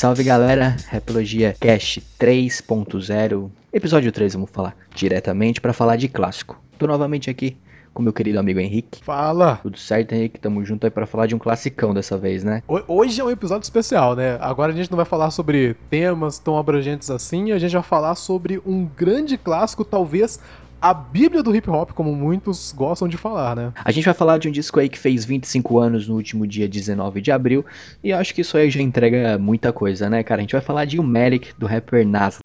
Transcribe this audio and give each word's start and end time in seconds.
salve 0.00 0.24
galera, 0.24 0.76
Rapologia 0.88 1.54
Cast 1.60 2.00
3.0, 2.18 3.50
episódio 3.70 4.10
3 4.10 4.32
vamos 4.32 4.48
falar 4.50 4.74
diretamente 4.94 5.60
para 5.60 5.74
falar 5.74 5.96
de 5.96 6.08
clássico. 6.08 6.58
Tô 6.78 6.86
novamente 6.86 7.28
aqui 7.28 7.54
com 7.92 8.02
meu 8.02 8.12
querido 8.12 8.38
amigo 8.38 8.58
Henrique. 8.58 9.04
Fala! 9.04 9.58
Tudo 9.62 9.78
certo, 9.78 10.14
Henrique? 10.14 10.40
Tamo 10.40 10.64
junto 10.64 10.86
aí 10.86 10.90
para 10.90 11.06
falar 11.06 11.26
de 11.26 11.34
um 11.34 11.38
classicão 11.38 11.92
dessa 11.92 12.16
vez, 12.16 12.42
né? 12.42 12.62
Hoje 12.88 13.20
é 13.20 13.24
um 13.24 13.30
episódio 13.30 13.64
especial, 13.64 14.16
né? 14.16 14.38
Agora 14.40 14.72
a 14.72 14.74
gente 14.74 14.90
não 14.90 14.96
vai 14.96 15.04
falar 15.04 15.30
sobre 15.30 15.74
temas 15.90 16.38
tão 16.38 16.56
abrangentes 16.56 17.10
assim, 17.10 17.52
a 17.52 17.58
gente 17.58 17.72
vai 17.72 17.82
falar 17.82 18.14
sobre 18.14 18.58
um 18.64 18.86
grande 18.86 19.36
clássico, 19.36 19.84
talvez 19.84 20.40
a 20.80 20.94
Bíblia 20.94 21.42
do 21.42 21.54
hip 21.54 21.68
hop, 21.68 21.90
como 21.92 22.14
muitos 22.16 22.72
gostam 22.72 23.06
de 23.06 23.18
falar, 23.18 23.54
né? 23.54 23.72
A 23.84 23.92
gente 23.92 24.04
vai 24.04 24.14
falar 24.14 24.38
de 24.38 24.48
um 24.48 24.50
disco 24.50 24.80
aí 24.80 24.88
que 24.88 24.98
fez 24.98 25.24
25 25.24 25.78
anos 25.78 26.08
no 26.08 26.14
último 26.14 26.46
dia 26.46 26.66
19 26.66 27.20
de 27.20 27.30
abril, 27.30 27.64
e 28.02 28.12
acho 28.12 28.34
que 28.34 28.40
isso 28.40 28.56
aí 28.56 28.70
já 28.70 28.80
entrega 28.80 29.36
muita 29.38 29.72
coisa, 29.72 30.08
né, 30.08 30.22
cara? 30.22 30.40
A 30.40 30.42
gente 30.42 30.52
vai 30.52 30.60
falar 30.62 30.86
de 30.86 30.98
Humeric, 30.98 31.52
do 31.58 31.66
rapper 31.66 32.06
Nas. 32.06 32.38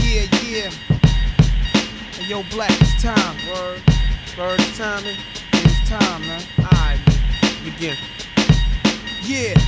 Yeah, 0.00 0.28
yeah. 0.46 0.74
Yo, 2.28 2.44
Black, 2.54 2.72
it's 2.80 3.02
time, 3.02 3.36
word. 3.48 3.82
Word, 4.38 4.60
it's 4.60 4.78
time, 4.78 5.02
it's 5.54 5.88
time, 5.88 6.26
man. 6.26 6.40
Alright, 6.60 7.00
begin. 7.64 7.96
Yeah, 9.24 9.58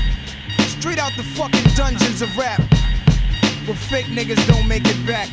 straight 0.78 1.00
out 1.00 1.12
the 1.16 1.25
fucking 1.34 1.64
dungeons 1.75 2.23
of 2.23 2.30
rap, 2.39 2.61
where 3.66 3.77
fake 3.77 4.06
niggas 4.06 4.47
don't 4.47 4.69
make 4.69 4.87
it 4.87 5.06
back. 5.06 5.28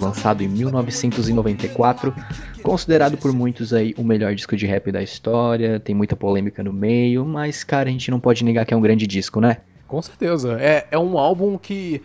Lançado 0.00 0.42
em 0.42 0.48
1994, 0.48 2.14
considerado 2.62 3.16
por 3.16 3.32
muitos 3.32 3.72
aí 3.72 3.94
o 3.96 4.02
melhor 4.02 4.34
disco 4.34 4.56
de 4.56 4.66
rap 4.66 4.90
da 4.90 5.02
história, 5.02 5.78
tem 5.78 5.94
muita 5.94 6.16
polêmica 6.16 6.62
no 6.62 6.72
meio, 6.72 7.24
mas 7.24 7.62
cara, 7.62 7.88
a 7.88 7.92
gente 7.92 8.10
não 8.10 8.18
pode 8.18 8.44
negar 8.44 8.64
que 8.64 8.74
é 8.74 8.76
um 8.76 8.80
grande 8.80 9.06
disco, 9.06 9.40
né? 9.40 9.58
Com 9.86 10.00
certeza. 10.00 10.56
É, 10.60 10.86
é 10.90 10.98
um 10.98 11.18
álbum 11.18 11.58
que 11.58 12.02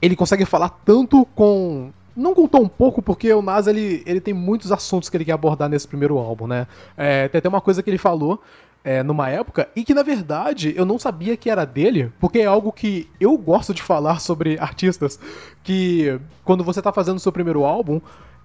ele 0.00 0.16
consegue 0.16 0.44
falar 0.44 0.70
tanto 0.84 1.26
com 1.34 1.90
não 2.16 2.34
com 2.34 2.48
tão 2.48 2.66
pouco, 2.68 3.00
porque 3.00 3.32
o 3.32 3.42
Nas 3.42 3.66
ele, 3.66 4.02
ele 4.06 4.20
tem 4.20 4.34
muitos 4.34 4.72
assuntos 4.72 5.08
que 5.08 5.16
ele 5.16 5.24
quer 5.24 5.32
abordar 5.32 5.68
nesse 5.68 5.86
primeiro 5.86 6.18
álbum, 6.18 6.46
né? 6.46 6.66
É, 6.96 7.28
tem 7.28 7.38
até 7.38 7.48
uma 7.48 7.60
coisa 7.60 7.82
que 7.82 7.90
ele 7.90 7.98
falou 7.98 8.42
é, 8.82 9.02
numa 9.02 9.28
época 9.28 9.68
e 9.76 9.84
que 9.84 9.94
na 9.94 10.02
verdade 10.02 10.72
eu 10.76 10.84
não 10.84 10.98
sabia 10.98 11.36
que 11.36 11.50
era 11.50 11.64
dele, 11.64 12.12
porque 12.18 12.40
é 12.40 12.46
algo 12.46 12.72
que 12.72 13.08
eu 13.20 13.36
gosto 13.36 13.74
de 13.74 13.82
falar 13.82 14.20
sobre 14.20 14.58
artistas, 14.58 15.18
que 15.62 16.18
quando 16.44 16.64
você 16.64 16.80
tá 16.80 16.92
fazendo 16.92 17.20
seu 17.20 17.32
primeiro 17.32 17.64
álbum, 17.64 18.00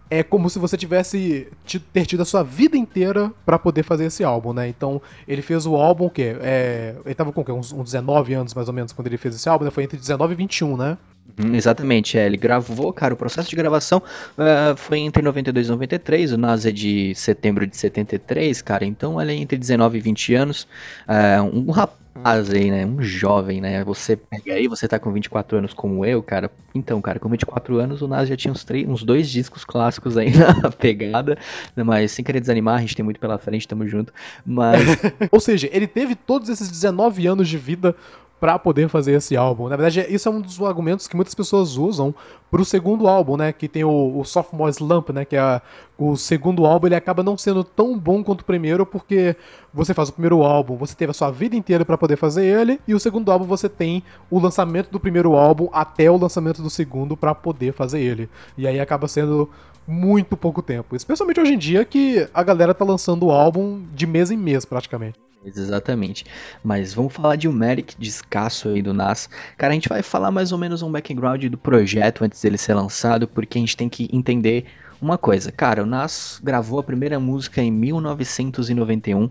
é 0.10 0.24
como 0.24 0.50
se 0.50 0.60
você 0.60 0.78
tivesse 0.78 1.48
ter 1.92 2.06
tido 2.06 2.22
a 2.22 2.26
sua 2.26 2.44
vida 2.44 2.78
inteira 2.78 3.32
para 3.46 3.58
poder 3.58 3.84
fazer 3.84 4.06
esse 4.06 4.24
álbum, 4.24 4.54
né? 4.54 4.68
Então, 4.68 5.02
ele 5.28 5.42
fez 5.42 5.66
o 5.66 5.76
álbum 5.76 6.10
que 6.10 6.36
é, 6.42 6.96
ele 7.06 7.16
tava 7.16 7.32
com 7.32 7.42
uns, 7.54 7.72
uns 7.72 7.92
19 7.92 8.34
anos 8.34 8.54
mais 8.54 8.68
ou 8.68 8.74
menos 8.74 8.94
quando 8.94 9.08
ele 9.08 9.18
fez 9.18 9.36
esse 9.36 9.50
álbum, 9.50 9.66
né? 9.66 9.72
Foi 9.72 9.84
entre 9.84 9.98
19 9.98 10.34
e 10.34 10.36
21, 10.36 10.78
né? 10.78 10.98
Uhum, 11.38 11.56
exatamente, 11.56 12.18
é, 12.18 12.26
ele 12.26 12.38
gravou, 12.38 12.94
cara, 12.94 13.14
o 13.14 13.18
processo 13.18 13.50
de 13.50 13.56
gravação 13.56 13.98
uh, 13.98 14.78
foi 14.78 15.00
entre 15.00 15.24
92 15.24 15.68
e 15.68 15.70
93, 15.72 16.32
o 16.34 16.38
Nas 16.38 16.66
é 16.66 16.72
de 16.72 17.16
setembro 17.16 17.66
de 17.66 17.76
73, 17.76 18.62
cara, 18.62 18.86
então 18.86 19.20
ele 19.20 19.32
é 19.32 19.36
entre 19.36 19.58
19 19.58 19.98
e 19.98 20.02
20 20.02 20.36
anos, 20.36 20.68
uh, 21.10 21.44
um 21.44 21.72
rapaz 21.72 22.05
aí, 22.24 22.72
né, 22.72 22.86
um 22.86 23.02
jovem, 23.02 23.60
né, 23.60 23.84
você 23.84 24.16
pega 24.16 24.54
aí, 24.54 24.68
você 24.68 24.88
tá 24.88 24.98
com 24.98 25.12
24 25.12 25.58
anos 25.58 25.74
como 25.74 26.06
eu, 26.06 26.24
cara, 26.24 26.50
então, 26.74 27.02
cara, 27.02 27.20
com 27.20 27.28
24 27.28 27.78
anos 27.78 28.02
o 28.02 28.08
Nas 28.08 28.30
já 28.30 28.38
tinha 28.38 28.52
uns, 28.52 28.64
três, 28.64 28.88
uns 28.88 29.04
dois 29.04 29.30
discos 29.30 29.66
clássicos 29.66 30.18
aí 30.18 30.32
na 30.62 30.72
pegada, 30.72 31.38
né, 31.76 31.84
mas 31.84 32.12
sem 32.12 32.24
querer 32.24 32.40
desanimar, 32.40 32.78
a 32.78 32.82
gente 32.82 32.96
tem 32.96 33.04
muito 33.04 33.20
pela 33.20 33.38
frente, 33.38 33.68
tamo 33.68 33.88
junto, 33.88 34.14
mas... 34.46 34.82
Ou 35.32 35.40
seja, 35.40 35.70
ele 35.72 35.88
teve 35.88 36.16
todos 36.16 36.50
esses 36.50 36.70
19 36.70 37.28
anos 37.28 37.48
de 37.48 37.58
vida 37.58 37.96
para 38.40 38.60
poder 38.60 38.90
fazer 38.90 39.14
esse 39.14 39.36
álbum. 39.36 39.70
Na 39.70 39.76
verdade, 39.76 40.06
isso 40.14 40.28
é 40.28 40.32
um 40.32 40.42
dos 40.42 40.62
argumentos 40.62 41.08
que 41.08 41.16
muitas 41.16 41.34
pessoas 41.34 41.78
usam 41.78 42.14
para 42.52 42.62
o 42.62 42.66
segundo 42.66 43.08
álbum, 43.08 43.38
né? 43.38 43.54
Que 43.54 43.68
tem 43.68 43.84
o, 43.84 44.20
o 44.20 44.24
Sophomore 44.26 44.72
Slump, 44.72 45.10
né? 45.10 45.26
Que 45.26 45.36
é 45.36 45.62
o 45.98 46.16
segundo 46.18 46.66
álbum, 46.66 46.88
ele 46.88 46.96
acaba 46.96 47.24
não 47.24 47.38
sendo 47.38 47.64
tão 47.64 47.98
bom 47.98 48.24
quanto 48.24 48.42
o 48.42 48.46
primeiro, 48.46 48.86
porque 48.86 49.36
você 49.74 49.94
faz 49.94 50.10
o 50.10 50.14
primeiro 50.14 50.44
álbum, 50.44 50.76
você 50.76 50.94
teve 50.94 51.12
a 51.12 51.14
sua 51.14 51.32
vida 51.32 51.56
inteira 51.56 51.86
para 51.86 51.98
poder 51.98 52.18
fazer 52.18 52.46
ele, 52.46 52.80
e 52.86 52.94
o 52.94 53.00
segundo 53.00 53.32
álbum 53.32 53.46
você 53.46 53.70
tem 53.70 54.04
o 54.30 54.38
lançamento 54.38 54.92
do 54.92 55.00
primeiro 55.00 55.36
álbum 55.36 55.70
até 55.72 56.12
o 56.12 56.18
lançamento 56.18 56.62
do 56.62 56.70
segundo 56.70 57.16
para 57.16 57.34
poder 57.34 57.74
fazer 57.74 58.02
ele. 58.02 58.30
E 58.58 58.68
aí 58.68 58.80
acaba 58.80 59.08
sendo 59.08 59.50
muito 59.88 60.36
pouco 60.36 60.62
tempo. 60.62 60.96
Especialmente 60.96 61.40
hoje 61.40 61.54
em 61.54 61.58
dia 61.58 61.86
que 61.86 62.28
a 62.34 62.44
galera 62.44 62.74
tá 62.74 62.84
lançando 62.84 63.28
o 63.28 63.32
álbum 63.32 63.84
de 63.94 64.06
mês 64.06 64.32
em 64.32 64.38
mês, 64.38 64.66
praticamente. 64.66 65.25
Exatamente. 65.46 66.26
Mas 66.64 66.94
vamos 66.94 67.14
falar 67.14 67.36
de 67.36 67.48
um 67.48 67.52
Merrick 67.52 67.96
de 67.98 68.10
escasso 68.10 68.70
aí 68.70 68.82
do 68.82 68.94
Nas. 68.94 69.30
Cara, 69.58 69.72
a 69.72 69.76
gente 69.76 69.90
vai 69.90 70.02
falar 70.02 70.32
mais 70.32 70.52
ou 70.52 70.58
menos 70.58 70.82
um 70.82 70.92
background 70.92 71.46
do 71.46 71.58
projeto 71.58 72.24
antes 72.24 72.42
dele 72.42 72.58
ser 72.58 72.74
lançado, 72.74 73.28
porque 73.28 73.58
a 73.58 73.62
gente 73.62 73.78
tem 73.78 73.88
que 73.88 74.10
entender 74.12 74.66
uma 75.02 75.18
coisa. 75.18 75.52
Cara, 75.52 75.84
o 75.84 75.86
Nas 75.86 76.40
gravou 76.44 76.80
a 76.80 76.84
primeira 76.84 77.20
música 77.20 77.62
em 77.62 77.72
1991, 77.72 79.30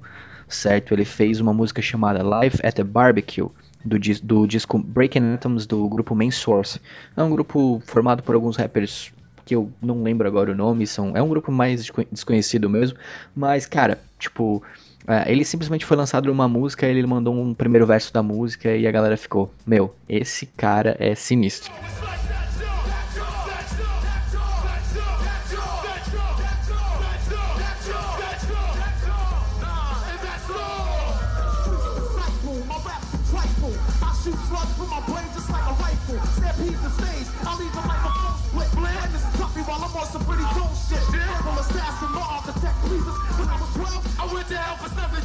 certo? 0.49 0.95
Ele 0.95 1.05
fez 1.05 1.41
uma 1.41 1.53
música 1.53 1.83
chamada 1.83 2.23
Life 2.23 2.65
at 2.65 2.75
the 2.75 2.85
Barbecue. 2.85 3.49
Do, 3.85 3.99
do 4.23 4.47
disco 4.47 4.79
Breaking 4.79 5.35
Atoms 5.35 5.67
do 5.67 5.87
grupo 5.91 6.15
Main 6.15 6.31
Source. 6.31 6.81
É 7.15 7.23
um 7.23 7.29
grupo 7.29 7.83
formado 7.85 8.23
por 8.23 8.35
alguns 8.35 8.57
rappers 8.57 9.13
que 9.45 9.55
eu 9.55 9.71
não 9.81 10.03
lembro 10.03 10.27
agora 10.27 10.53
o 10.53 10.55
nome, 10.55 10.87
são, 10.87 11.15
é 11.15 11.23
um 11.23 11.29
grupo 11.29 11.53
mais 11.53 11.91
desconhecido 12.11 12.69
mesmo, 12.71 12.99
mas 13.37 13.67
cara, 13.67 14.01
tipo, 14.19 14.63
é, 15.07 15.31
ele 15.31 15.45
simplesmente 15.45 15.85
foi 15.85 15.97
lançado 15.97 16.27
numa 16.27 16.49
música, 16.49 16.87
ele 16.87 17.07
mandou 17.07 17.35
um 17.35 17.53
primeiro 17.53 17.87
verso 17.87 18.13
da 18.13 18.23
música 18.23 18.75
e 18.75 18.87
a 18.87 18.91
galera 18.91 19.17
ficou: 19.17 19.53
Meu, 19.67 19.95
esse 20.09 20.47
cara 20.47 20.97
é 20.99 21.15
sinistro. 21.15 21.71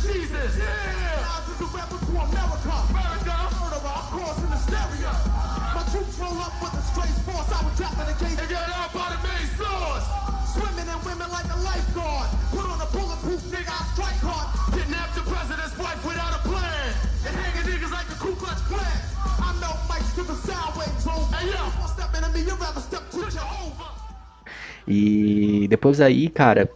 Jesus. 0.09 0.57
Yeah. 0.57 1.21
Lives 1.21 1.61
rebel 1.69 1.99
to 2.01 2.13
America. 2.17 2.73
America. 2.89 3.35
Hysteria. 4.49 5.13
My 5.75 5.83
troops 5.93 6.17
roll 6.17 6.41
up 6.41 6.53
with 6.57 6.73
a 6.73 6.83
force. 7.29 7.49
I 7.53 7.61
was 7.61 7.77
got 7.77 8.69
out 8.73 8.91
by 8.93 9.13
the 9.13 9.19
main 9.21 9.47
source. 9.53 10.05
Swimming 10.53 10.89
in 10.89 10.99
women 11.05 11.29
like 11.29 11.45
a 11.53 11.59
lifeguard. 11.61 12.29
Put 12.49 12.65
on 12.65 12.81
a 12.81 12.89
bulletproof 12.89 13.41
nigga, 13.53 13.69
I 13.69 13.85
strike 13.93 14.21
hard. 14.25 14.49
Kidnap 14.73 15.13
the 15.13 15.21
president's 15.29 15.77
wife 15.77 16.01
without 16.01 16.33
a 16.33 16.41
plan. 16.41 16.89
And 17.29 17.33
hanging 17.37 17.69
niggas 17.69 17.93
like 17.93 18.09
a 18.09 18.17
Ku 18.17 18.33
Klux 18.33 18.59
Klan. 18.65 18.97
I 19.45 19.53
know 19.61 19.77
Mike's 19.87 20.13
to 20.17 20.23
the 20.25 20.35
sideways 20.41 21.05
over. 21.05 21.21
Oh. 21.21 21.37
Hey, 21.37 21.53
yo. 21.53 21.63
Step 21.93 22.09
into 22.17 22.29
me, 22.33 22.41
you'd 22.49 22.59
rather 22.59 22.81
step 22.81 23.05
to 23.11 23.19
your 23.29 23.49
over. 23.61 23.89
E 24.87 25.67
depois 25.69 26.01
aí, 26.01 26.29
cara, 26.29 26.67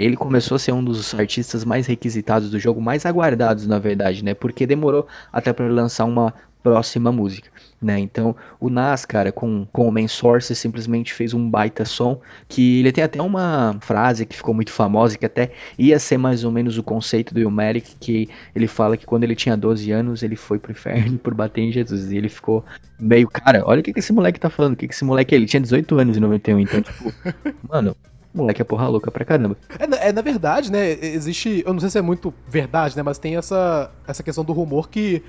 ele 0.00 0.16
começou 0.16 0.56
a 0.56 0.58
ser 0.58 0.72
um 0.72 0.82
dos 0.82 1.14
artistas 1.14 1.64
mais 1.64 1.86
requisitados 1.86 2.50
do 2.50 2.58
jogo, 2.58 2.80
mais 2.80 3.04
aguardados 3.04 3.66
na 3.66 3.78
verdade, 3.78 4.24
né? 4.24 4.32
Porque 4.32 4.66
demorou 4.66 5.06
até 5.30 5.52
para 5.52 5.68
lançar 5.68 6.06
uma 6.06 6.32
próxima 6.62 7.10
música, 7.10 7.50
né? 7.80 7.98
Então, 7.98 8.36
o 8.58 8.68
Nas, 8.68 9.04
cara, 9.04 9.32
com, 9.32 9.66
com 9.72 9.88
o 9.88 9.92
Main 9.92 10.08
Source, 10.08 10.54
simplesmente 10.54 11.12
fez 11.12 11.34
um 11.34 11.50
baita 11.50 11.84
som, 11.84 12.20
que 12.48 12.80
ele 12.80 12.92
tem 12.92 13.04
até 13.04 13.20
uma 13.20 13.76
frase 13.80 14.26
que 14.26 14.36
ficou 14.36 14.54
muito 14.54 14.70
famosa, 14.70 15.16
que 15.16 15.26
até 15.26 15.52
ia 15.78 15.98
ser 15.98 16.18
mais 16.18 16.44
ou 16.44 16.50
menos 16.50 16.78
o 16.78 16.82
conceito 16.82 17.32
do 17.32 17.40
Ilmeric, 17.40 17.96
que 17.98 18.28
ele 18.54 18.66
fala 18.66 18.96
que 18.96 19.06
quando 19.06 19.24
ele 19.24 19.34
tinha 19.34 19.56
12 19.56 19.90
anos, 19.90 20.22
ele 20.22 20.36
foi 20.36 20.58
pro 20.58 20.72
inferno 20.72 21.16
por 21.20 21.34
bater 21.34 21.62
em 21.62 21.72
Jesus, 21.72 22.10
e 22.10 22.16
ele 22.16 22.28
ficou 22.28 22.64
meio, 22.98 23.28
cara, 23.28 23.62
olha 23.66 23.80
o 23.80 23.82
que, 23.82 23.92
que 23.92 24.00
esse 24.00 24.12
moleque 24.12 24.40
tá 24.40 24.50
falando, 24.50 24.74
o 24.74 24.76
que, 24.76 24.88
que 24.88 24.94
esse 24.94 25.04
moleque 25.04 25.34
é, 25.34 25.38
ele 25.38 25.46
tinha 25.46 25.60
18 25.60 25.98
anos 25.98 26.16
em 26.16 26.20
91, 26.20 26.60
então, 26.60 26.82
tipo, 26.82 27.12
mano, 27.68 27.96
moleque 28.32 28.62
é 28.62 28.64
porra 28.64 28.88
louca 28.88 29.10
pra 29.10 29.24
caramba. 29.24 29.56
É, 29.78 30.08
é, 30.08 30.12
na 30.12 30.22
verdade, 30.22 30.70
né, 30.70 30.92
existe, 30.92 31.62
eu 31.66 31.72
não 31.72 31.80
sei 31.80 31.90
se 31.90 31.98
é 31.98 32.02
muito 32.02 32.32
verdade, 32.46 32.96
né, 32.96 33.02
mas 33.02 33.18
tem 33.18 33.36
essa, 33.36 33.90
essa 34.06 34.22
questão 34.22 34.44
do 34.44 34.52
rumor 34.52 34.88
que 34.88 35.22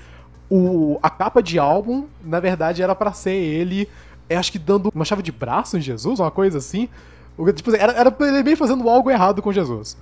o, 0.48 0.98
a 1.02 1.10
capa 1.10 1.42
de 1.42 1.58
álbum, 1.58 2.06
na 2.24 2.38
verdade, 2.38 2.82
era 2.82 2.94
para 2.94 3.12
ser 3.12 3.34
ele, 3.34 3.88
é, 4.28 4.36
acho 4.36 4.52
que 4.52 4.58
dando 4.58 4.90
uma 4.94 5.04
chave 5.04 5.22
de 5.22 5.32
braço 5.32 5.76
em 5.76 5.80
Jesus, 5.80 6.20
uma 6.20 6.30
coisa 6.30 6.58
assim. 6.58 6.88
Tipo, 7.54 7.74
era, 7.74 7.92
era 7.92 8.14
ele 8.20 8.42
bem 8.42 8.54
fazendo 8.54 8.88
algo 8.88 9.10
errado 9.10 9.40
com 9.40 9.50
Jesus. 9.50 9.96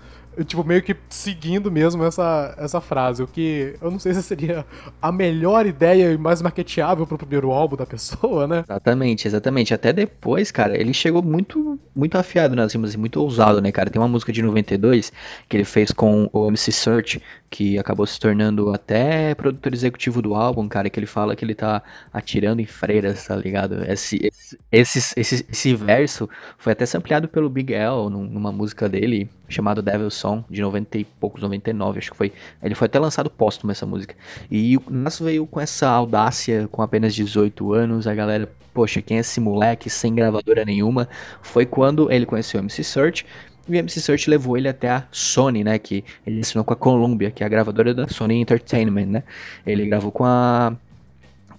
Tipo, 0.45 0.65
meio 0.65 0.83
que 0.83 0.97
seguindo 1.09 1.71
mesmo 1.71 2.05
essa, 2.05 2.55
essa 2.59 2.81
frase. 2.81 3.23
O 3.23 3.27
que 3.27 3.75
eu 3.81 3.91
não 3.91 3.99
sei 3.99 4.15
se 4.15 4.23
seria 4.23 4.65
a 5.01 5.13
melhor 5.13 5.67
ideia 5.67 6.13
e 6.13 6.19
mais 6.19 6.41
marketeável 6.41 7.07
pro 7.07 7.19
primeiro 7.19 7.51
álbum 7.51 7.77
da 7.77 7.87
pessoa, 7.87 8.47
né? 8.47 8.61
Exatamente, 8.61 9.27
exatamente. 9.27 9.75
Até 9.75 9.93
depois, 9.93 10.51
cara, 10.51 10.79
ele 10.79 10.93
chegou 10.93 11.23
muito 11.23 11.79
muito 11.95 12.17
afiado 12.17 12.57
nas 12.57 12.73
rimas 12.73 12.95
e 12.95 12.99
muito 12.99 13.21
ousado, 13.21 13.61
né, 13.61 13.71
cara? 13.73 13.91
Tem 13.91 14.01
uma 14.01 14.09
música 14.09 14.33
de 14.33 14.43
92 14.43 15.13
que 15.49 15.57
ele 15.57 15.65
fez 15.65 15.91
com 15.91 16.29
o 16.33 16.49
MC 16.49 16.73
Search, 16.73 17.23
que 17.51 17.79
acabou 17.79 18.07
se 18.07 18.19
tornando 18.19 18.73
até 18.73 19.35
produtor 19.35 19.75
executivo 19.75 20.23
do 20.23 20.35
álbum, 20.35 20.69
cara, 20.69 20.89
que 20.89 20.99
ele 20.99 21.07
fala 21.07 21.35
que 21.37 21.45
ele 21.45 21.55
tá 21.55 21.83
atirando 22.13 22.61
em 22.61 22.67
freiras, 22.67 23.27
tá 23.27 23.37
ligado? 23.37 23.83
Esse, 23.85 24.19
esse, 24.23 24.59
esse, 24.71 25.21
esse, 25.21 25.47
esse 25.51 25.75
verso 25.75 26.29
foi 26.57 26.73
até 26.73 26.87
sampleado 26.87 27.29
pelo 27.29 27.51
Big 27.51 27.75
L 27.75 28.09
numa 28.09 28.53
música 28.53 28.89
dele, 28.89 29.29
chamado 29.51 29.83
Devil 29.83 30.11
Song, 30.11 30.45
de 30.49 30.63
90 30.63 30.99
e 30.99 31.05
poucos, 31.05 31.43
99, 31.43 31.99
acho 31.99 32.11
que 32.11 32.17
foi. 32.17 32.33
Ele 32.63 32.75
foi 32.75 32.87
até 32.87 32.99
lançado 32.99 33.29
póstumo 33.29 33.73
essa 33.73 33.85
música. 33.85 34.15
E 34.51 34.77
o 34.77 34.83
Nas 34.89 35.19
veio 35.19 35.47
com 35.47 35.61
essa 35.61 35.89
audácia, 35.89 36.69
com 36.71 36.81
apenas 36.81 37.15
18 37.15 37.73
anos, 37.75 38.07
a 38.07 38.15
galera, 38.15 38.51
poxa, 38.73 39.03
quem 39.03 39.19
é 39.19 39.21
esse 39.21 39.41
moleque 39.41 39.91
sem 39.91 40.15
gravadora 40.15 40.65
nenhuma? 40.65 41.09
Foi 41.43 41.67
quando 41.67 42.11
ele 42.11 42.25
conheceu 42.25 42.61
o 42.61 42.63
MC 42.63 42.83
Search, 42.85 43.27
e 43.69 43.73
o 43.73 43.77
MC 43.77 44.01
Search 44.01 44.31
levou 44.31 44.57
ele 44.57 44.69
até 44.69 44.89
a 44.89 45.05
Sony, 45.13 45.63
né? 45.63 45.79
Que 45.79 46.05
ele 46.27 46.41
assinou 46.41 46.65
com 46.65 46.73
a 46.73 46.77
Columbia, 46.77 47.31
que 47.31 47.43
é 47.43 47.47
a 47.47 47.49
gravadora 47.49 47.93
da 47.93 48.09
Sony 48.09 48.41
Entertainment, 48.41 49.07
né? 49.07 49.23
Ele 49.67 49.87
gravou 49.87 50.11
com 50.11 50.25
a 50.25 50.75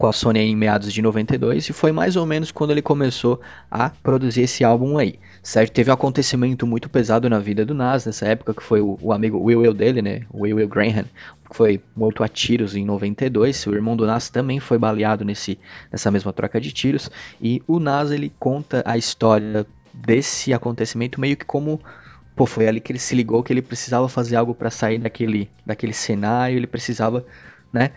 com 0.01 0.07
a 0.07 0.12
Sony 0.12 0.39
em 0.39 0.56
meados 0.56 0.92
de 0.92 1.00
92 1.00 1.69
e 1.69 1.74
foi 1.74 1.92
mais 1.92 2.15
ou 2.15 2.25
menos 2.25 2.51
quando 2.51 2.71
ele 2.71 2.81
começou 2.81 3.39
a 3.69 3.92
produzir 3.92 4.42
esse 4.42 4.63
álbum 4.63 4.98
aí, 4.98 5.19
certo? 5.44 5.74
Teve 5.74 5.92
um 5.92 5.94
acontecimento 5.94 6.65
muito 6.65 6.89
pesado 6.89 7.30
na 7.30 7.38
vida 7.38 7.63
do 7.63 7.75
Nas 7.75 8.07
nessa 8.07 8.25
época, 8.25 8.51
que 8.51 8.63
foi 8.63 8.81
o, 8.81 8.98
o 9.00 9.13
amigo 9.13 9.38
Will 9.38 9.59
Will 9.59 9.75
dele, 9.75 10.01
né? 10.01 10.21
Will 10.33 10.56
Will 10.56 10.68
Graham, 10.68 11.06
que 11.48 11.56
foi 11.56 11.80
morto 11.95 12.24
a 12.24 12.27
tiros 12.27 12.75
em 12.75 12.83
92. 12.83 13.68
O 13.68 13.75
irmão 13.75 13.95
do 13.95 14.07
Nas 14.07 14.27
também 14.27 14.59
foi 14.59 14.80
baleado 14.80 15.24
nesse, 15.24 15.59
nessa 15.92 16.09
mesma 16.09 16.33
troca 16.33 16.59
de 16.59 16.71
tiros. 16.71 17.12
E 17.39 17.62
o 17.68 17.80
Nas 17.80 18.09
ele 18.09 18.33
conta 18.39 18.81
a 18.88 18.98
história 18.98 19.68
desse 19.94 20.51
acontecimento 20.51 21.21
meio 21.21 21.38
que 21.38 21.45
como 21.45 21.80
pô, 22.36 22.48
foi 22.48 22.68
ali 22.68 22.81
que 22.81 22.92
ele 22.92 22.98
se 22.98 23.13
ligou 23.13 23.44
que 23.44 23.53
ele 23.53 23.62
precisava 23.62 24.09
fazer 24.09 24.36
algo 24.36 24.56
para 24.56 24.71
sair 24.71 24.98
daquele, 24.98 25.48
daquele 25.63 25.94
cenário, 25.94 26.57
ele 26.57 26.65
precisava, 26.65 27.24
né, 27.71 27.92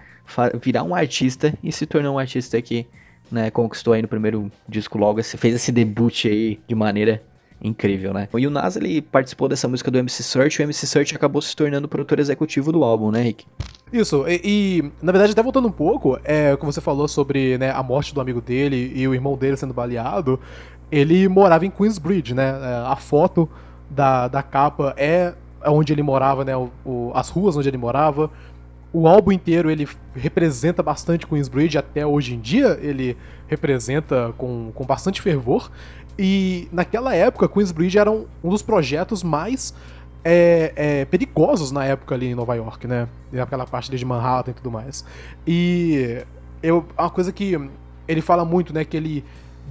virar 0.60 0.82
um 0.82 0.94
artista 0.94 1.54
e 1.62 1.70
se 1.70 1.86
tornou 1.86 2.14
um 2.14 2.18
artista 2.18 2.60
que, 2.60 2.86
né, 3.30 3.50
conquistou 3.50 3.92
aí 3.92 4.02
no 4.02 4.08
primeiro 4.08 4.50
disco 4.68 4.98
logo, 4.98 5.22
fez 5.22 5.54
esse 5.54 5.70
debut 5.70 6.26
aí 6.26 6.60
de 6.66 6.74
maneira 6.74 7.22
incrível, 7.62 8.12
né? 8.12 8.28
E 8.36 8.46
o 8.46 8.50
Nas, 8.50 8.76
ele 8.76 9.00
participou 9.00 9.48
dessa 9.48 9.66
música 9.66 9.90
do 9.90 9.98
MC 9.98 10.22
Search, 10.22 10.60
e 10.60 10.62
o 10.62 10.66
MC 10.66 10.86
Search 10.86 11.14
acabou 11.14 11.40
se 11.40 11.56
tornando 11.56 11.88
produtor 11.88 12.18
executivo 12.18 12.70
do 12.70 12.84
álbum, 12.84 13.10
né, 13.10 13.22
Rick? 13.22 13.46
Isso, 13.92 14.24
e, 14.28 14.40
e, 14.44 14.92
na 15.00 15.12
verdade, 15.12 15.32
até 15.32 15.42
voltando 15.42 15.68
um 15.68 15.72
pouco, 15.72 16.18
é, 16.24 16.56
como 16.56 16.70
você 16.72 16.80
falou 16.80 17.08
sobre 17.08 17.56
né, 17.56 17.70
a 17.70 17.82
morte 17.82 18.12
do 18.12 18.20
amigo 18.20 18.40
dele 18.40 18.92
e 18.94 19.06
o 19.08 19.14
irmão 19.14 19.36
dele 19.36 19.56
sendo 19.56 19.72
baleado, 19.72 20.38
ele 20.90 21.28
morava 21.28 21.64
em 21.64 21.70
Queensbridge, 21.70 22.34
né? 22.34 22.48
É, 22.48 22.86
a 22.86 22.96
foto 22.96 23.48
da, 23.88 24.28
da 24.28 24.42
capa 24.42 24.94
é 24.96 25.32
onde 25.66 25.92
ele 25.92 26.02
morava, 26.02 26.44
né? 26.44 26.56
O, 26.56 26.70
o, 26.84 27.12
as 27.14 27.28
ruas 27.30 27.56
onde 27.56 27.68
ele 27.68 27.78
morava. 27.78 28.30
O 28.94 29.08
álbum 29.08 29.32
inteiro 29.32 29.68
ele 29.68 29.88
representa 30.14 30.80
bastante 30.80 31.26
Queensbridge, 31.26 31.76
até 31.76 32.06
hoje 32.06 32.34
em 32.34 32.38
dia 32.38 32.78
ele 32.80 33.16
representa 33.48 34.32
com, 34.38 34.70
com 34.72 34.86
bastante 34.86 35.20
fervor. 35.20 35.68
E 36.16 36.68
naquela 36.70 37.12
época, 37.12 37.48
Queensbridge 37.48 37.98
era 37.98 38.08
um, 38.08 38.24
um 38.42 38.50
dos 38.50 38.62
projetos 38.62 39.24
mais 39.24 39.74
é, 40.22 40.72
é, 40.76 41.04
perigosos 41.06 41.72
na 41.72 41.84
época 41.84 42.14
ali 42.14 42.26
em 42.26 42.36
Nova 42.36 42.54
York, 42.54 42.86
né? 42.86 43.08
Aquela 43.36 43.66
parte 43.66 43.90
de 43.90 44.04
Manhattan 44.04 44.52
e 44.52 44.54
tudo 44.54 44.70
mais. 44.70 45.04
E 45.44 46.24
eu, 46.62 46.86
uma 46.96 47.10
coisa 47.10 47.32
que 47.32 47.60
ele 48.06 48.20
fala 48.20 48.44
muito, 48.44 48.72
né? 48.72 48.84
Que 48.84 48.96
ele 48.96 49.24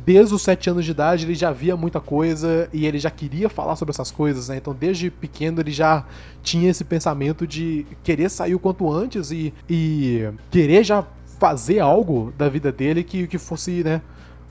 desde 0.06 0.34
os 0.34 0.42
sete 0.42 0.70
anos 0.70 0.86
de 0.86 0.92
idade 0.92 1.26
ele 1.26 1.36
já 1.36 1.52
via 1.52 1.76
muita 1.76 2.00
coisa 2.00 2.70
e 2.74 2.86
ele 2.86 3.00
já 3.00 3.10
queria 3.10 3.50
falar 3.50 3.76
sobre 3.76 3.92
essas 3.92 4.12
coisas, 4.12 4.50
né? 4.50 4.58
Então 4.58 4.74
desde 4.74 5.10
pequeno 5.10 5.62
ele 5.62 5.72
já 5.72 6.06
tinha 6.42 6.70
esse 6.70 6.84
pensamento 6.84 7.48
de 7.48 7.86
querer 8.04 8.30
sair 8.30 8.56
o 8.56 8.60
quanto 8.60 8.92
antes 8.92 9.32
e, 9.32 9.54
e 9.70 10.30
querer 10.52 10.84
já 10.84 11.06
fazer 11.40 11.80
algo 11.80 12.34
da 12.38 12.50
vida 12.50 12.72
dele 12.72 13.04
que, 13.04 13.28
que 13.28 13.38
fosse, 13.38 13.84
né? 13.84 14.02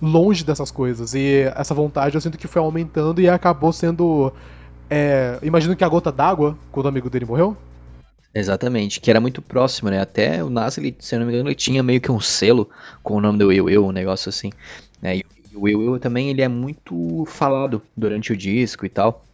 Longe 0.01 0.45
dessas 0.45 0.71
coisas. 0.71 1.15
E 1.15 1.51
essa 1.55 1.75
vontade 1.75 2.15
eu 2.15 2.21
sinto 2.21 2.37
que 2.37 2.49
foi 2.49 2.61
aumentando 2.61 3.21
e 3.21 3.29
acabou 3.29 3.73
sendo. 3.73 4.33
É, 4.91 5.39
imagino 5.43 5.77
que 5.77 5.85
a 5.85 5.89
gota 5.89 6.11
d'água 6.11 6.57
quando 6.71 6.87
o 6.87 6.89
amigo 6.89 7.09
dele 7.09 7.25
morreu. 7.25 7.57
Exatamente, 8.35 8.99
que 8.99 9.11
era 9.11 9.21
muito 9.21 9.43
próximo, 9.43 9.91
né? 9.91 10.01
Até 10.01 10.43
o 10.43 10.49
Nas, 10.49 10.79
ele, 10.79 10.97
se 10.99 11.15
eu 11.15 11.21
não 11.21 11.27
me 11.27 11.33
engano, 11.33 11.51
ele 11.51 11.55
tinha 11.55 11.83
meio 11.83 12.01
que 12.01 12.11
um 12.11 12.19
selo 12.19 12.69
com 13.03 13.15
o 13.15 13.21
nome 13.21 13.39
do 13.39 13.49
Will 13.49 13.67
Will, 13.67 13.87
um 13.87 13.93
negócio 13.93 14.31
assim. 14.31 14.51
Né? 15.03 15.19
E 15.19 15.25
o 15.55 15.63
Will 15.63 15.79
Will 15.79 15.99
também 15.99 16.31
ele 16.31 16.43
é 16.43 16.49
muito 16.49 17.25
falado 17.27 17.83
durante 17.97 18.33
o 18.33 18.37
disco 18.37 18.87
e 18.87 18.89
tal 18.89 19.25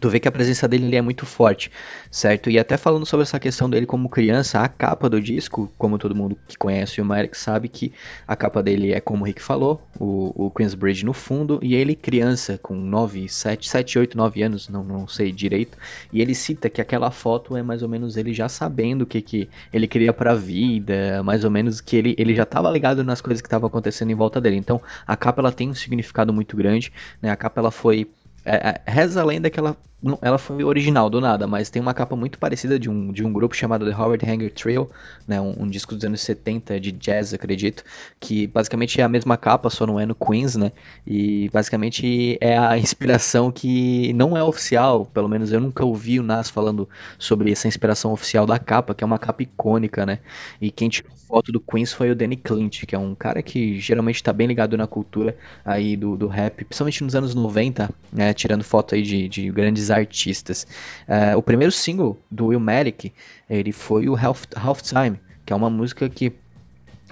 tu 0.00 0.10
vê 0.10 0.20
que 0.20 0.28
a 0.28 0.32
presença 0.32 0.68
dele 0.68 0.94
é 0.94 1.00
muito 1.00 1.24
forte, 1.24 1.70
certo? 2.10 2.50
E 2.50 2.58
até 2.58 2.76
falando 2.76 3.06
sobre 3.06 3.22
essa 3.22 3.40
questão 3.40 3.70
dele 3.70 3.86
como 3.86 4.08
criança, 4.08 4.60
a 4.60 4.68
capa 4.68 5.08
do 5.08 5.20
disco, 5.20 5.72
como 5.78 5.98
todo 5.98 6.14
mundo 6.14 6.36
que 6.46 6.58
conhece 6.58 7.00
o 7.00 7.04
Merrick 7.04 7.36
sabe 7.36 7.68
que 7.68 7.92
a 8.26 8.36
capa 8.36 8.62
dele 8.62 8.92
é 8.92 9.00
como 9.00 9.22
o 9.22 9.26
Rick 9.26 9.42
falou, 9.42 9.82
o, 9.98 10.46
o 10.46 10.50
Queensbridge 10.50 11.06
no 11.06 11.14
fundo, 11.14 11.58
e 11.62 11.74
ele 11.74 11.94
criança, 11.94 12.58
com 12.58 12.74
9, 12.74 13.28
7, 13.28 13.68
7, 13.68 13.98
8, 13.98 14.16
9 14.16 14.42
anos, 14.42 14.68
não, 14.68 14.84
não 14.84 15.08
sei 15.08 15.32
direito, 15.32 15.78
e 16.12 16.20
ele 16.20 16.34
cita 16.34 16.68
que 16.68 16.82
aquela 16.82 17.10
foto 17.10 17.56
é 17.56 17.62
mais 17.62 17.82
ou 17.82 17.88
menos 17.88 18.16
ele 18.16 18.34
já 18.34 18.48
sabendo 18.48 19.02
o 19.02 19.06
que, 19.06 19.22
que 19.22 19.48
ele 19.72 19.88
queria 19.88 20.12
pra 20.12 20.34
vida, 20.34 21.22
mais 21.22 21.44
ou 21.44 21.50
menos 21.50 21.80
que 21.80 21.96
ele, 21.96 22.14
ele 22.18 22.34
já 22.34 22.42
estava 22.42 22.70
ligado 22.70 23.02
nas 23.02 23.22
coisas 23.22 23.40
que 23.40 23.46
estavam 23.46 23.68
acontecendo 23.68 24.10
em 24.10 24.14
volta 24.14 24.38
dele. 24.38 24.56
Então, 24.56 24.80
a 25.06 25.16
capa 25.16 25.40
ela 25.40 25.50
tem 25.50 25.70
um 25.70 25.74
significado 25.74 26.32
muito 26.32 26.56
grande, 26.56 26.92
né? 27.22 27.30
A 27.30 27.36
capa 27.36 27.60
ela 27.60 27.70
foi 27.70 28.06
é, 28.48 28.80
é, 28.86 28.90
reza 28.90 29.20
a 29.20 29.24
lenda 29.24 29.50
que 29.50 29.60
ela, 29.60 29.76
ela 30.22 30.38
foi 30.38 30.62
original 30.62 31.10
do 31.10 31.20
nada, 31.20 31.46
mas 31.46 31.70
tem 31.70 31.82
uma 31.82 31.92
capa 31.92 32.14
muito 32.14 32.38
parecida 32.38 32.78
de 32.78 32.88
um, 32.88 33.10
de 33.10 33.24
um 33.24 33.32
grupo 33.32 33.56
chamado 33.56 33.84
The 33.84 33.96
Howard 33.96 34.24
Hanger 34.30 34.52
Trio, 34.52 34.88
né, 35.26 35.40
um, 35.40 35.64
um, 35.64 35.68
disco 35.68 35.94
dos 35.94 36.04
anos 36.04 36.20
70 36.20 36.78
de 36.78 36.92
jazz, 36.92 37.34
acredito, 37.34 37.82
que 38.20 38.46
basicamente 38.46 39.00
é 39.00 39.04
a 39.04 39.08
mesma 39.08 39.36
capa, 39.36 39.68
só 39.68 39.84
não 39.84 39.98
é 39.98 40.06
no 40.06 40.14
Queens, 40.14 40.54
né? 40.54 40.70
E 41.04 41.50
basicamente 41.52 42.38
é 42.40 42.56
a 42.56 42.78
inspiração 42.78 43.50
que 43.50 44.12
não 44.12 44.36
é 44.36 44.42
oficial, 44.42 45.04
pelo 45.06 45.28
menos 45.28 45.52
eu 45.52 45.60
nunca 45.60 45.84
ouvi 45.84 46.20
o 46.20 46.22
Nas 46.22 46.48
falando 46.48 46.88
sobre 47.18 47.50
essa 47.50 47.66
inspiração 47.66 48.12
oficial 48.12 48.46
da 48.46 48.58
capa, 48.58 48.94
que 48.94 49.02
é 49.02 49.06
uma 49.06 49.18
capa 49.18 49.42
icônica, 49.42 50.06
né? 50.06 50.20
E 50.60 50.70
quem 50.70 50.88
tirou 50.88 51.10
foto 51.28 51.52
do 51.52 51.60
Queens 51.60 51.92
foi 51.92 52.10
o 52.10 52.16
Danny 52.16 52.36
Clint, 52.36 52.86
que 52.86 52.94
é 52.94 52.98
um 52.98 53.14
cara 53.14 53.42
que 53.42 53.78
geralmente 53.78 54.16
está 54.16 54.32
bem 54.32 54.46
ligado 54.46 54.76
na 54.76 54.86
cultura 54.86 55.36
aí 55.64 55.94
do, 55.94 56.16
do 56.16 56.26
rap, 56.26 56.64
principalmente 56.64 57.04
nos 57.04 57.14
anos 57.14 57.34
90, 57.34 57.90
né? 58.12 58.32
Tirando 58.32 58.64
foto 58.64 58.94
aí 58.94 59.02
de, 59.02 59.28
de 59.28 59.50
grandes 59.50 59.87
artistas. 59.90 60.66
Uh, 61.08 61.36
o 61.36 61.42
primeiro 61.42 61.72
single 61.72 62.18
do 62.30 62.46
Will 62.46 62.60
Merrick, 62.60 63.12
ele 63.48 63.72
foi 63.72 64.08
o 64.08 64.16
Half, 64.16 64.82
Time, 64.82 65.20
que 65.44 65.52
é 65.52 65.56
uma 65.56 65.70
música 65.70 66.08
que 66.08 66.32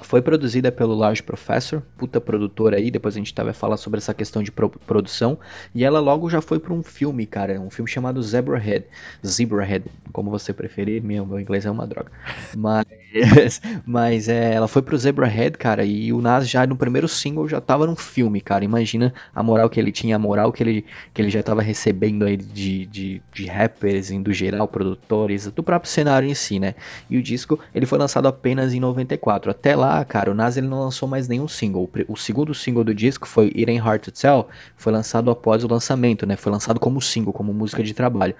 foi 0.03 0.21
produzida 0.21 0.71
pelo 0.71 0.95
Large 0.95 1.23
Professor, 1.23 1.83
puta 1.97 2.21
produtora 2.21 2.77
aí, 2.77 2.91
depois 2.91 3.15
a 3.15 3.19
gente 3.19 3.33
vai 3.35 3.53
falar 3.53 3.77
sobre 3.77 3.99
essa 3.99 4.13
questão 4.13 4.43
de 4.43 4.53
pro 4.53 4.69
produção, 4.69 5.39
e 5.75 5.85
ela 5.85 6.01
logo 6.01 6.29
já 6.29 6.41
foi 6.41 6.59
para 6.59 6.73
um 6.73 6.83
filme, 6.83 7.27
cara, 7.27 7.61
um 7.61 7.71
filme 7.71 7.91
chamado 7.91 8.23
Zebrahead, 8.23 8.85
Zebrahead, 9.27 9.87
como 10.13 10.31
você 10.31 10.53
preferir, 10.53 11.03
meu, 11.03 11.25
meu 11.25 11.41
inglês 11.41 11.65
é 11.65 11.71
uma 11.71 11.87
droga, 11.87 12.11
mas, 12.57 12.85
mas 13.87 14.29
é, 14.29 14.55
ela 14.55 14.67
foi 14.67 14.83
pro 14.83 14.97
Zebrahead, 14.97 15.59
cara, 15.59 15.85
e 15.85 16.13
o 16.13 16.21
Nas 16.21 16.49
já 16.49 16.67
no 16.67 16.77
primeiro 16.77 17.09
single 17.09 17.49
já 17.49 17.61
tava 17.61 17.87
num 17.87 17.97
filme, 17.97 18.41
cara, 18.41 18.65
imagina 18.65 19.13
a 19.35 19.43
moral 19.43 19.69
que 19.69 19.79
ele 19.79 19.93
tinha, 19.93 20.17
a 20.17 20.19
moral 20.19 20.53
que 20.53 20.63
ele, 20.63 20.85
que 21.13 21.21
ele 21.21 21.31
já 21.31 21.43
tava 21.43 21.63
recebendo 21.63 22.25
aí 22.25 22.37
de, 22.37 22.87
de, 22.87 23.23
de 23.33 23.47
rappers, 23.47 24.11
do 24.11 24.33
geral, 24.33 24.67
produtores, 24.67 25.47
do 25.51 25.63
próprio 25.63 25.91
cenário 25.91 26.29
em 26.29 26.35
si, 26.35 26.59
né, 26.59 26.75
e 27.11 27.19
o 27.19 27.23
disco, 27.23 27.59
ele 27.75 27.87
foi 27.87 27.99
lançado 27.99 28.27
apenas 28.27 28.73
em 28.73 28.81
94, 28.81 29.51
até 29.51 29.77
lá 29.77 30.05
cara, 30.05 30.31
o 30.31 30.35
Nas 30.35 30.57
ele 30.57 30.67
não 30.67 30.81
lançou 30.81 31.09
mais 31.09 31.29
nenhum 31.29 31.49
single. 31.49 31.91
O 32.09 32.17
segundo 32.17 32.55
single 32.55 32.85
do 32.85 32.95
disco 32.95 33.27
foi 33.27 33.47
It 33.47 33.69
Ain't 33.69 33.83
Hard 33.83 34.03
to 34.03 34.13
Tell, 34.13 34.49
foi 34.77 34.93
lançado 34.93 35.31
após 35.31 35.65
o 35.65 35.69
lançamento, 35.69 36.27
né? 36.27 36.37
Foi 36.37 36.51
lançado 36.51 36.81
como 36.81 37.01
single, 37.01 37.33
como 37.33 37.53
música 37.53 37.83
de 37.83 37.93
trabalho. 37.93 38.35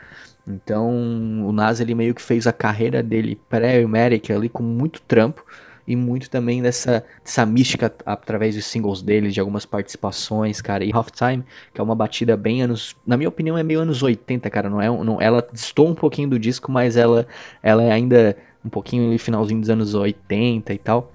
Então, 0.47 1.47
o 1.47 1.53
Nas 1.53 1.81
ele 1.81 1.95
meio 1.95 2.15
que 2.15 2.23
fez 2.23 2.47
a 2.47 2.53
carreira 2.53 3.03
dele 3.03 3.41
pré-America 3.49 4.35
ali 4.35 4.49
com 4.49 4.63
muito 4.63 5.03
trampo 5.03 5.45
e 5.87 5.95
muito 5.95 6.29
também 6.29 6.63
dessa, 6.63 7.05
dessa 7.25 7.47
mística 7.47 7.93
através 8.05 8.55
dos 8.55 8.65
singles 8.65 9.03
dele, 9.03 9.31
de 9.31 9.41
algumas 9.41 9.65
participações, 9.65 10.61
cara. 10.61 10.85
E 10.85 10.93
Half 10.93 11.11
Time, 11.11 11.45
que 11.73 11.81
é 11.81 11.85
uma 11.85 11.95
batida 11.95 12.37
bem 12.37 12.63
anos, 12.63 12.97
na 13.07 13.17
minha 13.17 13.29
opinião 13.29 13.57
é 13.57 13.63
meio 13.63 13.81
anos 13.81 14.03
80, 14.03 14.51
cara, 14.51 14.69
não 14.69 14.81
é, 14.81 14.89
não, 14.89 15.21
ela 15.21 15.47
distou 15.53 15.89
um 15.89 15.95
pouquinho 15.95 16.29
do 16.31 16.39
disco, 16.39 16.71
mas 16.71 16.97
ela 16.97 17.27
ela 17.63 17.83
é 17.83 17.93
ainda 17.93 18.37
um 18.65 18.69
pouquinho 18.69 19.09
ali 19.09 19.19
finalzinho 19.19 19.61
dos 19.61 19.71
anos 19.71 19.95
80 19.95 20.73
e 20.75 20.79
tal. 20.79 21.13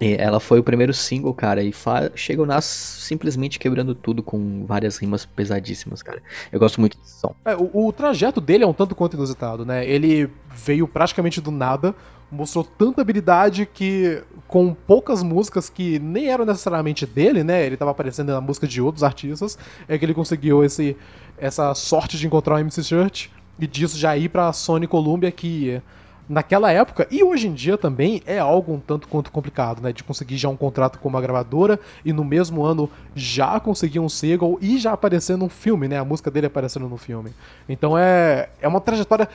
E 0.00 0.14
ela 0.14 0.38
foi 0.38 0.60
o 0.60 0.62
primeiro 0.62 0.94
single, 0.94 1.34
cara, 1.34 1.62
e 1.62 1.72
chega 2.14 2.40
o 2.40 2.46
Nas 2.46 2.64
simplesmente 2.64 3.58
quebrando 3.58 3.94
tudo 3.94 4.22
com 4.22 4.64
várias 4.64 4.96
rimas 4.96 5.26
pesadíssimas, 5.26 6.02
cara. 6.02 6.22
Eu 6.52 6.60
gosto 6.60 6.80
muito 6.80 6.96
desse 6.98 7.18
som. 7.18 7.34
É, 7.44 7.56
o, 7.56 7.86
o, 7.86 7.92
trajeto 7.92 8.40
dele 8.40 8.62
é 8.62 8.66
um 8.66 8.72
tanto 8.72 8.94
quanto 8.94 9.14
inusitado, 9.14 9.66
né? 9.66 9.84
Ele 9.84 10.30
veio 10.54 10.86
praticamente 10.86 11.40
do 11.40 11.50
nada, 11.50 11.96
mostrou 12.30 12.62
tanta 12.62 13.00
habilidade 13.00 13.66
que, 13.66 14.22
com 14.46 14.72
poucas 14.72 15.20
músicas 15.20 15.68
que 15.68 15.98
nem 15.98 16.28
eram 16.28 16.44
necessariamente 16.44 17.04
dele, 17.04 17.42
né? 17.42 17.66
Ele 17.66 17.76
tava 17.76 17.90
aparecendo 17.90 18.32
na 18.32 18.40
música 18.40 18.68
de 18.68 18.80
outros 18.80 19.02
artistas, 19.02 19.58
é 19.88 19.98
que 19.98 20.04
ele 20.04 20.14
conseguiu 20.14 20.62
esse, 20.62 20.96
essa 21.36 21.74
sorte 21.74 22.16
de 22.16 22.24
encontrar 22.24 22.54
o 22.54 22.58
MC 22.58 22.84
Church 22.84 23.32
e 23.58 23.66
disso 23.66 23.98
já 23.98 24.16
ir 24.16 24.28
pra 24.28 24.52
Sony 24.52 24.86
Columbia 24.86 25.32
que 25.32 25.82
naquela 26.28 26.70
época 26.70 27.06
e 27.10 27.24
hoje 27.24 27.48
em 27.48 27.54
dia 27.54 27.78
também 27.78 28.22
é 28.26 28.38
algo 28.38 28.74
um 28.74 28.80
tanto 28.80 29.08
quanto 29.08 29.32
complicado, 29.32 29.80
né? 29.80 29.92
De 29.92 30.04
conseguir 30.04 30.36
já 30.36 30.48
um 30.48 30.56
contrato 30.56 30.98
com 30.98 31.08
uma 31.08 31.20
gravadora 31.20 31.80
e 32.04 32.12
no 32.12 32.24
mesmo 32.24 32.64
ano 32.64 32.90
já 33.14 33.58
conseguir 33.58 34.00
um 34.00 34.08
single 34.08 34.58
e 34.60 34.78
já 34.78 34.92
aparecer 34.92 35.36
num 35.36 35.48
filme, 35.48 35.88
né? 35.88 35.98
A 35.98 36.04
música 36.04 36.30
dele 36.30 36.46
aparecendo 36.46 36.88
no 36.88 36.96
filme. 36.96 37.32
Então 37.68 37.96
é, 37.96 38.50
é 38.60 38.68
uma 38.68 38.80
trajetória 38.80 39.28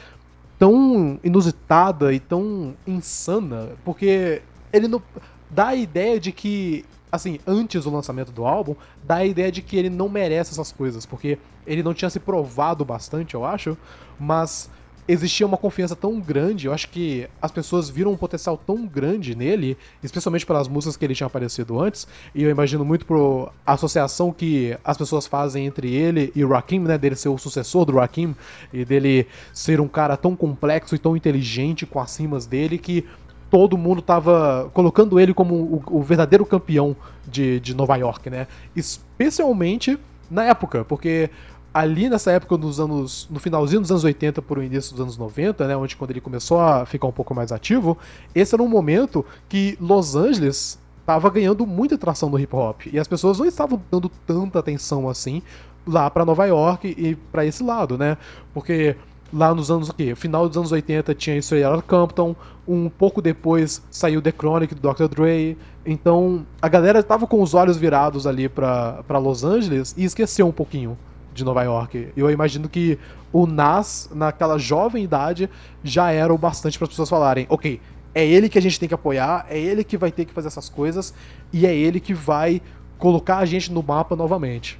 tão 0.59 1.19
inusitada 1.23 2.13
e 2.13 2.19
tão 2.19 2.75
insana, 2.85 3.69
porque 3.83 4.41
ele 4.71 4.87
não 4.87 5.01
dá 5.49 5.69
a 5.69 5.75
ideia 5.75 6.19
de 6.19 6.31
que 6.31 6.85
assim, 7.11 7.39
antes 7.45 7.83
do 7.83 7.91
lançamento 7.91 8.31
do 8.31 8.43
álbum, 8.43 8.75
dá 9.03 9.17
a 9.17 9.25
ideia 9.25 9.51
de 9.51 9.61
que 9.61 9.77
ele 9.77 9.89
não 9.89 10.09
merece 10.09 10.51
essas 10.51 10.71
coisas, 10.71 11.05
porque 11.05 11.37
ele 11.67 11.83
não 11.83 11.93
tinha 11.93 12.09
se 12.09 12.19
provado 12.19 12.83
bastante, 12.83 13.35
eu 13.35 13.45
acho, 13.45 13.77
mas 14.19 14.67
existia 15.07 15.45
uma 15.45 15.57
confiança 15.57 15.95
tão 15.95 16.19
grande, 16.19 16.67
eu 16.67 16.73
acho 16.73 16.89
que 16.89 17.27
as 17.41 17.51
pessoas 17.51 17.89
viram 17.89 18.11
um 18.11 18.17
potencial 18.17 18.57
tão 18.57 18.85
grande 18.85 19.35
nele, 19.35 19.77
especialmente 20.01 20.45
pelas 20.45 20.67
músicas 20.67 20.95
que 20.95 21.05
ele 21.05 21.15
tinha 21.15 21.27
aparecido 21.27 21.79
antes, 21.79 22.07
e 22.33 22.43
eu 22.43 22.49
imagino 22.49 22.85
muito 22.85 23.05
por 23.05 23.51
associação 23.65 24.31
que 24.31 24.77
as 24.83 24.97
pessoas 24.97 25.27
fazem 25.27 25.65
entre 25.65 25.93
ele 25.93 26.31
e 26.35 26.43
o 26.43 26.49
Rakim, 26.49 26.79
né, 26.79 26.97
dele 26.97 27.15
ser 27.15 27.29
o 27.29 27.37
sucessor 27.37 27.85
do 27.85 27.93
Rakim, 27.97 28.35
e 28.71 28.85
dele 28.85 29.27
ser 29.53 29.81
um 29.81 29.87
cara 29.87 30.15
tão 30.15 30.35
complexo 30.35 30.95
e 30.95 30.99
tão 30.99 31.15
inteligente 31.15 31.85
com 31.85 31.99
as 31.99 32.17
rimas 32.17 32.45
dele 32.45 32.77
que 32.77 33.05
todo 33.49 33.77
mundo 33.77 34.01
tava 34.01 34.71
colocando 34.73 35.19
ele 35.19 35.33
como 35.33 35.53
o, 35.53 35.83
o 35.99 36.01
verdadeiro 36.01 36.43
campeão 36.43 36.95
de, 37.27 37.59
de 37.59 37.75
Nova 37.75 37.95
York, 37.95 38.27
né? 38.27 38.47
Especialmente 38.75 39.99
na 40.29 40.45
época, 40.45 40.83
porque 40.83 41.29
ali 41.73 42.09
nessa 42.09 42.31
época 42.31 42.55
dos 42.57 42.79
anos. 42.79 43.27
no 43.31 43.39
finalzinho 43.39 43.81
dos 43.81 43.89
anos 43.89 44.03
80 44.03 44.41
por 44.41 44.59
o 44.59 44.63
início 44.63 44.91
dos 44.91 45.01
anos 45.01 45.17
90, 45.17 45.67
né? 45.67 45.75
Onde 45.75 45.95
quando 45.95 46.11
ele 46.11 46.21
começou 46.21 46.59
a 46.59 46.85
ficar 46.85 47.07
um 47.07 47.11
pouco 47.11 47.33
mais 47.33 47.51
ativo, 47.51 47.97
esse 48.35 48.53
era 48.53 48.61
um 48.61 48.67
momento 48.67 49.25
que 49.49 49.77
Los 49.81 50.15
Angeles 50.15 50.79
estava 50.99 51.29
ganhando 51.29 51.65
muita 51.65 51.95
atração 51.95 52.29
no 52.29 52.39
hip 52.39 52.55
hop. 52.55 52.81
E 52.91 52.99
as 52.99 53.07
pessoas 53.07 53.39
não 53.39 53.45
estavam 53.45 53.81
dando 53.91 54.09
tanta 54.25 54.59
atenção 54.59 55.09
assim 55.09 55.41
lá 55.85 56.09
para 56.09 56.23
Nova 56.23 56.45
York 56.45 56.95
e 56.97 57.15
para 57.15 57.45
esse 57.45 57.63
lado, 57.63 57.97
né? 57.97 58.17
Porque 58.53 58.95
lá 59.33 59.53
nos 59.53 59.71
anos 59.71 59.89
o 59.89 59.93
quê? 59.93 60.13
Final 60.15 60.47
dos 60.47 60.57
anos 60.57 60.71
80 60.71 61.13
tinha 61.15 61.37
Straight 61.37 61.67
Outta 61.67 61.81
Compton, 61.81 62.35
um 62.67 62.87
pouco 62.87 63.21
depois 63.21 63.81
saiu 63.89 64.21
The 64.21 64.31
Chronic 64.31 64.75
do 64.75 64.93
Dr. 64.93 65.07
Dre. 65.07 65.57
Então, 65.85 66.45
a 66.61 66.69
galera 66.69 66.99
estava 66.99 67.27
com 67.27 67.41
os 67.41 67.53
olhos 67.53 67.75
virados 67.75 68.25
ali 68.25 68.47
para 68.47 69.17
Los 69.19 69.43
Angeles 69.43 69.93
e 69.97 70.05
esqueceu 70.05 70.47
um 70.47 70.51
pouquinho 70.51 70.97
de 71.33 71.43
Nova 71.43 71.63
York. 71.63 72.09
Eu 72.15 72.29
imagino 72.29 72.69
que 72.69 72.97
o 73.31 73.47
Nas, 73.47 74.09
naquela 74.13 74.57
jovem 74.57 75.03
idade, 75.03 75.49
já 75.83 76.11
era 76.11 76.33
o 76.33 76.37
bastante 76.37 76.77
para 76.77 76.85
as 76.85 76.89
pessoas 76.89 77.09
falarem: 77.09 77.45
ok, 77.49 77.81
é 78.13 78.25
ele 78.25 78.47
que 78.47 78.57
a 78.57 78.61
gente 78.61 78.79
tem 78.79 78.87
que 78.87 78.95
apoiar, 78.95 79.45
é 79.49 79.59
ele 79.59 79.83
que 79.83 79.97
vai 79.97 80.11
ter 80.11 80.25
que 80.25 80.33
fazer 80.33 80.47
essas 80.47 80.69
coisas 80.69 81.13
e 81.51 81.65
é 81.65 81.75
ele 81.75 81.99
que 81.99 82.13
vai 82.13 82.61
colocar 82.97 83.37
a 83.37 83.45
gente 83.45 83.71
no 83.71 83.81
mapa 83.81 84.15
novamente. 84.15 84.79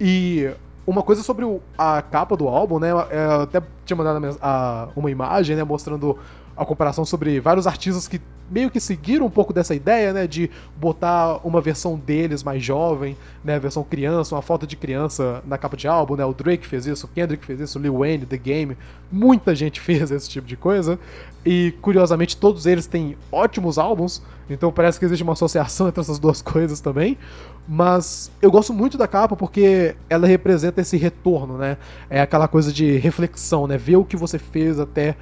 E 0.00 0.50
uma 0.86 1.02
coisa 1.02 1.22
sobre 1.22 1.46
a 1.76 2.00
capa 2.00 2.36
do 2.36 2.48
álbum, 2.48 2.78
né? 2.78 2.90
Eu 2.90 3.42
até 3.42 3.62
tinha 3.84 3.96
mandado 3.96 4.38
uma 4.96 5.10
imagem, 5.10 5.54
né? 5.54 5.62
Mostrando 5.62 6.18
a 6.56 6.64
comparação 6.64 7.04
sobre 7.04 7.40
vários 7.40 7.66
artistas 7.66 8.06
que 8.06 8.20
meio 8.50 8.70
que 8.70 8.80
seguiram 8.80 9.26
um 9.26 9.30
pouco 9.30 9.52
dessa 9.52 9.74
ideia, 9.74 10.12
né, 10.12 10.26
de 10.26 10.50
botar 10.76 11.38
uma 11.46 11.60
versão 11.60 11.96
deles 11.96 12.42
mais 12.42 12.62
jovem, 12.62 13.16
né, 13.44 13.58
versão 13.58 13.84
criança, 13.84 14.34
uma 14.34 14.42
foto 14.42 14.66
de 14.66 14.76
criança 14.76 15.42
na 15.46 15.56
capa 15.56 15.76
de 15.76 15.86
álbum, 15.86 16.16
né, 16.16 16.24
o 16.24 16.34
Drake 16.34 16.66
fez 16.66 16.86
isso, 16.86 17.06
o 17.06 17.08
Kendrick 17.08 17.46
fez 17.46 17.60
isso, 17.60 17.78
o 17.78 17.82
Lil 17.82 17.98
Wayne, 17.98 18.26
The 18.26 18.36
Game, 18.36 18.76
muita 19.10 19.54
gente 19.54 19.80
fez 19.80 20.10
esse 20.10 20.28
tipo 20.28 20.46
de 20.46 20.56
coisa, 20.56 20.98
e 21.46 21.72
curiosamente 21.80 22.36
todos 22.36 22.66
eles 22.66 22.86
têm 22.86 23.16
ótimos 23.30 23.78
álbuns, 23.78 24.20
então 24.48 24.72
parece 24.72 24.98
que 24.98 25.04
existe 25.04 25.22
uma 25.22 25.34
associação 25.34 25.86
entre 25.88 26.00
essas 26.00 26.18
duas 26.18 26.42
coisas 26.42 26.80
também, 26.80 27.16
mas 27.68 28.32
eu 28.42 28.50
gosto 28.50 28.74
muito 28.74 28.98
da 28.98 29.06
capa 29.06 29.36
porque 29.36 29.94
ela 30.08 30.26
representa 30.26 30.80
esse 30.80 30.96
retorno, 30.96 31.56
né, 31.56 31.76
é 32.08 32.20
aquela 32.20 32.48
coisa 32.48 32.72
de 32.72 32.96
reflexão, 32.96 33.68
né, 33.68 33.78
ver 33.78 33.94
o 33.94 34.04
que 34.04 34.16
você 34.16 34.40
fez 34.40 34.80
até 34.80 35.16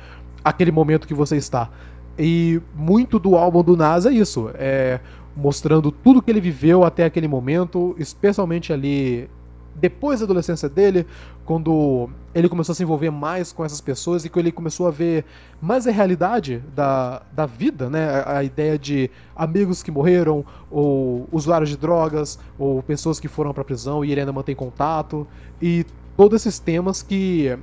aquele 0.48 0.72
momento 0.72 1.06
que 1.06 1.14
você 1.14 1.36
está. 1.36 1.70
E 2.18 2.60
muito 2.74 3.18
do 3.18 3.36
álbum 3.36 3.62
do 3.62 3.76
Nas 3.76 4.06
é 4.06 4.12
isso, 4.12 4.50
é 4.54 5.00
mostrando 5.36 5.92
tudo 5.92 6.20
que 6.20 6.30
ele 6.30 6.40
viveu 6.40 6.84
até 6.84 7.04
aquele 7.04 7.28
momento, 7.28 7.94
especialmente 7.96 8.72
ali 8.72 9.30
depois 9.76 10.18
da 10.18 10.24
adolescência 10.24 10.68
dele, 10.68 11.06
quando 11.44 12.10
ele 12.34 12.48
começou 12.48 12.72
a 12.72 12.76
se 12.76 12.82
envolver 12.82 13.10
mais 13.10 13.52
com 13.52 13.64
essas 13.64 13.80
pessoas 13.80 14.24
e 14.24 14.28
que 14.28 14.36
ele 14.38 14.50
começou 14.50 14.88
a 14.88 14.90
ver 14.90 15.24
mais 15.62 15.86
a 15.86 15.90
realidade 15.92 16.62
da, 16.74 17.22
da 17.32 17.46
vida, 17.46 17.88
né? 17.88 18.22
A, 18.26 18.38
a 18.38 18.44
ideia 18.44 18.76
de 18.76 19.08
amigos 19.36 19.82
que 19.82 19.90
morreram, 19.90 20.44
ou 20.70 21.28
usuários 21.30 21.70
de 21.70 21.76
drogas, 21.76 22.38
ou 22.58 22.82
pessoas 22.82 23.20
que 23.20 23.28
foram 23.28 23.54
para 23.54 23.62
prisão 23.62 24.04
e 24.04 24.10
ele 24.10 24.20
ainda 24.20 24.32
mantém 24.32 24.56
contato, 24.56 25.26
e 25.62 25.86
todos 26.16 26.44
esses 26.44 26.58
temas 26.58 27.02
que 27.02 27.56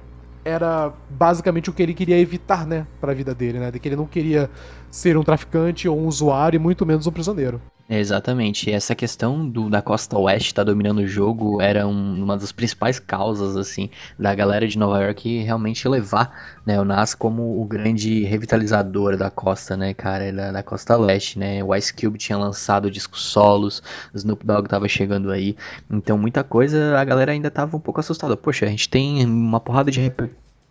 era 0.46 0.94
basicamente 1.10 1.72
o 1.72 1.74
que 1.74 1.82
ele 1.82 1.94
queria 1.96 2.20
evitar, 2.20 2.68
né, 2.68 2.86
para 3.02 3.12
a 3.12 3.16
vida 3.16 3.34
dele, 3.34 3.60
né, 3.60 3.72
de 3.72 3.80
que 3.80 3.88
ele 3.90 3.96
não 3.96 4.06
queria 4.06 4.50
ser 4.92 5.18
um 5.18 5.24
traficante 5.24 5.90
ou 5.90 6.00
um 6.00 6.06
usuário 6.06 6.56
e 6.56 6.60
muito 6.60 6.86
menos 6.86 7.08
um 7.08 7.12
prisioneiro. 7.12 7.60
Exatamente. 7.88 8.72
Essa 8.72 8.96
questão 8.96 9.48
do, 9.48 9.70
da 9.70 9.80
costa 9.80 10.18
oeste 10.18 10.48
estar 10.48 10.66
tá 10.66 10.72
dominando 10.72 11.00
o 11.00 11.08
jogo 11.08 11.62
era 11.62 11.88
um, 11.88 12.24
uma 12.24 12.36
das 12.36 12.52
principais 12.52 12.98
causas, 12.98 13.56
assim, 13.56 13.92
da 14.18 14.34
galera 14.34 14.68
de 14.68 14.76
Nova 14.76 15.04
York 15.04 15.44
realmente 15.44 15.88
levar, 15.88 16.58
né, 16.66 16.82
o 16.82 16.84
Nas 16.84 17.14
como 17.14 17.62
o 17.62 17.66
grande 17.66 18.24
revitalizador 18.24 19.16
da 19.18 19.30
costa, 19.30 19.78
né, 19.78 19.94
cara, 19.94 20.34
da, 20.34 20.52
da 20.52 20.64
costa 20.64 20.98
leste, 20.98 21.38
né. 21.38 21.64
O 21.64 21.76
Ice 21.76 21.94
Cube 21.94 22.18
tinha 22.18 22.38
lançado 22.40 22.90
discos 22.90 23.22
solos, 23.22 23.84
Snoop 24.16 24.44
Dogg 24.44 24.68
tava 24.68 24.88
chegando 24.88 25.32
aí, 25.32 25.56
então 25.88 26.18
muita 26.18 26.44
coisa 26.44 26.98
a 26.98 27.04
galera 27.04 27.34
ainda 27.34 27.52
tava 27.52 27.78
um 27.78 27.80
pouco 27.80 28.00
assustada. 28.00 28.36
Poxa, 28.36 28.66
a 28.66 28.70
gente 28.70 28.90
tem 28.90 29.24
uma 29.26 29.60
porrada 29.60 29.92
de 29.92 30.00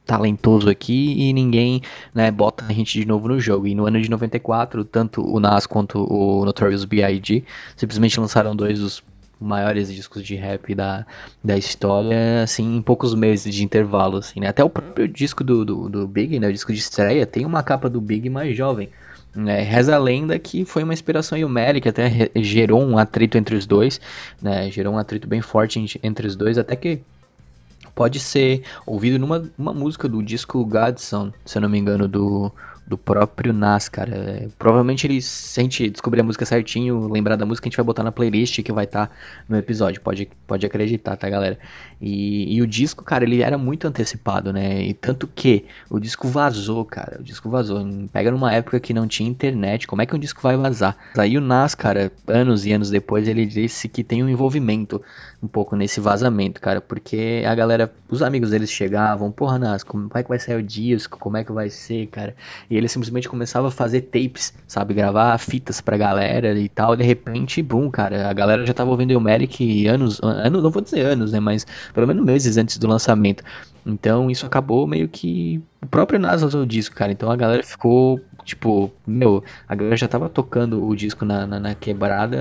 talentoso 0.06 0.68
aqui 0.68 1.14
e 1.18 1.32
ninguém 1.32 1.82
né, 2.14 2.30
bota 2.30 2.64
a 2.68 2.72
gente 2.72 2.98
de 2.98 3.06
novo 3.06 3.28
no 3.28 3.40
jogo. 3.40 3.66
E 3.66 3.74
no 3.74 3.86
ano 3.86 4.00
de 4.00 4.10
94, 4.10 4.84
tanto 4.84 5.22
o 5.22 5.40
Nas 5.40 5.66
quanto 5.66 6.04
o 6.10 6.44
Notorious 6.44 6.84
B.I.G. 6.84 7.44
simplesmente 7.76 8.20
lançaram 8.20 8.54
dois 8.54 8.78
dos 8.78 9.02
maiores 9.40 9.92
discos 9.92 10.22
de 10.22 10.34
rap 10.36 10.74
da, 10.74 11.06
da 11.42 11.56
história, 11.56 12.42
assim, 12.42 12.76
em 12.76 12.82
poucos 12.82 13.14
meses 13.14 13.54
de 13.54 13.64
intervalo, 13.64 14.18
assim, 14.18 14.40
né? 14.40 14.48
Até 14.48 14.64
o 14.64 14.70
próprio 14.70 15.08
disco 15.08 15.44
do, 15.44 15.64
do, 15.64 15.88
do 15.88 16.06
Big, 16.06 16.38
né, 16.38 16.48
o 16.48 16.52
disco 16.52 16.72
de 16.72 16.78
estreia, 16.78 17.26
tem 17.26 17.44
uma 17.44 17.62
capa 17.62 17.88
do 17.88 18.00
Big 18.00 18.28
mais 18.30 18.56
jovem. 18.56 18.88
Né, 19.34 19.62
reza 19.62 19.96
a 19.96 19.98
lenda 19.98 20.38
que 20.38 20.64
foi 20.64 20.84
uma 20.84 20.94
inspiração 20.94 21.36
que 21.82 21.88
até 21.88 22.30
gerou 22.36 22.80
um 22.80 22.96
atrito 22.96 23.36
entre 23.36 23.56
os 23.56 23.66
dois, 23.66 24.00
né, 24.40 24.70
gerou 24.70 24.94
um 24.94 24.98
atrito 24.98 25.26
bem 25.26 25.40
forte 25.40 26.00
entre 26.04 26.28
os 26.28 26.36
dois, 26.36 26.56
até 26.56 26.76
que 26.76 27.00
pode 27.94 28.18
ser 28.20 28.64
ouvido 28.86 29.18
numa 29.18 29.42
uma 29.56 29.72
música 29.72 30.08
do 30.08 30.22
disco 30.22 30.64
Godson, 30.64 31.32
se 31.44 31.58
eu 31.58 31.62
não 31.62 31.68
me 31.68 31.78
engano, 31.78 32.08
do, 32.08 32.52
do 32.86 32.98
próprio 32.98 33.52
Nas, 33.52 33.88
cara. 33.88 34.14
É, 34.14 34.48
provavelmente 34.58 35.06
ele 35.06 35.20
sente 35.22 35.88
descobrir 35.88 36.20
a 36.20 36.24
música 36.24 36.44
certinho, 36.44 37.08
lembrar 37.08 37.36
da 37.36 37.46
música, 37.46 37.66
a 37.66 37.68
gente 37.68 37.76
vai 37.76 37.84
botar 37.84 38.02
na 38.02 38.12
playlist 38.12 38.62
que 38.62 38.72
vai 38.72 38.84
estar 38.84 39.06
tá 39.06 39.12
no 39.48 39.56
episódio. 39.56 40.00
Pode, 40.00 40.28
pode 40.46 40.66
acreditar, 40.66 41.16
tá, 41.16 41.28
galera? 41.28 41.58
E, 42.00 42.56
e, 42.56 42.60
o 42.60 42.66
disco, 42.66 43.02
cara, 43.02 43.24
ele 43.24 43.42
era 43.42 43.56
muito 43.56 43.86
antecipado, 43.86 44.52
né? 44.52 44.82
E 44.82 44.92
tanto 44.92 45.26
que 45.26 45.64
o 45.88 45.98
disco 45.98 46.28
vazou, 46.28 46.84
cara. 46.84 47.18
O 47.20 47.22
disco 47.22 47.48
vazou. 47.48 47.82
Pega 48.12 48.30
numa 48.30 48.52
época 48.52 48.78
que 48.78 48.92
não 48.92 49.08
tinha 49.08 49.28
internet. 49.28 49.86
Como 49.86 50.02
é 50.02 50.06
que 50.06 50.14
um 50.14 50.18
disco 50.18 50.42
vai 50.42 50.56
vazar? 50.56 50.96
Aí 51.16 51.38
o 51.38 51.40
Nas, 51.40 51.74
cara, 51.74 52.12
anos 52.26 52.66
e 52.66 52.72
anos 52.72 52.90
depois, 52.90 53.26
ele 53.26 53.46
disse 53.46 53.88
que 53.88 54.04
tem 54.04 54.22
um 54.22 54.28
envolvimento 54.28 55.00
um 55.42 55.46
pouco 55.46 55.76
nesse 55.76 56.00
vazamento, 56.00 56.60
cara. 56.60 56.80
Porque 56.80 57.42
a 57.46 57.54
galera, 57.54 57.90
os 58.08 58.20
amigos 58.22 58.50
deles 58.50 58.70
chegavam, 58.70 59.32
porra, 59.32 59.58
Nas, 59.58 59.82
como 59.82 60.10
é 60.14 60.22
que 60.22 60.28
vai 60.28 60.38
sair 60.38 60.56
o 60.56 60.62
disco? 60.62 61.18
Como 61.18 61.38
é 61.38 61.44
que 61.44 61.52
vai 61.52 61.70
ser, 61.70 62.06
cara? 62.08 62.34
E 62.68 62.73
e 62.74 62.76
ele 62.76 62.88
simplesmente 62.88 63.28
começava 63.28 63.68
a 63.68 63.70
fazer 63.70 64.00
tapes, 64.00 64.52
sabe, 64.66 64.94
gravar 64.94 65.38
fitas 65.38 65.80
pra 65.80 65.96
galera 65.96 66.58
e 66.58 66.68
tal, 66.68 66.96
de 66.96 67.04
repente, 67.04 67.62
bum, 67.62 67.88
cara, 67.88 68.28
a 68.28 68.32
galera 68.32 68.66
já 68.66 68.74
tava 68.74 68.90
ouvindo 68.90 69.16
o 69.16 69.20
Merrick 69.20 69.86
anos, 69.86 70.20
anos, 70.20 70.60
não 70.60 70.72
vou 70.72 70.82
dizer 70.82 71.02
anos, 71.02 71.30
né, 71.30 71.38
mas 71.38 71.64
pelo 71.94 72.04
menos 72.04 72.24
meses 72.24 72.56
antes 72.56 72.76
do 72.76 72.88
lançamento. 72.88 73.44
Então 73.86 74.30
isso 74.30 74.46
acabou 74.46 74.86
meio 74.86 75.08
que 75.08 75.62
o 75.82 75.86
próprio 75.86 76.18
Nas 76.18 76.42
lançou 76.42 76.62
o 76.62 76.66
disco, 76.66 76.94
cara. 76.94 77.12
Então 77.12 77.30
a 77.30 77.36
galera 77.36 77.62
ficou, 77.62 78.20
tipo, 78.44 78.90
meu, 79.06 79.44
a 79.68 79.74
galera 79.74 79.96
já 79.96 80.08
tava 80.08 80.28
tocando 80.28 80.84
o 80.86 80.96
disco 80.96 81.24
na, 81.24 81.46
na, 81.46 81.60
na, 81.60 81.74
quebrada 81.74 82.38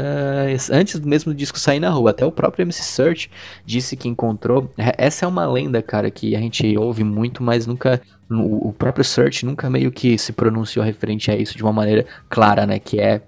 antes 0.71 0.99
mesmo 1.01 1.33
do 1.33 1.37
disco 1.37 1.59
sair 1.59 1.79
na 1.79 1.89
rua. 1.89 2.11
Até 2.11 2.25
o 2.25 2.31
próprio 2.31 2.63
MC 2.63 2.81
Search 2.83 3.31
disse 3.65 3.97
que 3.97 4.07
encontrou. 4.07 4.71
Essa 4.77 5.25
é 5.25 5.27
uma 5.27 5.45
lenda, 5.45 5.81
cara, 5.81 6.09
que 6.09 6.35
a 6.35 6.39
gente 6.39 6.77
ouve 6.77 7.03
muito, 7.03 7.43
mas 7.43 7.67
nunca. 7.67 8.01
O 8.29 8.73
próprio 8.73 9.03
Search 9.03 9.45
nunca 9.45 9.69
meio 9.69 9.91
que 9.91 10.17
se 10.17 10.31
pronunciou 10.31 10.83
referente 10.83 11.29
a 11.29 11.35
isso 11.35 11.55
de 11.55 11.61
uma 11.61 11.73
maneira 11.73 12.05
clara, 12.29 12.65
né? 12.65 12.79
Que 12.79 12.99
é 12.99 13.21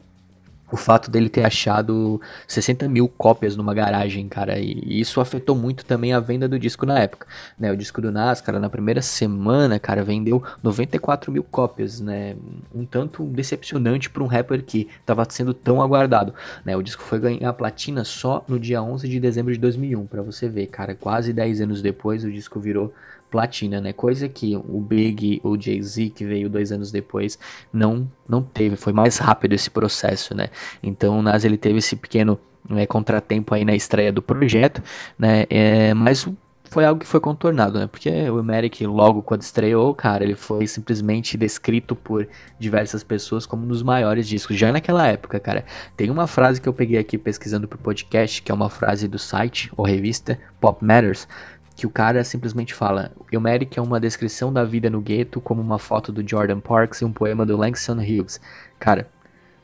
o 0.71 0.77
fato 0.77 1.11
dele 1.11 1.29
ter 1.29 1.45
achado 1.45 2.19
60 2.47 2.87
mil 2.89 3.07
cópias 3.07 3.55
numa 3.55 3.73
garagem, 3.73 4.27
cara, 4.27 4.57
e 4.57 4.99
isso 4.99 5.21
afetou 5.21 5.55
muito 5.55 5.85
também 5.85 6.13
a 6.13 6.19
venda 6.19 6.47
do 6.47 6.57
disco 6.57 6.85
na 6.85 6.99
época, 6.99 7.27
né, 7.57 7.71
o 7.71 7.77
disco 7.77 8.01
do 8.01 8.11
Nas, 8.11 8.41
cara, 8.41 8.59
na 8.59 8.69
primeira 8.69 9.01
semana, 9.01 9.79
cara, 9.79 10.03
vendeu 10.03 10.43
94 10.63 11.31
mil 11.31 11.43
cópias, 11.43 12.01
né, 12.01 12.35
um 12.73 12.85
tanto 12.85 13.23
decepcionante 13.25 14.09
para 14.09 14.23
um 14.23 14.27
rapper 14.27 14.63
que 14.63 14.87
estava 14.99 15.25
sendo 15.29 15.53
tão 15.53 15.81
aguardado, 15.81 16.33
né, 16.63 16.75
o 16.75 16.81
disco 16.81 17.03
foi 17.03 17.19
ganhar 17.19 17.53
platina 17.53 18.03
só 18.03 18.43
no 18.47 18.59
dia 18.59 18.81
11 18.81 19.07
de 19.07 19.19
dezembro 19.19 19.53
de 19.53 19.59
2001, 19.59 20.07
para 20.07 20.21
você 20.21 20.49
ver, 20.49 20.67
cara, 20.67 20.95
quase 20.95 21.31
10 21.31 21.61
anos 21.61 21.81
depois 21.81 22.23
o 22.23 22.31
disco 22.31 22.59
virou 22.59 22.93
platina, 23.35 23.81
né? 23.81 23.91
Coisa 23.91 24.29
que 24.29 24.55
o 24.55 24.79
Big, 24.79 25.41
o 25.43 25.59
Jay-Z, 25.59 26.09
que 26.11 26.23
veio 26.23 26.49
dois 26.49 26.71
anos 26.71 26.89
depois, 26.89 27.37
não, 27.71 28.09
não 28.29 28.41
teve. 28.41 28.77
Foi 28.77 28.93
mais 28.93 29.17
rápido 29.17 29.51
esse 29.51 29.69
processo, 29.69 30.33
né? 30.33 30.47
Então 30.81 31.19
o 31.19 31.21
Nas 31.21 31.43
ele 31.43 31.57
teve 31.57 31.79
esse 31.79 31.97
pequeno 31.97 32.39
né, 32.67 32.85
contratempo 32.85 33.53
aí 33.53 33.65
na 33.65 33.75
estreia 33.75 34.09
do 34.13 34.21
projeto, 34.21 34.81
né? 35.19 35.45
É, 35.49 35.93
mas 35.93 36.25
foi 36.63 36.85
algo 36.85 37.01
que 37.01 37.07
foi 37.07 37.19
contornado, 37.19 37.77
né? 37.77 37.87
Porque 37.87 38.09
o 38.29 38.41
Merrick, 38.41 38.85
logo 38.85 39.21
quando 39.21 39.41
estreou, 39.41 39.93
cara, 39.93 40.23
ele 40.23 40.35
foi 40.35 40.65
simplesmente 40.65 41.37
descrito 41.37 41.93
por 41.93 42.27
diversas 42.57 43.03
pessoas 43.03 43.45
como 43.45 43.65
um 43.65 43.67
dos 43.67 43.83
maiores 43.83 44.27
discos, 44.27 44.57
já 44.57 44.71
naquela 44.71 45.05
época, 45.07 45.39
cara. 45.39 45.65
Tem 45.97 46.09
uma 46.09 46.25
frase 46.25 46.61
que 46.61 46.69
eu 46.69 46.73
peguei 46.73 46.97
aqui 46.97 47.17
pesquisando 47.17 47.67
pro 47.67 47.77
podcast, 47.77 48.41
que 48.41 48.51
é 48.51 48.55
uma 48.55 48.69
frase 48.69 49.07
do 49.07 49.19
site 49.19 49.71
ou 49.75 49.85
revista 49.85 50.39
Pop 50.59 50.83
Matters, 50.83 51.27
que 51.75 51.85
o 51.85 51.89
cara 51.89 52.23
simplesmente 52.23 52.73
fala: 52.73 53.11
Ilmeric 53.31 53.77
é 53.77 53.81
uma 53.81 53.99
descrição 53.99 54.51
da 54.51 54.63
vida 54.63 54.89
no 54.89 55.01
gueto, 55.01 55.41
como 55.41 55.61
uma 55.61 55.77
foto 55.77 56.11
do 56.11 56.27
Jordan 56.27 56.59
Parks 56.59 57.01
e 57.01 57.05
um 57.05 57.11
poema 57.11 57.45
do 57.45 57.57
Langston 57.57 57.97
Hughes. 57.97 58.39
Cara, 58.79 59.09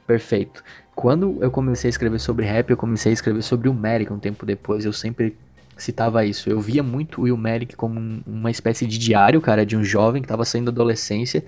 perfeito. 0.06 0.64
Quando 0.94 1.38
eu 1.42 1.50
comecei 1.50 1.88
a 1.88 1.92
escrever 1.92 2.20
sobre 2.20 2.46
rap, 2.46 2.70
eu 2.70 2.78
comecei 2.78 3.12
a 3.12 3.14
escrever 3.14 3.42
sobre 3.42 3.70
o 3.70 3.74
Merrick 3.74 4.12
um 4.12 4.20
tempo 4.20 4.46
depois. 4.46 4.84
Eu 4.84 4.94
sempre 4.94 5.38
citava 5.78 6.26
isso. 6.26 6.50
Eu 6.50 6.60
via 6.60 6.84
muito 6.84 7.22
o 7.22 7.24
Will 7.24 7.38
Merrick 7.38 7.76
como 7.76 8.22
uma 8.28 8.52
espécie 8.52 8.86
de 8.86 8.98
diário, 8.98 9.42
cara, 9.42 9.66
de 9.66 9.76
um 9.78 9.84
jovem 9.84 10.22
que 10.22 10.26
estava 10.26 10.46
saindo 10.46 10.72
da 10.72 10.76
adolescência 10.76 11.44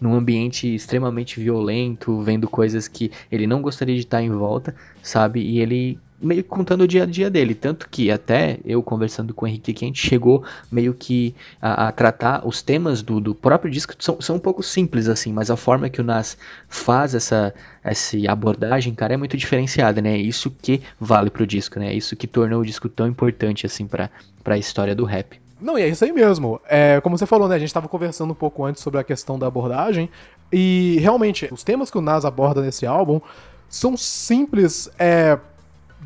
num 0.00 0.14
ambiente 0.14 0.74
extremamente 0.74 1.38
violento, 1.38 2.20
vendo 2.22 2.48
coisas 2.48 2.88
que 2.88 3.10
ele 3.30 3.46
não 3.46 3.62
gostaria 3.62 3.94
de 3.94 4.02
estar 4.02 4.20
em 4.20 4.30
volta, 4.30 4.74
sabe? 5.00 5.40
E 5.40 5.60
ele 5.60 5.98
meio 6.22 6.44
contando 6.44 6.82
o 6.82 6.88
dia 6.88 7.02
a 7.02 7.06
dia 7.06 7.28
dele. 7.28 7.54
Tanto 7.54 7.88
que 7.88 8.10
até 8.10 8.58
eu 8.64 8.82
conversando 8.82 9.34
com 9.34 9.44
o 9.44 9.48
Henrique 9.48 9.72
aqui, 9.72 9.84
a 9.84 9.88
gente 9.88 10.06
chegou 10.06 10.44
meio 10.70 10.94
que 10.94 11.34
a, 11.60 11.88
a 11.88 11.92
tratar 11.92 12.46
os 12.46 12.62
temas 12.62 13.02
do, 13.02 13.20
do 13.20 13.34
próprio 13.34 13.70
disco. 13.70 13.94
São, 13.98 14.20
são 14.20 14.36
um 14.36 14.38
pouco 14.38 14.62
simples, 14.62 15.08
assim, 15.08 15.32
mas 15.32 15.50
a 15.50 15.56
forma 15.56 15.88
que 15.90 16.00
o 16.00 16.04
Nas 16.04 16.36
faz 16.68 17.14
essa, 17.14 17.52
essa 17.82 18.16
abordagem, 18.28 18.94
cara, 18.94 19.14
é 19.14 19.16
muito 19.16 19.36
diferenciada, 19.36 20.00
né? 20.00 20.14
É 20.14 20.18
isso 20.18 20.50
que 20.62 20.80
vale 20.98 21.30
pro 21.30 21.46
disco, 21.46 21.78
né? 21.78 21.88
É 21.88 21.94
isso 21.94 22.16
que 22.16 22.26
tornou 22.26 22.60
o 22.60 22.66
disco 22.66 22.88
tão 22.88 23.06
importante, 23.06 23.66
assim, 23.66 23.86
pra, 23.86 24.08
pra 24.44 24.56
história 24.56 24.94
do 24.94 25.04
rap. 25.04 25.40
Não, 25.60 25.78
e 25.78 25.82
é 25.82 25.88
isso 25.88 26.04
aí 26.04 26.12
mesmo. 26.12 26.60
É, 26.68 27.00
como 27.00 27.16
você 27.16 27.24
falou, 27.24 27.48
né? 27.48 27.54
A 27.54 27.58
gente 27.58 27.68
estava 27.68 27.88
conversando 27.88 28.32
um 28.32 28.34
pouco 28.34 28.64
antes 28.64 28.82
sobre 28.82 28.98
a 28.98 29.04
questão 29.04 29.38
da 29.38 29.46
abordagem. 29.46 30.10
E 30.52 30.98
realmente, 31.00 31.48
os 31.52 31.62
temas 31.62 31.90
que 31.90 31.96
o 31.96 32.00
Nas 32.00 32.24
aborda 32.24 32.60
nesse 32.60 32.84
álbum 32.84 33.20
são 33.68 33.96
simples 33.96 34.90
é, 34.98 35.38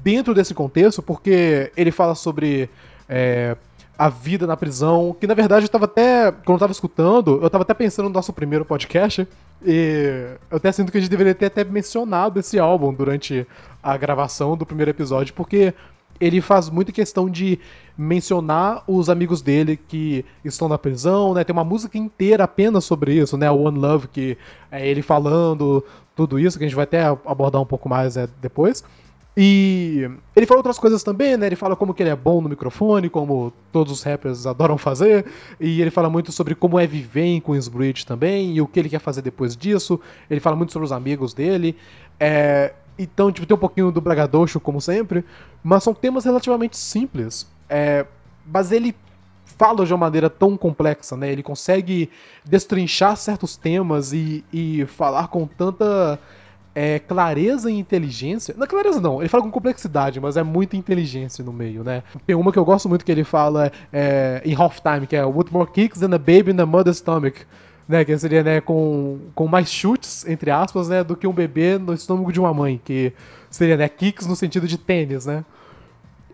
dentro 0.02 0.34
desse 0.34 0.54
contexto, 0.54 1.02
porque 1.02 1.72
ele 1.76 1.90
fala 1.90 2.14
sobre 2.14 2.68
é, 3.08 3.56
a 3.98 4.08
vida 4.08 4.46
na 4.46 4.56
prisão, 4.56 5.16
que 5.18 5.26
na 5.26 5.34
verdade 5.34 5.66
eu 5.66 5.70
tava 5.70 5.86
até. 5.86 6.30
Quando 6.30 6.56
eu 6.56 6.60
tava 6.60 6.72
escutando, 6.72 7.40
eu 7.42 7.50
tava 7.50 7.62
até 7.62 7.74
pensando 7.74 8.06
no 8.06 8.14
nosso 8.14 8.32
primeiro 8.32 8.64
podcast. 8.64 9.26
E 9.64 10.36
eu 10.50 10.58
até 10.58 10.70
sinto 10.70 10.92
que 10.92 10.98
a 10.98 11.00
gente 11.00 11.10
deveria 11.10 11.34
ter 11.34 11.46
até 11.46 11.64
mencionado 11.64 12.38
esse 12.38 12.58
álbum 12.58 12.92
durante 12.92 13.46
a 13.82 13.96
gravação 13.96 14.56
do 14.56 14.66
primeiro 14.66 14.90
episódio, 14.90 15.32
porque 15.32 15.72
ele 16.20 16.40
faz 16.40 16.68
muita 16.68 16.92
questão 16.92 17.28
de 17.28 17.58
mencionar 17.96 18.82
os 18.86 19.08
amigos 19.08 19.40
dele 19.40 19.76
que 19.76 20.24
estão 20.44 20.68
na 20.68 20.78
prisão, 20.78 21.32
né? 21.34 21.44
Tem 21.44 21.52
uma 21.52 21.64
música 21.64 21.96
inteira 21.96 22.44
apenas 22.44 22.84
sobre 22.84 23.14
isso, 23.14 23.36
né? 23.36 23.50
One 23.50 23.78
Love, 23.78 24.08
que 24.08 24.36
é 24.70 24.86
ele 24.86 25.02
falando 25.02 25.84
tudo 26.14 26.38
isso, 26.38 26.58
que 26.58 26.64
a 26.64 26.66
gente 26.66 26.76
vai 26.76 26.84
até 26.84 27.04
abordar 27.04 27.60
um 27.60 27.66
pouco 27.66 27.88
mais 27.88 28.16
né, 28.16 28.28
depois. 28.40 28.84
E 29.36 30.08
ele 30.34 30.46
fala 30.46 30.60
outras 30.60 30.78
coisas 30.78 31.02
também, 31.02 31.36
né? 31.36 31.46
Ele 31.46 31.56
fala 31.56 31.76
como 31.76 31.92
que 31.92 32.02
ele 32.02 32.08
é 32.08 32.16
bom 32.16 32.40
no 32.40 32.48
microfone, 32.48 33.10
como 33.10 33.52
todos 33.70 33.92
os 33.92 34.02
rappers 34.02 34.46
adoram 34.46 34.78
fazer. 34.78 35.26
E 35.60 35.82
ele 35.82 35.90
fala 35.90 36.08
muito 36.08 36.32
sobre 36.32 36.54
como 36.54 36.78
é 36.78 36.86
viver 36.86 37.24
em 37.24 37.40
Queensbridge 37.40 38.06
também, 38.06 38.56
e 38.56 38.60
o 38.62 38.66
que 38.66 38.80
ele 38.80 38.88
quer 38.88 39.00
fazer 39.00 39.20
depois 39.20 39.54
disso. 39.54 40.00
Ele 40.30 40.40
fala 40.40 40.56
muito 40.56 40.72
sobre 40.72 40.86
os 40.86 40.92
amigos 40.92 41.34
dele. 41.34 41.76
É, 42.18 42.72
então, 42.98 43.30
tipo, 43.30 43.46
tem 43.46 43.54
um 43.54 43.60
pouquinho 43.60 43.92
do 43.92 44.00
bragadocho, 44.00 44.58
como 44.58 44.80
sempre, 44.80 45.22
mas 45.62 45.82
são 45.84 45.92
temas 45.92 46.24
relativamente 46.24 46.78
simples. 46.78 47.46
É, 47.68 48.06
mas 48.46 48.72
ele 48.72 48.96
fala 49.58 49.84
de 49.84 49.92
uma 49.92 49.98
maneira 49.98 50.30
tão 50.30 50.56
complexa, 50.56 51.14
né? 51.14 51.30
Ele 51.30 51.42
consegue 51.42 52.08
destrinchar 52.44 53.16
certos 53.16 53.54
temas 53.54 54.14
e, 54.14 54.42
e 54.50 54.86
falar 54.86 55.28
com 55.28 55.46
tanta 55.46 56.18
é, 56.76 56.98
clareza 56.98 57.70
e 57.70 57.78
inteligência. 57.78 58.54
Não, 58.56 58.66
clareza 58.66 59.00
não, 59.00 59.22
ele 59.22 59.30
fala 59.30 59.42
com 59.42 59.50
complexidade, 59.50 60.20
mas 60.20 60.36
é 60.36 60.42
muita 60.42 60.76
inteligência 60.76 61.42
no 61.42 61.52
meio, 61.52 61.82
né? 61.82 62.02
Tem 62.26 62.36
uma 62.36 62.52
que 62.52 62.58
eu 62.58 62.64
gosto 62.66 62.86
muito 62.86 63.02
que 63.02 63.10
ele 63.10 63.24
fala 63.24 63.72
é, 63.90 64.42
em 64.44 64.54
Halftime, 64.54 65.06
que 65.06 65.16
é 65.16 65.24
With 65.24 65.46
more 65.50 65.70
kicks 65.70 66.00
than 66.00 66.14
a 66.14 66.18
baby 66.18 66.50
in 66.50 66.56
the 66.56 66.66
mother's 66.66 66.98
stomach 66.98 67.46
né, 67.88 68.04
que 68.04 68.16
seria, 68.18 68.42
né, 68.42 68.60
com, 68.60 69.18
com 69.34 69.46
mais 69.46 69.70
chutes, 69.70 70.26
entre 70.26 70.50
aspas, 70.50 70.88
né, 70.88 71.04
do 71.04 71.16
que 71.16 71.26
um 71.26 71.32
bebê 71.32 71.78
no 71.78 71.94
estômago 71.94 72.32
de 72.32 72.40
uma 72.40 72.52
mãe, 72.52 72.80
que 72.84 73.12
seria, 73.48 73.76
né, 73.76 73.88
kicks 73.88 74.26
no 74.26 74.34
sentido 74.34 74.66
de 74.66 74.76
tênis, 74.76 75.24
né. 75.24 75.44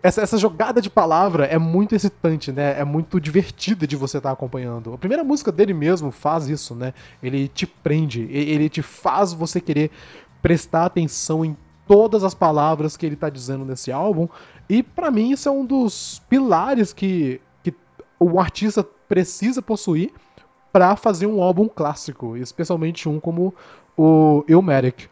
Essa, 0.01 0.21
essa 0.21 0.37
jogada 0.37 0.81
de 0.81 0.89
palavra 0.89 1.45
é 1.45 1.57
muito 1.57 1.95
excitante, 1.95 2.51
né, 2.51 2.77
é 2.77 2.83
muito 2.83 3.21
divertida 3.21 3.87
de 3.87 3.95
você 3.95 4.17
estar 4.17 4.29
tá 4.29 4.33
acompanhando. 4.33 4.93
A 4.93 4.97
primeira 4.97 5.23
música 5.23 5.49
dele 5.51 5.73
mesmo 5.73 6.11
faz 6.11 6.49
isso, 6.49 6.75
né, 6.75 6.93
ele 7.21 7.47
te 7.47 7.65
prende, 7.65 8.27
ele 8.29 8.67
te 8.67 8.81
faz 8.81 9.31
você 9.31 9.61
querer 9.61 9.91
prestar 10.43 10.85
atenção 10.85 11.43
em 11.43 11.57
todas 11.87 12.23
as 12.23 12.33
palavras 12.33 12.97
que 12.97 13.05
ele 13.05 13.15
está 13.15 13.29
dizendo 13.29 13.63
nesse 13.63 13.91
álbum, 13.91 14.27
e 14.69 14.83
para 14.83 15.09
mim 15.09 15.31
isso 15.31 15.47
é 15.47 15.51
um 15.51 15.65
dos 15.65 16.21
pilares 16.29 16.91
que, 16.91 17.41
que 17.63 17.73
o 18.19 18.39
artista 18.39 18.83
precisa 18.83 19.61
possuir 19.61 20.11
para 20.71 20.95
fazer 20.97 21.27
um 21.27 21.41
álbum 21.41 21.69
clássico, 21.69 22.35
especialmente 22.35 23.07
um 23.07 23.19
como 23.19 23.53
o 23.97 24.43
Ilmatic. 24.47 25.09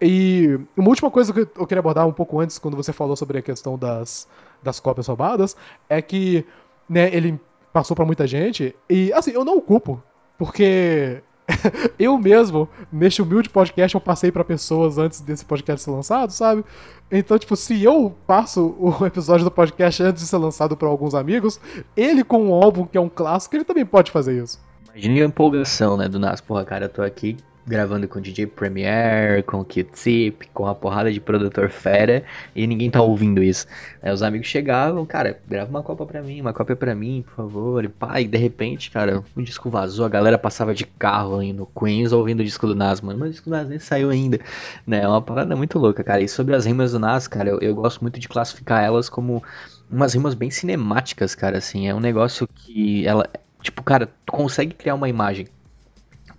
E 0.00 0.58
uma 0.76 0.88
última 0.88 1.10
coisa 1.10 1.32
que 1.32 1.40
eu 1.40 1.66
queria 1.66 1.80
abordar 1.80 2.06
um 2.06 2.12
pouco 2.12 2.40
antes, 2.40 2.58
quando 2.58 2.76
você 2.76 2.92
falou 2.92 3.14
sobre 3.14 3.38
a 3.38 3.42
questão 3.42 3.78
das, 3.78 4.26
das 4.62 4.80
cópias 4.80 5.06
roubadas, 5.06 5.56
é 5.88 6.02
que 6.02 6.44
né, 6.88 7.14
ele 7.14 7.40
passou 7.72 7.94
para 7.94 8.04
muita 8.04 8.26
gente, 8.26 8.74
e 8.90 9.12
assim, 9.12 9.30
eu 9.30 9.44
não 9.44 9.56
o 9.56 9.62
culpo, 9.62 10.02
porque 10.36 11.22
eu 11.98 12.18
mesmo, 12.18 12.68
neste 12.92 13.20
humilde 13.22 13.48
podcast, 13.48 13.94
eu 13.94 14.00
passei 14.00 14.32
para 14.32 14.44
pessoas 14.44 14.98
antes 14.98 15.20
desse 15.20 15.44
podcast 15.44 15.84
ser 15.84 15.90
lançado, 15.90 16.30
sabe? 16.30 16.64
Então, 17.10 17.38
tipo, 17.38 17.54
se 17.54 17.82
eu 17.82 18.14
passo 18.26 18.74
o 18.78 19.04
episódio 19.06 19.44
do 19.44 19.50
podcast 19.50 20.02
antes 20.02 20.22
de 20.22 20.28
ser 20.28 20.38
lançado 20.38 20.76
para 20.76 20.88
alguns 20.88 21.14
amigos, 21.14 21.60
ele 21.96 22.24
com 22.24 22.48
um 22.48 22.54
álbum 22.54 22.86
que 22.86 22.96
é 22.96 23.00
um 23.00 23.08
clássico, 23.08 23.56
ele 23.56 23.64
também 23.64 23.84
pode 23.84 24.10
fazer 24.10 24.42
isso. 24.42 24.58
Imagina 24.90 25.24
a 25.24 25.26
empolgação, 25.26 25.96
né, 25.96 26.08
do 26.08 26.18
Nas. 26.18 26.40
Porra, 26.40 26.64
cara, 26.64 26.84
eu 26.86 26.88
tô 26.88 27.02
aqui 27.02 27.36
gravando 27.66 28.06
com 28.06 28.20
DJ 28.20 28.46
Premiere, 28.46 29.42
com 29.42 29.60
o 29.60 29.64
Q-Tip, 29.64 30.48
com 30.52 30.66
a 30.66 30.74
porrada 30.74 31.12
de 31.12 31.20
produtor 31.20 31.70
fera, 31.70 32.22
e 32.54 32.66
ninguém 32.66 32.90
tá 32.90 33.00
ouvindo 33.02 33.42
isso. 33.42 33.66
Aí 34.02 34.12
os 34.12 34.22
amigos 34.22 34.46
chegavam, 34.46 35.04
cara, 35.06 35.40
grava 35.48 35.70
uma 35.70 35.82
copa 35.82 36.04
pra 36.04 36.22
mim, 36.22 36.40
uma 36.40 36.52
cópia 36.52 36.76
pra 36.76 36.94
mim, 36.94 37.24
por 37.26 37.34
favor. 37.34 37.84
E 37.84 37.90
e 38.20 38.26
de 38.26 38.38
repente, 38.38 38.90
cara, 38.90 39.22
o 39.34 39.42
disco 39.42 39.70
vazou, 39.70 40.04
a 40.04 40.08
galera 40.08 40.38
passava 40.38 40.74
de 40.74 40.84
carro 40.84 41.38
aí 41.38 41.52
no 41.52 41.66
Queens 41.66 42.12
ouvindo 42.12 42.40
o 42.40 42.44
disco 42.44 42.66
do 42.66 42.74
Nas, 42.74 43.00
mano. 43.00 43.18
Mas 43.18 43.28
o 43.28 43.32
disco 43.32 43.50
do 43.50 43.56
Nas 43.56 43.68
nem 43.68 43.78
saiu 43.78 44.10
ainda, 44.10 44.38
né? 44.86 45.02
É 45.02 45.08
uma 45.08 45.22
parada 45.22 45.56
muito 45.56 45.78
louca, 45.78 46.04
cara. 46.04 46.20
E 46.22 46.28
sobre 46.28 46.54
as 46.54 46.64
rimas 46.66 46.92
do 46.92 46.98
Nas, 46.98 47.26
cara, 47.26 47.48
eu, 47.50 47.58
eu 47.60 47.74
gosto 47.74 48.00
muito 48.02 48.20
de 48.20 48.28
classificar 48.28 48.82
elas 48.84 49.08
como 49.08 49.42
umas 49.90 50.14
rimas 50.14 50.34
bem 50.34 50.50
cinemáticas, 50.50 51.34
cara, 51.34 51.58
assim. 51.58 51.88
É 51.88 51.94
um 51.94 52.00
negócio 52.00 52.46
que 52.48 53.06
ela 53.06 53.28
Tipo, 53.64 53.82
cara, 53.82 54.06
tu 54.26 54.32
consegue 54.32 54.74
criar 54.74 54.94
uma 54.94 55.08
imagem 55.08 55.46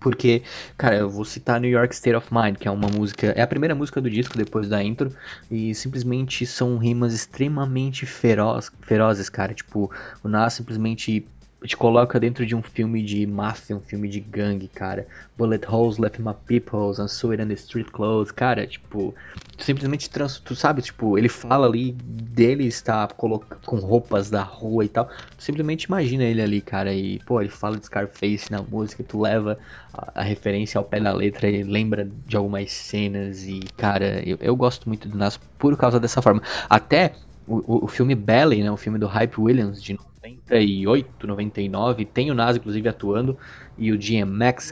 Porque, 0.06 0.44
cara, 0.78 0.98
eu 0.98 1.10
vou 1.10 1.26
citar 1.26 1.60
New 1.60 1.72
York 1.72 1.92
State 1.96 2.16
of 2.16 2.28
Mind, 2.32 2.58
que 2.58 2.68
é 2.68 2.72
uma 2.72 2.88
música. 2.88 3.34
É 3.36 3.42
a 3.42 3.48
primeira 3.48 3.74
música 3.74 4.00
do 4.00 4.08
disco 4.08 4.38
depois 4.38 4.70
da 4.70 4.84
intro. 4.84 5.12
E 5.50 5.74
simplesmente 5.74 6.46
são 6.46 6.78
rimas 6.78 7.12
extremamente 7.12 8.06
feroz, 8.06 8.72
ferozes, 8.82 9.30
cara. 9.30 9.52
Tipo, 9.56 9.90
o 10.24 10.28
Nas 10.28 10.54
simplesmente 10.54 11.28
te 11.68 11.78
coloca 11.78 12.20
dentro 12.20 12.46
de 12.46 12.56
um 12.56 12.62
filme 12.62 13.02
de 13.04 13.26
máfia, 13.26 13.76
um 13.76 13.82
filme 13.82 14.08
de 14.08 14.20
gangue, 14.20 14.68
cara. 14.68 15.08
Bullet 15.38 15.66
holes 15.68 15.98
left 15.98 16.22
my 16.22 16.34
peoples, 16.48 17.00
and 17.00 17.08
sweat 17.08 17.42
in 17.42 17.48
the 17.48 17.54
street 17.54 17.92
clothes, 17.92 18.32
cara, 18.32 18.66
tipo, 18.68 19.14
simplesmente 19.58 20.10
trans, 20.10 20.40
tu 20.40 20.56
sabe, 20.56 20.82
tipo, 20.82 21.18
ele 21.18 21.30
fala 21.30 21.68
ali 21.68 21.92
dele 21.92 22.66
estar 22.66 23.08
com 23.14 23.78
roupas 23.78 24.30
da 24.30 24.44
rua 24.44 24.86
e 24.86 24.90
tal. 24.90 25.06
Tu 25.38 25.44
simplesmente 25.44 25.84
imagina 25.84 26.24
ele 26.24 26.42
ali, 26.42 26.62
cara, 26.62 26.94
e 26.94 27.20
pô, 27.20 27.42
ele 27.42 27.50
fala 27.50 27.78
de 27.78 27.86
Scarface 27.86 28.52
na 28.52 28.62
música, 28.62 29.04
tu 29.04 29.22
leva 29.22 29.58
a, 29.94 30.22
a 30.22 30.24
referência 30.24 30.78
ao 30.78 30.84
pé 30.84 31.00
da 31.00 31.14
letra 31.14 31.50
e 31.50 31.64
lembra 31.64 32.10
de 32.26 32.36
algumas 32.36 32.72
cenas 32.72 33.44
e, 33.44 33.62
cara, 33.78 34.22
eu, 34.28 34.38
eu 34.42 34.56
gosto 34.56 34.88
muito 34.88 35.08
do 35.08 35.18
Nas 35.18 35.38
por 35.58 35.78
causa 35.78 36.00
dessa 36.00 36.22
forma. 36.22 36.42
Até 36.70 37.14
o, 37.48 37.86
o 37.86 37.88
filme 37.88 38.16
Belly, 38.16 38.64
né, 38.64 38.72
o 38.72 38.78
filme 38.78 38.98
do 38.98 39.08
Hype 39.08 39.40
Williams 39.40 39.82
de 39.82 39.98
98, 40.26 41.28
99, 41.28 42.06
tem 42.06 42.32
o 42.32 42.34
Nas 42.34 42.58
inclusive 42.58 42.90
atuando 42.90 43.38
e 43.78 43.92
o 43.92 43.98
DMX. 43.98 44.72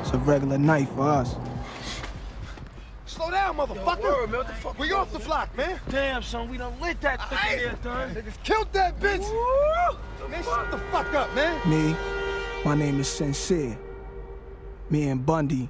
It's 0.00 0.12
a 0.12 0.18
regular 0.18 0.58
night 0.58 0.88
for 0.94 1.22
us. 1.22 1.36
Slow 3.06 3.30
down, 3.30 3.56
motherfucker! 3.56 4.26
The 4.28 4.52
fuck? 4.54 4.78
We 4.78 4.92
off 4.92 5.10
the 5.12 5.18
block, 5.18 5.56
man! 5.56 5.80
Damn, 5.88 6.22
son, 6.22 6.50
we 6.50 6.58
done 6.58 6.74
lit 6.80 7.00
that 7.00 7.18
thing 7.30 7.58
there, 7.58 7.74
third. 7.82 8.14
Niggas 8.14 8.42
killed 8.44 8.72
that 8.72 9.00
bitch! 9.00 9.20
Woo! 9.20 10.28
Man, 10.28 10.44
shut 10.44 10.70
the 10.70 10.78
fuck 10.92 11.14
up, 11.14 11.34
man! 11.34 11.58
Me, 11.68 11.96
my 12.64 12.74
name 12.74 13.00
is 13.00 13.08
Sincere. 13.08 13.78
Me 14.90 15.08
and 15.08 15.24
Bundy, 15.24 15.68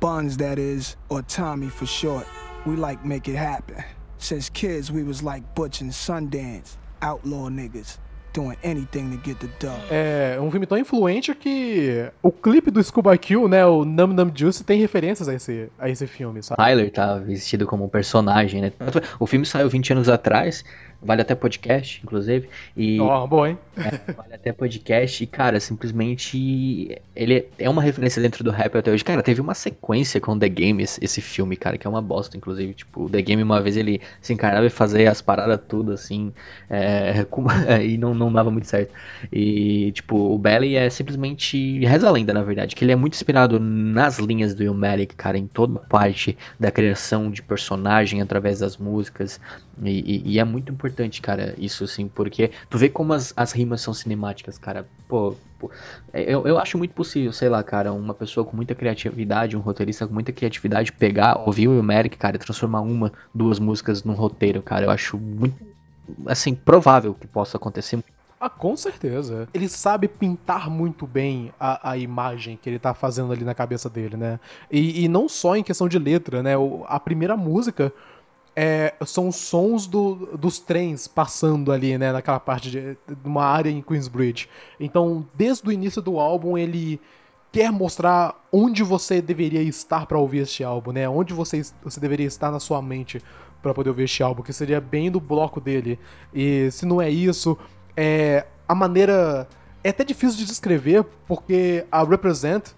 Buns 0.00 0.36
that 0.38 0.58
is, 0.58 0.96
or 1.08 1.22
Tommy 1.22 1.68
for 1.68 1.86
short, 1.86 2.26
we 2.66 2.74
like 2.74 3.04
make 3.04 3.28
it 3.28 3.36
happen. 3.36 3.84
Since 4.18 4.50
kids, 4.50 4.90
we 4.90 5.04
was 5.04 5.22
like 5.22 5.54
Butch 5.54 5.80
and 5.80 5.90
Sundance, 5.90 6.76
outlaw 7.02 7.48
niggas. 7.48 7.98
Doing 8.34 8.56
anything 8.64 9.10
to 9.10 9.20
get 9.22 9.36
the 9.40 9.48
dub. 9.60 9.78
É 9.90 10.38
um 10.40 10.50
filme 10.50 10.64
tão 10.64 10.78
influente 10.78 11.34
que 11.34 12.10
o 12.22 12.32
clipe 12.32 12.70
do 12.70 12.82
Scuba 12.82 13.14
Kill, 13.18 13.46
né, 13.46 13.66
o 13.66 13.84
Num 13.84 14.06
Num 14.06 14.32
Juice, 14.34 14.64
tem 14.64 14.80
referências 14.80 15.28
a 15.28 15.34
esse, 15.34 15.68
a 15.78 15.90
esse 15.90 16.06
filme, 16.06 16.42
sabe? 16.42 16.56
Tyler 16.56 16.90
tá 16.90 17.18
vestido 17.18 17.66
como 17.66 17.84
um 17.84 17.90
personagem, 17.90 18.62
né? 18.62 18.72
O 19.20 19.26
filme 19.26 19.44
saiu 19.44 19.68
20 19.68 19.92
anos 19.92 20.08
atrás, 20.08 20.64
Vale 21.04 21.22
até 21.22 21.34
podcast, 21.34 22.00
inclusive. 22.02 22.48
E, 22.76 23.00
oh, 23.00 23.26
bom, 23.26 23.44
hein? 23.44 23.58
É, 23.76 24.12
vale 24.12 24.34
até 24.34 24.52
podcast. 24.52 25.24
E, 25.24 25.26
cara, 25.26 25.58
simplesmente. 25.58 26.96
Ele 27.16 27.48
é 27.58 27.68
uma 27.68 27.82
referência 27.82 28.22
dentro 28.22 28.44
do 28.44 28.52
rap 28.52 28.76
até 28.76 28.92
hoje. 28.92 29.04
Cara, 29.04 29.20
teve 29.20 29.40
uma 29.40 29.54
sequência 29.54 30.20
com 30.20 30.38
The 30.38 30.48
Game, 30.48 30.82
esse, 30.82 31.20
filme, 31.20 31.56
cara, 31.56 31.76
que 31.76 31.86
é 31.86 31.90
uma 31.90 32.00
bosta, 32.00 32.36
inclusive. 32.36 32.72
Tipo, 32.74 33.10
The 33.10 33.20
Game, 33.20 33.42
uma 33.42 33.60
vez 33.60 33.76
ele 33.76 34.00
se 34.20 34.32
encarnava 34.32 34.64
e 34.64 34.70
fazia 34.70 35.10
as 35.10 35.20
paradas 35.20 35.60
tudo, 35.68 35.92
assim. 35.92 36.32
É, 36.70 37.24
com, 37.30 37.46
e 37.82 37.98
não, 37.98 38.14
não 38.14 38.32
dava 38.32 38.50
muito 38.50 38.68
certo. 38.68 38.92
E, 39.32 39.90
tipo, 39.92 40.16
o 40.16 40.38
Belly 40.38 40.76
é 40.76 40.88
simplesmente. 40.88 41.84
Reza 41.84 42.08
a 42.08 42.12
lenda, 42.12 42.32
na 42.32 42.44
verdade, 42.44 42.76
que 42.76 42.84
ele 42.84 42.92
é 42.92 42.96
muito 42.96 43.14
inspirado 43.14 43.58
nas 43.58 44.20
linhas 44.20 44.54
do 44.54 44.62
Illmatic, 44.62 45.14
cara, 45.16 45.36
em 45.36 45.48
toda 45.48 45.80
parte 45.80 46.38
da 46.60 46.70
criação 46.70 47.28
de 47.28 47.42
personagem 47.42 48.20
através 48.20 48.60
das 48.60 48.76
músicas. 48.76 49.40
E, 49.82 49.90
e, 49.90 50.32
e, 50.34 50.38
é 50.38 50.44
muito 50.44 50.70
importante, 50.70 50.91
cara, 51.20 51.54
isso 51.58 51.84
assim, 51.84 52.08
porque 52.08 52.50
tu 52.68 52.78
vê 52.78 52.88
como 52.88 53.12
as, 53.12 53.32
as 53.36 53.52
rimas 53.52 53.80
são 53.80 53.92
cinemáticas, 53.92 54.58
cara. 54.58 54.86
Pô, 55.08 55.34
pô, 55.58 55.70
eu, 56.12 56.46
eu 56.46 56.58
acho 56.58 56.78
muito 56.78 56.94
possível, 56.94 57.32
sei 57.32 57.48
lá, 57.48 57.62
cara, 57.62 57.92
uma 57.92 58.14
pessoa 58.14 58.44
com 58.44 58.56
muita 58.56 58.74
criatividade, 58.74 59.56
um 59.56 59.60
roteirista 59.60 60.06
com 60.06 60.14
muita 60.14 60.32
criatividade, 60.32 60.92
pegar, 60.92 61.40
ouvir 61.46 61.68
o 61.68 61.82
Merrick, 61.82 62.16
cara, 62.16 62.36
e 62.36 62.38
transformar 62.38 62.80
uma, 62.80 63.12
duas 63.34 63.58
músicas 63.58 64.04
num 64.04 64.14
roteiro, 64.14 64.62
cara. 64.62 64.86
Eu 64.86 64.90
acho 64.90 65.18
muito, 65.18 65.56
assim, 66.26 66.54
provável 66.54 67.14
que 67.14 67.26
possa 67.26 67.56
acontecer. 67.56 68.02
Ah, 68.42 68.50
com 68.50 68.76
certeza. 68.76 69.48
Ele 69.54 69.68
sabe 69.68 70.08
pintar 70.08 70.68
muito 70.68 71.06
bem 71.06 71.52
a, 71.60 71.92
a 71.92 71.96
imagem 71.96 72.58
que 72.60 72.68
ele 72.68 72.76
tá 72.80 72.92
fazendo 72.92 73.32
ali 73.32 73.44
na 73.44 73.54
cabeça 73.54 73.88
dele, 73.88 74.16
né? 74.16 74.40
E, 74.68 75.04
e 75.04 75.08
não 75.08 75.28
só 75.28 75.54
em 75.54 75.62
questão 75.62 75.88
de 75.88 75.96
letra, 75.96 76.42
né? 76.42 76.58
O, 76.58 76.84
a 76.88 76.98
primeira 76.98 77.36
música 77.36 77.92
é, 78.54 78.94
são 79.06 79.28
os 79.28 79.36
sons 79.36 79.86
do, 79.86 80.36
dos 80.36 80.58
trens 80.58 81.06
passando 81.06 81.72
ali, 81.72 81.96
né, 81.96 82.12
naquela 82.12 82.40
parte 82.40 82.70
de, 82.70 82.80
de 82.80 83.24
uma 83.24 83.44
área 83.44 83.70
em 83.70 83.80
Queensbridge. 83.80 84.48
Então, 84.78 85.26
desde 85.34 85.66
o 85.68 85.72
início 85.72 86.02
do 86.02 86.18
álbum, 86.18 86.56
ele 86.58 87.00
quer 87.50 87.70
mostrar 87.70 88.34
onde 88.50 88.82
você 88.82 89.20
deveria 89.20 89.62
estar 89.62 90.06
para 90.06 90.18
ouvir 90.18 90.38
este 90.38 90.64
álbum, 90.64 90.92
né? 90.92 91.06
Onde 91.08 91.34
você, 91.34 91.62
você 91.82 92.00
deveria 92.00 92.26
estar 92.26 92.50
na 92.50 92.58
sua 92.58 92.80
mente 92.80 93.22
para 93.62 93.74
poder 93.74 93.90
ouvir 93.90 94.04
este 94.04 94.22
álbum, 94.22 94.42
que 94.42 94.52
seria 94.52 94.80
bem 94.80 95.10
do 95.10 95.20
bloco 95.20 95.60
dele. 95.60 95.98
E 96.32 96.70
se 96.70 96.86
não 96.86 97.00
é 97.00 97.10
isso, 97.10 97.56
é 97.96 98.46
a 98.66 98.74
maneira 98.74 99.46
é 99.84 99.90
até 99.90 100.04
difícil 100.04 100.38
de 100.38 100.46
descrever 100.46 101.04
porque 101.26 101.84
a 101.90 102.02
Represent 102.02 102.70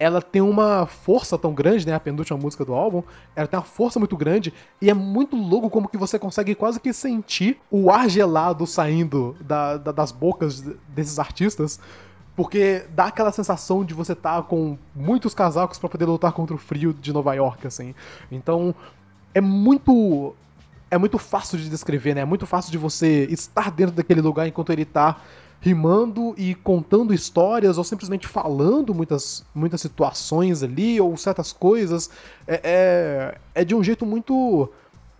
ela 0.00 0.22
tem 0.22 0.40
uma 0.40 0.86
força 0.86 1.36
tão 1.36 1.52
grande, 1.52 1.86
né? 1.86 1.92
A 1.92 2.00
penúltima 2.00 2.38
música 2.38 2.64
do 2.64 2.72
álbum, 2.72 3.02
ela 3.36 3.46
tem 3.46 3.58
uma 3.58 3.66
força 3.66 3.98
muito 3.98 4.16
grande 4.16 4.50
e 4.80 4.88
é 4.88 4.94
muito 4.94 5.36
louco 5.36 5.68
como 5.68 5.90
que 5.90 5.98
você 5.98 6.18
consegue 6.18 6.54
quase 6.54 6.80
que 6.80 6.90
sentir 6.90 7.60
o 7.70 7.90
ar 7.90 8.08
gelado 8.08 8.66
saindo 8.66 9.36
da, 9.42 9.76
da, 9.76 9.92
das 9.92 10.10
bocas 10.10 10.62
desses 10.88 11.18
artistas. 11.18 11.78
Porque 12.34 12.86
dá 12.94 13.04
aquela 13.06 13.30
sensação 13.30 13.84
de 13.84 13.92
você 13.92 14.14
estar 14.14 14.36
tá 14.36 14.42
com 14.42 14.78
muitos 14.96 15.34
casacos 15.34 15.78
para 15.78 15.90
poder 15.90 16.06
lutar 16.06 16.32
contra 16.32 16.56
o 16.56 16.58
frio 16.58 16.94
de 16.94 17.12
Nova 17.12 17.34
York, 17.34 17.66
assim. 17.66 17.94
Então, 18.32 18.74
é 19.34 19.40
muito. 19.42 20.34
É 20.90 20.96
muito 20.96 21.18
fácil 21.18 21.58
de 21.58 21.68
descrever, 21.68 22.14
né? 22.14 22.22
É 22.22 22.24
muito 22.24 22.46
fácil 22.46 22.72
de 22.72 22.78
você 22.78 23.26
estar 23.26 23.70
dentro 23.70 23.94
daquele 23.94 24.22
lugar 24.22 24.48
enquanto 24.48 24.72
ele 24.72 24.86
tá 24.86 25.18
rimando 25.60 26.34
e 26.38 26.54
contando 26.54 27.12
histórias 27.12 27.76
ou 27.76 27.84
simplesmente 27.84 28.26
falando 28.26 28.94
muitas, 28.94 29.44
muitas 29.54 29.80
situações 29.80 30.62
ali 30.62 31.00
ou 31.00 31.16
certas 31.16 31.52
coisas. 31.52 32.10
É, 32.46 32.60
é, 33.54 33.60
é 33.60 33.64
de 33.64 33.74
um 33.74 33.84
jeito 33.84 34.06
muito 34.06 34.70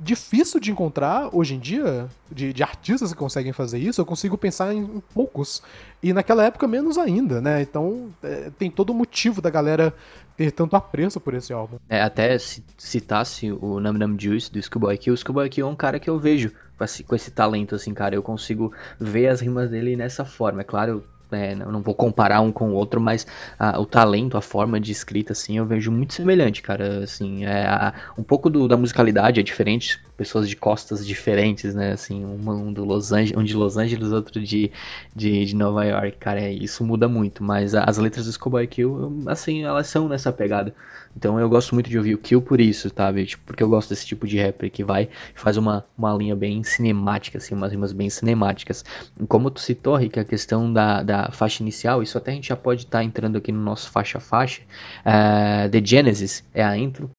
difícil 0.03 0.59
de 0.59 0.73
encontrar 0.73 1.29
hoje 1.31 1.55
em 1.55 1.59
dia, 1.59 2.09
de, 2.31 2.55
de, 2.55 2.63
artistas 2.63 3.13
que 3.13 3.19
conseguem 3.19 3.53
fazer 3.53 3.79
isso, 3.79 4.01
eu 4.01 4.07
consigo 4.07 4.39
pensar 4.39 4.75
em, 4.75 5.03
poucos. 5.13 5.63
E 6.03 6.13
naquela 6.13 6.45
época, 6.45 6.67
menos 6.67 6.97
ainda, 6.97 7.41
né? 7.41 7.61
Então 7.61 8.09
é, 8.23 8.51
tem 8.59 8.71
todo 8.71 8.91
o 8.91 8.95
motivo 8.95 9.43
da 9.43 9.51
galera 9.51 9.93
ter 10.37 10.51
tanto 10.53 10.75
apreço 10.75 11.21
por 11.21 11.35
esse 11.35 11.53
álbum. 11.53 11.77
É, 11.87 12.01
até 12.01 12.39
se 12.39 12.65
citasse 12.79 13.53
o 13.53 13.79
Nam 13.79 13.93
Nam 13.93 14.17
Juice 14.19 14.51
do 14.51 14.63
Schoolboy 14.63 14.97
Q, 14.97 15.11
o 15.11 15.17
Schoolboy 15.17 15.51
Q 15.51 15.61
é 15.61 15.67
um 15.67 15.77
cara 15.77 16.01
que 16.01 16.09
eu 16.09 16.19
vejo 16.19 16.51
com 16.81 16.85
esse, 16.85 17.05
com 17.05 17.15
esse 17.15 17.31
talento, 17.31 17.75
assim, 17.75 17.93
cara. 17.93 18.15
Eu 18.15 18.23
consigo 18.23 18.73
ver 18.99 19.29
as 19.29 19.41
rimas 19.41 19.69
dele 19.69 19.97
nessa 19.97 20.25
forma. 20.25 20.63
É 20.63 20.65
claro, 20.65 21.05
é, 21.31 21.55
não 21.55 21.83
vou 21.83 21.95
comparar 21.95 22.41
um 22.41 22.51
com 22.51 22.71
o 22.71 22.73
outro, 22.73 23.01
mas 23.01 23.27
a, 23.59 23.79
o 23.79 23.85
talento, 23.85 24.37
a 24.39 24.41
forma 24.41 24.81
de 24.81 24.91
escrita, 24.91 25.33
assim, 25.33 25.59
eu 25.59 25.67
vejo 25.67 25.93
muito 25.93 26.15
semelhante, 26.15 26.63
cara. 26.63 27.05
Assim, 27.05 27.45
é, 27.45 27.67
a, 27.67 27.93
um 28.17 28.23
pouco 28.23 28.49
do, 28.49 28.67
da 28.67 28.79
musicalidade 28.79 29.39
é 29.39 29.43
diferente, 29.43 30.01
pessoas 30.21 30.47
de 30.47 30.55
costas 30.55 31.07
diferentes, 31.07 31.75
né? 31.75 31.93
Assim, 31.93 32.23
um, 32.23 32.71
do 32.75 32.85
Los 32.85 33.11
Angeles, 33.11 33.39
um 33.39 33.43
de 33.43 33.57
Los 33.57 33.79
Angeles, 33.79 34.13
outro 34.13 34.39
de, 34.39 34.71
de, 35.17 35.47
de 35.47 35.57
Nova 35.57 35.83
York, 35.83 36.19
cara. 36.19 36.43
É, 36.43 36.53
isso 36.53 36.85
muda 36.85 37.09
muito, 37.09 37.43
mas 37.43 37.75
as 37.75 37.97
letras 37.97 38.27
do 38.27 38.33
Schoolboy 38.33 38.67
Kill, 38.67 39.23
assim, 39.27 39.65
elas 39.65 39.87
são 39.87 40.11
nessa 40.11 40.31
pegada. 40.31 40.75
Então 41.17 41.41
eu 41.41 41.49
gosto 41.49 41.75
muito 41.75 41.89
de 41.89 41.97
ouvir 41.97 42.15
o 42.15 42.19
Kill 42.19 42.43
por 42.43 42.61
isso, 42.61 42.93
sabe? 42.95 43.25
Tipo, 43.25 43.45
porque 43.47 43.63
eu 43.63 43.69
gosto 43.71 43.89
desse 43.89 44.05
tipo 44.05 44.27
de 44.27 44.39
rapper 44.39 44.71
que 44.71 44.85
vai 44.85 45.05
e 45.05 45.41
faz 45.41 45.57
uma, 45.57 45.87
uma 45.97 46.13
linha 46.13 46.37
bem 46.37 46.63
cinemática, 46.63 47.39
assim, 47.39 47.55
umas 47.55 47.73
rimas 47.73 47.91
bem 47.91 48.11
cinemáticas. 48.11 48.85
E 49.19 49.27
como 49.27 49.51
tu 49.51 49.61
citou, 49.61 49.97
Rick, 49.97 50.21
a 50.21 50.25
questão 50.25 50.71
da, 50.71 51.03
da 51.03 51.31
faixa 51.33 51.63
inicial, 51.63 52.03
isso 52.03 52.19
até 52.19 52.33
a 52.33 52.35
gente 52.35 52.49
já 52.49 52.57
pode 52.57 52.83
estar 52.83 52.99
tá 52.99 53.05
entrando 53.05 53.39
aqui 53.39 53.51
no 53.51 53.63
nosso 53.63 53.91
faixa-faixa. 53.91 54.61
Uh, 55.01 55.71
The 55.71 55.81
Genesis 55.83 56.45
é 56.53 56.63
a 56.63 56.77
intro. 56.77 57.11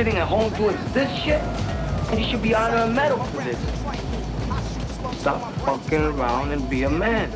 Sitting 0.00 0.16
at 0.16 0.26
home 0.26 0.50
doing 0.54 0.78
this 0.94 1.10
shit? 1.20 1.42
You 2.18 2.24
should 2.24 2.40
be 2.40 2.54
on 2.54 2.72
a 2.72 2.90
medal 2.90 3.22
for 3.24 3.42
this. 3.44 3.58
Stop 5.20 5.52
fucking 5.56 6.00
around 6.00 6.52
and 6.52 6.70
be 6.70 6.84
a 6.84 6.88
man. 6.88 7.30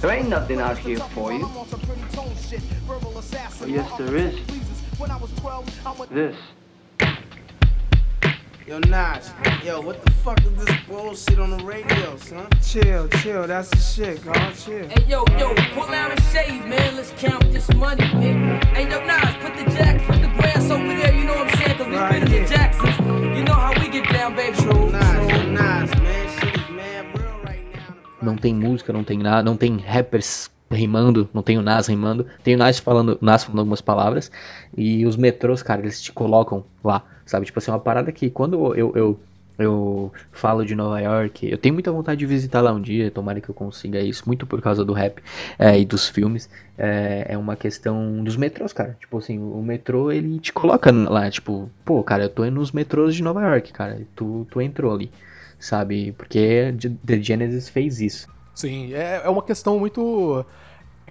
There 0.00 0.10
ain't 0.10 0.28
nothing 0.28 0.58
out 0.58 0.76
here 0.76 0.98
for 0.98 1.32
you. 1.32 1.44
Oh, 1.46 1.66
yes, 3.64 3.88
there 3.96 4.16
is. 4.16 4.34
This. 6.10 6.36
Yo, 8.66 8.78
Nas, 8.80 9.30
yo, 9.62 9.80
what 9.80 10.04
the 10.04 10.10
fuck 10.10 10.40
is 10.40 10.64
this 10.64 10.76
bullshit 10.88 11.38
on 11.38 11.50
the 11.50 11.62
radio, 11.64 12.16
son? 12.16 12.48
Chill, 12.60 13.06
chill, 13.20 13.46
that's 13.46 13.68
the 13.68 13.76
shit, 13.76 14.24
God, 14.24 14.54
chill. 14.56 14.88
Hey, 14.88 15.04
yo, 15.06 15.24
yo, 15.38 15.54
pull 15.74 15.84
out 15.84 16.10
and 16.10 16.22
shave, 16.32 16.64
man. 16.66 16.96
Let's 16.96 17.12
count 17.18 17.52
this 17.52 17.72
money, 17.74 18.02
man. 18.14 18.60
Hey, 18.74 18.90
yo, 18.90 19.04
Nas, 19.04 19.36
put 19.36 19.54
the 19.54 19.70
jack, 19.70 20.00
tem 28.44 28.54
música, 28.54 28.92
não 28.92 29.02
tem 29.02 29.16
nada, 29.16 29.42
não 29.42 29.56
tem 29.56 29.78
rappers 29.78 30.50
rimando, 30.70 31.26
não 31.32 31.42
tem 31.42 31.56
o 31.56 31.62
Nas 31.62 31.86
rimando, 31.86 32.26
tem 32.42 32.54
o 32.54 32.58
Nas 32.58 32.78
falando, 32.78 33.16
Nas 33.18 33.42
falando 33.42 33.60
algumas 33.60 33.80
palavras, 33.80 34.30
e 34.76 35.06
os 35.06 35.16
metrôs, 35.16 35.62
cara, 35.62 35.80
eles 35.80 36.02
te 36.02 36.12
colocam 36.12 36.62
lá, 36.82 37.02
sabe? 37.24 37.46
Tipo 37.46 37.58
assim, 37.58 37.70
uma 37.70 37.80
parada 37.80 38.12
que 38.12 38.28
quando 38.28 38.76
eu, 38.76 38.92
eu, 38.94 39.20
eu 39.58 40.12
falo 40.30 40.62
de 40.62 40.74
Nova 40.74 41.00
York, 41.00 41.50
eu 41.50 41.56
tenho 41.56 41.72
muita 41.72 41.90
vontade 41.90 42.18
de 42.18 42.26
visitar 42.26 42.60
lá 42.60 42.70
um 42.70 42.82
dia, 42.82 43.10
tomara 43.10 43.40
que 43.40 43.48
eu 43.48 43.54
consiga 43.54 43.98
isso, 44.00 44.24
muito 44.26 44.46
por 44.46 44.60
causa 44.60 44.84
do 44.84 44.92
rap 44.92 45.22
é, 45.58 45.80
e 45.80 45.86
dos 45.86 46.06
filmes, 46.06 46.50
é, 46.76 47.28
é 47.30 47.38
uma 47.38 47.56
questão 47.56 48.22
dos 48.22 48.36
metrôs, 48.36 48.74
cara. 48.74 48.94
Tipo 49.00 49.16
assim, 49.16 49.38
o 49.38 49.62
metrô 49.62 50.12
ele 50.12 50.38
te 50.38 50.52
coloca 50.52 50.92
lá, 50.92 51.30
tipo, 51.30 51.70
pô, 51.82 52.02
cara, 52.02 52.24
eu 52.24 52.28
tô 52.28 52.44
nos 52.50 52.72
metrôs 52.72 53.14
de 53.14 53.22
Nova 53.22 53.40
York, 53.40 53.72
cara, 53.72 54.02
tu, 54.14 54.46
tu 54.50 54.60
entrou 54.60 54.92
ali, 54.92 55.10
sabe? 55.58 56.12
Porque 56.12 56.74
The 57.06 57.22
Genesis 57.22 57.70
fez 57.70 58.02
isso. 58.02 58.33
Sim, 58.54 58.94
é, 58.94 59.22
é 59.24 59.28
uma 59.28 59.42
questão 59.42 59.78
muito 59.78 60.44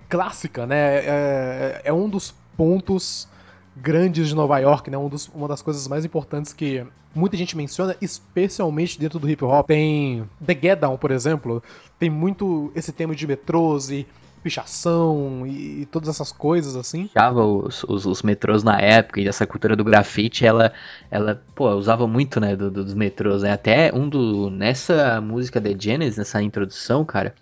clássica, 0.07 0.65
né? 0.65 0.95
É, 1.05 1.81
é 1.85 1.93
um 1.93 2.07
dos 2.07 2.33
pontos 2.55 3.27
grandes 3.75 4.29
de 4.29 4.35
Nova 4.35 4.57
York, 4.59 4.89
né? 4.89 4.97
Um 4.97 5.09
dos, 5.09 5.27
uma 5.29 5.47
das 5.47 5.61
coisas 5.61 5.87
mais 5.87 6.05
importantes 6.05 6.53
que 6.53 6.85
muita 7.13 7.35
gente 7.35 7.55
menciona, 7.57 7.95
especialmente 8.01 8.99
dentro 8.99 9.19
do 9.19 9.29
hip 9.29 9.43
hop. 9.43 9.67
Tem 9.67 10.27
The 10.45 10.57
Get 10.59 10.79
Down, 10.79 10.97
por 10.97 11.11
exemplo, 11.11 11.61
tem 11.99 12.09
muito 12.09 12.71
esse 12.75 12.91
tema 12.91 13.15
de 13.15 13.27
metrôs 13.27 13.89
e 13.89 14.07
pichação 14.43 15.47
e, 15.47 15.87
todas 15.91 16.09
essas 16.09 16.31
coisas 16.31 16.75
assim. 16.75 17.09
Usava 17.15 17.45
os, 17.45 17.83
os, 17.85 18.05
os, 18.05 18.21
metrôs 18.21 18.63
na 18.63 18.79
época 18.79 19.21
e 19.21 19.27
essa 19.27 19.47
cultura 19.47 19.75
do 19.75 19.83
grafite, 19.83 20.45
ela, 20.45 20.73
ela 21.09 21.41
pô, 21.55 21.69
usava 21.71 22.05
muito, 22.05 22.39
né, 22.39 22.55
do, 22.55 22.69
do, 22.69 22.83
dos 22.83 22.93
metrôs, 22.93 23.43
né? 23.43 23.51
Até 23.51 23.91
um 23.93 24.09
do 24.09 24.49
nessa 24.49 25.21
música 25.21 25.61
The 25.61 25.75
Genesis, 25.79 26.17
nessa 26.17 26.41
introdução, 26.41 27.05
cara, 27.05 27.33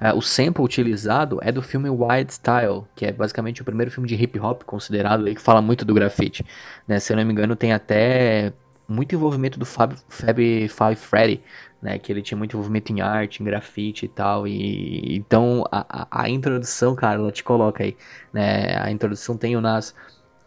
uh, 0.00 0.16
o 0.16 0.20
sample 0.20 0.62
utilizado 0.62 1.38
é 1.42 1.50
do 1.50 1.62
filme 1.62 1.88
Wild 1.88 2.32
Style, 2.32 2.84
que 2.94 3.06
é 3.06 3.12
basicamente 3.12 3.62
o 3.62 3.64
primeiro 3.64 3.90
filme 3.90 4.08
de 4.08 4.14
hip 4.14 4.38
hop 4.38 4.62
considerado 4.64 5.26
aí 5.26 5.34
que 5.34 5.40
fala 5.40 5.62
muito 5.62 5.84
do 5.84 5.94
grafite, 5.94 6.44
né? 6.86 7.00
Se 7.00 7.12
eu 7.12 7.16
não 7.16 7.24
me 7.24 7.32
engano, 7.32 7.56
tem 7.56 7.72
até 7.72 8.52
muito 8.92 9.14
envolvimento 9.14 9.58
do 9.58 9.66
Fab, 9.66 9.94
Fab 10.08 10.38
Five 10.68 10.96
Freddy, 10.96 11.42
né? 11.80 11.98
Que 11.98 12.12
ele 12.12 12.22
tinha 12.22 12.38
muito 12.38 12.56
envolvimento 12.56 12.92
em 12.92 13.00
arte, 13.00 13.42
em 13.42 13.46
grafite 13.46 14.06
e 14.06 14.08
tal. 14.08 14.46
E 14.46 15.16
então 15.16 15.64
a, 15.70 16.04
a, 16.10 16.22
a 16.22 16.28
introdução, 16.28 16.94
cara, 16.94 17.18
ela 17.18 17.32
te 17.32 17.42
coloca 17.42 17.82
aí, 17.82 17.96
né? 18.32 18.76
A 18.80 18.90
introdução 18.90 19.36
tem 19.36 19.56
o 19.56 19.60
Nas 19.60 19.94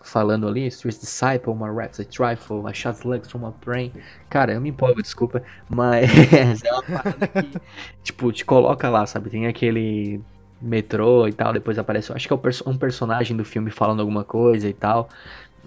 falando 0.06 0.48
ali, 0.48 0.68
Street 0.68 1.00
Disciple, 1.00 1.56
my 1.56 1.70
raps, 1.76 2.00
a 2.00 2.06
trifle, 2.06 2.62
shots 2.74 3.04
legs 3.04 3.30
from 3.30 3.40
my 3.40 3.54
brain. 3.66 3.92
Cara, 4.30 4.54
eu 4.54 4.62
me 4.62 4.70
empolgo, 4.70 5.02
desculpa, 5.02 5.42
mas 5.68 6.08
é 6.64 6.72
uma 6.72 6.84
parada 6.84 7.28
que, 7.28 7.60
tipo, 8.04 8.32
te 8.32 8.46
coloca 8.46 8.88
lá, 8.88 9.06
sabe? 9.08 9.32
Tem 9.32 9.48
aquele 9.48 10.22
metrô 10.62 11.28
e 11.28 11.34
tal, 11.34 11.52
depois 11.52 11.78
aparece, 11.78 12.14
acho 12.14 12.28
que 12.28 12.34
é 12.34 12.38
um 12.68 12.78
personagem 12.78 13.36
do 13.36 13.44
filme 13.44 13.72
falando 13.72 14.00
alguma 14.00 14.24
coisa 14.24 14.70
e 14.70 14.74
tal. 14.74 15.10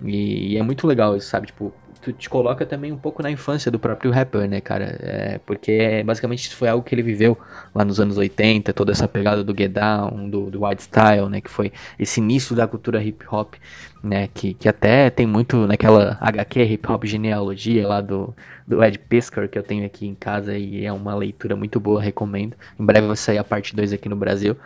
E 0.03 0.57
é 0.57 0.63
muito 0.63 0.87
legal 0.87 1.17
isso, 1.17 1.29
sabe? 1.29 1.49
Tipo, 1.49 1.73
tu 2.01 2.13
te 2.13 2.29
coloca 2.29 2.65
também 2.65 2.93
um 2.93 2.97
pouco 2.97 3.23
na 3.23 3.31
infância 3.31 3.71
do 3.71 3.79
próprio 3.79 4.11
rapper, 4.11 4.49
né, 4.49 4.61
cara? 4.61 4.97
É, 5.01 5.41
porque 5.45 6.03
basicamente 6.05 6.47
isso 6.47 6.57
foi 6.57 6.69
algo 6.69 6.85
que 6.85 6.95
ele 6.95 7.03
viveu 7.03 7.37
lá 7.75 7.85
nos 7.85 8.01
anos 8.01 8.17
80, 8.17 8.73
toda 8.73 8.93
essa 8.93 9.09
pegada 9.09 9.45
do 9.45 9.55
get 9.57 9.73
down, 9.73 10.29
do, 10.29 10.51
do 10.51 10.65
wild 10.65 10.83
style, 10.83 11.29
né, 11.29 11.41
que 11.41 11.51
foi 11.51 11.73
esse 11.99 12.21
início 12.21 12.55
da 12.55 12.67
cultura 12.67 13.03
hip 13.03 13.25
hop, 13.31 13.55
né, 14.03 14.29
que, 14.33 14.55
que 14.55 14.69
até 14.69 15.11
tem 15.11 15.27
muito 15.27 15.67
naquela 15.67 16.17
HQ 16.21 16.63
hip 16.63 16.91
hop 16.91 17.05
genealogia 17.05 17.87
lá 17.87 18.01
do, 18.01 18.35
do 18.67 18.85
Ed 18.85 18.99
Piskor 18.99 19.49
que 19.49 19.59
eu 19.59 19.63
tenho 19.63 19.85
aqui 19.87 20.07
em 20.07 20.15
casa 20.15 20.57
e 20.57 20.85
é 20.85 20.93
uma 20.93 21.15
leitura 21.15 21.57
muito 21.57 21.81
boa, 21.81 22.01
recomendo. 22.01 22.55
Em 22.79 22.85
breve 22.85 23.07
vai 23.07 23.17
sair 23.17 23.39
a 23.39 23.45
parte 23.45 23.75
2 23.75 23.93
aqui 23.93 24.09
no 24.09 24.17
Brasil. 24.17 24.57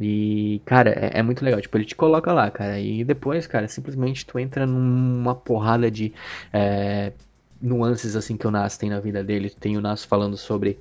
E, 0.00 0.62
cara, 0.64 0.90
é, 0.90 1.18
é, 1.18 1.22
muito 1.22 1.44
legal. 1.44 1.60
Tipo, 1.60 1.76
ele 1.76 1.84
te 1.84 1.94
coloca 1.94 2.32
lá, 2.32 2.50
cara. 2.50 2.80
E 2.80 3.04
depois, 3.04 3.46
cara, 3.46 3.68
simplesmente 3.68 4.24
tu 4.24 4.38
entra 4.38 4.66
numa 4.66 5.34
porrada 5.34 5.90
de 5.90 6.12
é, 6.52 7.12
nuances 7.60 8.16
assim 8.16 8.36
que 8.36 8.46
o 8.46 8.50
Nas 8.50 8.78
tem 8.78 8.88
na 8.88 8.98
vida 8.98 9.22
dele. 9.22 9.50
Tem 9.50 9.76
o 9.76 9.80
Nas 9.80 10.04
falando 10.04 10.36
sobre 10.36 10.78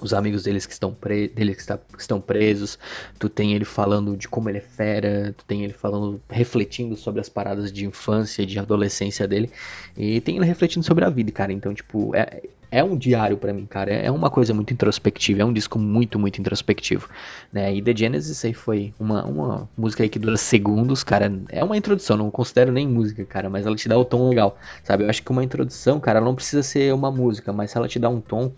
os 0.00 0.14
amigos 0.14 0.44
deles 0.44 0.66
que 0.66 0.72
estão, 0.72 0.94
pre 0.94 1.28
dele 1.28 1.54
que, 1.54 1.60
está, 1.60 1.76
que 1.76 2.00
estão 2.00 2.20
presos, 2.20 2.78
tu 3.18 3.28
tem 3.28 3.54
ele 3.54 3.64
falando 3.64 4.16
de 4.16 4.28
como 4.28 4.48
ele 4.48 4.58
é 4.58 4.60
fera, 4.60 5.34
tu 5.36 5.44
tem 5.44 5.64
ele 5.64 5.72
falando, 5.72 6.20
refletindo 6.28 6.96
sobre 6.96 7.20
as 7.20 7.28
paradas 7.28 7.72
de 7.72 7.84
infância, 7.84 8.46
de 8.46 8.58
adolescência 8.58 9.26
dele, 9.26 9.50
e 9.96 10.20
tem 10.20 10.36
ele 10.36 10.46
refletindo 10.46 10.84
sobre 10.84 11.04
a 11.04 11.10
vida, 11.10 11.32
cara. 11.32 11.52
Então, 11.52 11.74
tipo, 11.74 12.14
é, 12.14 12.42
é 12.70 12.82
um 12.84 12.96
diário 12.96 13.36
para 13.36 13.52
mim, 13.52 13.66
cara. 13.66 13.92
É 13.92 14.10
uma 14.10 14.30
coisa 14.30 14.52
muito 14.52 14.72
introspectiva, 14.72 15.42
é 15.42 15.44
um 15.44 15.52
disco 15.52 15.78
muito, 15.78 16.18
muito 16.18 16.40
introspectivo, 16.40 17.08
né? 17.52 17.74
E 17.74 17.82
The 17.82 17.94
Genesis 17.96 18.44
aí 18.44 18.52
foi 18.52 18.92
uma, 18.98 19.24
uma 19.24 19.68
música 19.76 20.02
aí 20.02 20.08
que 20.08 20.18
dura 20.18 20.36
segundos, 20.36 21.02
cara. 21.02 21.32
É 21.48 21.64
uma 21.64 21.76
introdução, 21.76 22.16
não 22.16 22.30
considero 22.30 22.70
nem 22.70 22.86
música, 22.86 23.24
cara, 23.24 23.48
mas 23.48 23.66
ela 23.66 23.76
te 23.76 23.88
dá 23.88 23.98
o 23.98 24.04
tom 24.04 24.28
legal, 24.28 24.58
sabe? 24.82 25.04
Eu 25.04 25.10
acho 25.10 25.22
que 25.22 25.30
uma 25.30 25.44
introdução, 25.44 25.98
cara, 25.98 26.20
não 26.20 26.34
precisa 26.34 26.62
ser 26.62 26.92
uma 26.92 27.10
música, 27.10 27.52
mas 27.52 27.70
se 27.70 27.78
ela 27.78 27.88
te 27.88 27.98
dá 27.98 28.08
um 28.08 28.20
tom, 28.20 28.52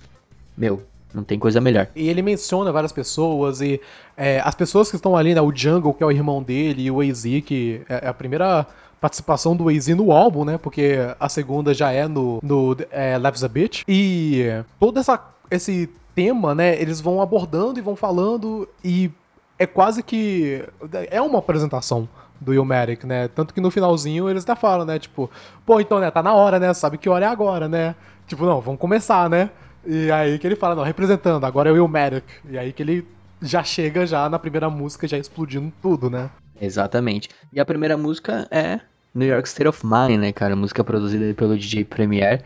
meu, 0.56 0.82
não 1.14 1.24
tem 1.24 1.38
coisa 1.38 1.60
melhor. 1.60 1.88
E 1.94 2.08
ele 2.08 2.22
menciona 2.22 2.72
várias 2.72 2.92
pessoas 2.92 3.60
e 3.60 3.80
é, 4.16 4.40
as 4.40 4.54
pessoas 4.54 4.90
que 4.90 4.96
estão 4.96 5.16
ali, 5.16 5.34
né? 5.34 5.40
O 5.40 5.54
Jungle, 5.54 5.94
que 5.94 6.02
é 6.02 6.06
o 6.06 6.10
irmão 6.10 6.42
dele, 6.42 6.82
e 6.82 6.90
o 6.90 7.00
AZ, 7.00 7.22
que 7.44 7.82
é, 7.88 8.06
é 8.06 8.08
a 8.08 8.14
primeira 8.14 8.66
participação 9.00 9.56
do 9.56 9.68
AZ 9.68 9.88
no 9.88 10.12
álbum, 10.12 10.44
né? 10.44 10.58
Porque 10.58 10.96
a 11.18 11.28
segunda 11.28 11.72
já 11.72 11.90
é 11.90 12.06
no, 12.06 12.38
no 12.42 12.76
é, 12.90 13.16
Lives 13.18 13.42
a 13.42 13.48
Bitch. 13.48 13.82
E 13.88 14.44
todo 14.78 14.98
essa, 14.98 15.20
esse 15.50 15.88
tema, 16.14 16.54
né? 16.54 16.80
Eles 16.80 17.00
vão 17.00 17.20
abordando 17.20 17.78
e 17.78 17.82
vão 17.82 17.96
falando 17.96 18.68
e 18.84 19.10
é 19.58 19.66
quase 19.66 20.02
que... 20.02 20.64
É 21.10 21.20
uma 21.20 21.38
apresentação 21.38 22.08
do 22.40 22.54
Ilmatic, 22.54 23.04
né? 23.04 23.28
Tanto 23.28 23.52
que 23.52 23.60
no 23.60 23.70
finalzinho 23.70 24.28
eles 24.28 24.42
até 24.42 24.54
falam, 24.54 24.86
né? 24.86 24.98
Tipo, 24.98 25.30
pô, 25.64 25.80
então, 25.80 26.00
né? 26.00 26.10
Tá 26.10 26.22
na 26.22 26.32
hora, 26.32 26.58
né? 26.58 26.72
Sabe 26.72 26.98
que 26.98 27.08
hora 27.08 27.26
é 27.26 27.28
agora, 27.28 27.68
né? 27.68 27.94
Tipo, 28.26 28.44
não, 28.46 28.60
vamos 28.60 28.80
começar, 28.80 29.28
né? 29.28 29.50
E 29.84 30.10
aí 30.10 30.38
que 30.38 30.46
ele 30.46 30.56
fala, 30.56 30.74
não, 30.74 30.82
representando, 30.82 31.44
agora 31.44 31.68
é 31.68 31.72
o 31.72 31.76
Ilmatic. 31.76 32.24
E 32.48 32.58
aí 32.58 32.72
que 32.72 32.82
ele 32.82 33.06
já 33.42 33.62
chega 33.62 34.06
já 34.06 34.28
na 34.28 34.38
primeira 34.38 34.68
música, 34.68 35.08
já 35.08 35.18
explodindo 35.18 35.72
tudo, 35.82 36.10
né? 36.10 36.30
Exatamente. 36.60 37.28
E 37.52 37.58
a 37.58 37.64
primeira 37.64 37.96
música 37.96 38.46
é 38.50 38.80
New 39.14 39.26
York 39.26 39.48
State 39.48 39.68
of 39.68 39.80
Mind, 39.84 40.20
né, 40.20 40.32
cara? 40.32 40.54
Música 40.54 40.84
produzida 40.84 41.32
pelo 41.34 41.56
DJ 41.56 41.84
Premier. 41.84 42.42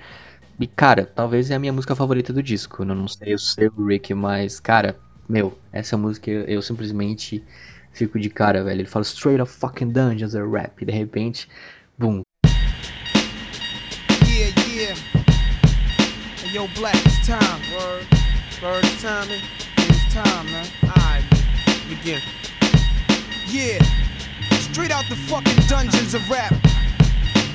E, 0.59 0.67
cara, 0.67 1.05
talvez 1.05 1.51
é 1.51 1.57
a 1.57 1.59
minha 1.59 1.73
música 1.73 1.97
favorita 1.97 2.33
do 2.33 2.43
disco. 2.43 2.83
Eu 2.83 2.87
não 2.95 3.09
sei 3.09 3.35
o 3.35 3.39
seu, 3.39 3.73
Rick, 3.87 4.15
mas, 4.15 4.61
cara, 4.61 4.97
meu, 5.29 5.59
essa 5.73 5.97
música 5.97 6.31
eu 6.31 6.63
simplesmente 6.63 7.45
fico 7.93 8.19
de 8.19 8.31
cara, 8.31 8.63
velho. 8.63 8.81
Ele 8.83 8.89
fala 8.89 9.03
straight 9.03 9.43
up 9.43 9.51
fucking 9.51 9.89
dungeons 9.89 10.35
are 10.35 10.49
rap. 10.49 10.81
E 10.81 10.85
de 10.85 10.93
repente, 10.93 11.49
boom, 11.99 12.23
yo, 16.55 16.69
black, 16.77 16.97
it's 17.05 17.27
time. 17.27 17.61
Word, 17.73 18.07
word, 18.63 18.85
it's 18.85 19.03
time. 19.03 19.27
It's 19.29 20.15
time, 20.15 20.47
man. 20.47 20.67
Alright, 20.85 21.25
begin. 21.89 22.44
Yeah, 23.55 23.79
straight 24.51 24.91
out 24.91 25.05
the 25.09 25.15
fucking 25.15 25.63
dungeons 25.69 26.13
of 26.13 26.29
rap. 26.29 26.51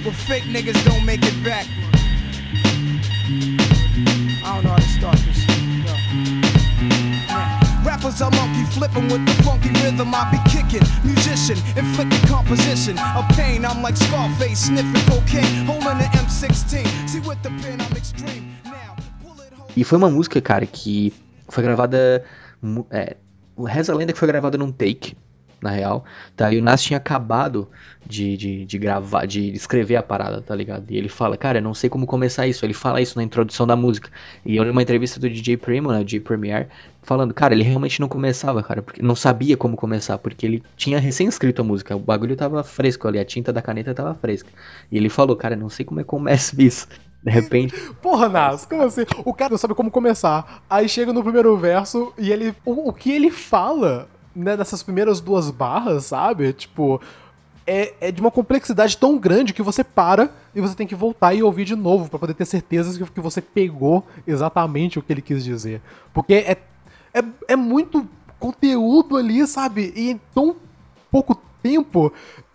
Where 0.05 0.13
fake 0.13 0.43
niggas 0.43 0.81
don't 0.85 1.05
make 1.05 1.19
it 1.23 1.35
back. 1.43 1.67
I 3.27 4.55
don't 4.55 4.63
know 4.63 4.69
how 4.69 4.77
to 4.77 4.81
start 4.95 5.17
this 5.27 5.43
Rappers 7.83 8.21
are 8.21 8.31
monkey 8.31 8.63
flipping 8.71 9.09
with 9.09 9.25
the 9.27 9.43
funky 9.43 9.71
rhythm 9.83 10.15
I 10.15 10.31
be 10.31 10.39
kicking. 10.49 10.87
Musician, 11.03 11.57
inflicting 11.75 12.25
composition 12.29 12.97
of 12.97 13.27
pain. 13.35 13.65
I'm 13.65 13.81
like 13.81 13.97
Scarface, 13.97 14.67
sniffing 14.67 15.03
cocaine, 15.11 15.65
holding 15.65 15.99
an 15.99 16.09
M16. 16.15 17.09
See 17.09 17.19
with 17.19 17.43
the 17.43 17.49
pen, 17.61 17.81
I'm 17.81 17.97
extreme. 17.97 18.55
E 19.75 19.83
foi 19.83 19.97
uma 19.97 20.09
música, 20.09 20.39
cara, 20.39 20.65
que 20.65 21.11
foi 21.49 21.61
gravada. 21.61 22.23
É, 22.89 23.17
Reza 23.67 23.91
a 23.91 23.95
lenda 23.97 24.13
que 24.13 24.19
foi 24.19 24.29
gravada 24.29 24.57
num 24.57 24.71
take, 24.71 25.17
na 25.61 25.69
real. 25.69 26.05
Tá? 26.35 26.51
E 26.51 26.57
o 26.57 26.63
Nas 26.63 26.81
tinha 26.81 26.97
acabado 26.97 27.67
de, 28.05 28.35
de, 28.37 28.65
de, 28.65 28.77
gravar, 28.77 29.25
de 29.25 29.51
escrever 29.53 29.95
a 29.95 30.03
parada, 30.03 30.41
tá 30.41 30.55
ligado? 30.55 30.89
E 30.89 30.97
ele 30.97 31.09
fala, 31.09 31.37
cara, 31.37 31.59
eu 31.59 31.61
não 31.61 31.73
sei 31.73 31.89
como 31.89 32.05
começar 32.05 32.47
isso. 32.47 32.65
Ele 32.65 32.73
fala 32.73 33.01
isso 33.01 33.17
na 33.17 33.23
introdução 33.23 33.67
da 33.67 33.75
música. 33.75 34.09
E 34.45 34.55
eu 34.55 34.63
li 34.63 34.69
uma 34.69 34.81
entrevista 34.81 35.19
do 35.19 35.29
DJ 35.29 35.57
Primo, 35.57 35.91
né, 35.91 36.03
DJ 36.03 36.19
Premier, 36.21 36.69
falando, 37.03 37.33
cara, 37.33 37.53
ele 37.53 37.63
realmente 37.63 37.99
não 37.99 38.07
começava, 38.07 38.61
cara, 38.63 38.81
porque 38.81 39.01
não 39.01 39.15
sabia 39.15 39.55
como 39.57 39.75
começar, 39.75 40.17
porque 40.17 40.45
ele 40.45 40.63
tinha 40.75 40.99
recém 40.99 41.27
escrito 41.27 41.61
a 41.61 41.63
música. 41.63 41.95
O 41.95 41.99
bagulho 41.99 42.35
tava 42.35 42.63
fresco 42.63 43.07
ali, 43.07 43.19
a 43.19 43.25
tinta 43.25 43.53
da 43.53 43.61
caneta 43.61 43.93
tava 43.93 44.13
fresca. 44.15 44.49
E 44.91 44.97
ele 44.97 45.09
falou, 45.09 45.35
cara, 45.35 45.55
não 45.55 45.69
sei 45.69 45.85
como 45.85 45.99
é 45.99 46.03
que 46.03 46.09
começa 46.09 46.55
isso. 46.61 46.87
De 47.23 47.31
repente. 47.31 47.75
Porra, 48.01 48.29
Nas, 48.29 48.65
como 48.65 48.83
assim? 48.83 49.05
O 49.25 49.33
cara 49.33 49.51
não 49.51 49.57
sabe 49.57 49.75
como 49.75 49.91
começar. 49.91 50.63
Aí 50.69 50.87
chega 50.87 51.11
no 51.11 51.23
primeiro 51.23 51.55
verso 51.57 52.13
e 52.17 52.31
ele. 52.31 52.55
O, 52.65 52.89
o 52.89 52.93
que 52.93 53.11
ele 53.11 53.29
fala, 53.29 54.07
né, 54.39 54.57
nessas 54.57 54.83
primeiras 54.83 55.19
duas 55.21 55.49
barras, 55.49 56.05
sabe? 56.05 56.53
Tipo. 56.53 57.01
É, 57.71 57.93
é, 58.01 58.11
de 58.11 58.19
uma 58.19 58.31
complexidade 58.31 58.97
tão 58.97 59.15
grande 59.15 59.53
que 59.53 59.61
você 59.61 59.83
para 59.83 60.31
e 60.55 60.61
você 60.61 60.73
tem 60.73 60.87
que 60.87 60.95
voltar 60.95 61.35
e 61.35 61.43
ouvir 61.43 61.65
de 61.65 61.75
novo 61.75 62.09
para 62.09 62.17
poder 62.17 62.33
ter 62.33 62.45
certeza 62.45 62.97
que, 62.97 63.11
que 63.11 63.21
você 63.21 63.43
pegou 63.43 64.03
exatamente 64.25 64.97
o 64.97 65.03
que 65.03 65.13
ele 65.13 65.21
quis 65.21 65.43
dizer. 65.43 65.79
Porque 66.11 66.33
é 66.33 66.57
é, 67.13 67.23
é 67.49 67.55
muito 67.55 68.07
conteúdo 68.39 69.17
ali, 69.17 69.45
sabe? 69.47 69.93
E 69.95 70.11
em 70.11 70.21
tão 70.33 70.55
pouco 71.11 71.39
tempo. 71.61 72.13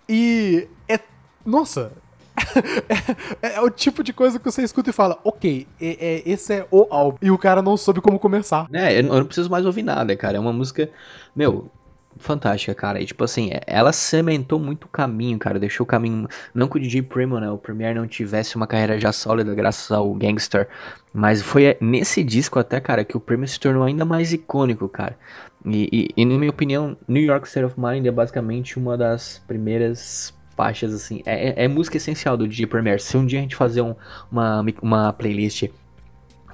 E 0.09 0.69
é. 0.89 0.99
Nossa! 1.45 1.93
é, 3.41 3.55
é, 3.55 3.61
o 3.61 3.71
tipo 3.71 4.03
de 4.03 4.13
coisa 4.13 4.39
que 4.39 4.45
você 4.45 4.63
escuta 4.63 4.91
e 4.91 4.93
fala, 4.93 5.19
ok, 5.23 5.69
é, 5.81 5.87
é, 5.87 6.23
esse 6.27 6.53
é 6.53 6.67
o 6.71 6.87
álbum. 6.91 7.19
E 7.23 7.31
o 7.31 7.39
cara 7.39 7.63
não 7.63 7.77
soube 7.77 8.01
como 8.01 8.19
começar. 8.19 8.67
É, 8.73 8.99
eu 8.99 9.05
não 9.05 9.25
preciso 9.25 9.51
mais 9.51 9.65
ouvir 9.65 9.83
nada, 9.83 10.17
cara. 10.17 10.37
É 10.37 10.41
uma 10.41 10.53
música, 10.53 10.91
meu, 11.35 11.71
fantástica, 12.19 12.75
cara. 12.75 13.01
E 13.01 13.07
tipo 13.07 13.25
assim, 13.25 13.51
ela 13.67 13.93
cementou 13.93 14.59
muito 14.59 14.85
o 14.85 14.89
caminho, 14.89 15.39
cara. 15.39 15.59
Deixou 15.59 15.85
o 15.85 15.87
caminho. 15.87 16.29
Não 16.55 16.69
que 16.69 16.77
o 16.77 16.81
DJ 16.81 17.03
Primo, 17.03 17.39
né? 17.39 17.51
O 17.51 17.59
Premier 17.59 17.95
não 17.95 18.07
tivesse 18.07 18.57
uma 18.57 18.67
carreira 18.67 18.99
já 18.99 19.13
sólida 19.13 19.55
graças 19.55 19.91
ao 19.91 20.13
Gangster. 20.15 20.69
Mas 21.13 21.43
foi 21.43 21.77
nesse 21.81 22.25
disco 22.25 22.59
até, 22.59 22.81
cara, 22.81 23.05
que 23.05 23.17
o 23.17 23.21
Primo 23.21 23.47
se 23.47 23.59
tornou 23.59 23.85
ainda 23.85 24.05
mais 24.05 24.33
icônico, 24.33 24.89
cara. 24.89 25.17
E, 25.65 25.89
e, 26.17 26.23
e 26.23 26.25
na 26.25 26.39
minha 26.39 26.51
opinião, 26.51 26.97
New 27.09 27.23
York 27.23 27.47
State 27.47 27.67
of 27.67 27.81
Mind 27.81 28.05
é 28.07 28.11
basicamente 28.11 28.79
uma 28.79 28.97
das 28.97 29.43
primeiras 29.47 30.35
faixas, 30.57 30.93
assim. 30.93 31.23
É, 31.25 31.63
é, 31.63 31.65
é 31.65 31.69
música 31.69 31.97
essencial 31.97 32.37
do 32.37 32.47
DJ 32.47 32.67
Premier. 32.67 33.01
Se 33.01 33.17
um 33.17 33.27
dia 33.27 33.39
a 33.39 33.43
gente 33.43 33.57
fazer 33.57 33.81
um, 33.81 33.95
uma, 34.31 34.65
uma 34.83 35.13
playlist 35.13 35.69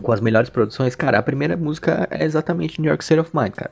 com 0.02 0.12
as 0.12 0.20
melhores 0.20 0.48
produções, 0.48 0.94
cara, 0.94 1.18
a 1.18 1.22
primeira 1.22 1.56
música 1.56 2.08
é 2.10 2.24
exatamente 2.24 2.80
New 2.80 2.88
York 2.88 3.02
State 3.02 3.20
of 3.20 3.30
Mind, 3.34 3.52
cara. 3.52 3.70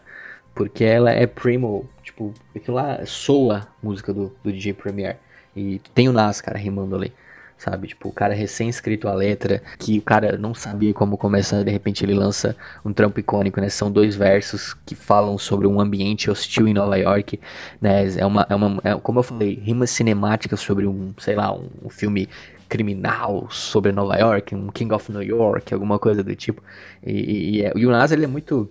Porque 0.58 0.82
ela 0.82 1.12
é 1.12 1.24
primo, 1.24 1.88
tipo, 2.02 2.34
aquilo 2.52 2.76
lá 2.76 3.06
soa 3.06 3.68
música 3.80 4.12
do, 4.12 4.34
do 4.42 4.52
DJ 4.52 4.72
Premier. 4.72 5.16
E 5.54 5.80
tem 5.94 6.08
o 6.08 6.12
Nas, 6.12 6.40
cara, 6.40 6.58
rimando 6.58 6.96
ali 6.96 7.12
sabe? 7.56 7.88
Tipo, 7.88 8.08
o 8.08 8.12
cara 8.12 8.34
recém-escrito 8.34 9.08
a 9.08 9.14
letra, 9.14 9.60
que 9.78 9.98
o 9.98 10.02
cara 10.02 10.38
não 10.38 10.54
sabia 10.54 10.94
como 10.94 11.18
começar, 11.18 11.64
de 11.64 11.70
repente 11.70 12.04
ele 12.04 12.14
lança 12.14 12.56
um 12.84 12.92
trampo 12.92 13.18
icônico, 13.20 13.60
né? 13.60 13.68
São 13.68 13.90
dois 13.90 14.14
versos 14.16 14.74
que 14.86 14.94
falam 14.94 15.36
sobre 15.36 15.66
um 15.66 15.80
ambiente 15.80 16.30
hostil 16.30 16.68
em 16.68 16.74
Nova 16.74 16.96
York, 16.96 17.38
né? 17.80 18.06
É 18.16 18.24
uma, 18.24 18.46
é 18.48 18.54
uma 18.54 18.80
é, 18.84 18.94
como 18.94 19.18
eu 19.18 19.24
falei, 19.24 19.54
rimas 19.54 19.90
cinemáticas 19.90 20.60
sobre 20.60 20.86
um, 20.86 21.12
sei 21.18 21.34
lá, 21.34 21.52
um, 21.52 21.68
um 21.84 21.90
filme 21.90 22.28
criminal 22.68 23.48
sobre 23.50 23.92
Nova 23.92 24.16
York, 24.16 24.54
um 24.54 24.68
King 24.68 24.92
of 24.94 25.10
New 25.10 25.22
York, 25.22 25.72
alguma 25.72 25.98
coisa 25.98 26.22
do 26.22 26.34
tipo. 26.36 26.62
E, 27.04 27.12
e, 27.12 27.50
e, 27.56 27.62
é, 27.64 27.72
e 27.74 27.86
o 27.86 27.90
Nas, 27.90 28.12
ele 28.12 28.24
é 28.24 28.28
muito 28.28 28.70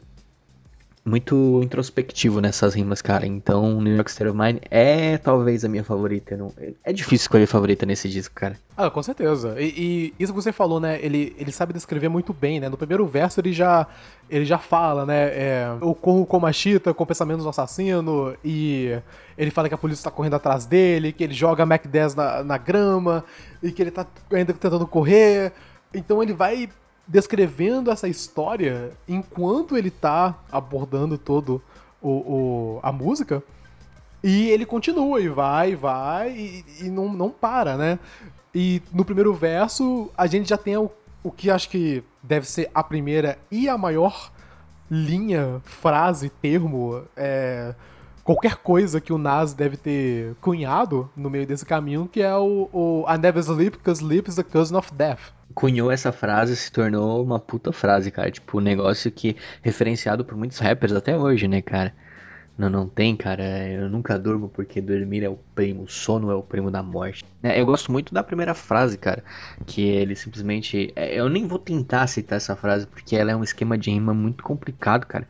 muito 1.07 1.61
introspectivo 1.63 2.41
nessas 2.41 2.73
rimas, 2.73 3.01
cara. 3.01 3.25
Então, 3.25 3.79
New 3.81 3.95
York 3.95 4.11
State 4.11 4.29
of 4.29 4.37
Mind 4.37 4.57
é 4.69 5.17
talvez 5.17 5.63
a 5.63 5.69
minha 5.69 5.83
favorita. 5.83 6.35
Não, 6.35 6.51
é 6.83 6.91
difícil 6.91 7.23
escolher 7.23 7.47
favorita 7.47 7.85
nesse 7.85 8.09
disco, 8.09 8.35
cara. 8.35 8.57
Ah, 8.75 8.89
com 8.89 9.01
certeza. 9.01 9.55
E, 9.57 10.13
e, 10.19 10.23
isso 10.23 10.33
que 10.33 10.41
você 10.41 10.51
falou, 10.51 10.81
né? 10.81 10.99
Ele, 11.01 11.33
ele 11.39 11.51
sabe 11.51 11.71
descrever 11.71 12.09
muito 12.09 12.33
bem, 12.33 12.59
né? 12.59 12.67
No 12.67 12.77
primeiro 12.77 13.07
verso 13.07 13.39
ele 13.39 13.53
já, 13.53 13.87
ele 14.29 14.43
já 14.43 14.57
fala, 14.57 15.05
né? 15.05 15.27
É, 15.29 15.77
eu 15.81 15.95
corro 15.95 16.25
como 16.25 16.45
a 16.45 16.51
chita, 16.51 16.93
com 16.93 17.05
pensamentos 17.05 17.45
do 17.45 17.49
assassino. 17.49 18.35
E 18.43 18.99
ele 19.37 19.49
fala 19.49 19.69
que 19.69 19.75
a 19.75 19.77
polícia 19.77 20.03
tá 20.03 20.11
correndo 20.11 20.35
atrás 20.35 20.65
dele, 20.65 21.13
que 21.13 21.23
ele 21.23 21.33
joga 21.33 21.65
Mac 21.65 21.87
10 21.87 22.15
na, 22.15 22.43
na 22.43 22.57
grama 22.57 23.23
e 23.63 23.71
que 23.71 23.81
ele 23.81 23.91
tá 23.91 24.05
ainda 24.33 24.53
tentando 24.53 24.85
correr. 24.85 25.53
Então 25.93 26.21
ele 26.21 26.33
vai 26.33 26.69
descrevendo 27.07 27.89
essa 27.89 28.07
história 28.07 28.91
enquanto 29.07 29.77
ele 29.77 29.89
tá 29.89 30.35
abordando 30.51 31.17
todo 31.17 31.61
o, 32.01 32.09
o 32.09 32.79
a 32.83 32.91
música. 32.91 33.41
E 34.23 34.49
ele 34.49 34.65
continua 34.65 35.21
e 35.21 35.29
vai, 35.29 35.75
vai 35.75 36.31
e, 36.31 36.65
e, 36.81 36.89
não, 36.89 37.13
não 37.13 37.29
para, 37.29 37.77
né? 37.77 37.99
E 38.53 38.81
no 38.91 39.05
primeiro 39.05 39.33
verso 39.33 40.11
a 40.17 40.27
gente 40.27 40.49
já 40.49 40.57
tem 40.57 40.75
o, 40.75 40.91
o 41.23 41.31
que 41.31 41.49
acho 41.49 41.69
que 41.69 42.03
deve 42.21 42.47
ser 42.47 42.69
a 42.73 42.83
primeira 42.83 43.37
e 43.49 43.69
a 43.69 43.77
maior 43.77 44.31
linha, 44.89 45.61
frase, 45.63 46.29
termo, 46.29 47.03
é, 47.15 47.75
qualquer 48.27 48.57
coisa 48.57 48.99
que 48.99 49.13
o 49.13 49.17
Nas 49.17 49.53
deve 49.53 49.77
ter 49.77 50.35
cunhado 50.41 51.09
no 51.15 51.29
meio 51.29 51.47
desse 51.47 51.65
caminho, 51.65 52.09
que 52.11 52.21
é 52.21 52.35
o, 52.35 52.69
o 52.73 53.05
I 53.07 53.17
never 53.17 53.41
sleep 53.41 53.77
because 53.77 54.03
sleep 54.03 54.29
is 54.29 54.37
a 54.37 54.43
cousin 54.43 54.75
of 54.75 54.93
death 54.93 55.31
cunhou 55.55 55.89
essa 55.89 56.11
frase 56.11 56.55
se 56.55 56.71
tornou 56.71 57.23
uma 57.23 57.39
puta 57.39 57.71
frase, 57.71 58.11
cara. 58.11 58.29
Tipo, 58.29 58.59
um 58.59 58.61
negócio 58.61 59.09
que 59.09 59.35
referenciado 59.63 60.23
por 60.23 60.37
muitos 60.37 60.59
rappers 60.59 60.93
até 60.93 61.17
hoje, 61.17 61.47
né, 61.47 61.63
cara? 61.63 61.95
Não, 62.57 62.69
não 62.69 62.87
tem, 62.87 63.15
cara. 63.15 63.43
Eu 63.67 63.89
nunca 63.89 64.19
durmo 64.19 64.49
porque 64.49 64.81
dormir 64.81 65.23
é 65.23 65.29
o 65.29 65.37
primo, 65.55 65.87
sono 65.87 66.29
é 66.29 66.35
o 66.35 66.41
primo 66.41 66.69
da 66.69 66.83
morte. 66.83 67.23
É, 67.41 67.59
eu 67.59 67.65
gosto 67.65 67.91
muito 67.91 68.13
da 68.13 68.23
primeira 68.23 68.53
frase, 68.53 68.97
cara. 68.97 69.23
Que 69.65 69.81
ele 69.81 70.15
simplesmente. 70.15 70.91
É, 70.95 71.19
eu 71.19 71.29
nem 71.29 71.47
vou 71.47 71.59
tentar 71.59 72.05
citar 72.07 72.37
essa 72.37 72.55
frase 72.55 72.85
porque 72.85 73.15
ela 73.15 73.31
é 73.31 73.35
um 73.35 73.43
esquema 73.43 73.77
de 73.77 73.91
rima 73.91 74.13
muito 74.13 74.43
complicado, 74.43 75.05
cara. 75.05 75.27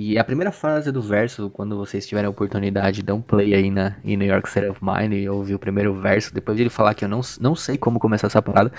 E 0.00 0.16
a 0.16 0.22
primeira 0.22 0.52
frase 0.52 0.92
do 0.92 1.02
verso, 1.02 1.50
quando 1.50 1.76
vocês 1.76 2.06
tiverem 2.06 2.28
a 2.28 2.30
oportunidade, 2.30 3.02
dá 3.02 3.12
um 3.12 3.20
play 3.20 3.52
aí 3.52 3.68
na 3.68 3.96
em 4.04 4.16
New 4.16 4.28
York 4.28 4.48
State 4.48 4.68
of 4.68 4.78
Mind 4.80 5.12
e 5.12 5.28
ouvir 5.28 5.56
o 5.56 5.58
primeiro 5.58 5.92
verso. 5.92 6.32
Depois 6.32 6.56
de 6.56 6.62
ele 6.62 6.70
falar 6.70 6.94
que 6.94 7.04
eu 7.04 7.08
não, 7.08 7.20
não 7.40 7.56
sei 7.56 7.76
como 7.76 7.98
começar 7.98 8.28
essa 8.28 8.40
parada, 8.40 8.72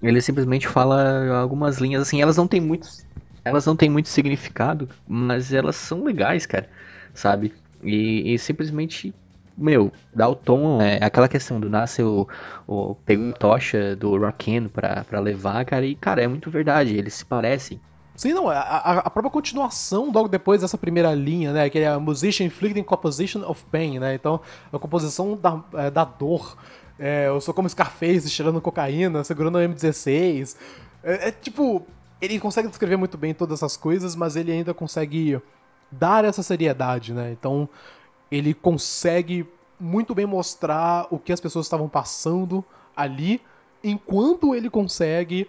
ele 0.00 0.20
simplesmente 0.20 0.68
fala 0.68 1.40
algumas 1.40 1.78
linhas 1.78 2.02
assim, 2.02 2.22
elas 2.22 2.36
não 2.36 2.46
têm 2.46 2.60
muito, 2.60 2.86
elas 3.44 3.66
não 3.66 3.74
têm 3.74 3.90
muito 3.90 4.08
significado, 4.08 4.88
mas 5.08 5.52
elas 5.52 5.74
são 5.74 6.04
legais, 6.04 6.46
cara, 6.46 6.70
sabe? 7.12 7.52
E, 7.82 8.32
e 8.32 8.38
simplesmente, 8.38 9.12
meu, 9.58 9.92
dá 10.14 10.28
o 10.28 10.36
tom, 10.36 10.80
é 10.80 11.04
aquela 11.04 11.28
questão 11.28 11.58
do 11.58 11.68
nasce 11.68 12.00
o, 12.00 12.28
o 12.68 12.94
pegou 12.94 13.32
tocha 13.32 13.96
do 13.96 14.16
Raken 14.16 14.68
pra, 14.68 15.02
pra 15.02 15.18
levar, 15.18 15.64
cara, 15.64 15.84
e 15.84 15.96
cara, 15.96 16.22
é 16.22 16.28
muito 16.28 16.48
verdade, 16.48 16.94
eles 16.96 17.14
se 17.14 17.26
parecem. 17.26 17.80
Sim, 18.20 18.34
não, 18.34 18.50
a, 18.50 18.98
a, 18.98 19.08
própria 19.08 19.30
continuação 19.30 20.12
logo 20.12 20.28
depois 20.28 20.60
dessa 20.60 20.76
primeira 20.76 21.14
linha, 21.14 21.54
né, 21.54 21.70
que 21.70 21.78
é 21.78 21.88
a 21.88 21.98
Musician 21.98 22.44
Inflicting 22.44 22.82
Composition 22.82 23.42
of 23.48 23.64
Pain, 23.72 23.98
né, 23.98 24.14
então 24.14 24.42
a 24.70 24.78
composição 24.78 25.34
da, 25.34 25.64
é, 25.72 25.90
da 25.90 26.04
dor, 26.04 26.54
é, 26.98 27.28
eu 27.28 27.40
sou 27.40 27.54
como 27.54 27.66
Scarface, 27.66 28.28
cheirando 28.28 28.60
cocaína, 28.60 29.24
segurando 29.24 29.56
o 29.56 29.58
M16. 29.58 30.54
É, 31.02 31.28
é, 31.28 31.32
tipo, 31.32 31.86
ele 32.20 32.38
consegue 32.38 32.68
descrever 32.68 32.98
muito 32.98 33.16
bem 33.16 33.32
todas 33.32 33.60
essas 33.60 33.74
coisas, 33.74 34.14
mas 34.14 34.36
ele 34.36 34.52
ainda 34.52 34.74
consegue 34.74 35.40
dar 35.90 36.22
essa 36.22 36.42
seriedade, 36.42 37.14
né? 37.14 37.32
Então, 37.32 37.66
ele 38.30 38.52
consegue 38.52 39.48
muito 39.80 40.14
bem 40.14 40.26
mostrar 40.26 41.06
o 41.10 41.18
que 41.18 41.32
as 41.32 41.40
pessoas 41.40 41.64
estavam 41.64 41.88
passando 41.88 42.62
ali, 42.94 43.40
enquanto 43.82 44.54
ele 44.54 44.68
consegue 44.68 45.48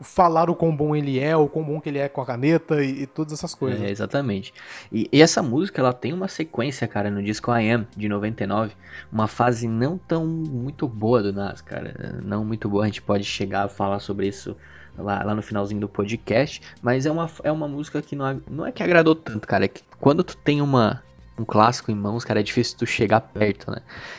falar 0.00 0.48
o 0.48 0.54
quão 0.54 0.74
bom 0.74 0.94
ele 0.94 1.18
é, 1.18 1.36
o 1.36 1.48
quão 1.48 1.64
bom 1.64 1.80
que 1.80 1.88
ele 1.88 1.98
é 1.98 2.08
com 2.08 2.20
a 2.20 2.26
caneta 2.26 2.82
e, 2.82 3.02
e 3.02 3.06
todas 3.06 3.32
essas 3.32 3.54
coisas. 3.54 3.80
É, 3.82 3.90
exatamente. 3.90 4.52
E, 4.92 5.08
e, 5.12 5.20
essa 5.20 5.42
música, 5.42 5.80
ela 5.80 5.92
tem 5.92 6.12
uma 6.12 6.28
sequência, 6.28 6.86
cara, 6.86 7.10
no 7.10 7.22
disco 7.22 7.50
I 7.52 7.70
Am, 7.70 7.86
de 7.96 8.08
99, 8.08 8.74
uma 9.12 9.26
fase 9.26 9.66
não 9.66 9.98
tão 9.98 10.26
muito 10.26 10.86
boa 10.86 11.22
do 11.22 11.32
Nas, 11.32 11.60
cara, 11.60 12.20
não 12.22 12.44
muito 12.44 12.68
boa, 12.68 12.84
a 12.84 12.86
gente 12.86 13.02
pode 13.02 13.24
chegar 13.24 13.64
a 13.64 13.68
falar 13.68 13.98
sobre 13.98 14.28
isso 14.28 14.56
lá, 14.96 15.22
lá 15.24 15.34
no 15.34 15.42
finalzinho 15.42 15.80
do 15.80 15.88
podcast, 15.88 16.62
mas 16.82 17.06
é 17.06 17.10
uma, 17.10 17.30
é 17.42 17.50
uma 17.50 17.68
música 17.68 18.00
que 18.00 18.14
não, 18.14 18.40
não 18.50 18.66
é 18.66 18.72
que 18.72 18.82
agradou 18.82 19.14
tanto, 19.14 19.46
cara, 19.46 19.64
é 19.64 19.68
que 19.68 19.82
quando 19.98 20.22
tu 20.22 20.36
tem 20.36 20.60
uma, 20.62 21.02
um 21.38 21.44
clássico 21.44 21.90
em 21.90 21.94
mãos, 21.94 22.24
cara, 22.24 22.40
é 22.40 22.42
difícil 22.42 22.78
tu 22.78 22.86
chegar 22.86 23.20
perto, 23.20 23.70
né? 23.70 23.78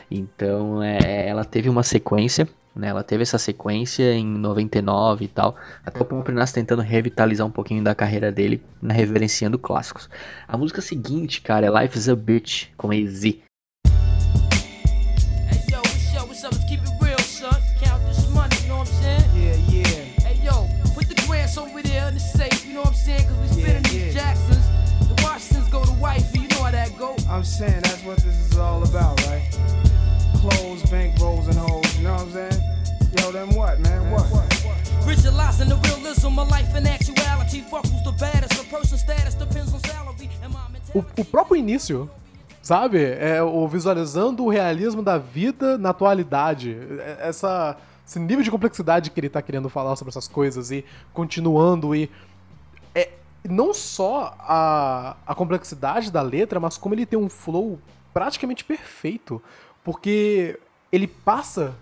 Então, 0.09 0.81
é, 0.83 1.27
ela 1.27 1.45
teve 1.45 1.69
uma 1.69 1.83
sequência 1.83 2.47
né? 2.75 2.87
Ela 2.89 3.03
teve 3.03 3.23
essa 3.23 3.37
sequência 3.37 4.13
em 4.13 4.25
99 4.25 5.25
e 5.25 5.27
tal, 5.27 5.55
até 5.85 6.01
o 6.01 6.05
próprio 6.05 6.35
Nas 6.35 6.51
tentando 6.51 6.81
revitalizar 6.81 7.45
um 7.45 7.51
pouquinho 7.51 7.83
da 7.83 7.95
carreira 7.95 8.31
dele, 8.31 8.63
né, 8.81 8.93
reverenciando 8.93 9.57
clássicos. 9.57 10.09
A 10.47 10.57
música 10.57 10.81
seguinte, 10.81 11.41
cara, 11.41 11.65
é 11.65 11.81
Life 11.81 11.97
is 11.97 12.09
a 12.09 12.15
Bitch, 12.15 12.67
com 12.77 12.91
AZ. 12.91 13.35
I'm 27.39 27.45
saying? 27.45 27.79
That's 27.83 28.03
what 28.03 28.17
this 28.17 28.51
is 28.51 28.57
all 28.57 28.83
about, 28.83 29.17
right? 29.27 29.47
Clothes, 30.41 30.83
bank 30.91 31.17
rolls, 31.21 31.47
and 31.47 31.57
hoes, 31.57 31.88
you 31.99 32.05
know 32.05 32.13
what 32.13 32.21
I'm 32.21 32.31
saying? 32.31 32.61
Yo, 33.17 33.31
then 33.31 33.49
what, 33.55 33.79
man? 33.81 34.11
What? 34.11 34.23
Visualizing 35.03 35.69
the 35.69 35.75
realism 35.75 36.39
of 36.39 36.49
life 36.49 36.73
and 36.73 36.87
actuality. 36.87 37.61
Fuck 37.61 37.85
who's 37.87 38.03
the 38.03 38.13
baddest. 38.13 38.69
Person's 38.69 39.01
status 39.01 39.33
depends 39.35 39.73
on 39.73 39.79
salary. 39.81 40.29
O, 40.93 40.99
o 41.17 41.25
próprio 41.25 41.57
início 41.57 42.09
sabe? 42.61 43.03
É 43.03 43.41
o 43.43 43.67
visualizando 43.67 44.45
o 44.45 44.49
realismo 44.49 45.01
da 45.01 45.17
vida 45.17 45.77
na 45.77 45.89
atualidade. 45.89 46.77
É, 46.99 47.27
essa, 47.27 47.75
esse 48.07 48.19
nível 48.19 48.43
de 48.43 48.51
complexidade 48.51 49.09
que 49.09 49.19
ele 49.19 49.29
tá 49.29 49.41
querendo 49.41 49.69
falar 49.69 49.95
sobre 49.95 50.09
essas 50.09 50.27
coisas 50.27 50.71
e 50.71 50.85
continuando 51.13 51.93
e. 51.95 52.09
É, 52.95 53.09
não 53.43 53.73
só 53.73 54.35
a, 54.39 55.17
a 55.27 55.35
complexidade 55.35 56.11
da 56.11 56.21
letra, 56.21 56.59
mas 56.59 56.77
como 56.77 56.95
ele 56.95 57.05
tem 57.05 57.19
um 57.19 57.29
flow 57.29 57.79
praticamente 58.13 58.63
perfeito. 58.63 59.41
Porque 59.83 60.59
ele 60.91 61.07
passa 61.07 61.75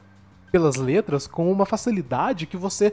pelas 0.57 0.75
letras 0.75 1.27
com 1.27 1.51
uma 1.51 1.67
facilidade 1.67 2.47
que 2.47 2.57
você 2.57 2.91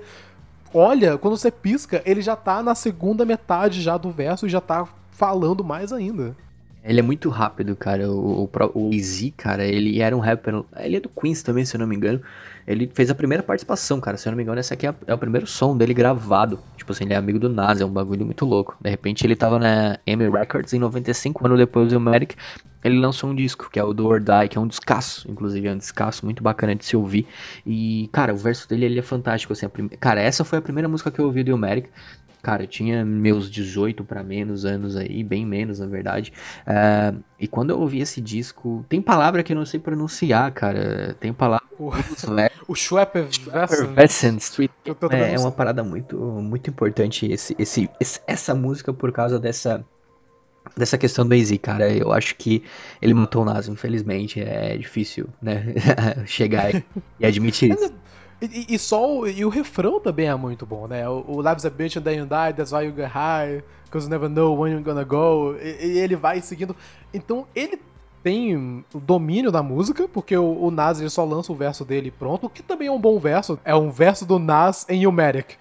olha, 0.72 1.16
quando 1.16 1.36
você 1.36 1.50
pisca, 1.50 2.02
ele 2.04 2.20
já 2.20 2.36
tá 2.36 2.62
na 2.62 2.74
segunda 2.74 3.24
metade 3.24 3.80
já 3.80 3.96
do 3.96 4.10
verso 4.10 4.46
e 4.46 4.50
já 4.50 4.60
tá 4.60 4.86
falando 5.12 5.64
mais 5.64 5.90
ainda. 5.92 6.36
Ele 6.84 7.00
é 7.00 7.02
muito 7.02 7.30
rápido, 7.30 7.74
cara. 7.74 8.10
O, 8.10 8.44
o, 8.44 8.50
o 8.74 8.92
Easy, 8.92 9.30
cara, 9.30 9.64
ele 9.64 10.02
era 10.02 10.14
um 10.14 10.20
rapper. 10.20 10.62
Ele 10.76 10.96
é 10.96 11.00
do 11.00 11.08
Queens 11.08 11.42
também, 11.42 11.64
se 11.64 11.74
eu 11.74 11.78
não 11.78 11.86
me 11.86 11.96
engano. 11.96 12.20
Ele 12.66 12.90
fez 12.92 13.10
a 13.10 13.14
primeira 13.14 13.42
participação, 13.42 14.00
cara. 14.00 14.16
Se 14.16 14.28
eu 14.28 14.32
não 14.32 14.36
me 14.36 14.42
engano, 14.42 14.60
esse 14.60 14.72
aqui 14.72 14.86
é, 14.86 14.94
é, 15.06 15.14
o 15.14 15.18
primeiro 15.18 15.46
som 15.46 15.76
dele 15.76 15.92
gravado. 15.92 16.58
Tipo 16.76 16.92
assim, 16.92 17.04
ele 17.04 17.14
é 17.14 17.16
amigo 17.16 17.38
do 17.38 17.48
Nas, 17.48 17.80
é 17.80 17.84
um 17.84 17.90
bagulho 17.90 18.24
muito 18.24 18.44
louco. 18.44 18.76
De 18.80 18.90
repente 18.90 19.26
ele 19.26 19.36
tava 19.36 19.58
na 19.58 19.98
Amy 20.08 20.28
Records 20.28 20.72
em 20.72 20.78
95, 20.78 21.46
ano 21.46 21.56
depois 21.56 21.92
do 21.92 22.00
Merrick. 22.00 22.36
Ele 22.82 22.98
lançou 22.98 23.30
um 23.30 23.34
disco, 23.34 23.70
que 23.70 23.78
é 23.78 23.84
o 23.84 23.94
do 23.94 24.06
Or 24.06 24.20
Die, 24.20 24.48
que 24.50 24.58
é 24.58 24.60
um 24.60 24.66
descasso, 24.66 25.30
inclusive, 25.30 25.66
é 25.66 25.72
um 25.72 25.78
descasso 25.78 26.24
muito 26.24 26.42
bacana 26.42 26.74
de 26.74 26.84
se 26.84 26.94
ouvir. 26.94 27.26
E, 27.64 28.10
cara, 28.12 28.34
o 28.34 28.36
verso 28.36 28.68
dele 28.68 28.84
ele 28.84 28.98
é 28.98 29.02
fantástico, 29.02 29.54
assim. 29.54 29.66
Prime... 29.68 29.88
Cara, 29.88 30.20
essa 30.20 30.44
foi 30.44 30.58
a 30.58 30.62
primeira 30.62 30.86
música 30.86 31.10
que 31.10 31.18
eu 31.18 31.24
ouvi 31.24 31.42
do 31.42 31.50
Ilmeric. 31.50 31.88
Cara, 32.44 32.64
eu 32.64 32.66
tinha 32.66 33.06
meus 33.06 33.50
18 33.50 34.04
para 34.04 34.22
menos 34.22 34.66
anos 34.66 34.96
aí, 34.96 35.24
bem 35.24 35.46
menos 35.46 35.78
na 35.78 35.86
verdade. 35.86 36.30
Uh, 36.66 37.18
e 37.40 37.48
quando 37.48 37.70
eu 37.70 37.80
ouvi 37.80 38.00
esse 38.00 38.20
disco, 38.20 38.84
tem 38.86 39.00
palavra 39.00 39.42
que 39.42 39.54
eu 39.54 39.56
não 39.56 39.64
sei 39.64 39.80
pronunciar, 39.80 40.52
cara. 40.52 41.16
Tem 41.18 41.32
palavra. 41.32 41.66
O 42.66 42.74
Schwepper 42.74 43.28
Street. 44.38 44.70
É, 45.10 45.34
é, 45.34 45.38
uma 45.38 45.52
parada 45.52 45.82
muito, 45.82 46.16
muito 46.16 46.70
importante 46.70 47.30
esse, 47.30 47.54
esse, 47.58 47.88
esse, 48.00 48.20
essa 48.26 48.54
música 48.54 48.92
por 48.92 49.12
causa 49.12 49.38
dessa 49.38 49.84
dessa 50.76 50.96
questão 50.96 51.26
do 51.26 51.34
AZ, 51.34 51.52
cara, 51.60 51.92
eu 51.92 52.10
acho 52.10 52.36
que 52.36 52.64
ele 53.00 53.12
matou 53.12 53.42
o 53.42 53.44
Nas, 53.44 53.68
infelizmente, 53.68 54.40
é 54.40 54.76
difícil, 54.76 55.28
né, 55.40 55.74
chegar 56.26 56.74
e 57.20 57.26
admitir 57.26 57.72
isso. 57.72 57.92
E, 58.42 58.74
e, 58.74 58.78
só 58.78 59.20
o, 59.20 59.28
e 59.28 59.42
o 59.42 59.48
refrão 59.48 60.00
também 60.00 60.26
é 60.26 60.34
muito 60.34 60.66
bom, 60.66 60.86
né? 60.86 61.08
O, 61.08 61.24
o 61.26 61.40
Lives 61.40 61.64
a 61.64 61.70
Bitch 61.70 61.96
and 61.96 62.02
then 62.02 62.18
you 62.18 62.26
die, 62.26 62.52
that's 62.54 62.72
why 62.72 62.84
you 62.84 62.92
get 62.94 63.08
high, 63.08 63.62
cause 63.90 64.06
you 64.06 64.10
never 64.10 64.28
know 64.28 64.54
when 64.54 64.72
you're 64.72 64.84
gonna 64.84 65.04
go. 65.04 65.56
E, 65.56 65.86
e 65.86 65.98
ele 65.98 66.14
vai 66.14 66.42
seguindo. 66.42 66.76
Então 67.14 67.46
ele 67.54 67.80
tem 68.24 68.82
o 68.94 68.98
domínio 68.98 69.52
da 69.52 69.62
música, 69.62 70.08
porque 70.08 70.34
o, 70.34 70.64
o 70.64 70.70
Nas 70.70 70.98
ele 70.98 71.10
só 71.10 71.22
lança 71.24 71.52
o 71.52 71.54
verso 71.54 71.84
dele 71.84 72.10
pronto, 72.10 72.46
o 72.46 72.50
que 72.50 72.62
também 72.62 72.88
é 72.88 72.90
um 72.90 72.98
bom 72.98 73.20
verso. 73.20 73.60
É 73.62 73.74
um 73.74 73.90
verso 73.90 74.24
do 74.24 74.38
Nas 74.38 74.88
em 74.88 75.06
Humatic. 75.06 75.56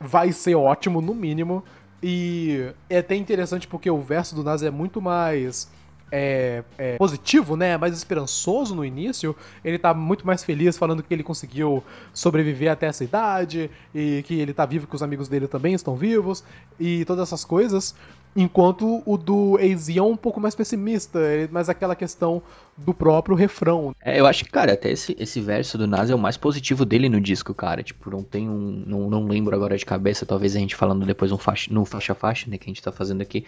Vai 0.00 0.30
ser 0.30 0.54
ótimo, 0.54 1.00
no 1.00 1.12
mínimo. 1.12 1.64
E 2.00 2.72
é 2.88 2.98
até 2.98 3.16
interessante 3.16 3.66
porque 3.66 3.90
o 3.90 4.00
verso 4.00 4.36
do 4.36 4.44
Nas 4.44 4.62
é 4.62 4.70
muito 4.70 5.02
mais 5.02 5.68
é, 6.12 6.62
é, 6.78 6.96
positivo, 6.96 7.56
né? 7.56 7.76
Mais 7.76 7.96
esperançoso 7.96 8.76
no 8.76 8.84
início. 8.84 9.34
Ele 9.64 9.76
tá 9.76 9.92
muito 9.92 10.24
mais 10.24 10.44
feliz 10.44 10.78
falando 10.78 11.02
que 11.02 11.12
ele 11.12 11.24
conseguiu 11.24 11.82
sobreviver 12.12 12.70
até 12.70 12.86
essa 12.86 13.02
idade 13.02 13.68
e 13.92 14.22
que 14.24 14.38
ele 14.38 14.54
tá 14.54 14.64
vivo, 14.64 14.86
que 14.86 14.94
os 14.94 15.02
amigos 15.02 15.28
dele 15.28 15.48
também 15.48 15.74
estão 15.74 15.96
vivos 15.96 16.44
e 16.78 17.04
todas 17.06 17.26
essas 17.26 17.44
coisas. 17.44 17.96
Enquanto 18.36 19.02
o 19.06 19.16
do 19.16 19.56
AZ 19.58 19.88
é 19.88 20.02
um 20.02 20.16
pouco 20.16 20.40
mais 20.40 20.54
pessimista, 20.54 21.20
mas 21.52 21.68
aquela 21.68 21.94
questão 21.94 22.42
do 22.76 22.92
próprio 22.92 23.36
refrão. 23.36 23.94
É, 24.02 24.18
eu 24.18 24.26
acho 24.26 24.44
que, 24.44 24.50
cara, 24.50 24.72
até 24.72 24.90
esse, 24.90 25.16
esse 25.18 25.40
verso 25.40 25.78
do 25.78 25.86
Nas 25.86 26.10
é 26.10 26.14
o 26.14 26.18
mais 26.18 26.36
positivo 26.36 26.84
dele 26.84 27.08
no 27.08 27.20
disco, 27.20 27.54
cara. 27.54 27.82
Tipo, 27.82 28.10
não 28.10 28.22
tem 28.22 28.48
um. 28.48 28.82
Não, 28.86 29.08
não 29.08 29.26
lembro 29.26 29.54
agora 29.54 29.76
de 29.76 29.86
cabeça, 29.86 30.26
talvez 30.26 30.56
a 30.56 30.58
gente 30.58 30.74
falando 30.74 31.06
depois 31.06 31.30
um 31.30 31.38
faixa, 31.38 31.72
no 31.72 31.84
faixa-faixa, 31.84 32.50
né, 32.50 32.58
que 32.58 32.64
a 32.64 32.70
gente 32.70 32.82
tá 32.82 32.90
fazendo 32.90 33.20
aqui, 33.20 33.44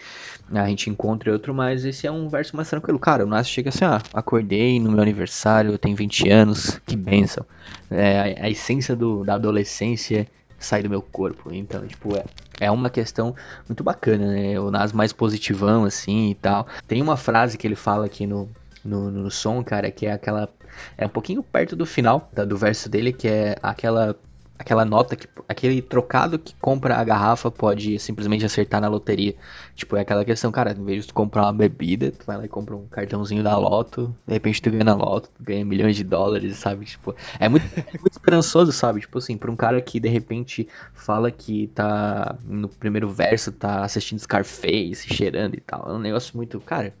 a 0.51 0.67
gente 0.69 0.89
encontre 0.89 1.29
outro, 1.29 1.53
mas 1.53 1.83
esse 1.83 2.07
é 2.07 2.11
um 2.11 2.29
verso 2.29 2.55
mais 2.55 2.69
tranquilo. 2.69 2.97
Cara, 2.97 3.25
o 3.25 3.27
Nas 3.27 3.49
chega 3.49 3.69
assim, 3.69 3.83
ah, 3.83 4.01
acordei 4.13 4.79
no 4.79 4.91
meu 4.91 5.01
aniversário, 5.01 5.71
eu 5.71 5.77
tenho 5.77 5.95
20 5.95 6.29
anos, 6.29 6.79
que 6.85 6.95
benção. 6.95 7.45
É, 7.91 8.37
a, 8.39 8.45
a 8.45 8.49
essência 8.49 8.95
do, 8.95 9.25
da 9.25 9.35
adolescência 9.35 10.27
sai 10.59 10.83
do 10.83 10.89
meu 10.89 11.01
corpo. 11.01 11.53
Então, 11.53 11.85
tipo, 11.87 12.15
é, 12.15 12.23
é 12.59 12.71
uma 12.71 12.89
questão 12.89 13.35
muito 13.67 13.83
bacana, 13.83 14.27
né? 14.27 14.59
O 14.59 14.71
Nas 14.71 14.91
mais 14.91 15.13
positivão, 15.13 15.85
assim, 15.85 16.31
e 16.31 16.35
tal. 16.35 16.67
Tem 16.87 17.01
uma 17.01 17.17
frase 17.17 17.57
que 17.57 17.67
ele 17.67 17.75
fala 17.75 18.05
aqui 18.05 18.25
no, 18.25 18.49
no, 18.83 19.11
no 19.11 19.31
som, 19.31 19.63
cara, 19.63 19.91
que 19.91 20.05
é 20.05 20.11
aquela... 20.11 20.49
É 20.97 21.05
um 21.05 21.09
pouquinho 21.09 21.41
perto 21.41 21.75
do 21.75 21.85
final 21.85 22.29
tá, 22.33 22.45
do 22.45 22.55
verso 22.55 22.87
dele, 22.87 23.11
que 23.11 23.27
é 23.27 23.55
aquela 23.63 24.15
aquela 24.57 24.83
nota 24.83 25.15
que 25.15 25.27
aquele 25.47 25.81
trocado 25.81 26.39
que 26.39 26.55
compra 26.55 26.95
a 26.95 27.03
garrafa 27.03 27.49
pode 27.51 27.99
simplesmente 27.99 28.45
acertar 28.45 28.81
na 28.81 28.87
loteria. 28.87 29.35
Tipo, 29.75 29.95
é 29.95 30.01
aquela 30.01 30.25
questão, 30.25 30.51
cara, 30.51 30.71
em 30.71 30.83
vez 30.83 31.03
de 31.03 31.07
tu 31.09 31.13
comprar 31.13 31.43
uma 31.43 31.53
bebida, 31.53 32.11
tu 32.11 32.25
vai 32.25 32.37
lá 32.37 32.45
e 32.45 32.47
compra 32.47 32.75
um 32.75 32.85
cartãozinho 32.87 33.43
da 33.43 33.57
Loto, 33.57 34.13
de 34.25 34.33
repente 34.33 34.61
tu 34.61 34.71
ganha 34.71 34.83
na 34.83 34.95
Loto, 34.95 35.29
tu 35.29 35.43
ganha 35.43 35.63
milhões 35.63 35.95
de 35.95 36.03
dólares, 36.03 36.57
sabe? 36.57 36.85
Tipo, 36.85 37.15
é 37.39 37.47
muito, 37.47 37.65
é 37.77 37.99
muito 37.99 38.13
esperançoso, 38.17 38.71
sabe? 38.71 39.01
Tipo 39.01 39.19
assim, 39.19 39.37
pra 39.37 39.51
um 39.51 39.55
cara 39.55 39.81
que 39.81 39.99
de 39.99 40.09
repente 40.09 40.67
fala 40.93 41.31
que 41.31 41.67
tá 41.67 42.35
no 42.43 42.67
primeiro 42.67 43.09
verso, 43.09 43.51
tá 43.51 43.83
assistindo 43.83 44.19
Scarface, 44.19 45.07
cheirando 45.13 45.55
e 45.55 45.61
tal. 45.61 45.89
É 45.89 45.93
um 45.93 45.99
negócio 45.99 46.35
muito, 46.35 46.59
cara, 46.59 46.93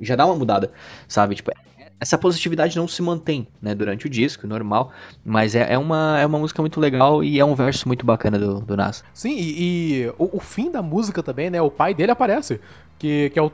já 0.00 0.16
dá 0.16 0.24
uma 0.24 0.36
mudada, 0.36 0.72
sabe? 1.06 1.34
Tipo, 1.34 1.52
essa 2.00 2.16
positividade 2.16 2.76
não 2.76 2.88
se 2.88 3.02
mantém, 3.02 3.46
né, 3.60 3.74
durante 3.74 4.06
o 4.06 4.10
disco, 4.10 4.46
normal, 4.46 4.90
mas 5.22 5.54
é, 5.54 5.74
é, 5.74 5.78
uma, 5.78 6.18
é 6.18 6.24
uma 6.24 6.38
música 6.38 6.62
muito 6.62 6.80
legal 6.80 7.22
e 7.22 7.38
é 7.38 7.44
um 7.44 7.54
verso 7.54 7.86
muito 7.86 8.06
bacana 8.06 8.38
do, 8.38 8.60
do 8.60 8.76
Nas. 8.76 9.04
Sim, 9.12 9.36
e, 9.36 10.04
e 10.04 10.12
o, 10.18 10.38
o, 10.38 10.40
fim 10.40 10.70
da 10.70 10.80
música 10.80 11.22
também, 11.22 11.50
né, 11.50 11.60
o 11.60 11.70
pai 11.70 11.92
dele 11.92 12.10
aparece, 12.10 12.58
que, 12.98 13.28
que 13.30 13.38
é 13.38 13.42
o, 13.42 13.52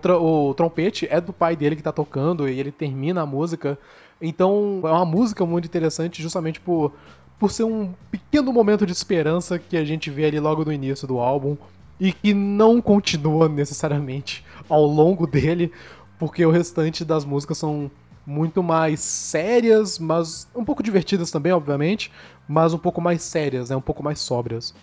o 0.49 0.55
trompete 0.55 1.09
é 1.11 1.21
do 1.21 1.33
pai 1.33 1.57
dele 1.57 1.75
que 1.75 1.83
tá 1.83 1.91
tocando 1.93 2.49
e 2.49 2.59
ele 2.59 2.71
termina 2.71 3.23
a 3.23 3.27
música, 3.27 3.77
então 4.23 4.81
é 4.85 4.91
uma 4.91 5.05
música 5.05 5.45
muito 5.45 5.65
interessante 5.65 6.23
justamente 6.23 6.61
por, 6.61 6.93
por 7.41 7.51
ser 7.51 7.65
um 7.65 7.93
pequeno 8.13 8.53
momento 8.53 8.87
de 8.87 8.93
esperança 8.93 9.59
que 9.59 9.77
a 9.77 9.85
gente 9.85 10.09
vê 10.09 10.27
ali 10.27 10.39
logo 10.39 10.65
no 10.65 10.73
início 10.73 11.07
do 11.09 11.19
álbum 11.19 11.57
e 11.99 12.13
que 12.13 12.33
não 12.33 12.81
continua 12.81 13.49
necessariamente 13.49 14.45
ao 14.69 14.85
longo 14.85 15.27
dele, 15.27 15.73
porque 16.19 16.45
o 16.47 16.51
restante 16.51 17.05
das 17.05 17.25
músicas 17.25 17.59
são 17.59 17.91
muito 18.27 18.63
mais 18.63 19.01
sérias, 19.01 19.99
mas 19.99 20.49
um 20.55 20.65
pouco 20.65 20.83
divertidas 20.83 21.31
também, 21.31 21.53
obviamente, 21.53 22.11
mas 22.49 22.75
um 22.75 22.79
pouco 22.79 23.01
mais 23.01 23.23
sérias, 23.23 23.71
né? 23.71 23.77
Um 23.77 23.81
pouco 23.81 24.03
mais 24.03 24.19
sóbrias. 24.19 24.75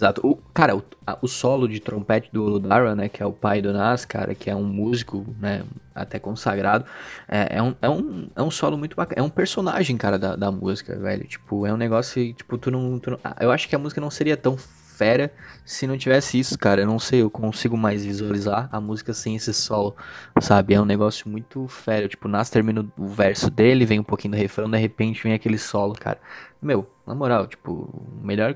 Exato. 0.00 0.26
O, 0.26 0.34
cara, 0.54 0.74
o, 0.74 0.82
o 1.20 1.28
solo 1.28 1.68
de 1.68 1.78
trompete 1.78 2.30
do 2.32 2.42
Ludara, 2.42 2.96
né, 2.96 3.06
que 3.06 3.22
é 3.22 3.26
o 3.26 3.32
pai 3.32 3.60
do 3.60 3.70
Nas, 3.70 4.06
cara, 4.06 4.34
que 4.34 4.48
é 4.48 4.56
um 4.56 4.64
músico, 4.64 5.26
né, 5.38 5.62
até 5.94 6.18
consagrado, 6.18 6.86
é, 7.28 7.58
é, 7.58 7.62
um, 7.62 7.74
é, 7.82 7.90
um, 7.90 8.28
é 8.34 8.42
um 8.42 8.50
solo 8.50 8.78
muito 8.78 8.96
bacana. 8.96 9.20
É 9.20 9.22
um 9.22 9.28
personagem, 9.28 9.98
cara, 9.98 10.18
da, 10.18 10.36
da 10.36 10.50
música, 10.50 10.96
velho. 10.98 11.24
Tipo, 11.26 11.66
é 11.66 11.74
um 11.74 11.76
negócio, 11.76 12.32
tipo, 12.32 12.56
tu 12.56 12.70
não, 12.70 12.98
tu 12.98 13.10
não... 13.10 13.18
Eu 13.38 13.52
acho 13.52 13.68
que 13.68 13.76
a 13.76 13.78
música 13.78 14.00
não 14.00 14.10
seria 14.10 14.38
tão 14.38 14.56
fera 15.00 15.32
se 15.64 15.86
não 15.86 15.96
tivesse 15.96 16.38
isso, 16.38 16.58
cara. 16.58 16.82
Eu 16.82 16.86
não 16.86 16.98
sei, 16.98 17.22
eu 17.22 17.30
consigo 17.30 17.74
mais 17.74 18.04
visualizar 18.04 18.68
a 18.70 18.78
música 18.78 19.14
sem 19.14 19.34
esse 19.34 19.54
solo, 19.54 19.96
sabe? 20.38 20.74
É 20.74 20.80
um 20.80 20.84
negócio 20.84 21.26
muito 21.26 21.66
fera. 21.68 22.06
Tipo, 22.06 22.28
Nas 22.28 22.50
termina 22.50 22.86
o 22.98 23.06
verso 23.08 23.50
dele, 23.50 23.86
vem 23.86 23.98
um 23.98 24.04
pouquinho 24.04 24.32
do 24.32 24.36
refrão, 24.36 24.70
de 24.70 24.76
repente 24.76 25.22
vem 25.22 25.32
aquele 25.32 25.56
solo, 25.56 25.94
cara. 25.94 26.20
Meu, 26.60 26.86
na 27.06 27.14
moral, 27.14 27.46
tipo, 27.46 27.88
melhor 28.22 28.54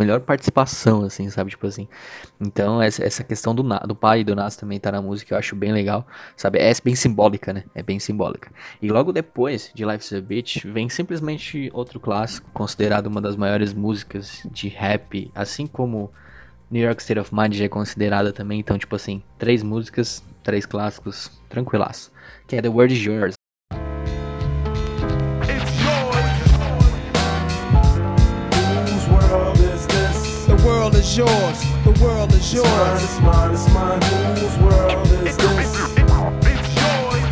melhor 0.00 0.20
participação, 0.20 1.04
assim, 1.04 1.28
sabe? 1.30 1.50
Tipo 1.50 1.66
assim. 1.66 1.86
Então, 2.40 2.82
essa, 2.82 3.04
essa 3.04 3.22
questão 3.22 3.54
do, 3.54 3.62
do 3.62 3.94
pai 3.94 4.20
e 4.20 4.24
do 4.24 4.34
Nas 4.34 4.56
também 4.56 4.80
tá 4.80 4.90
na 4.90 5.02
música, 5.02 5.34
eu 5.34 5.38
acho 5.38 5.54
bem 5.54 5.72
legal, 5.72 6.06
sabe? 6.36 6.58
É 6.58 6.72
bem 6.82 6.94
simbólica, 6.94 7.52
né? 7.52 7.64
É 7.74 7.82
bem 7.82 7.98
simbólica. 7.98 8.50
E 8.80 8.88
logo 8.88 9.12
depois 9.12 9.70
de 9.74 9.84
Life's 9.84 10.12
a 10.12 10.20
Beach, 10.20 10.66
vem 10.66 10.88
simplesmente 10.88 11.70
outro 11.72 12.00
clássico, 12.00 12.50
considerado 12.52 13.06
uma 13.06 13.20
das 13.20 13.36
maiores 13.36 13.72
músicas 13.72 14.42
de 14.50 14.68
rap, 14.68 15.30
assim 15.34 15.66
como 15.66 16.10
New 16.70 16.82
York 16.82 17.02
State 17.02 17.20
of 17.20 17.34
Mind 17.34 17.54
já 17.54 17.64
é 17.64 17.68
considerada 17.68 18.32
também. 18.32 18.60
Então, 18.60 18.78
tipo 18.78 18.96
assim, 18.96 19.22
três 19.38 19.62
músicas, 19.62 20.22
três 20.42 20.64
clássicos, 20.64 21.30
tranquilaço. 21.48 22.12
Que 22.46 22.56
é 22.56 22.62
The 22.62 22.68
World 22.68 22.94
Is 22.94 23.04
Yours, 23.04 23.34
is 31.10 31.18
yours. 31.18 31.60
The 31.84 32.04
world 32.04 32.32
is 32.32 32.54
yours. 32.54 33.02
It's 33.02 33.20
mine, 33.20 33.52
it's 33.52 33.68
mine, 33.72 33.98
it's 33.98 34.12
mine. 34.14 34.36
Whose 34.36 34.58
world 34.58 35.06
is 35.08 35.36
this? 35.36 35.88
It's 35.98 36.68
yours. 36.78 37.24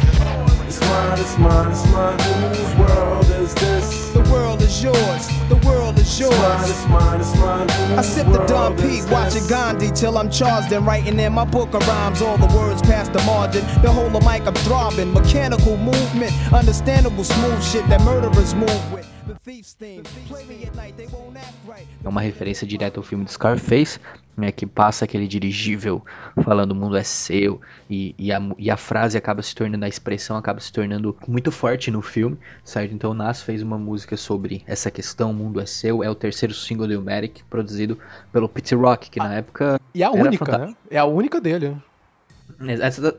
It's 0.67 0.81
mine, 0.81 1.19
it's 1.21 1.39
mine, 1.39 1.71
it's 1.71 1.87
mine. 1.93 2.19
Whose 2.19 2.75
world 2.77 3.27
is 3.27 3.55
this? 3.55 4.11
The 4.13 4.23
world 4.33 4.63
is 4.63 4.83
yours. 4.83 5.29
The 5.49 5.61
world 5.65 5.97
is 5.99 6.19
yours. 6.19 6.35
It's 6.69 6.87
mine, 6.89 7.21
it's 7.21 7.37
mine, 7.37 7.67
it's 7.67 7.79
mine. 7.79 7.99
I 7.99 8.03
sip 8.03 8.27
the 8.27 8.45
Don 8.47 8.77
Pete, 8.77 9.09
watching 9.11 9.47
Gandhi 9.47 9.93
till 9.93 10.19
I'm 10.19 10.31
charged 10.31 10.73
and 10.73 10.85
writing 10.85 11.19
in 11.21 11.33
my 11.33 11.45
book 11.45 11.75
of 11.75 11.87
rhymes. 11.87 12.21
All 12.21 12.37
the 12.37 12.53
words 12.57 12.83
past 12.83 13.13
the 13.13 13.23
margin. 13.25 13.65
The 13.83 13.93
whole 13.93 14.15
of 14.17 14.25
mic 14.25 14.47
I'm 14.47 14.55
throbbing. 14.55 15.13
Mechanical 15.13 15.77
movement, 15.77 16.33
understandable 16.53 17.25
smooth 17.25 17.63
shit 17.63 17.87
that 17.89 18.01
murderers 18.03 18.55
move 18.55 18.93
with. 18.93 19.07
É 22.03 22.09
uma 22.09 22.21
referência 22.21 22.67
direta 22.67 22.99
ao 22.99 23.05
filme 23.05 23.25
de 23.25 23.33
Scarface, 23.33 24.01
né, 24.37 24.53
que 24.53 24.65
passa 24.65 25.05
aquele 25.05 25.27
dirigível 25.27 26.03
falando 26.43 26.73
o 26.73 26.75
mundo 26.75 26.97
é 26.97 27.03
seu, 27.03 27.61
e, 27.91 28.15
e, 28.17 28.33
a, 28.33 28.41
e 28.57 28.71
a 28.71 28.77
frase 28.77 29.19
acaba 29.19 29.43
se 29.43 29.55
tornando, 29.55 29.85
a 29.85 29.89
expressão 29.89 30.37
acaba 30.37 30.61
se 30.61 30.73
tornando 30.73 31.17
muito 31.27 31.51
forte 31.51 31.91
no 31.91 32.01
filme, 32.01 32.39
certo? 32.65 32.95
Então 32.95 33.11
o 33.11 33.15
Nas 33.15 33.43
fez 33.43 33.63
uma 33.63 33.77
música 33.77 34.17
sobre 34.17 34.63
essa 34.67 34.91
questão, 34.91 35.31
o 35.33 35.35
mundo 35.35 35.61
é 35.61 35.67
seu, 35.67 36.03
é 36.03 36.09
o 36.09 36.15
terceiro 36.15 36.55
single 36.55 36.87
do 36.87 36.93
Ilmatic, 36.95 37.43
produzido 37.51 37.99
pelo 38.33 38.49
Pete 38.49 38.75
Rock, 38.75 39.11
que 39.11 39.19
na 39.19 39.35
época. 39.35 39.81
E 39.95 40.03
a 40.03 40.11
única, 40.11 40.59
né? 40.59 40.75
É 40.91 40.99
a 40.99 41.05
única 41.05 41.41
dele. 41.41 41.77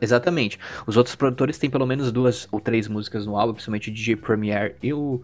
Exatamente. 0.00 0.58
Os 0.86 0.96
outros 0.96 1.14
produtores 1.14 1.56
têm 1.56 1.70
pelo 1.70 1.86
menos 1.86 2.10
duas 2.10 2.48
ou 2.50 2.60
três 2.60 2.88
músicas 2.88 3.26
no 3.26 3.36
álbum, 3.36 3.54
principalmente 3.54 3.90
o 3.90 3.94
DJ 3.94 4.16
Premier 4.16 4.76
e 4.82 4.92
o 4.92 5.22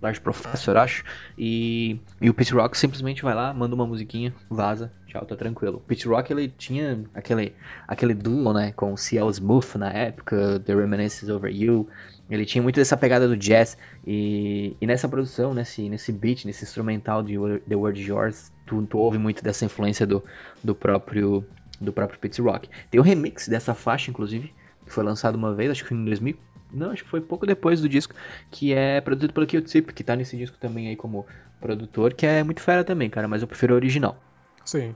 Large 0.00 0.20
Professor, 0.20 0.76
acho. 0.76 1.04
E, 1.36 2.00
e 2.20 2.30
o 2.30 2.34
Pete 2.34 2.52
Rock 2.52 2.76
simplesmente 2.78 3.22
vai 3.22 3.34
lá, 3.34 3.52
manda 3.52 3.74
uma 3.74 3.86
musiquinha, 3.86 4.32
vaza, 4.48 4.92
tchau, 5.06 5.24
tá 5.24 5.36
tranquilo. 5.36 5.78
O 5.78 5.80
Pete 5.80 6.06
Rock 6.06 6.32
ele 6.32 6.48
tinha 6.48 7.04
aquele, 7.14 7.54
aquele 7.86 8.14
duo, 8.14 8.52
né, 8.52 8.72
com 8.72 8.96
C.L. 8.96 9.30
Smooth 9.30 9.76
na 9.76 9.90
época, 9.92 10.60
The 10.60 10.74
Reminiscences 10.74 11.28
Over 11.28 11.52
You. 11.54 11.88
Ele 12.30 12.44
tinha 12.44 12.62
muito 12.62 12.76
dessa 12.76 12.96
pegada 12.96 13.26
do 13.26 13.36
jazz. 13.36 13.76
E, 14.06 14.76
e 14.80 14.86
nessa 14.86 15.08
produção, 15.08 15.54
nesse, 15.54 15.88
nesse 15.88 16.12
beat, 16.12 16.44
nesse 16.44 16.64
instrumental 16.64 17.22
de 17.22 17.34
The 17.68 17.74
Word 17.74 18.00
Yours, 18.00 18.52
tu, 18.66 18.82
tu 18.86 18.98
ouve 18.98 19.18
muito 19.18 19.42
dessa 19.42 19.64
influência 19.64 20.06
do, 20.06 20.22
do 20.62 20.74
próprio 20.74 21.44
do 21.80 21.92
próprio 21.92 22.18
Pete 22.18 22.40
Rock. 22.42 22.68
Tem 22.90 23.00
um 23.00 23.04
remix 23.04 23.46
dessa 23.48 23.72
faixa, 23.72 24.10
inclusive, 24.10 24.52
que 24.84 24.92
foi 24.92 25.04
lançado 25.04 25.36
uma 25.36 25.54
vez, 25.54 25.70
acho 25.70 25.84
que 25.84 25.94
em 25.94 26.04
2000, 26.04 26.36
não, 26.72 26.90
acho 26.90 27.04
que 27.04 27.10
foi 27.10 27.20
pouco 27.20 27.46
depois 27.46 27.80
do 27.80 27.88
disco, 27.88 28.14
que 28.50 28.72
é 28.72 29.00
produzido 29.00 29.32
pelo 29.32 29.46
Q-Tip, 29.46 29.92
que 29.92 30.04
tá 30.04 30.14
nesse 30.14 30.36
disco 30.36 30.56
também 30.58 30.88
aí 30.88 30.96
como 30.96 31.26
produtor, 31.60 32.14
que 32.14 32.26
é 32.26 32.42
muito 32.42 32.60
fera 32.60 32.84
também, 32.84 33.08
cara, 33.08 33.26
mas 33.26 33.42
eu 33.42 33.48
prefiro 33.48 33.74
o 33.74 33.76
original. 33.76 34.16
Sim. 34.64 34.94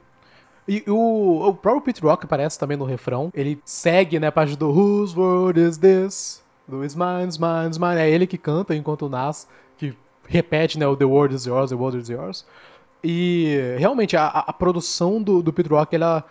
E 0.66 0.84
o, 0.86 1.48
o 1.48 1.54
próprio 1.54 1.82
Pete 1.82 2.02
Rock 2.02 2.24
aparece 2.24 2.58
também 2.58 2.76
no 2.76 2.84
refrão. 2.84 3.30
Ele 3.34 3.60
segue, 3.64 4.20
né, 4.20 4.28
a 4.28 4.32
parte 4.32 4.56
do 4.56 4.70
Whose 4.70 5.18
Word 5.18 5.60
is 5.60 5.76
this? 5.76 6.42
Do 6.68 6.84
Is 6.84 6.94
Mine, 6.94 7.28
Is 7.28 7.38
Mine, 7.38 7.70
Is 7.70 7.78
Mine. 7.78 7.96
É 7.96 8.08
ele 8.08 8.26
que 8.26 8.38
canta, 8.38 8.74
enquanto 8.74 9.06
o 9.06 9.08
Nas, 9.08 9.48
que 9.76 9.96
repete, 10.28 10.78
né, 10.78 10.86
o 10.86 10.96
The 10.96 11.04
Word 11.04 11.34
is 11.34 11.46
Yours, 11.46 11.70
The 11.70 11.76
Word 11.76 11.98
is 11.98 12.08
Yours. 12.08 12.46
E 13.02 13.74
realmente 13.78 14.16
a, 14.16 14.26
a 14.26 14.52
produção 14.52 15.20
do, 15.20 15.42
do 15.42 15.52
Pete 15.52 15.68
Rock, 15.68 15.96
ela. 15.96 16.24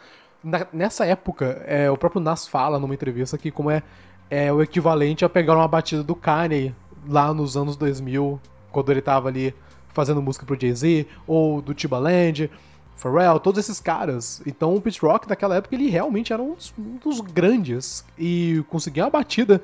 Na, 0.44 0.66
nessa 0.74 1.06
época, 1.06 1.62
é, 1.68 1.92
o 1.92 1.98
próprio 1.98 2.22
Nas 2.22 2.48
fala 2.48 2.80
numa 2.80 2.96
entrevista 2.96 3.38
que 3.38 3.52
como 3.52 3.70
é 3.70 3.84
é 4.32 4.52
o 4.52 4.62
equivalente 4.62 5.26
a 5.26 5.30
pegar 5.30 5.58
uma 5.58 5.68
batida 5.68 6.02
do 6.02 6.16
Kanye 6.16 6.74
lá 7.06 7.34
nos 7.34 7.58
anos 7.58 7.76
2000, 7.76 8.40
quando 8.72 8.90
ele 8.90 9.02
tava 9.02 9.28
ali 9.28 9.54
fazendo 9.90 10.22
música 10.22 10.46
pro 10.46 10.58
Jay-Z, 10.60 11.06
ou 11.28 11.62
do 11.62 11.74
Timbaland, 11.74 12.50
Pharrell, 12.96 13.42
todos 13.42 13.60
esses 13.60 13.82
caras. 13.82 14.42
Então 14.48 14.74
o 14.74 14.82
Pete 14.82 15.02
Rock 15.02 15.28
naquela 15.28 15.58
época 15.58 15.76
ele 15.76 15.90
realmente 15.90 16.32
era 16.32 16.42
um 16.42 16.56
dos, 16.56 16.74
um 16.80 16.96
dos 16.96 17.20
grandes 17.20 18.06
e 18.18 18.64
conseguir 18.70 19.02
uma 19.02 19.10
batida 19.10 19.62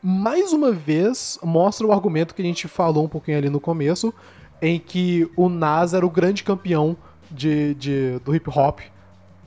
mais 0.00 0.52
uma 0.52 0.70
vez 0.70 1.38
mostra 1.42 1.84
o 1.84 1.92
argumento 1.92 2.34
que 2.34 2.42
a 2.42 2.44
gente 2.44 2.68
falou 2.68 3.04
um 3.04 3.08
pouquinho 3.08 3.38
ali 3.38 3.50
no 3.50 3.58
começo, 3.58 4.14
em 4.62 4.78
que 4.78 5.28
o 5.34 5.48
Nas 5.48 5.92
era 5.92 6.06
o 6.06 6.10
grande 6.10 6.44
campeão 6.44 6.96
de, 7.28 7.74
de 7.74 8.20
do 8.24 8.32
hip 8.32 8.48
hop 8.48 8.78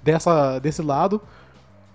dessa, 0.03 0.59
desse 0.59 0.81
lado 0.81 1.21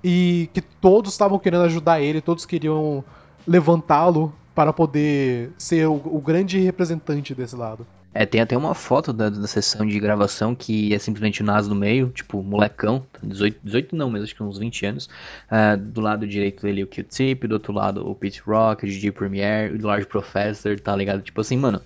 e 0.02 0.48
que 0.52 0.60
todos 0.60 1.12
estavam 1.12 1.38
querendo 1.38 1.64
ajudar 1.64 2.00
ele, 2.00 2.20
todos 2.20 2.44
queriam 2.44 3.04
levantá-lo 3.46 4.32
para 4.54 4.72
poder 4.72 5.50
ser 5.56 5.86
o, 5.86 5.94
o, 5.94 6.20
grande 6.20 6.58
representante 6.58 7.34
desse 7.34 7.56
lado. 7.56 7.86
É, 8.14 8.26
tem 8.26 8.42
até 8.42 8.54
uma 8.56 8.74
foto 8.74 9.10
da, 9.10 9.30
da 9.30 9.46
sessão 9.46 9.86
de 9.86 9.98
gravação 9.98 10.54
que 10.54 10.92
é 10.94 10.98
simplesmente 10.98 11.40
o 11.40 11.44
Nas 11.44 11.66
no 11.66 11.74
meio, 11.74 12.10
tipo, 12.10 12.42
molecão, 12.42 13.06
18, 13.22 13.60
18 13.64 13.96
não, 13.96 14.10
mas 14.10 14.22
acho 14.22 14.34
que 14.34 14.42
uns 14.42 14.58
20 14.58 14.84
anos. 14.84 15.08
Uh, 15.50 15.78
do 15.78 16.02
lado 16.02 16.26
direito 16.26 16.62
dele 16.62 16.82
o 16.82 16.86
Q-Tip, 16.86 17.46
do 17.46 17.54
outro 17.54 17.72
lado 17.72 18.06
o 18.06 18.14
Pete 18.14 18.42
Rock, 18.42 18.84
o 18.84 18.88
DJ 18.88 19.12
Premier, 19.12 19.72
o 19.72 19.86
Large 19.86 20.06
Professor, 20.06 20.78
tá 20.78 20.94
ligado? 20.94 21.22
Tipo 21.22 21.40
assim, 21.40 21.56
mano, 21.56 21.80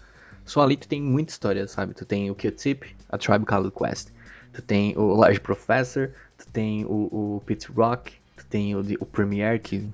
só 0.45 0.63
ali 0.63 0.77
tu 0.77 0.89
tem 0.89 1.01
muita 1.01 1.33
história, 1.33 1.69
sabe? 1.69 1.95
Tu 1.95 2.05
tem 2.05 2.29
o 2.29 2.35
Q-Tip, 2.35 2.85
a 3.09 3.17
Tribe 3.17 3.45
Called 3.45 3.71
Quest, 3.71 4.09
tu 4.57 4.63
tem 4.63 4.97
o 4.97 5.15
Large 5.15 5.41
Professor, 5.41 6.11
tu 6.39 6.47
tem 6.51 6.85
o, 6.87 7.37
o 7.37 7.43
Pete 7.45 7.71
Rock, 7.71 8.15
tu 8.37 8.47
tem 8.47 8.75
o, 8.75 8.81
o 9.01 9.05
Premiere, 9.05 9.59
que, 9.59 9.87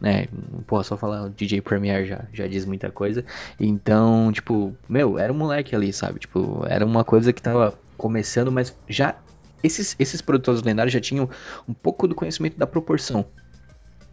né, 0.00 0.26
não 0.52 0.62
posso 0.62 0.88
só 0.88 0.96
falar, 0.96 1.22
o 1.22 1.30
DJ 1.30 1.60
Premiere 1.60 2.06
já, 2.06 2.24
já 2.32 2.48
diz 2.48 2.66
muita 2.66 2.90
coisa. 2.90 3.24
Então, 3.58 4.32
tipo, 4.32 4.76
meu, 4.88 5.16
era 5.16 5.32
um 5.32 5.36
moleque 5.36 5.76
ali, 5.76 5.92
sabe? 5.92 6.18
Tipo, 6.18 6.64
era 6.66 6.84
uma 6.84 7.04
coisa 7.04 7.32
que 7.32 7.40
tava 7.40 7.78
começando, 7.96 8.50
mas 8.50 8.76
já. 8.88 9.14
Esses, 9.62 9.94
esses 9.98 10.22
produtores 10.22 10.62
lendários 10.62 10.92
já 10.92 11.00
tinham 11.00 11.28
um 11.68 11.74
pouco 11.74 12.08
do 12.08 12.14
conhecimento 12.14 12.58
da 12.58 12.66
proporção, 12.66 13.26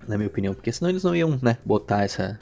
na 0.05 0.17
minha 0.17 0.27
opinião, 0.27 0.53
porque 0.53 0.71
senão 0.73 0.89
eles 0.89 1.05
não 1.05 1.15
iam, 1.15 1.39
né, 1.41 1.57
botar 1.65 2.03
essa. 2.03 2.37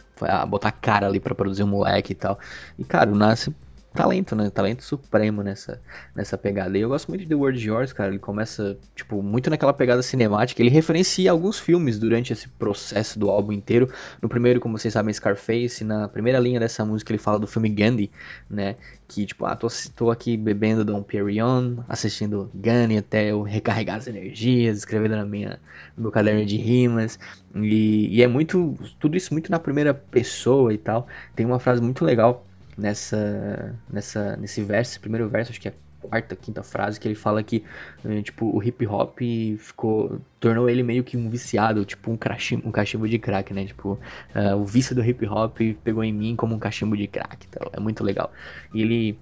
Botar 0.49 0.71
cara 0.71 1.07
ali 1.07 1.19
para 1.19 1.35
produzir 1.35 1.63
um 1.63 1.67
moleque 1.67 2.13
e 2.13 2.15
tal. 2.15 2.39
E, 2.79 2.83
cara, 2.83 3.11
o 3.11 3.15
Nasce 3.15 3.53
talento, 3.95 4.35
né? 4.35 4.49
Talento 4.49 4.83
supremo 4.83 5.41
nessa, 5.41 5.81
nessa 6.13 6.37
pegada. 6.37 6.77
E 6.77 6.81
eu 6.81 6.89
gosto 6.89 7.07
muito 7.07 7.21
de 7.21 7.27
The 7.27 7.35
World 7.35 7.67
Yours, 7.67 7.93
cara. 7.93 8.09
Ele 8.09 8.19
começa, 8.19 8.77
tipo, 8.93 9.23
muito 9.23 9.49
naquela 9.49 9.73
pegada 9.73 10.03
cinemática. 10.03 10.61
Ele 10.61 10.69
referencia 10.69 11.31
alguns 11.31 11.57
filmes 11.57 11.97
durante 11.97 12.33
esse 12.33 12.47
processo 12.47 13.17
do 13.17 13.29
álbum 13.29 13.53
inteiro. 13.53 13.91
No 14.21 14.29
primeiro, 14.29 14.59
como 14.59 14.77
vocês 14.77 14.93
sabem, 14.93 15.13
Scarface. 15.13 15.83
Na 15.83 16.07
primeira 16.07 16.37
linha 16.37 16.59
dessa 16.59 16.85
música, 16.85 17.11
ele 17.11 17.17
fala 17.17 17.39
do 17.39 17.47
filme 17.47 17.69
Gandhi, 17.69 18.11
né? 18.49 18.75
Que, 19.07 19.25
tipo, 19.25 19.45
ah, 19.45 19.55
tô, 19.55 19.67
tô 19.95 20.11
aqui 20.11 20.35
bebendo 20.35 20.83
Dom 20.83 21.01
Perignon, 21.01 21.77
assistindo 21.87 22.49
Gandhi 22.53 22.97
até 22.97 23.31
eu 23.31 23.41
recarregar 23.43 23.97
as 23.97 24.07
energias, 24.07 24.79
escrevendo 24.79 25.15
na 25.15 25.25
minha, 25.25 25.59
no 25.95 26.03
meu 26.03 26.11
caderno 26.11 26.45
de 26.45 26.57
rimas. 26.57 27.17
E, 27.55 28.17
e 28.17 28.21
é 28.21 28.27
muito, 28.27 28.75
tudo 28.99 29.15
isso 29.15 29.33
muito 29.33 29.49
na 29.49 29.59
primeira 29.59 29.93
pessoa 29.93 30.73
e 30.73 30.77
tal. 30.77 31.07
Tem 31.35 31.45
uma 31.45 31.59
frase 31.59 31.81
muito 31.81 32.03
legal 32.03 32.45
nessa, 32.77 33.75
nessa, 33.89 34.35
nesse 34.37 34.61
verso, 34.61 34.99
primeiro 34.99 35.27
verso, 35.29 35.51
acho 35.51 35.61
que 35.61 35.67
é 35.67 35.71
a 35.71 36.07
quarta, 36.07 36.35
quinta 36.35 36.61
frase, 36.63 36.99
que 36.99 37.07
ele 37.07 37.15
fala 37.15 37.41
que, 37.41 37.63
eh, 38.03 38.21
tipo, 38.21 38.45
o 38.55 38.63
hip 38.63 38.85
hop 38.85 39.17
ficou, 39.57 40.19
tornou 40.39 40.69
ele 40.69 40.83
meio 40.83 41.03
que 41.03 41.17
um 41.17 41.29
viciado, 41.29 41.83
tipo 41.85 42.11
um, 42.11 42.17
cachimbo, 42.17 42.67
um 42.67 42.71
cachimbo 42.71 43.07
de 43.07 43.17
crack, 43.17 43.53
né? 43.53 43.65
Tipo, 43.65 43.99
uh, 44.35 44.55
o 44.55 44.65
vício 44.65 44.95
do 44.95 45.03
hip 45.03 45.25
hop 45.25 45.57
pegou 45.83 46.03
em 46.03 46.13
mim 46.13 46.35
como 46.35 46.53
um 46.55 46.59
cachimbo 46.59 46.95
de 46.95 47.07
crack, 47.07 47.47
então 47.49 47.69
é 47.73 47.79
muito 47.79 48.03
legal. 48.03 48.31
E 48.73 48.81
ele 48.81 49.17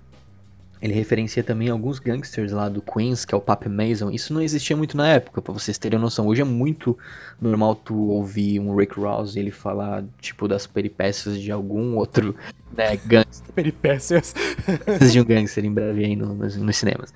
ele 0.83 0.93
referencia 0.93 1.41
também 1.41 1.69
alguns 1.69 1.97
gangsters 1.97 2.51
lá 2.51 2.67
do 2.67 2.81
Queens, 2.81 3.23
que 3.23 3.33
é 3.33 3.37
o 3.37 3.39
Pap 3.39 3.65
Mason. 3.69 4.11
Isso 4.11 4.33
não 4.33 4.41
existia 4.41 4.75
muito 4.75 4.97
na 4.97 5.07
época, 5.07 5.41
para 5.41 5.53
vocês 5.53 5.77
terem 5.77 5.97
noção. 5.97 6.27
Hoje 6.27 6.41
é 6.41 6.43
muito 6.43 6.97
normal 7.41 7.75
tu 7.75 7.95
ouvir 8.09 8.59
um 8.59 8.75
Rick 8.75 8.99
Ross 8.99 9.37
ele 9.37 9.49
falar, 9.49 10.03
tipo, 10.19 10.45
das 10.45 10.67
peripécias 10.67 11.39
de 11.39 11.53
algum 11.53 11.95
outro 11.95 12.35
né, 12.75 12.97
gangster. 13.05 13.53
Peripécias. 13.53 14.33
de 15.11 15.21
um 15.21 15.25
gangster 15.25 15.63
em 15.65 15.71
breve 15.71 16.05
aí 16.05 16.15
no, 16.15 16.33
nos, 16.33 16.55
nos 16.57 16.77
cinemas. 16.77 17.13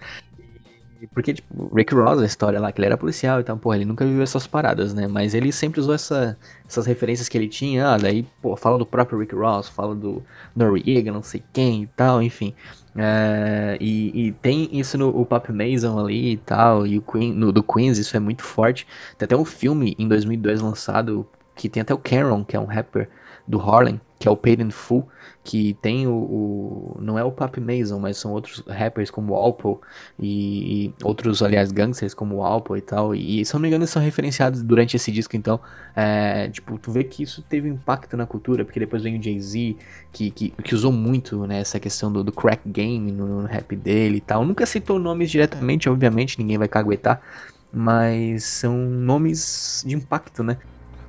Porque, 1.14 1.34
tipo, 1.34 1.76
Rick 1.76 1.94
Ross, 1.94 2.20
a 2.20 2.26
história 2.26 2.60
lá, 2.60 2.72
que 2.72 2.80
ele 2.80 2.88
era 2.88 2.98
policial 2.98 3.40
e 3.40 3.44
tal, 3.44 3.58
porra, 3.58 3.76
ele 3.76 3.86
nunca 3.86 4.04
viveu 4.04 4.24
essas 4.24 4.48
paradas, 4.48 4.94
né? 4.94 5.08
Mas 5.08 5.36
ele 5.36 5.52
sempre 5.52 5.80
usou 5.80 5.94
essa, 5.94 6.36
essas 6.68 6.86
referências 6.88 7.30
que 7.30 7.38
ele 7.38 7.48
tinha, 7.48 7.90
ah, 7.90 7.98
daí, 7.98 8.26
pô, 8.42 8.56
fala 8.56 8.80
do 8.80 8.86
próprio 8.86 9.20
Rick 9.20 9.36
Ross, 9.36 9.70
fala 9.70 9.94
do 9.94 10.24
Noriega, 10.56 11.12
não 11.12 11.22
sei 11.22 11.44
quem 11.54 11.84
e 11.84 11.88
tal, 11.88 12.22
enfim. 12.22 12.54
É, 12.96 13.78
e, 13.80 14.28
e, 14.28 14.32
tem 14.32 14.70
isso 14.72 14.98
no 14.98 15.10
o 15.10 15.24
Pop 15.24 15.52
Mason 15.52 16.00
ali 16.00 16.32
e 16.32 16.38
tal, 16.38 16.88
e 16.88 16.98
o 16.98 17.02
Queen, 17.02 17.32
no, 17.32 17.52
do 17.52 17.62
Queens, 17.62 18.00
isso 18.00 18.18
é 18.18 18.20
muito 18.20 18.42
forte. 18.42 18.88
Tem 19.18 19.26
até 19.26 19.38
um 19.38 19.46
filme 19.46 19.96
em 20.00 20.08
2002 20.08 20.62
lançado 20.62 21.28
que 21.56 21.70
tem 21.70 21.82
até 21.82 21.94
o 21.94 21.98
Cameron, 21.98 22.44
que 22.44 22.56
é 22.56 22.60
um 22.60 22.66
rapper 22.66 23.08
do 23.48 23.60
Harlem, 23.60 24.00
que 24.20 24.28
é 24.28 24.32
o 24.32 24.36
Paid 24.36 24.62
in 24.62 24.72
Full, 24.72 25.08
que 25.44 25.78
tem 25.82 26.08
o, 26.08 26.12
o, 26.12 26.98
não 27.00 27.18
é 27.18 27.24
o 27.24 27.32
Pop 27.32 27.60
Mason, 27.62 28.00
mas 28.00 28.18
são 28.18 28.32
outros 28.32 28.64
rappers 28.68 29.10
como 29.10 29.34
o 29.34 29.36
Alpo 29.36 29.80
e, 30.20 30.88
e, 30.88 30.94
outros, 31.04 31.42
aliás, 31.42 31.72
gangsters 31.72 32.14
como 32.14 32.38
o 32.38 32.44
Alpo 32.44 32.76
e 32.76 32.82
tal, 32.82 33.16
e 33.16 33.46
se 33.46 33.54
não 33.54 33.62
me 33.62 33.68
engano 33.68 33.84
eles 33.84 33.92
são 33.92 34.02
referenciados 34.02 34.62
durante 34.62 34.98
esse 34.98 35.12
disco, 35.12 35.38
então, 35.38 35.60
é, 35.96 36.50
tipo, 36.50 36.78
tu 36.78 36.92
vê 36.92 37.04
que 37.04 37.24
isso 37.24 37.42
teve 37.44 37.70
impacto 37.70 38.18
na 38.18 38.26
cultura, 38.26 38.66
porque 38.66 38.80
depois 38.80 39.04
vem 39.04 39.18
o 39.18 39.24
Jay-Z, 39.24 39.78
que, 40.12 40.32
que, 40.32 40.50
que, 40.50 40.76
usou 40.76 40.92
muito, 40.92 41.48
né, 41.48 41.62
essa 41.62 41.80
questão 41.80 42.12
do, 42.12 42.24
do 42.24 42.32
crack 42.32 42.68
game 42.68 43.12
no, 43.12 43.42
no, 43.42 43.48
rap 43.48 43.74
dele 43.76 44.18
e 44.18 44.22
tal, 44.22 44.44
nunca 44.44 44.66
citou 44.66 45.00
nomes 45.00 45.32
diretamente, 45.32 45.90
obviamente, 45.90 46.38
ninguém 46.40 46.58
vai 46.58 46.68
caguetar, 46.68 47.22
mas 47.72 48.44
são 48.44 48.76
nomes 48.76 49.84
de 49.86 49.96
impacto, 49.96 50.44
né? 50.44 50.58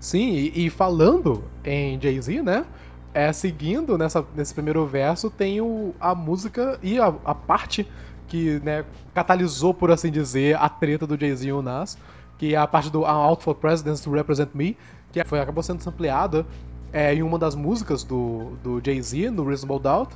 Sim, 0.01 0.31
e, 0.31 0.67
e 0.67 0.71
falando 0.71 1.45
em 1.65 2.01
Jay-Z, 2.01 2.43
né, 2.43 2.65
é, 3.13 3.33
seguindo 3.33 3.99
nessa, 3.99 4.25
nesse 4.37 4.55
primeiro 4.55 4.87
verso, 4.87 5.31
tem 5.31 5.61
o, 5.61 5.95
a 5.99 6.15
música 6.15 6.79
e 6.83 6.99
a, 6.99 7.13
a 7.25 7.35
parte 7.35 7.87
que 8.29 8.61
né, 8.61 8.85
catalisou, 9.15 9.75
por 9.75 9.91
assim 9.91 10.11
dizer, 10.11 10.57
a 10.57 10.69
treta 10.69 11.07
do 11.07 11.19
Jay-Z 11.19 11.49
e 11.49 11.53
o 11.53 11.63
Nas, 11.63 11.99
que 12.37 12.55
é 12.55 12.59
a 12.59 12.67
parte 12.67 12.91
do 12.91 13.05
Out 13.05 13.43
for 13.43 13.55
Presidents 13.55 14.01
to 14.01 14.11
Represent 14.11 14.51
Me, 14.55 14.77
que 15.11 15.25
foi, 15.25 15.41
acabou 15.41 15.63
sendo 15.63 15.83
sampleada 15.83 16.47
é, 16.93 17.15
em 17.15 17.23
uma 17.23 17.39
das 17.39 17.55
músicas 17.55 18.05
do, 18.05 18.53
do 18.63 18.81
Jay-Z, 18.85 19.31
no 19.31 19.45
Reasonable 19.45 19.83
Doubt, 19.83 20.15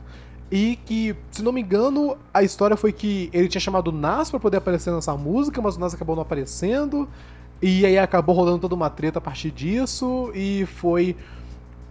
e 0.51 0.79
que, 0.85 1.17
se 1.31 1.43
não 1.43 1.51
me 1.51 1.63
engano, 1.63 2.17
a 2.33 2.43
história 2.43 2.77
foi 2.77 2.93
que 2.93 3.31
ele 3.33 3.49
tinha 3.49 3.61
chamado 3.61 3.89
o 3.89 3.93
Nas 3.93 4.31
para 4.31 4.39
poder 4.39 4.59
aparecer 4.59 4.93
nessa 4.93 5.17
música, 5.17 5.63
mas 5.63 5.77
o 5.77 5.81
Nas 5.81 5.95
acabou 5.95 6.15
não 6.15 6.23
aparecendo, 6.23 7.09
e 7.63 7.87
aí 7.87 7.97
acabou 7.97 8.35
rolando 8.35 8.59
toda 8.59 8.75
uma 8.75 8.91
treta 8.91 9.19
a 9.19 9.23
partir 9.23 9.53
disso, 9.53 10.33
e 10.35 10.67
foi 10.67 11.17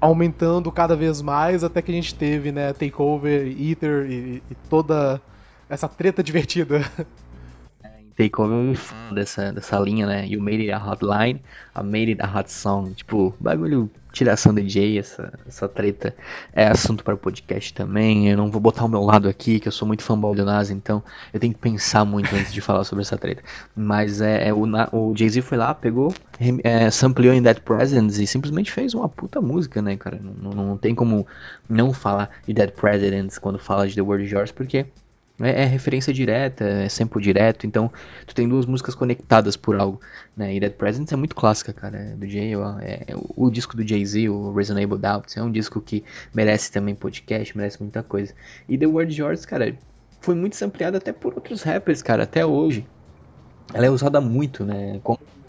aumentando 0.01 0.71
cada 0.71 0.95
vez 0.95 1.21
mais 1.21 1.63
até 1.63 1.81
que 1.81 1.91
a 1.91 1.93
gente 1.93 2.13
teve, 2.13 2.51
né, 2.51 2.73
Takeover, 2.73 3.47
Ether 3.47 4.05
e, 4.09 4.43
e 4.49 4.55
toda 4.69 5.21
essa 5.69 5.87
treta 5.87 6.21
divertida. 6.23 6.83
É 8.21 8.29
Takeover 8.29 8.77
dessa, 9.13 9.51
dessa 9.51 9.79
linha, 9.79 10.05
né? 10.05 10.27
You 10.27 10.41
Made 10.41 10.69
It 10.69 10.71
a 10.71 10.77
Hotline, 10.77 11.41
I 11.75 11.83
Made 11.83 12.11
It 12.11 12.21
a 12.21 12.39
Hot 12.39 12.51
Song. 12.51 12.93
Tipo, 12.93 13.35
bagulho 13.39 13.89
tiração 14.11 14.53
DJ, 14.53 14.99
essa, 14.99 15.33
essa 15.47 15.67
treta 15.67 16.13
é 16.53 16.67
assunto 16.67 17.03
para 17.03 17.15
podcast 17.17 17.73
também. 17.73 18.29
Eu 18.29 18.37
não 18.37 18.51
vou 18.51 18.61
botar 18.61 18.85
o 18.85 18.89
meu 18.89 19.01
lado 19.01 19.27
aqui, 19.27 19.59
que 19.59 19.67
eu 19.67 19.71
sou 19.71 19.87
muito 19.87 20.03
fanboy 20.03 20.35
do 20.35 20.45
Nas, 20.45 20.69
então 20.69 21.01
eu 21.33 21.39
tenho 21.39 21.53
que 21.53 21.59
pensar 21.59 22.05
muito 22.05 22.35
antes 22.35 22.53
de 22.53 22.61
falar 22.61 22.83
sobre 22.83 23.01
essa 23.01 23.17
treta. 23.17 23.41
Mas 23.75 24.21
é, 24.21 24.49
é 24.49 24.53
o, 24.53 24.65
o 24.91 25.15
Jay-Z 25.15 25.41
foi 25.41 25.57
lá, 25.57 25.73
pegou, 25.73 26.13
é, 26.63 26.91
sampleou 26.91 27.33
em 27.33 27.41
Dead 27.41 27.59
Presidents 27.61 28.19
e 28.19 28.27
simplesmente 28.27 28.71
fez 28.71 28.93
uma 28.93 29.09
puta 29.09 29.41
música, 29.41 29.81
né, 29.81 29.95
cara? 29.95 30.19
Não, 30.21 30.51
não, 30.51 30.65
não 30.67 30.77
tem 30.77 30.93
como 30.93 31.25
não 31.67 31.93
falar 31.93 32.29
de 32.45 32.53
Dead 32.53 32.71
Presidents 32.71 33.39
quando 33.39 33.57
fala 33.57 33.87
de 33.87 33.95
The 33.95 34.01
World 34.01 34.25
is 34.25 34.31
Yours, 34.31 34.51
porque 34.51 34.85
é, 35.41 35.63
é, 35.63 35.65
referência 35.65 36.13
direta, 36.13 36.63
é 36.63 36.89
sample 36.89 37.21
direto, 37.21 37.65
então 37.65 37.91
tu 38.25 38.33
tem 38.35 38.47
duas 38.47 38.65
músicas 38.65 38.95
conectadas 38.95 39.55
por 39.55 39.79
algo, 39.79 39.99
né? 40.35 40.53
E 40.53 40.59
Dead 40.59 40.73
Presence 40.73 41.13
é 41.13 41.17
muito 41.17 41.35
clássica, 41.35 41.73
cara, 41.73 41.97
é 41.97 42.15
do 42.15 42.27
Jay, 42.27 42.53
é, 42.53 43.03
é, 43.07 43.15
o, 43.15 43.47
o, 43.47 43.51
disco 43.51 43.75
do 43.75 43.87
Jay-Z, 43.87 44.29
o 44.29 44.53
Reasonable 44.53 44.97
Doubts, 44.97 45.37
é 45.37 45.43
um 45.43 45.51
disco 45.51 45.81
que 45.81 46.03
merece 46.33 46.71
também 46.71 46.95
podcast, 46.95 47.55
merece 47.55 47.81
muita 47.81 48.03
coisa. 48.03 48.33
E 48.67 48.77
The 48.77 48.87
Word 48.87 49.19
Yours, 49.19 49.45
cara, 49.45 49.75
foi 50.19 50.35
muito 50.35 50.55
sampleada 50.55 50.97
até 50.97 51.11
por 51.11 51.33
outros 51.33 51.63
rappers, 51.63 52.01
cara, 52.01 52.23
até 52.23 52.45
hoje. 52.45 52.85
Ela 53.73 53.85
é 53.85 53.89
usada 53.89 54.19
muito, 54.19 54.65
né? 54.65 54.99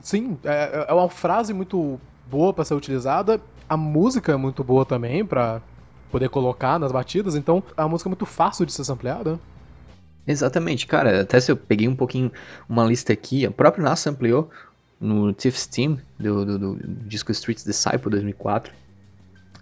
Sim, 0.01 0.38
é, 0.45 0.86
é 0.88 0.93
uma 0.93 1.09
frase 1.09 1.53
muito 1.53 2.01
boa 2.30 2.53
para 2.53 2.64
ser 2.64 2.74
utilizada, 2.74 3.40
a 3.68 3.76
música 3.76 4.32
é 4.32 4.36
muito 4.36 4.62
boa 4.62 4.84
também 4.84 5.24
para 5.24 5.61
poder 6.11 6.28
colocar 6.28 6.78
nas 6.78 6.93
batidas, 6.93 7.34
então 7.34 7.62
a 7.74 7.88
música 7.88 8.09
é 8.09 8.11
muito 8.11 8.26
fácil 8.26 8.66
de 8.66 8.72
ser 8.72 8.84
sampleada. 8.84 9.40
Exatamente, 10.27 10.87
cara. 10.87 11.23
Até 11.23 11.41
se 11.41 11.51
eu 11.51 11.57
peguei 11.57 11.89
um 11.89 11.97
pouquinho 11.97 12.31
uma 12.68 12.85
lista 12.85 13.12
aqui, 13.12 13.47
o 13.47 13.53
próprio 13.53 13.85
Nas 13.85 14.07
ampliou 14.07 14.51
no 15.01 15.33
Thief's 15.33 15.66
Team 15.66 15.99
do, 16.18 16.45
do, 16.45 16.59
do, 16.59 16.79
disco 17.07 17.33
Streets 17.33 17.64
Disciple 17.64 18.11
2004. 18.11 18.73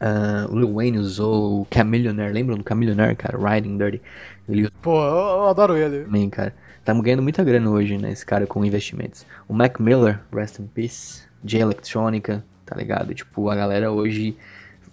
Uh, 0.01 0.53
o 0.53 0.59
Lil 0.59 0.75
Wayne 0.75 0.99
usou 0.99 1.63
o 1.63 1.67
Chameleonaire, 1.73 2.33
lembram 2.33 2.57
do 2.57 2.65
Chameleonaire, 2.67 3.17
cara? 3.17 3.39
Riding 3.39 3.77
Dirty. 3.77 4.03
Ele... 4.49 4.71
Pô, 4.83 5.03
eu, 5.03 5.17
eu 5.17 5.49
adoro 5.49 5.77
ele. 5.77 6.05
Também, 6.05 6.29
cara. 6.31 6.55
Estamos 6.79 7.03
ganhando 7.03 7.23
muita 7.23 7.45
grana 7.45 7.71
hoje, 7.71 7.99
né? 7.99 8.11
Esse 8.11 8.25
cara 8.25 8.47
com 8.47 8.65
investimentos. 8.65 9.27
O 9.47 9.53
Mac 9.53 9.79
Miller, 9.79 10.21
Rest 10.33 10.59
in 10.59 10.67
Peace. 10.67 11.23
J 11.43 11.61
Electronica, 11.61 12.45
tá 12.67 12.77
ligado? 12.77 13.15
Tipo, 13.15 13.49
a 13.49 13.57
galera 13.57 13.91
hoje 13.91 14.37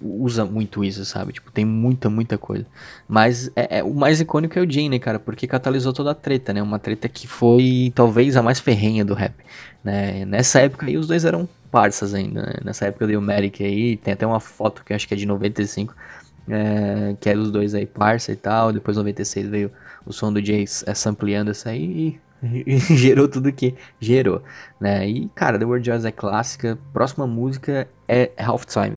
usa 0.01 0.45
muito 0.45 0.83
isso, 0.83 1.03
sabe? 1.05 1.33
Tipo, 1.33 1.51
tem 1.51 1.65
muita, 1.65 2.09
muita 2.09 2.37
coisa. 2.37 2.65
Mas 3.07 3.49
é, 3.55 3.79
é, 3.79 3.83
o 3.83 3.93
mais 3.93 4.19
icônico 4.21 4.57
é 4.57 4.61
o 4.61 4.69
Jay, 4.69 4.89
né, 4.89 4.99
cara? 4.99 5.19
Porque 5.19 5.47
catalisou 5.47 5.93
toda 5.93 6.11
a 6.11 6.15
treta, 6.15 6.53
né? 6.53 6.61
Uma 6.61 6.79
treta 6.79 7.09
que 7.09 7.27
foi 7.27 7.91
talvez 7.95 8.35
a 8.37 8.43
mais 8.43 8.59
ferrenha 8.59 9.03
do 9.03 9.13
rap. 9.13 9.33
Né? 9.83 10.25
Nessa 10.25 10.61
época 10.61 10.85
aí 10.85 10.97
os 10.97 11.07
dois 11.07 11.25
eram 11.25 11.47
parças 11.71 12.13
ainda, 12.13 12.41
né? 12.41 12.53
Nessa 12.63 12.85
época 12.87 13.07
do 13.07 13.21
Merrick 13.21 13.63
aí, 13.63 13.97
tem 13.97 14.13
até 14.13 14.25
uma 14.25 14.39
foto 14.39 14.83
que 14.83 14.93
eu 14.93 14.95
acho 14.95 15.07
que 15.07 15.13
é 15.13 15.17
de 15.17 15.25
95, 15.25 15.95
é, 16.49 17.15
que 17.19 17.29
é 17.29 17.33
dos 17.35 17.51
dois 17.51 17.73
aí 17.73 17.85
parça 17.85 18.31
e 18.31 18.35
tal. 18.35 18.71
Depois 18.71 18.97
96 18.97 19.47
veio 19.47 19.71
o 20.05 20.13
som 20.13 20.31
do 20.31 20.43
Jay 20.43 20.65
é, 20.85 20.93
sampleando 20.93 21.51
isso 21.51 21.67
aí 21.67 22.19
e 22.43 22.77
gerou 22.77 23.27
tudo 23.27 23.51
que 23.51 23.75
gerou, 23.99 24.43
né? 24.79 25.07
E 25.07 25.27
cara, 25.29 25.57
The 25.57 25.65
World 25.65 25.85
Jazz 25.85 26.05
é 26.05 26.11
clássica. 26.11 26.77
Próxima 26.93 27.25
música 27.27 27.87
é 28.07 28.31
Halftime. 28.37 28.87
out, 28.89 28.96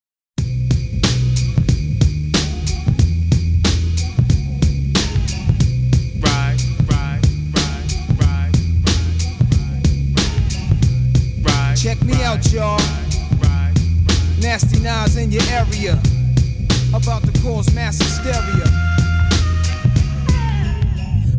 cause 17.61 17.75
mass 17.75 17.99
hysteria. 17.99 18.65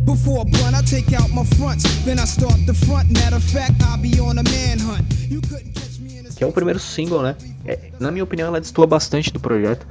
Before 0.05 0.45
blunt, 0.45 0.75
I 0.75 0.81
take 0.83 1.13
out 1.13 1.29
my. 1.31 1.43
Then 2.05 2.19
I 2.19 2.25
start 2.25 2.65
the 2.65 2.73
front. 2.73 3.11
Matter 3.11 3.37
of 3.37 3.43
fact, 3.43 3.81
I'll 3.83 3.97
be 3.97 4.19
on 4.19 4.37
a 4.37 4.43
manhunt. 4.43 5.03
You 5.29 5.41
couldn't 5.41 5.73
catch 5.73 5.99
me 5.99 6.19
in 6.19 6.27
a... 6.27 6.29
Que 6.29 6.43
é 6.43 6.47
o 6.47 6.51
primeiro 6.51 6.79
single, 6.79 7.21
né? 7.21 7.35
É, 7.65 7.91
na 7.99 8.11
minha 8.11 8.23
opinião, 8.23 8.47
ela 8.47 8.59
destoa 8.59 8.87
bastante 8.87 9.31
do 9.31 9.39
projeto. 9.39 9.85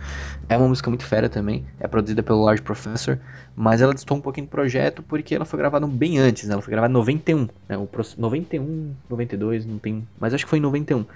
É 0.48 0.56
uma 0.56 0.68
música 0.68 0.90
muito 0.90 1.04
fera 1.04 1.28
também, 1.28 1.64
é 1.80 1.88
produzida 1.88 2.22
pelo 2.22 2.44
Large 2.44 2.62
Professor, 2.62 3.18
mas 3.56 3.80
ela 3.80 3.94
distou 3.94 4.16
um 4.16 4.20
pouquinho 4.20 4.46
do 4.46 4.50
projeto 4.50 5.02
porque 5.02 5.34
ela 5.34 5.44
foi 5.44 5.58
gravada 5.58 5.86
bem 5.86 6.18
antes, 6.18 6.46
né? 6.46 6.52
ela 6.52 6.60
foi 6.60 6.70
gravada 6.72 6.90
em 6.90 6.94
91, 6.94 7.48
né? 7.68 7.78
O 7.78 7.88
91, 8.18 8.92
92, 9.08 9.64
não 9.64 9.78
tem, 9.78 10.06
mas 10.18 10.34
acho 10.34 10.44
que 10.44 10.50
foi 10.50 10.58
em 10.58 10.62
91, 10.62 11.06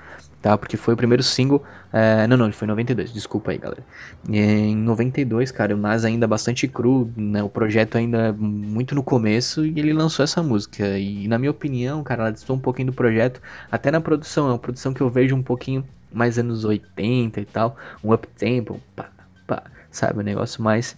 tá? 0.47 0.57
Porque 0.57 0.76
foi 0.76 0.94
o 0.94 0.97
primeiro 0.97 1.24
single, 1.24 1.61
é... 1.92 2.24
não, 2.28 2.36
não, 2.36 2.53
foi 2.53 2.66
em 2.66 2.68
92, 2.68 3.12
desculpa 3.12 3.51
aí, 3.51 3.59
galera. 3.59 3.84
Em 4.28 4.76
92, 4.76 5.51
cara, 5.51 5.74
o 5.74 5.76
Nas 5.76 6.05
ainda 6.05 6.26
bastante 6.28 6.68
cru, 6.68 7.11
né? 7.16 7.42
O 7.42 7.49
projeto 7.49 7.99
ainda 7.99 8.32
muito 8.32 8.94
no 8.94 9.03
começo 9.03 9.66
e 9.66 9.78
ele 9.78 9.92
lançou 9.92 10.22
essa 10.22 10.42
música. 10.42 10.97
E 10.99 11.26
na 11.26 11.36
minha 11.36 11.51
opinião, 11.51 12.05
cara, 12.05 12.22
ela 12.22 12.32
distou 12.32 12.55
um 12.55 12.61
pouquinho 12.61 12.86
do 12.86 12.92
projeto, 12.92 13.40
até 13.70 13.90
na 13.90 14.01
produção, 14.01 14.47
é 14.47 14.53
uma 14.53 14.59
produção 14.59 14.94
que 14.94 15.01
eu 15.01 15.11
vejo 15.11 15.34
um 15.34 15.42
pouquinho 15.42 15.84
mais 16.12 16.38
anos 16.38 16.64
80 16.64 17.40
e 17.40 17.44
tal, 17.44 17.76
um 18.05 18.12
up 18.12 18.26
tempo, 18.38 18.80
pá, 18.94 19.11
pá, 19.47 19.64
sabe, 19.90 20.20
um 20.20 20.22
negócio 20.22 20.62
mais 20.62 20.97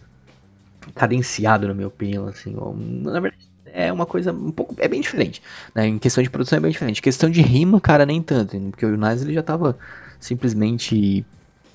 cadenciado 0.94 1.66
na 1.66 1.74
minha 1.74 1.88
opinião, 1.88 2.26
assim, 2.26 2.54
ou, 2.56 2.76
na 2.76 3.18
verdade 3.18 3.47
é 3.72 3.92
uma 3.92 4.06
coisa 4.06 4.32
um 4.32 4.50
pouco, 4.50 4.74
é 4.78 4.88
bem 4.88 5.00
diferente, 5.00 5.42
né, 5.74 5.86
em 5.86 5.98
questão 5.98 6.22
de 6.22 6.30
produção 6.30 6.58
é 6.58 6.60
bem 6.60 6.70
diferente, 6.70 7.02
questão 7.02 7.30
de 7.30 7.42
rima, 7.42 7.80
cara, 7.80 8.04
nem 8.06 8.22
tanto, 8.22 8.58
porque 8.70 8.86
o 8.86 8.96
Nas 8.96 9.22
ele 9.22 9.34
já 9.34 9.42
tava 9.42 9.76
simplesmente 10.20 11.24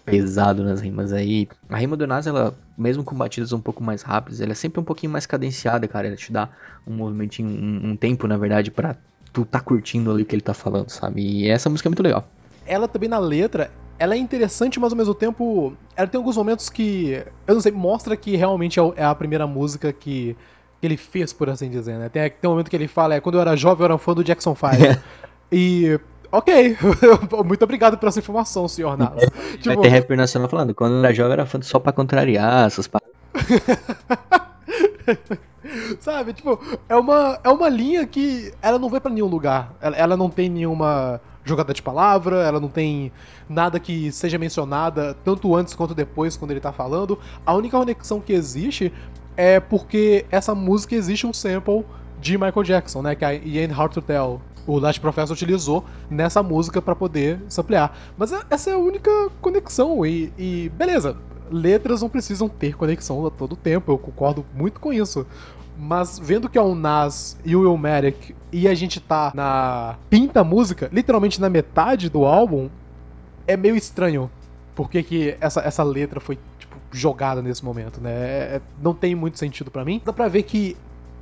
pesado 0.05 0.63
nas 0.63 0.81
rimas 0.81 1.13
aí, 1.13 1.47
a 1.69 1.77
rima 1.77 1.95
do 1.95 2.05
Nas, 2.05 2.27
ela, 2.27 2.53
mesmo 2.77 3.03
com 3.03 3.15
batidas 3.15 3.53
um 3.53 3.61
pouco 3.61 3.81
mais 3.83 4.01
rápidas, 4.01 4.41
ela 4.41 4.51
é 4.51 4.55
sempre 4.55 4.79
um 4.79 4.83
pouquinho 4.83 5.11
mais 5.11 5.25
cadenciada, 5.25 5.87
cara, 5.87 6.07
ela 6.07 6.15
te 6.15 6.31
dá 6.31 6.49
um 6.85 6.93
movimentinho, 6.93 7.47
um, 7.47 7.91
um 7.91 7.95
tempo, 7.95 8.27
na 8.27 8.37
verdade, 8.37 8.69
para 8.69 8.97
tu 9.31 9.45
tá 9.45 9.59
curtindo 9.59 10.11
ali 10.11 10.23
o 10.23 10.25
que 10.25 10.35
ele 10.35 10.41
tá 10.41 10.53
falando, 10.53 10.89
sabe, 10.89 11.21
e 11.21 11.49
essa 11.49 11.69
música 11.69 11.87
é 11.87 11.91
muito 11.91 12.03
legal. 12.03 12.27
Ela 12.65 12.87
também 12.87 13.09
na 13.09 13.19
letra, 13.19 13.71
ela 13.97 14.15
é 14.15 14.17
interessante, 14.17 14.79
mas 14.79 14.91
ao 14.91 14.97
mesmo 14.97 15.13
tempo, 15.13 15.73
ela 15.95 16.07
tem 16.07 16.17
alguns 16.17 16.35
momentos 16.35 16.69
que, 16.69 17.23
eu 17.47 17.53
não 17.53 17.61
sei, 17.61 17.71
mostra 17.71 18.17
que 18.17 18.35
realmente 18.35 18.79
é, 18.79 18.93
é 18.97 19.05
a 19.05 19.15
primeira 19.15 19.47
música 19.47 19.93
que, 19.93 20.35
que 20.83 20.87
ele 20.87 20.97
fez, 20.97 21.31
por 21.31 21.49
assim 21.49 21.69
dizer, 21.69 21.97
né? 21.97 22.09
Tem, 22.09 22.29
tem 22.29 22.49
um 22.49 22.51
momento 22.51 22.69
que 22.69 22.75
ele 22.75 22.89
fala, 22.89 23.15
é, 23.15 23.21
quando 23.21 23.35
eu 23.35 23.41
era 23.41 23.55
jovem 23.55 23.83
eu 23.83 23.85
era 23.85 23.97
fã 23.97 24.13
do 24.13 24.21
Jackson 24.21 24.53
5. 24.53 24.67
e 25.49 25.97
ok, 26.29 26.77
muito 27.45 27.63
obrigado 27.63 27.97
pela 27.97 28.09
essa 28.09 28.19
informação, 28.19 28.67
senhor 28.67 28.97
Nas. 28.97 29.23
É, 29.23 29.27
tipo... 29.27 29.63
Vai 29.63 29.77
ter 29.77 29.87
rapper 29.87 30.17
nacional 30.17 30.49
falando, 30.49 30.75
quando 30.75 30.95
eu 30.95 30.99
era 30.99 31.13
jovem 31.13 31.29
eu 31.29 31.33
era 31.33 31.45
fã 31.45 31.61
só 31.61 31.79
pra 31.79 31.93
contrariar 31.93 32.67
essas 32.67 32.85
paradas. 32.85 33.13
Sabe, 36.01 36.33
tipo, 36.33 36.59
é 36.89 36.97
uma, 36.97 37.39
é 37.41 37.47
uma 37.47 37.69
linha 37.69 38.05
que 38.05 38.53
ela 38.61 38.77
não 38.77 38.89
vai 38.89 38.99
para 38.99 39.13
nenhum 39.13 39.27
lugar. 39.27 39.73
Ela, 39.79 39.95
ela 39.95 40.17
não 40.17 40.29
tem 40.29 40.49
nenhuma 40.49 41.21
jogada 41.45 41.73
de 41.73 41.81
palavra, 41.81 42.43
ela 42.43 42.59
não 42.59 42.67
tem 42.67 43.09
nada 43.47 43.79
que 43.79 44.11
seja 44.11 44.37
mencionada 44.37 45.15
tanto 45.23 45.55
antes 45.55 45.73
quanto 45.73 45.95
depois 45.95 46.35
quando 46.35 46.51
ele 46.51 46.59
tá 46.59 46.73
falando. 46.73 47.17
A 47.45 47.53
única 47.53 47.77
conexão 47.77 48.19
que 48.19 48.33
existe 48.33 48.91
é 49.35 49.59
porque 49.59 50.25
essa 50.31 50.53
música 50.53 50.95
existe 50.95 51.25
um 51.25 51.33
sample 51.33 51.85
de 52.19 52.37
Michael 52.37 52.63
Jackson, 52.63 53.01
né, 53.01 53.15
que 53.15 53.25
a 53.25 53.33
Ian 53.33 53.73
Hard 53.73 53.93
to 53.93 54.01
Tell. 54.01 54.41
O 54.65 54.79
Last 54.79 55.01
Professor 55.01 55.33
utilizou 55.33 55.83
nessa 56.09 56.41
música 56.41 56.81
para 56.81 56.95
poder 56.95 57.37
samplear. 57.49 57.91
Mas 58.17 58.31
é, 58.31 58.41
essa 58.49 58.69
é 58.69 58.73
a 58.73 58.77
única 58.77 59.11
conexão 59.41 60.05
e, 60.05 60.31
e 60.37 60.71
beleza, 60.77 61.17
letras 61.51 62.01
não 62.01 62.07
precisam 62.07 62.47
ter 62.47 62.75
conexão 62.77 63.25
a 63.25 63.29
todo 63.29 63.57
tempo, 63.57 63.91
eu 63.91 63.97
concordo 63.97 64.45
muito 64.55 64.79
com 64.79 64.93
isso. 64.93 65.25
Mas 65.77 66.17
vendo 66.17 66.47
que 66.47 66.57
é 66.57 66.61
o 66.61 66.75
Nas 66.75 67.37
e 67.43 67.55
o 67.55 67.61
Will 67.61 67.77
Merrick 67.77 68.33
e 68.51 68.67
a 68.67 68.73
gente 68.73 68.99
tá 68.99 69.31
na 69.35 69.97
pinta 70.09 70.43
música, 70.43 70.89
literalmente 70.93 71.41
na 71.41 71.49
metade 71.49 72.09
do 72.09 72.25
álbum, 72.25 72.69
é 73.47 73.57
meio 73.57 73.75
estranho. 73.75 74.29
Porque 74.75 75.03
que 75.03 75.35
essa, 75.39 75.61
essa 75.61 75.83
letra 75.83 76.19
foi, 76.19 76.37
jogada 76.93 77.41
nesse 77.41 77.63
momento, 77.63 77.99
né? 77.99 78.11
É, 78.11 78.55
é 78.55 78.61
não 78.81 78.93
tem 78.93 79.15
muito 79.15 79.39
sentido 79.39 79.71
para 79.71 79.83
mim. 79.83 80.01
Dá 80.03 80.13
pra 80.13 80.27
ver 80.27 80.43
que 80.43 80.77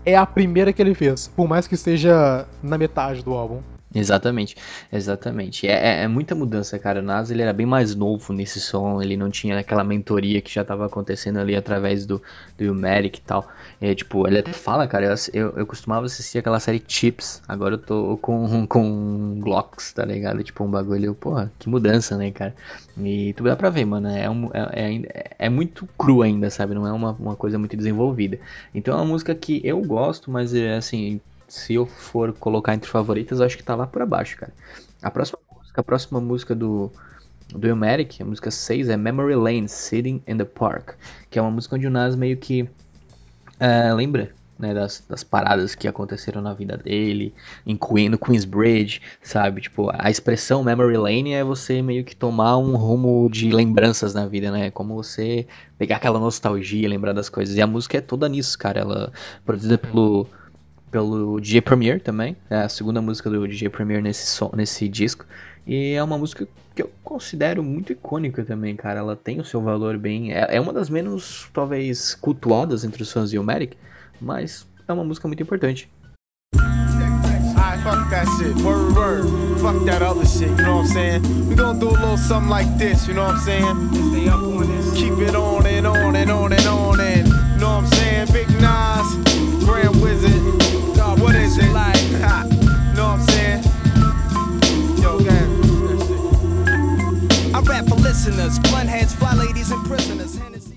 é 0.06 0.16
a 0.16 0.26
primeira 0.26 0.74
que 0.74 0.82
ele 0.82 0.94
fez, 0.94 1.28
por 1.28 1.48
mais 1.48 1.68
que 1.68 1.76
esteja 1.76 2.48
na 2.62 2.78
metade 2.78 3.24
do 3.24 3.34
álbum. 3.34 3.62
Exatamente, 3.94 4.56
exatamente. 4.92 5.68
É, 5.68 5.72
é, 5.72 6.04
é, 6.04 6.08
muita 6.08 6.34
mudança, 6.34 6.80
cara. 6.80 7.00
O 7.02 7.04
Nas 7.04 7.30
ele 7.30 7.42
era 7.42 7.52
bem 7.52 7.66
mais 7.66 7.94
novo 7.94 8.32
nesse 8.32 8.60
som, 8.60 9.02
ele 9.02 9.18
não 9.18 9.30
tinha 9.30 9.60
aquela 9.60 9.84
mentoria 9.84 10.42
que 10.42 10.54
já 10.54 10.62
estava 10.62 10.86
acontecendo 10.86 11.40
ali 11.40 11.58
através 11.58 12.06
do, 12.06 12.22
do 12.58 12.64
Ilmeric 12.64 13.20
e 13.20 13.22
tal. 13.22 13.46
É, 13.82 13.94
tipo, 13.94 14.26
ele 14.26 14.40
até 14.40 14.54
fala, 14.54 14.88
cara, 14.88 15.08
eu, 15.08 15.16
eu, 15.34 15.58
eu, 15.58 15.66
costumava 15.68 16.06
assistir 16.06 16.38
aquela 16.38 16.60
série 16.60 16.82
Chips, 16.88 17.42
agora 17.48 17.74
eu 17.74 17.78
tô 17.80 18.18
com, 18.22 18.66
com 18.68 19.40
Glocks, 19.42 19.92
tá 19.92 20.06
ligado? 20.06 20.42
Tipo, 20.42 20.64
um 20.64 20.72
bagulho, 20.72 21.14
porra, 21.14 21.52
que 21.60 21.68
mudança, 21.68 22.16
né, 22.16 22.32
cara? 22.32 22.56
E 22.98 23.34
tu 23.34 23.44
dá 23.44 23.58
pra 23.58 23.70
ver, 23.70 23.84
mano, 23.84 24.08
é, 24.08 24.30
um, 24.30 24.50
é, 24.54 24.96
é, 24.96 25.32
é 25.40 25.50
muito 25.50 25.88
cru 25.98 26.22
ainda, 26.22 26.50
sabe? 26.50 26.74
Não 26.74 26.88
é 26.88 26.94
uma, 26.94 27.12
uma 27.12 27.36
coisa 27.36 27.60
muito 27.60 27.76
desenvolvida. 27.76 28.40
Então 28.74 28.94
é 28.94 28.98
uma 28.98 29.06
música 29.06 29.36
que 29.36 29.60
eu 29.66 29.82
gosto, 29.82 30.32
mas 30.32 30.54
é 30.54 30.76
assim 30.78 31.20
se 31.52 31.74
eu 31.74 31.86
for 31.86 32.32
colocar 32.32 32.74
entre 32.74 32.90
favoritas, 32.90 33.42
acho 33.42 33.58
que 33.58 33.64
tá 33.64 33.76
lá 33.76 33.86
por 33.86 34.02
abaixo, 34.02 34.38
cara. 34.38 34.54
A 35.02 35.12
próxima 35.12 35.40
música, 35.54 35.82
a 35.82 35.84
próxima 35.84 36.22
música 36.22 36.56
do, 36.56 36.90
do 37.50 37.68
Ilmatic, 37.68 38.22
a 38.22 38.26
música 38.26 38.50
6, 38.50 38.88
é 38.88 38.96
Memory 38.96 39.36
Lane, 39.36 39.68
Sitting 39.68 40.24
in 40.26 40.38
the 40.38 40.46
Park, 40.46 40.94
que 41.30 41.38
é 41.38 41.42
uma 41.42 41.52
música 41.52 41.76
onde 41.76 41.86
o 41.86 41.90
Nas 41.90 42.16
meio 42.16 42.38
que 42.38 42.62
uh, 42.62 43.96
lembra 43.96 44.32
né, 44.58 44.74
das, 44.74 45.04
das 45.10 45.26
paradas 45.26 45.76
que 45.76 45.90
aconteceram 45.90 46.42
na 46.42 46.54
vida 46.54 46.78
dele, 46.78 47.34
incluindo 47.66 48.18
Queensbridge, 48.18 49.02
sabe? 49.22 49.60
Tipo, 49.60 49.92
a 49.94 50.10
expressão 50.10 50.64
memory 50.64 50.96
lane 50.96 51.34
é 51.34 51.44
você 51.44 51.82
meio 51.82 52.06
que 52.06 52.16
tomar 52.16 52.56
um 52.58 52.78
rumo 52.78 53.30
de 53.30 53.52
lembranças 53.52 54.14
na 54.14 54.26
vida, 54.26 54.52
né? 54.52 54.72
Como 54.72 54.96
você 54.96 55.46
pegar 55.78 55.98
aquela 55.98 56.20
nostalgia, 56.20 56.88
lembrar 56.88 57.12
das 57.12 57.28
coisas. 57.28 57.58
E 57.58 57.62
a 57.62 57.68
música 57.68 57.98
é 57.98 58.02
toda 58.02 58.30
nisso, 58.30 58.58
cara. 58.58 58.80
Ela 58.80 59.12
é 59.14 59.42
produzida 59.44 59.78
pelo 59.78 60.30
pelo 60.92 61.40
DJ 61.40 61.62
Premier 61.62 62.02
também, 62.02 62.36
é 62.50 62.58
a 62.58 62.70
segunda 62.70 63.02
música 63.02 63.30
do 63.30 63.48
DJ 63.48 63.70
Premier 63.70 64.02
nesse 64.02 64.28
som, 64.28 64.52
nesse 64.56 64.88
disco. 64.88 65.26
E 65.66 65.94
é 65.94 66.04
uma 66.04 66.18
música 66.18 66.48
que 66.76 66.82
eu 66.84 66.92
considero 67.04 67.64
muito 67.64 67.92
icônica 67.94 68.44
também, 68.44 68.76
cara. 68.76 69.00
Ela 69.00 69.16
tem 69.16 69.40
o 69.40 69.46
seu 69.46 69.62
valor 69.62 69.98
bem. 69.98 70.34
É, 70.34 70.58
é 70.58 70.60
uma 70.60 70.74
das 70.74 70.90
menos, 70.90 71.50
talvez, 71.54 72.14
cultuadas 72.16 72.84
entre 72.84 73.02
os 73.02 73.12
fãs 73.12 73.30
de 73.30 73.38
Ilmatic, 73.38 73.74
mas 74.20 74.68
é 74.88 74.94
uma 74.94 75.04
música 75.04 75.28
muito 75.28 75.42
importante. 75.42 75.90
fuck 77.84 78.10
that 78.10 78.28
shit. 78.38 78.56
Word, 78.64 78.96
word. 78.96 79.26
Fuck 79.60 79.86
that 79.86 80.02
other 80.02 80.26
shit, 80.26 80.50
you 80.50 80.56
know 80.58 80.78
what 80.78 80.86
I'm 80.86 80.94
saying? 80.94 81.50
We 81.50 81.56
gonna 81.56 81.80
do 81.80 81.90
a 81.90 81.98
little 81.98 82.18
something 82.18 82.50
like 82.50 82.70
this, 82.78 83.08
you 83.08 83.14
know 83.14 83.26
what 83.26 83.36
I'm 83.36 83.42
saying? 83.42 83.76
Stay 84.12 84.28
up 84.30 84.42
on 84.42 84.68
this. 84.68 84.94
Keep 84.94 85.20
it 85.20 85.36
on 85.36 85.66
and 85.66 85.88
on 85.88 86.16
and 86.16 86.32
on 86.32 86.54
and 86.54 86.66
on 86.68 87.00
and, 87.00 87.28
you 87.28 87.60
know 87.60 87.76
what 87.76 87.84
I'm 87.84 87.88
saying? 87.88 88.28
Big 88.32 88.50
Nas, 88.62 89.08
Grand 89.66 90.02
Wizard, 90.02 90.31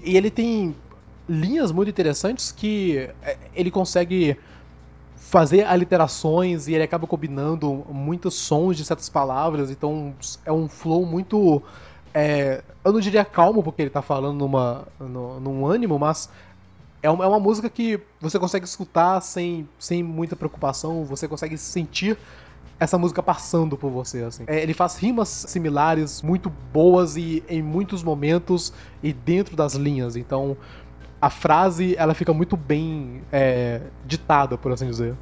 E 0.05 0.17
ele 0.17 0.31
tem 0.31 0.73
linhas 1.29 1.73
muito 1.73 1.89
interessantes 1.89 2.53
que 2.53 3.11
é, 3.23 3.37
ele 3.55 3.73
consegue 3.73 4.39
fazer 5.17 5.65
aliterações 5.65 6.69
e 6.69 6.75
ele 6.75 6.85
acaba 6.85 7.09
combinando 7.09 7.85
muitos 7.91 8.35
sons 8.35 8.77
de 8.77 8.85
certas 8.85 9.09
palavras, 9.09 9.69
então 9.69 10.15
é 10.45 10.53
um 10.53 10.69
flow 10.69 11.05
muito. 11.05 11.61
É, 12.15 12.63
eu 12.85 12.93
não 12.93 13.01
diria 13.01 13.25
calmo, 13.25 13.65
porque 13.65 13.83
ele 13.83 13.91
tá 13.91 14.01
falando 14.01 14.39
numa, 14.39 14.87
no, 15.01 15.41
num 15.41 15.67
ânimo, 15.67 15.99
mas 15.99 16.31
é 17.03 17.11
uma, 17.11 17.25
é 17.25 17.27
uma 17.27 17.41
música 17.41 17.69
que 17.69 18.01
você 18.21 18.39
consegue 18.39 18.65
escutar 18.65 19.21
sem, 19.21 19.69
sem 19.77 20.05
muita 20.05 20.37
preocupação, 20.37 21.05
você 21.05 21.27
consegue 21.27 21.59
sentir 21.59 22.17
essa 22.79 22.99
música 22.99 23.23
passando 23.23 23.77
por 23.77 23.91
você, 23.91 24.23
assim. 24.23 24.45
É, 24.47 24.63
ele 24.63 24.75
faz 24.75 24.97
rimas 24.97 25.29
similares, 25.29 26.23
muito 26.23 26.51
boas 26.73 27.17
e 27.17 27.43
em 27.49 27.63
muitos 27.63 28.03
momentos 28.03 28.73
e 29.03 29.13
dentro 29.13 29.57
das 29.57 29.75
linhas, 29.75 30.17
então 30.17 30.57
a 31.21 31.31
frase 31.31 31.95
ela 31.97 32.13
fica 32.13 32.35
muito 32.35 32.57
bem 32.57 33.23
é, 33.33 33.81
ditada, 34.05 34.59
por 34.59 34.73
assim 34.73 34.87
dizer. 34.87 35.15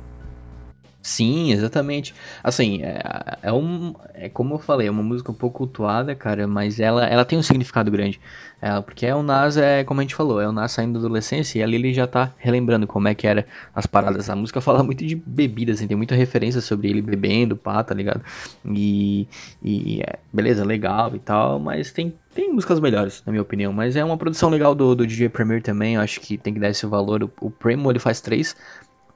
Sim, 1.02 1.50
exatamente. 1.50 2.14
Assim, 2.44 2.80
é, 2.84 3.02
é, 3.42 3.52
um, 3.52 3.92
é 4.14 4.28
como 4.28 4.54
eu 4.54 4.58
falei, 4.58 4.86
é 4.86 4.90
uma 4.90 5.02
música 5.02 5.32
um 5.32 5.34
pouco 5.34 5.58
cultuada, 5.58 6.14
cara, 6.14 6.46
mas 6.46 6.78
ela, 6.78 7.04
ela 7.04 7.24
tem 7.24 7.36
um 7.36 7.42
significado 7.42 7.90
grande. 7.90 8.20
É, 8.60 8.80
porque 8.80 9.04
é 9.04 9.12
o 9.12 9.20
Nas, 9.20 9.56
é, 9.56 9.82
como 9.82 9.98
a 9.98 10.04
gente 10.04 10.14
falou, 10.14 10.40
é 10.40 10.48
o 10.48 10.52
Nas 10.52 10.70
saindo 10.70 10.92
da 10.92 11.00
adolescência 11.00 11.58
e 11.58 11.62
ali 11.62 11.74
ele 11.74 11.92
já 11.92 12.06
tá 12.06 12.32
relembrando 12.38 12.86
como 12.86 13.08
é 13.08 13.14
que 13.16 13.26
era 13.26 13.44
as 13.74 13.84
paradas. 13.84 14.30
A 14.30 14.36
música 14.36 14.60
fala 14.60 14.84
muito 14.84 15.04
de 15.04 15.16
bebidas, 15.16 15.78
assim, 15.78 15.88
tem 15.88 15.96
muita 15.96 16.14
referência 16.14 16.60
sobre 16.60 16.88
ele 16.88 17.02
bebendo, 17.02 17.56
pá, 17.56 17.82
tá 17.82 17.94
ligado? 17.94 18.22
E, 18.64 19.26
e 19.60 20.02
é, 20.02 20.20
beleza, 20.32 20.64
legal 20.64 21.16
e 21.16 21.18
tal, 21.18 21.58
mas 21.58 21.90
tem, 21.90 22.14
tem 22.32 22.52
músicas 22.52 22.78
melhores, 22.78 23.24
na 23.26 23.32
minha 23.32 23.42
opinião. 23.42 23.72
Mas 23.72 23.96
é 23.96 24.04
uma 24.04 24.16
produção 24.16 24.48
legal 24.48 24.72
do, 24.72 24.94
do 24.94 25.04
DJ 25.04 25.28
Premier 25.28 25.60
também, 25.60 25.96
eu 25.96 26.00
acho 26.00 26.20
que 26.20 26.38
tem 26.38 26.54
que 26.54 26.60
dar 26.60 26.70
esse 26.70 26.86
valor. 26.86 27.24
O, 27.24 27.30
o 27.40 27.90
ele 27.90 27.98
faz 27.98 28.20
três, 28.20 28.54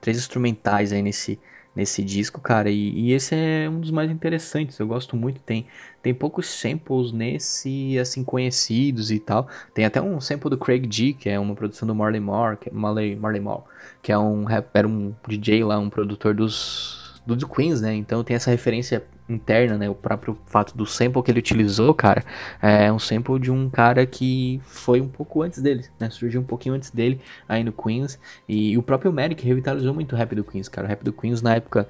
três 0.01 0.17
instrumentais 0.17 0.91
aí 0.91 1.01
nesse 1.01 1.39
nesse 1.77 2.03
disco, 2.03 2.41
cara, 2.41 2.71
e, 2.71 2.89
e, 2.89 3.13
esse 3.13 3.35
é 3.35 3.69
um 3.69 3.79
dos 3.79 3.91
mais 3.91 4.09
interessantes, 4.09 4.79
eu 4.79 4.87
gosto 4.87 5.15
muito, 5.15 5.39
tem, 5.41 5.67
tem 6.01 6.11
poucos 6.11 6.47
samples 6.47 7.11
nesse, 7.11 7.99
assim, 7.99 8.23
conhecidos 8.23 9.11
e 9.11 9.19
tal, 9.19 9.47
tem 9.75 9.85
até 9.85 10.01
um 10.01 10.19
sample 10.19 10.49
do 10.49 10.57
Craig 10.57 10.87
G, 10.91 11.13
que 11.13 11.29
é 11.29 11.39
uma 11.39 11.53
produção 11.53 11.87
do 11.87 11.93
Marley 11.93 12.19
Moore, 12.19 12.57
que, 12.57 12.73
Marley, 12.73 13.15
Marley 13.15 13.41
Moore, 13.41 13.61
que 14.01 14.11
é 14.11 14.17
um 14.17 14.43
rapper, 14.43 14.87
um 14.87 15.13
DJ 15.27 15.63
lá, 15.63 15.77
um 15.77 15.87
produtor 15.87 16.33
dos 16.33 17.06
do 17.27 17.35
The 17.35 17.45
Queens, 17.45 17.81
né? 17.81 17.93
Então 17.93 18.23
tem 18.23 18.37
essa 18.37 18.49
referência 18.49 19.03
interna, 19.27 19.77
né? 19.77 19.89
O 19.89 19.93
próprio 19.93 20.37
fato 20.45 20.75
do 20.75 20.85
sample 20.85 21.21
que 21.21 21.29
ele 21.29 21.39
utilizou, 21.39 21.93
cara, 21.93 22.23
é 22.61 22.91
um 22.91 22.97
sample 22.97 23.37
de 23.37 23.51
um 23.51 23.69
cara 23.69 24.05
que 24.05 24.61
foi 24.63 25.01
um 25.01 25.09
pouco 25.09 25.41
antes 25.41 25.61
dele, 25.61 25.85
né? 25.99 26.09
Surgiu 26.09 26.39
um 26.39 26.45
pouquinho 26.45 26.73
antes 26.73 26.89
dele 26.89 27.19
aí 27.47 27.65
no 27.65 27.73
Queens. 27.73 28.17
E, 28.47 28.77
o 28.77 28.81
próprio 28.81 29.11
Merrick 29.11 29.45
revitalizou 29.45 29.93
muito 29.93 30.13
o 30.13 30.15
rap 30.15 30.33
do 30.33 30.43
Queens, 30.43 30.69
cara. 30.69 30.87
O 30.87 30.89
rap 30.89 31.03
do 31.03 31.11
Queens 31.11 31.41
na 31.41 31.55
época 31.55 31.87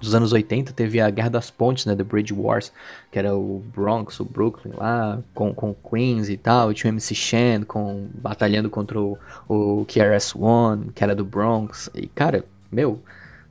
dos 0.00 0.14
anos 0.14 0.32
80 0.32 0.72
teve 0.72 1.00
a 1.00 1.10
Guerra 1.10 1.30
das 1.30 1.50
Pontes, 1.50 1.86
né, 1.86 1.94
The 1.94 2.02
Bridge 2.02 2.32
Wars, 2.32 2.72
que 3.10 3.18
era 3.18 3.36
o 3.36 3.62
Bronx, 3.74 4.18
o 4.20 4.24
Brooklyn 4.24 4.72
lá, 4.76 5.20
com, 5.34 5.54
com 5.54 5.74
Queens 5.74 6.28
e 6.28 6.36
tal, 6.36 6.70
e 6.70 6.74
tinha 6.74 6.90
o 6.90 6.94
MC 6.94 7.14
Shan 7.14 7.62
com, 7.62 8.08
batalhando 8.14 8.68
contra 8.68 9.00
o, 9.00 9.16
o 9.48 9.84
KRS-One, 9.86 10.90
que 10.92 11.04
era 11.04 11.14
do 11.14 11.24
Bronx, 11.24 11.88
e 11.94 12.08
cara, 12.08 12.44
meu, 12.70 13.00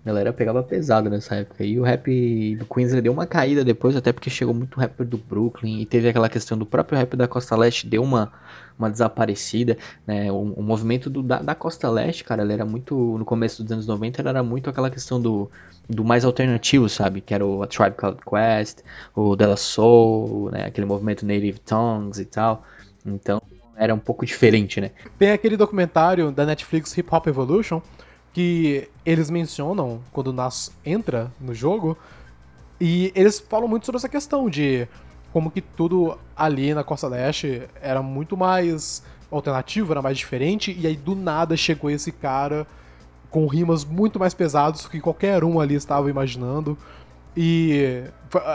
a 0.04 0.08
galera 0.08 0.34
pegava 0.34 0.64
pesado 0.64 1.10
nessa 1.12 1.36
época. 1.36 1.64
E 1.64 1.80
o 1.80 1.84
rap 1.84 2.56
do 2.56 2.66
Queens 2.66 2.92
deu 3.02 3.14
uma 3.14 3.28
caída 3.28 3.64
depois, 3.64 3.96
até 3.96 4.12
porque 4.12 4.32
chegou 4.32 4.54
muito 4.54 4.80
rapper 4.80 5.06
do 5.06 5.18
Brooklyn. 5.18 5.80
E 5.80 5.86
teve 5.86 6.10
aquela 6.10 6.28
questão 6.28 6.58
do 6.58 6.66
próprio 6.66 6.98
rap 6.98 7.16
da 7.16 7.28
Costa 7.28 7.56
Leste, 7.56 7.86
deu 7.86 8.02
uma, 8.02 8.32
uma 8.80 8.90
desaparecida. 8.90 9.78
Né? 10.08 10.32
O, 10.32 10.54
o 10.54 10.64
movimento 10.64 11.08
do, 11.08 11.22
da, 11.22 11.40
da, 11.40 11.54
Costa 11.54 11.88
Leste, 11.88 12.24
cara, 12.24 12.42
ele 12.42 12.54
era 12.54 12.66
muito. 12.66 12.96
No 12.96 13.24
começo 13.24 13.62
dos 13.62 13.72
anos 13.72 13.86
90, 13.86 14.28
era 14.28 14.42
muito 14.42 14.72
aquela 14.72 14.90
questão 14.90 15.22
do, 15.22 15.52
do 15.88 16.04
mais 16.04 16.26
alternativo, 16.26 16.90
sabe? 16.90 17.22
Que 17.22 17.36
era 17.36 17.46
o 17.46 17.62
A 17.62 17.68
Tribe 17.68 17.96
Called 17.96 18.20
Quest, 18.28 18.80
o 19.16 19.36
Della 19.36 19.58
Soul, 19.58 20.50
né? 20.52 20.66
aquele 20.66 20.88
movimento 20.88 21.28
Native 21.28 21.60
Tongues 21.60 22.18
e 22.18 22.26
tal. 22.26 22.66
Então 23.06 23.40
era 23.76 23.94
um 23.94 24.00
pouco 24.00 24.26
diferente, 24.26 24.82
né? 24.82 24.90
Tem 25.20 25.32
aquele 25.32 25.56
documentário 25.56 26.32
da 26.32 26.44
Netflix 26.44 26.98
Hip 26.98 27.08
Hop 27.14 27.28
Evolution 27.28 27.82
que 28.34 28.90
eles 29.06 29.30
mencionam 29.30 30.02
quando 30.12 30.28
o 30.28 30.34
Nas 30.34 30.72
entra 30.86 31.32
no 31.40 31.54
jogo. 31.54 31.98
E 32.80 33.12
eles 33.16 33.40
falam 33.40 33.68
muito 33.68 33.86
sobre 33.86 33.98
essa 33.98 34.10
questão 34.10 34.50
de 34.50 34.88
como 35.32 35.52
que 35.52 35.62
tudo 35.62 36.18
ali 36.36 36.74
na 36.74 36.84
Costa 36.84 37.08
Leste 37.08 37.64
era 37.82 38.02
muito 38.02 38.36
mais 38.36 39.04
alternativo, 39.30 39.94
era 39.94 40.02
mais 40.02 40.18
diferente, 40.18 40.76
e 40.78 40.86
aí 40.86 40.96
do 40.96 41.16
nada 41.16 41.56
chegou 41.56 41.90
esse 41.90 42.12
cara 42.12 42.68
com 43.30 43.48
rimas 43.48 43.86
muito 43.86 44.20
mais 44.20 44.34
pesados 44.34 44.84
do 44.84 44.90
que 44.90 45.00
qualquer 45.00 45.44
um 45.44 45.60
ali 45.60 45.76
estava 45.76 46.10
imaginando. 46.10 46.78
E 47.36 48.04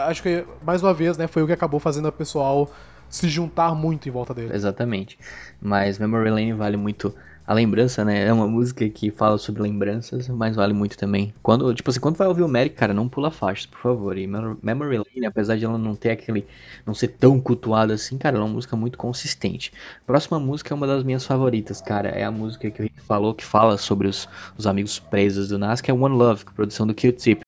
acho 0.07 0.21
que, 0.21 0.45
mais 0.63 0.83
uma 0.83 0.93
vez, 0.93 1.17
né, 1.17 1.25
foi 1.25 1.41
o 1.41 1.47
que 1.47 1.53
acabou 1.53 1.79
fazendo 1.79 2.07
o 2.07 2.11
pessoal 2.11 2.69
se 3.09 3.27
juntar 3.27 3.73
muito 3.73 4.07
em 4.07 4.11
volta 4.11 4.33
dele. 4.33 4.53
Exatamente. 4.53 5.17
Mas 5.59 5.97
Memory 5.97 6.29
Lane 6.29 6.53
vale 6.53 6.77
muito 6.77 7.15
a 7.47 7.53
lembrança, 7.53 8.03
né? 8.05 8.25
É 8.25 8.33
uma 8.33 8.47
música 8.47 8.87
que 8.89 9.09
fala 9.09 9.37
sobre 9.37 9.61
lembranças, 9.63 10.27
mas 10.27 10.55
vale 10.55 10.73
muito 10.73 10.97
também. 10.97 11.33
Quando, 11.41 11.73
tipo 11.73 11.89
assim, 11.89 11.99
quando 11.99 12.17
vai 12.17 12.27
ouvir 12.27 12.43
o 12.43 12.47
Merrick, 12.47 12.75
cara, 12.75 12.93
não 12.93 13.07
pula 13.07 13.31
faixas, 13.31 13.65
por 13.65 13.79
favor. 13.79 14.17
E 14.17 14.27
Memory 14.27 14.97
Lane, 14.97 15.25
apesar 15.25 15.55
de 15.57 15.63
ela 15.65 15.77
não 15.77 15.95
ter 15.95 16.11
aquele. 16.11 16.45
não 16.85 16.93
ser 16.93 17.07
tão 17.09 17.39
cultuada 17.39 17.93
assim, 17.93 18.17
cara, 18.17 18.37
é 18.37 18.39
uma 18.39 18.49
música 18.49 18.75
muito 18.75 18.97
consistente. 18.97 19.71
Próxima 20.05 20.39
música 20.39 20.73
é 20.73 20.75
uma 20.75 20.87
das 20.87 21.03
minhas 21.03 21.25
favoritas, 21.25 21.81
cara. 21.81 22.09
É 22.09 22.23
a 22.25 22.31
música 22.31 22.69
que 22.69 22.81
o 22.81 22.83
Rick 22.83 22.99
falou 23.01 23.33
que 23.33 23.45
fala 23.45 23.77
sobre 23.77 24.07
os, 24.07 24.27
os 24.57 24.67
amigos 24.67 24.99
presos 24.99 25.47
do 25.49 25.57
que 25.81 25.89
é 25.91 25.93
One 25.93 26.15
Love, 26.15 26.45
produção 26.53 26.85
do 26.85 26.93
Q-Tip. 26.93 27.46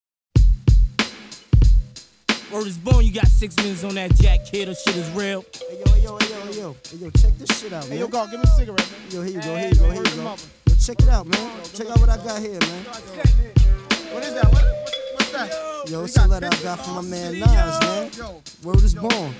Word 2.60 2.66
is 2.66 2.76
bone, 2.76 3.06
you 3.06 3.10
got 3.10 3.26
six 3.26 3.56
minutes 3.56 3.84
on 3.84 3.94
that 3.94 4.14
jack 4.16 4.44
kid, 4.44 4.68
That 4.68 4.76
shit 4.76 4.94
is 4.94 5.08
real. 5.12 5.46
Hey 5.70 5.80
yo, 5.82 5.92
hey 5.92 6.02
yo, 6.02 6.18
hey 6.18 6.28
yo, 6.28 6.40
hey 6.44 6.60
yo, 6.60 6.76
hey 6.90 6.96
yo, 6.98 7.10
check 7.12 7.32
this 7.38 7.58
shit 7.58 7.72
out, 7.72 7.88
man. 7.88 7.92
Hey 7.92 8.00
yo, 8.00 8.06
go, 8.06 8.26
give 8.26 8.38
me 8.38 8.44
a 8.44 8.46
cigarette, 8.48 8.90
man. 8.90 9.00
Yo, 9.08 9.22
here 9.22 9.32
you 9.32 9.40
go, 9.40 9.56
here 9.56 9.68
you 9.70 9.74
go, 9.76 9.90
here 9.90 10.04
you 10.04 10.16
go. 10.16 10.36
Yo, 10.68 10.74
check 10.74 11.00
it 11.00 11.08
out, 11.08 11.26
man. 11.26 11.64
Check 11.72 11.88
out 11.88 11.98
what 12.00 12.10
I 12.10 12.16
got 12.18 12.38
here, 12.42 12.60
man. 12.60 12.84
What 14.12 14.24
is 14.24 14.34
that? 14.34 14.44
What, 14.52 14.64
what's 15.14 15.32
that? 15.32 15.88
Yo, 15.88 16.04
it's 16.04 16.14
a 16.18 16.26
letter 16.28 16.48
I 16.52 16.62
got 16.62 16.84
from 16.84 16.96
my 16.96 17.00
man 17.00 17.40
Nas, 17.40 17.80
man. 17.80 18.42
Word 18.62 18.84
is 18.84 18.94
born. 18.94 19.32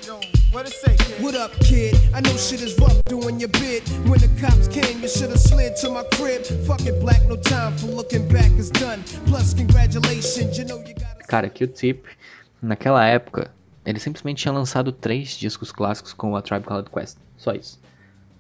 What 0.52 0.66
it 0.66 0.72
say, 0.72 0.96
kid? 0.96 1.22
What 1.22 1.34
up, 1.34 1.52
kid? 1.60 2.00
I 2.14 2.22
know 2.22 2.34
shit 2.38 2.62
is 2.62 2.78
rough 2.78 3.04
doing 3.04 3.38
your 3.38 3.50
bit. 3.50 3.86
When 4.08 4.18
the 4.18 4.30
cops 4.40 4.66
came, 4.66 5.02
you 5.02 5.08
should 5.08 5.28
have 5.28 5.40
slid 5.40 5.76
to 5.76 5.90
my 5.90 6.04
crib. 6.14 6.46
Fuck 6.66 6.86
it, 6.86 6.98
black, 6.98 7.20
no 7.28 7.36
time 7.36 7.76
for 7.76 7.88
looking 7.88 8.26
back 8.28 8.50
is 8.52 8.70
done. 8.70 9.02
Plus, 9.26 9.52
congratulations, 9.52 10.56
you 10.56 10.64
know 10.64 10.78
you 10.78 10.94
got 10.94 11.28
Cara, 11.28 11.50
Q-Tip 11.50 12.06
Naquela 12.62 13.04
época, 13.04 13.50
ele 13.84 13.98
simplesmente 13.98 14.42
tinha 14.42 14.52
lançado 14.52 14.92
três 14.92 15.30
discos 15.30 15.72
clássicos 15.72 16.12
com 16.12 16.36
a 16.36 16.42
Tribe 16.42 16.64
Called 16.64 16.90
Quest. 16.90 17.18
Só 17.36 17.52
isso. 17.52 17.80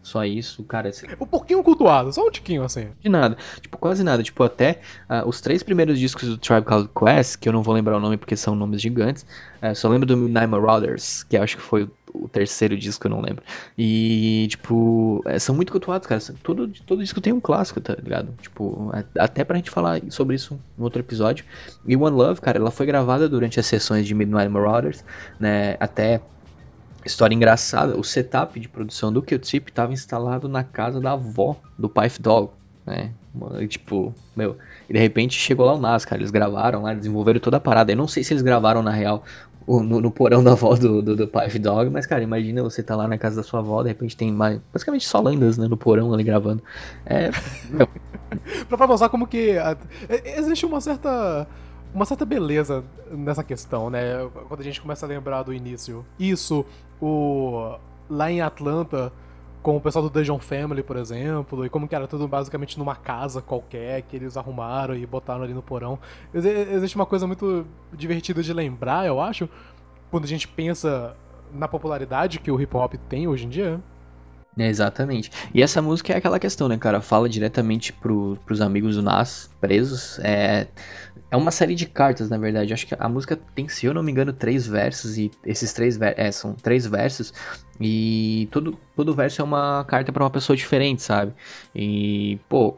Só 0.02 0.24
isso, 0.24 0.64
cara. 0.64 0.88
Assim, 0.88 1.06
um 1.20 1.26
pouquinho 1.26 1.62
cultuado, 1.62 2.12
só 2.12 2.26
um 2.26 2.30
tiquinho 2.30 2.62
assim. 2.62 2.88
De 3.00 3.08
nada. 3.08 3.36
Tipo, 3.60 3.76
quase 3.78 4.02
nada. 4.02 4.22
Tipo, 4.22 4.42
até 4.42 4.80
uh, 5.08 5.28
os 5.28 5.40
três 5.40 5.62
primeiros 5.62 5.98
discos 5.98 6.28
do 6.28 6.38
Tribe 6.38 6.64
Called 6.64 6.88
Quest, 6.98 7.38
que 7.38 7.48
eu 7.48 7.52
não 7.52 7.62
vou 7.62 7.74
lembrar 7.74 7.96
o 7.96 8.00
nome 8.00 8.16
porque 8.16 8.36
são 8.36 8.54
nomes 8.54 8.80
gigantes, 8.80 9.26
uh, 9.62 9.74
só 9.74 9.88
lembro 9.88 10.06
do 10.06 10.16
Midnight 10.16 10.46
Marauders, 10.46 11.22
que 11.24 11.36
acho 11.36 11.56
que 11.56 11.62
foi 11.62 11.88
o 12.12 12.28
terceiro 12.28 12.76
disco, 12.76 13.06
eu 13.06 13.10
não 13.10 13.20
lembro. 13.20 13.42
E, 13.76 14.46
tipo, 14.50 15.22
é, 15.26 15.38
são 15.38 15.54
muito 15.54 15.70
cultuados, 15.70 16.06
cara. 16.06 16.20
Todo, 16.42 16.68
todo 16.86 17.02
disco 17.02 17.20
tem 17.20 17.32
um 17.32 17.40
clássico, 17.40 17.80
tá 17.80 17.94
ligado? 18.02 18.34
Tipo, 18.40 18.90
até 19.18 19.44
pra 19.44 19.56
gente 19.56 19.70
falar 19.70 20.00
sobre 20.08 20.36
isso 20.36 20.58
em 20.78 20.82
outro 20.82 21.00
episódio. 21.00 21.44
E 21.86 21.96
One 21.96 22.16
Love, 22.16 22.40
cara, 22.40 22.58
ela 22.58 22.70
foi 22.70 22.86
gravada 22.86 23.28
durante 23.28 23.60
as 23.60 23.66
sessões 23.66 24.06
de 24.06 24.14
Midnight 24.14 24.48
Marauders, 24.48 25.04
né? 25.38 25.76
Até 25.78 26.20
História 27.04 27.34
engraçada, 27.34 27.96
o 27.96 28.04
setup 28.04 28.58
de 28.58 28.68
produção 28.68 29.12
do 29.12 29.22
Q-Tip 29.22 29.68
estava 29.68 29.92
instalado 29.92 30.48
na 30.48 30.62
casa 30.62 31.00
da 31.00 31.12
avó 31.12 31.56
do 31.78 31.88
Pipe 31.88 32.20
Dog, 32.20 32.50
né? 32.84 33.12
Tipo, 33.68 34.12
meu, 34.34 34.56
e 34.88 34.92
de 34.92 34.98
repente 34.98 35.38
chegou 35.38 35.64
lá 35.64 35.74
o 35.74 35.78
Nas, 35.78 36.04
cara, 36.04 36.20
eles 36.20 36.32
gravaram 36.32 36.82
lá, 36.82 36.92
desenvolveram 36.92 37.38
toda 37.38 37.58
a 37.58 37.60
parada. 37.60 37.92
Eu 37.92 37.96
não 37.96 38.08
sei 38.08 38.24
se 38.24 38.32
eles 38.32 38.42
gravaram 38.42 38.82
na 38.82 38.90
real 38.90 39.24
no, 39.66 40.00
no 40.00 40.10
porão 40.10 40.42
da 40.42 40.52
avó 40.52 40.74
do, 40.74 41.00
do, 41.00 41.14
do 41.14 41.28
Pipe 41.28 41.58
Dog, 41.58 41.90
mas, 41.90 42.06
cara, 42.06 42.22
imagina 42.22 42.62
você 42.62 42.82
tá 42.82 42.96
lá 42.96 43.06
na 43.06 43.16
casa 43.16 43.36
da 43.36 43.42
sua 43.42 43.60
avó, 43.60 43.82
de 43.82 43.88
repente 43.88 44.16
tem 44.16 44.32
mais, 44.32 44.60
basicamente 44.72 45.06
só 45.06 45.20
lendas, 45.20 45.56
né, 45.56 45.68
no 45.68 45.76
porão 45.76 46.12
ali 46.12 46.24
gravando. 46.24 46.62
É, 47.06 47.30
meu. 47.70 47.88
pra 48.68 48.86
mostrar 48.86 49.08
como 49.08 49.26
que 49.26 49.56
a, 49.56 49.76
existe 50.36 50.66
uma 50.66 50.80
certa 50.80 51.46
uma 51.92 52.04
certa 52.04 52.24
beleza 52.24 52.84
nessa 53.10 53.42
questão, 53.42 53.90
né? 53.90 54.28
Quando 54.48 54.60
a 54.60 54.64
gente 54.64 54.80
começa 54.80 55.04
a 55.04 55.08
lembrar 55.08 55.42
do 55.42 55.52
início. 55.52 56.04
Isso, 56.18 56.64
o 57.00 57.76
lá 58.08 58.30
em 58.30 58.40
Atlanta, 58.40 59.12
com 59.62 59.76
o 59.76 59.80
pessoal 59.80 60.02
do 60.02 60.10
Dungeon 60.10 60.38
Family, 60.38 60.82
por 60.82 60.96
exemplo, 60.96 61.64
e 61.64 61.68
como 61.68 61.86
que 61.86 61.94
era 61.94 62.08
tudo 62.08 62.26
basicamente 62.26 62.78
numa 62.78 62.96
casa 62.96 63.40
qualquer 63.40 64.02
que 64.02 64.16
eles 64.16 64.36
arrumaram 64.36 64.96
e 64.96 65.06
botaram 65.06 65.42
ali 65.42 65.54
no 65.54 65.62
porão. 65.62 65.98
Existe 66.34 66.96
uma 66.96 67.06
coisa 67.06 67.26
muito 67.26 67.66
divertida 67.92 68.42
de 68.42 68.52
lembrar, 68.52 69.06
eu 69.06 69.20
acho, 69.20 69.48
quando 70.10 70.24
a 70.24 70.28
gente 70.28 70.48
pensa 70.48 71.14
na 71.52 71.68
popularidade 71.68 72.38
que 72.38 72.50
o 72.50 72.60
hip 72.60 72.76
hop 72.76 72.94
tem 73.08 73.28
hoje 73.28 73.46
em 73.46 73.48
dia. 73.48 73.80
É, 74.58 74.66
exatamente. 74.66 75.30
E 75.54 75.62
essa 75.62 75.80
música 75.80 76.12
é 76.12 76.16
aquela 76.16 76.38
questão, 76.38 76.68
né, 76.68 76.76
cara? 76.76 77.00
Fala 77.00 77.28
diretamente 77.28 77.92
pro, 77.92 78.36
pros 78.44 78.60
amigos 78.60 78.96
do 78.96 79.02
Nas 79.02 79.48
presos. 79.60 80.18
É, 80.20 80.66
é 81.30 81.36
uma 81.36 81.50
série 81.50 81.74
de 81.74 81.86
cartas, 81.86 82.28
na 82.28 82.36
verdade. 82.36 82.72
Acho 82.72 82.86
que 82.86 82.96
a 82.98 83.08
música 83.08 83.38
tem, 83.54 83.68
se 83.68 83.86
eu 83.86 83.94
não 83.94 84.02
me 84.02 84.10
engano, 84.10 84.32
três 84.32 84.66
versos. 84.66 85.16
E 85.16 85.30
esses 85.44 85.72
três 85.72 85.98
é, 86.00 86.32
são 86.32 86.54
três 86.54 86.86
versos. 86.86 87.32
E 87.80 88.48
todo, 88.50 88.76
todo 88.96 89.14
verso 89.14 89.40
é 89.40 89.44
uma 89.44 89.84
carta 89.84 90.12
para 90.12 90.24
uma 90.24 90.30
pessoa 90.30 90.56
diferente, 90.56 91.02
sabe? 91.02 91.32
E, 91.74 92.38
pô, 92.48 92.76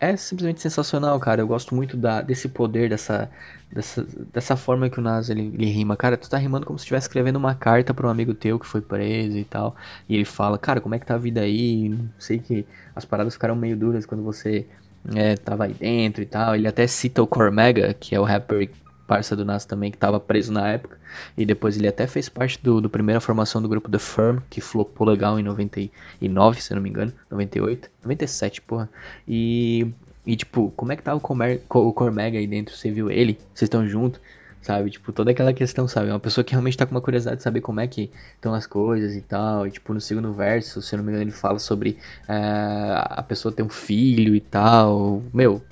é 0.00 0.16
simplesmente 0.16 0.62
sensacional, 0.62 1.20
cara. 1.20 1.42
Eu 1.42 1.46
gosto 1.46 1.74
muito 1.74 1.94
da, 1.96 2.22
desse 2.22 2.48
poder, 2.48 2.88
dessa, 2.88 3.30
dessa, 3.70 4.06
dessa 4.32 4.56
forma 4.56 4.88
que 4.88 4.98
o 4.98 5.02
Nas 5.02 5.28
ele, 5.28 5.52
ele, 5.52 5.66
rima. 5.66 5.94
Cara, 5.94 6.16
tu 6.16 6.30
tá 6.30 6.38
rimando 6.38 6.64
como 6.64 6.78
se 6.78 6.84
estivesse 6.84 7.06
escrevendo 7.06 7.36
uma 7.36 7.54
carta 7.54 7.92
para 7.92 8.06
um 8.06 8.10
amigo 8.10 8.32
teu 8.32 8.58
que 8.58 8.66
foi 8.66 8.80
preso 8.80 9.36
e 9.36 9.44
tal. 9.44 9.76
E 10.08 10.14
ele 10.14 10.24
fala, 10.24 10.56
cara, 10.56 10.80
como 10.80 10.94
é 10.94 10.98
que 10.98 11.04
tá 11.04 11.16
a 11.16 11.18
vida 11.18 11.42
aí? 11.42 11.94
Sei 12.18 12.38
que 12.38 12.64
as 12.96 13.04
paradas 13.04 13.34
ficaram 13.34 13.54
meio 13.54 13.76
duras 13.76 14.06
quando 14.06 14.22
você 14.22 14.66
é, 15.14 15.36
tava 15.36 15.64
aí 15.64 15.74
dentro 15.74 16.22
e 16.22 16.26
tal. 16.26 16.54
Ele 16.54 16.68
até 16.68 16.86
cita 16.86 17.22
o 17.22 17.26
Cormega, 17.26 17.94
que 17.94 18.14
é 18.14 18.20
o 18.20 18.24
rapper 18.24 18.70
parça 19.08 19.34
do 19.34 19.44
Nas 19.44 19.64
também, 19.64 19.90
que 19.90 19.96
estava 19.96 20.20
preso 20.20 20.52
na 20.52 20.68
época. 20.68 20.98
E 21.36 21.46
depois 21.46 21.76
ele 21.76 21.88
até 21.88 22.06
fez 22.06 22.28
parte 22.28 22.62
do, 22.62 22.80
do 22.80 22.90
primeira 22.90 23.20
formação 23.20 23.62
do 23.62 23.68
grupo 23.68 23.90
The 23.90 23.98
Firm, 23.98 24.38
que 24.50 24.60
flopou 24.60 25.08
legal 25.08 25.40
em 25.40 25.42
99, 25.42 26.60
se 26.60 26.74
não 26.74 26.82
me 26.82 26.90
engano. 26.90 27.12
98, 27.30 27.90
97, 28.02 28.60
porra. 28.60 28.88
E, 29.26 29.90
e 30.26 30.36
tipo, 30.36 30.70
como 30.76 30.92
é 30.92 30.96
que 30.96 31.02
tá 31.02 31.14
o, 31.14 31.18
o 31.18 31.92
Cormega 31.92 32.38
aí 32.38 32.46
dentro? 32.46 32.76
Você 32.76 32.90
viu 32.90 33.10
ele? 33.10 33.38
Vocês 33.54 33.66
estão 33.66 33.88
juntos? 33.88 34.20
Sabe? 34.62 34.90
Tipo, 34.90 35.12
toda 35.12 35.30
aquela 35.30 35.52
questão, 35.52 35.88
sabe? 35.88 36.10
Uma 36.10 36.20
pessoa 36.20 36.44
que 36.44 36.52
realmente 36.52 36.76
tá 36.76 36.86
com 36.86 36.92
uma 36.94 37.00
curiosidade 37.00 37.38
de 37.38 37.42
saber 37.42 37.60
como 37.60 37.80
é 37.80 37.86
que 37.86 38.10
estão 38.34 38.54
as 38.54 38.66
coisas 38.66 39.14
e 39.14 39.20
tal. 39.20 39.66
E, 39.66 39.70
tipo, 39.70 39.92
no 39.94 40.00
segundo 40.00 40.32
verso, 40.32 40.82
se 40.82 40.94
eu 40.94 40.98
não 40.98 41.04
me 41.04 41.10
engano, 41.10 41.24
ele 41.24 41.32
fala 41.32 41.58
sobre 41.58 41.98
uh, 42.28 42.98
a 43.00 43.22
pessoa 43.22 43.52
ter 43.52 43.62
um 43.62 43.68
filho 43.68 44.34
e 44.34 44.40
tal. 44.40 45.22
Meu, 45.32 45.62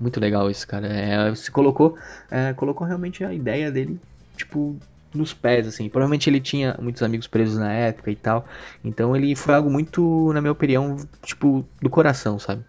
muito 0.00 0.18
legal 0.18 0.50
isso, 0.50 0.66
cara. 0.66 0.86
É, 0.88 1.34
se 1.34 1.50
colocou, 1.50 1.96
é, 2.30 2.52
colocou 2.54 2.86
realmente 2.86 3.24
a 3.24 3.32
ideia 3.32 3.70
dele, 3.70 4.00
tipo, 4.36 4.76
nos 5.14 5.32
pés, 5.32 5.66
assim. 5.66 5.88
Provavelmente 5.88 6.28
ele 6.28 6.40
tinha 6.40 6.76
muitos 6.80 7.02
amigos 7.02 7.26
presos 7.26 7.58
na 7.58 7.72
época 7.72 8.10
e 8.10 8.16
tal. 8.16 8.44
Então 8.84 9.14
ele 9.14 9.36
foi 9.36 9.54
algo 9.54 9.70
muito, 9.70 10.32
na 10.32 10.40
minha 10.40 10.52
opinião, 10.52 10.96
tipo, 11.22 11.64
do 11.80 11.88
coração, 11.88 12.38
sabe? 12.38 12.64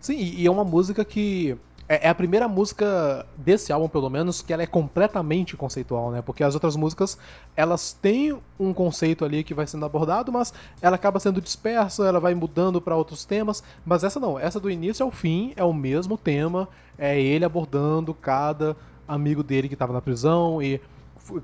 Sim, 0.00 0.18
e 0.18 0.46
é 0.46 0.50
uma 0.50 0.64
música 0.64 1.02
que 1.04 1.56
é, 1.88 2.06
é, 2.06 2.08
a 2.08 2.14
primeira 2.14 2.48
música 2.48 3.26
desse 3.36 3.72
álbum, 3.72 3.88
pelo 3.88 4.08
menos, 4.08 4.40
que 4.40 4.52
ela 4.52 4.62
é 4.62 4.66
completamente 4.66 5.56
conceitual, 5.56 6.10
né? 6.10 6.22
Porque 6.22 6.42
as 6.42 6.54
outras 6.54 6.76
músicas, 6.76 7.18
elas 7.54 7.92
têm 7.92 8.38
um 8.58 8.72
conceito 8.72 9.24
ali 9.24 9.44
que 9.44 9.52
vai 9.52 9.66
sendo 9.66 9.84
abordado, 9.84 10.32
mas 10.32 10.54
ela 10.80 10.96
acaba 10.96 11.20
sendo 11.20 11.40
dispersa, 11.40 12.06
ela 12.06 12.18
vai 12.18 12.34
mudando 12.34 12.80
para 12.80 12.96
outros 12.96 13.24
temas. 13.24 13.62
Mas 13.84 14.02
essa 14.02 14.18
não, 14.18 14.38
essa 14.38 14.58
do 14.58 14.70
início 14.70 15.04
ao 15.04 15.10
fim 15.10 15.52
é 15.56 15.64
o 15.64 15.74
mesmo 15.74 16.16
tema, 16.16 16.68
é 16.98 17.20
ele 17.20 17.44
abordando 17.44 18.14
cada 18.14 18.74
amigo 19.06 19.42
dele 19.42 19.68
que 19.68 19.74
estava 19.74 19.92
na 19.92 20.00
prisão 20.00 20.62
e 20.62 20.80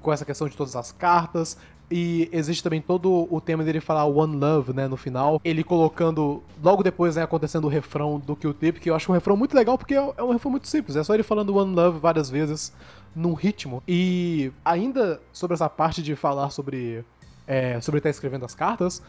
com 0.01 0.13
essa 0.13 0.25
questão 0.25 0.49
de 0.49 0.57
todas 0.57 0.77
as 0.77 0.93
cartas, 0.93 1.57
e 1.91 2.29
existe 2.33 2.63
também 2.63 2.81
todo 2.81 3.27
o 3.29 3.41
tema 3.41 3.65
dele 3.65 3.81
falar 3.81 4.05
One 4.05 4.37
Love, 4.37 4.73
né, 4.73 4.87
no 4.87 4.97
final. 4.97 5.41
Ele 5.45 5.65
colocando, 5.65 6.43
logo 6.63 6.85
depois, 6.85 7.17
né, 7.17 7.23
acontecendo 7.23 7.65
o 7.65 7.69
refrão 7.69 8.19
do 8.19 8.37
Q-Tip, 8.37 8.79
que 8.79 8.89
eu 8.89 8.95
acho 8.95 9.11
um 9.11 9.15
refrão 9.15 9.37
muito 9.37 9.57
legal, 9.57 9.77
porque 9.77 9.95
é, 9.95 10.13
é 10.17 10.23
um 10.23 10.31
refrão 10.31 10.53
muito 10.53 10.69
simples. 10.69 10.97
É 10.97 11.03
só 11.03 11.15
ele 11.15 11.25
falando 11.25 11.57
One 11.57 11.75
Love 11.75 11.99
várias 11.99 12.31
vezes 12.31 12.73
num 13.15 13.35
ritmo. 13.35 13.83
E 13.89 14.53
ainda 14.65 15.21
sobre 15.33 15.55
essa 15.55 15.69
parte 15.69 16.01
de 16.01 16.15
falar 16.15 16.51
sobre, 16.51 17.05
é, 17.45 17.81
sobre 17.81 17.99
estar 17.99 18.11
escrevendo 18.11 18.45
as 18.45 18.55
cartas, 18.55 19.03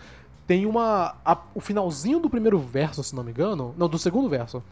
tem 0.48 0.66
uma. 0.66 1.16
A, 1.24 1.38
o 1.54 1.62
finalzinho 1.62 2.20
do 2.20 2.30
primeiro 2.30 2.58
verso, 2.58 3.04
se 3.04 3.16
não 3.16 3.24
me 3.24 3.32
engano. 3.32 3.76
Não, 3.78 3.88
do 3.88 4.00
segundo 4.00 4.28
verso 4.28 4.64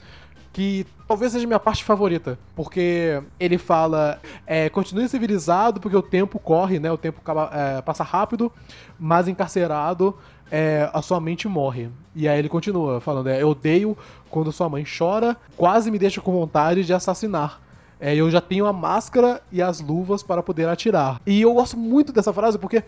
que 0.52 0.86
talvez 1.08 1.32
seja 1.32 1.48
minha 1.48 1.60
parte 1.60 1.84
favorita, 1.84 2.38
porque 2.56 3.22
ele 3.40 3.58
fala: 3.58 4.20
é, 4.46 4.70
continue 4.70 5.08
civilizado 5.08 5.80
porque 5.80 5.96
o 5.96 6.02
tempo 6.02 6.40
corre, 6.40 6.80
né? 6.80 6.92
O 6.92 6.98
tempo 6.98 7.20
acaba, 7.22 7.50
é, 7.54 7.82
passa 7.82 8.04
rápido, 8.04 8.52
mas 9.00 9.28
encarcerado 9.28 10.16
é, 10.52 10.90
a 10.94 11.02
sua 11.02 11.20
mente 11.20 11.48
morre. 11.48 11.90
E 12.16 12.28
aí 12.28 12.40
ele 12.40 12.50
continua 12.50 13.00
falando: 13.00 13.30
é, 13.30 13.42
eu 13.42 13.50
odeio 13.50 13.98
quando 14.30 14.52
sua 14.52 14.70
mãe 14.70 14.84
chora, 14.86 15.38
quase 15.56 15.92
me 15.92 16.00
deixa 16.00 16.22
com 16.22 16.32
vontade 16.32 16.84
de 16.84 16.94
assassinar. 16.94 17.62
É, 18.00 18.16
eu 18.16 18.32
já 18.32 18.40
tenho 18.40 18.66
a 18.66 18.72
máscara 18.72 19.42
e 19.52 19.62
as 19.62 19.82
luvas 19.82 20.24
para 20.24 20.42
poder 20.42 20.70
atirar. 20.70 21.20
E 21.26 21.42
eu 21.42 21.54
gosto 21.54 21.76
muito 21.76 22.14
dessa 22.14 22.32
frase 22.32 22.58
porque 22.58 22.84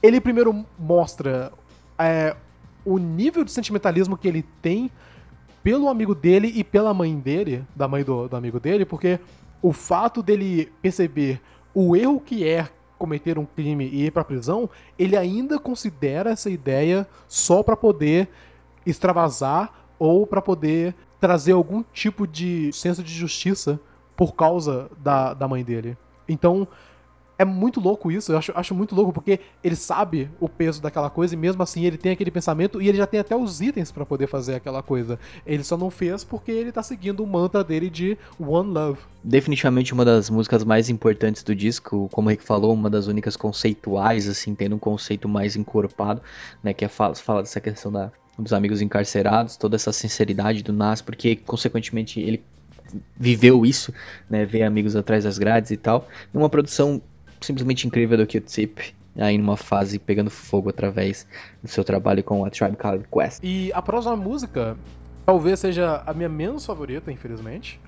ele 0.00 0.20
primeiro 0.20 0.64
mostra 0.78 1.52
é, 1.98 2.36
o 2.84 2.98
nível 2.98 3.42
de 3.42 3.50
sentimentalismo 3.50 4.16
que 4.16 4.28
ele 4.28 4.44
tem 4.62 4.90
pelo 5.66 5.88
amigo 5.88 6.14
dele 6.14 6.52
e 6.54 6.62
pela 6.62 6.94
mãe 6.94 7.18
dele, 7.18 7.64
da 7.74 7.88
mãe 7.88 8.04
do, 8.04 8.28
do 8.28 8.36
amigo 8.36 8.60
dele, 8.60 8.84
porque 8.84 9.18
o 9.60 9.72
fato 9.72 10.22
dele 10.22 10.72
perceber 10.80 11.42
o 11.74 11.96
erro 11.96 12.20
que 12.20 12.46
é 12.46 12.68
cometer 12.96 13.36
um 13.36 13.44
crime 13.44 13.84
e 13.84 14.06
ir 14.06 14.12
pra 14.12 14.22
prisão, 14.22 14.70
ele 14.96 15.16
ainda 15.16 15.58
considera 15.58 16.30
essa 16.30 16.48
ideia 16.48 17.04
só 17.26 17.64
para 17.64 17.76
poder 17.76 18.28
extravasar 18.86 19.72
ou 19.98 20.24
para 20.24 20.40
poder 20.40 20.94
trazer 21.18 21.50
algum 21.50 21.82
tipo 21.92 22.28
de 22.28 22.72
senso 22.72 23.02
de 23.02 23.12
justiça 23.12 23.80
por 24.14 24.36
causa 24.36 24.88
da, 24.98 25.34
da 25.34 25.48
mãe 25.48 25.64
dele. 25.64 25.98
Então, 26.28 26.68
é 27.38 27.44
muito 27.44 27.80
louco 27.80 28.10
isso, 28.10 28.32
eu 28.32 28.38
acho, 28.38 28.52
acho 28.54 28.74
muito 28.74 28.94
louco, 28.94 29.12
porque 29.12 29.40
ele 29.62 29.76
sabe 29.76 30.30
o 30.40 30.48
peso 30.48 30.80
daquela 30.80 31.10
coisa 31.10 31.34
e 31.34 31.36
mesmo 31.36 31.62
assim 31.62 31.84
ele 31.84 31.98
tem 31.98 32.12
aquele 32.12 32.30
pensamento 32.30 32.80
e 32.80 32.88
ele 32.88 32.96
já 32.96 33.06
tem 33.06 33.20
até 33.20 33.36
os 33.36 33.60
itens 33.60 33.92
para 33.92 34.06
poder 34.06 34.26
fazer 34.26 34.54
aquela 34.54 34.82
coisa. 34.82 35.18
Ele 35.46 35.62
só 35.62 35.76
não 35.76 35.90
fez 35.90 36.24
porque 36.24 36.50
ele 36.50 36.72
tá 36.72 36.82
seguindo 36.82 37.22
o 37.22 37.26
mantra 37.26 37.62
dele 37.62 37.90
de 37.90 38.16
One 38.40 38.70
Love. 38.70 38.98
Definitivamente 39.22 39.92
uma 39.92 40.04
das 40.04 40.30
músicas 40.30 40.64
mais 40.64 40.88
importantes 40.88 41.42
do 41.42 41.54
disco, 41.54 42.08
como 42.12 42.28
o 42.28 42.30
Rick 42.30 42.42
falou, 42.42 42.72
uma 42.72 42.88
das 42.88 43.06
únicas 43.06 43.36
conceituais, 43.36 44.28
assim, 44.28 44.54
tendo 44.54 44.76
um 44.76 44.78
conceito 44.78 45.28
mais 45.28 45.56
encorpado, 45.56 46.22
né, 46.62 46.72
que 46.72 46.84
é 46.84 46.88
fala, 46.88 47.14
fala 47.14 47.42
dessa 47.42 47.60
questão 47.60 47.92
da, 47.92 48.10
dos 48.38 48.52
amigos 48.52 48.80
encarcerados, 48.80 49.56
toda 49.56 49.76
essa 49.76 49.92
sinceridade 49.92 50.62
do 50.62 50.72
Nas, 50.72 51.02
porque 51.02 51.36
consequentemente 51.36 52.20
ele 52.20 52.42
viveu 53.18 53.66
isso, 53.66 53.92
né, 54.30 54.44
ver 54.44 54.62
amigos 54.62 54.94
atrás 54.94 55.24
das 55.24 55.38
grades 55.38 55.70
e 55.70 55.76
tal, 55.76 56.08
numa 56.32 56.48
produção 56.48 57.02
simplesmente 57.46 57.86
incrível 57.86 58.18
do 58.18 58.26
Q-Tip 58.26 58.94
aí 59.18 59.38
numa 59.38 59.56
fase 59.56 59.98
pegando 59.98 60.30
fogo 60.30 60.68
através 60.68 61.26
do 61.62 61.68
seu 61.68 61.82
trabalho 61.82 62.22
com 62.22 62.44
a 62.44 62.50
Tribe 62.50 62.76
Called 62.76 63.06
Quest. 63.10 63.40
E 63.42 63.72
a 63.72 63.80
próxima 63.80 64.16
música 64.16 64.76
talvez 65.24 65.58
seja 65.58 66.02
a 66.06 66.12
minha 66.12 66.28
menos 66.28 66.64
favorita, 66.64 67.10
infelizmente, 67.10 67.80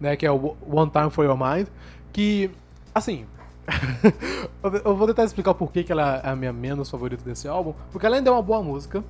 né, 0.00 0.16
que 0.16 0.24
é 0.24 0.30
o 0.30 0.56
One 0.66 0.90
Time 0.90 1.10
For 1.10 1.24
Your 1.24 1.36
Mind, 1.36 1.66
que, 2.12 2.50
assim, 2.94 3.26
eu 4.84 4.96
vou 4.96 5.06
tentar 5.06 5.24
explicar 5.24 5.54
por 5.54 5.72
que 5.72 5.90
ela 5.90 6.20
é 6.24 6.30
a 6.30 6.36
minha 6.36 6.52
menos 6.52 6.88
favorita 6.88 7.22
desse 7.24 7.48
álbum, 7.48 7.74
porque 7.90 8.06
ela 8.06 8.16
ainda 8.16 8.30
é 8.30 8.32
uma 8.32 8.42
boa 8.42 8.62
música, 8.62 9.04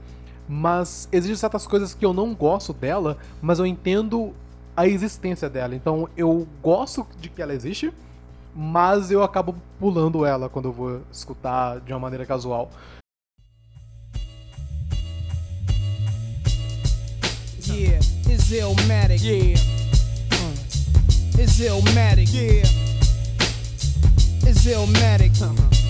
mas 0.49 1.09
existem 1.13 1.37
certas 1.37 1.67
coisas 1.67 1.95
que 1.95 2.05
eu 2.05 2.13
não 2.13 2.35
gosto 2.35 2.73
dela, 2.73 3.19
mas 3.43 3.59
eu 3.59 3.67
entendo 3.67 4.33
a 4.77 4.87
existência 4.87 5.49
dela. 5.49 5.75
Então 5.75 6.09
eu 6.17 6.47
gosto 6.63 7.07
de 7.21 7.29
que 7.29 7.43
ela 7.43 7.55
existe, 7.55 7.93
mas 8.57 9.11
eu 9.11 9.23
acabo 9.23 9.55
pulando 9.79 10.25
ela 10.25 10.49
quando 10.49 10.69
eu 10.69 10.73
vou 10.73 11.03
escutar 11.13 11.79
de 11.81 11.93
uma 11.93 12.01
maneira 12.01 12.25
casual. 12.25 12.71
Yeah, 17.69 17.99
it's 18.31 18.51
Illmatic. 18.51 19.23
Yeah. 19.23 19.61
Uh. 20.33 21.43
It's 21.43 21.61
Illmatic. 21.61 22.33
Yeah. 22.33 22.67
It's 24.49 24.65
Illmatic. 24.65 25.33
Uh 25.43 25.53
-huh. 25.53 25.86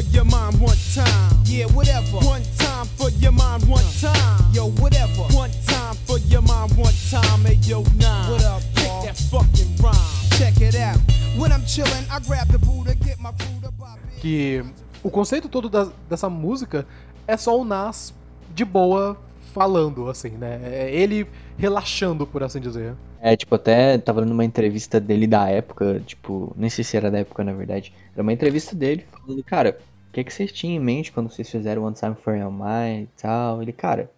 For 0.00 0.08
your 0.10 0.24
mind, 0.24 0.58
one 0.60 0.76
time. 0.94 1.36
Yeah, 1.44 1.66
whatever. 1.66 2.18
One 2.18 2.42
time 2.56 2.86
for 2.96 3.10
your 3.10 3.32
mind, 3.32 3.68
one 3.68 3.84
time. 4.00 4.44
Yo, 4.52 4.70
whatever. 4.80 5.22
One 5.34 5.50
time 5.66 5.94
for 6.06 6.18
your 6.18 6.42
mind, 6.42 6.76
one 6.76 6.94
time. 7.10 7.44
Hey, 7.44 7.58
yo, 7.62 7.82
nine. 7.98 8.30
What 8.30 8.44
up, 8.44 8.62
Kick 8.74 8.92
that 9.04 9.16
fucking 9.30 9.76
rhyme. 9.76 9.94
Check 10.38 10.60
it 10.60 10.74
out. 10.76 10.98
When 11.36 11.52
I'm 11.52 11.64
chilling, 11.66 12.04
I 12.10 12.18
grab 12.20 12.48
the 12.48 12.58
Buddha, 12.58 12.94
get 12.94 13.18
my 13.20 13.32
food 13.32 13.64
up. 13.64 13.74
Que 14.20 14.62
o 15.02 15.10
conceito 15.10 15.48
todo 15.48 15.68
da, 15.68 15.88
dessa 16.08 16.28
música 16.28 16.86
é 17.26 17.36
só 17.36 17.58
o 17.58 17.64
Nas 17.64 18.14
de 18.54 18.64
boa 18.64 19.18
falando, 19.52 20.08
assim, 20.08 20.30
né? 20.30 20.60
É 20.62 20.94
ele 20.94 21.26
relaxando, 21.58 22.26
por 22.26 22.42
assim 22.42 22.60
dizer. 22.60 22.94
É, 23.20 23.36
tipo, 23.36 23.54
até 23.54 23.98
tava 23.98 24.24
numa 24.24 24.44
entrevista 24.44 24.98
dele 24.98 25.26
da 25.26 25.46
época, 25.48 26.02
tipo, 26.06 26.54
nem 26.56 26.70
sei 26.70 26.82
se 26.82 26.96
era 26.96 27.10
da 27.10 27.18
época, 27.18 27.44
na 27.44 27.52
verdade. 27.52 27.92
Era 28.14 28.22
uma 28.22 28.32
entrevista 28.32 28.74
dele 28.74 29.04
falando, 29.12 29.44
cara, 29.44 29.78
o 30.10 30.12
que, 30.12 30.20
é 30.20 30.24
que 30.24 30.34
vocês 30.34 30.50
tinham 30.50 30.74
em 30.74 30.84
mente 30.84 31.12
quando 31.12 31.30
vocês 31.30 31.48
fizeram 31.48 31.84
One 31.84 31.94
Time 31.94 32.16
for 32.16 32.36
Your 32.36 32.50
Mind 32.50 33.04
e 33.04 33.22
tal? 33.22 33.62
Ele, 33.62 33.72
cara, 33.72 34.10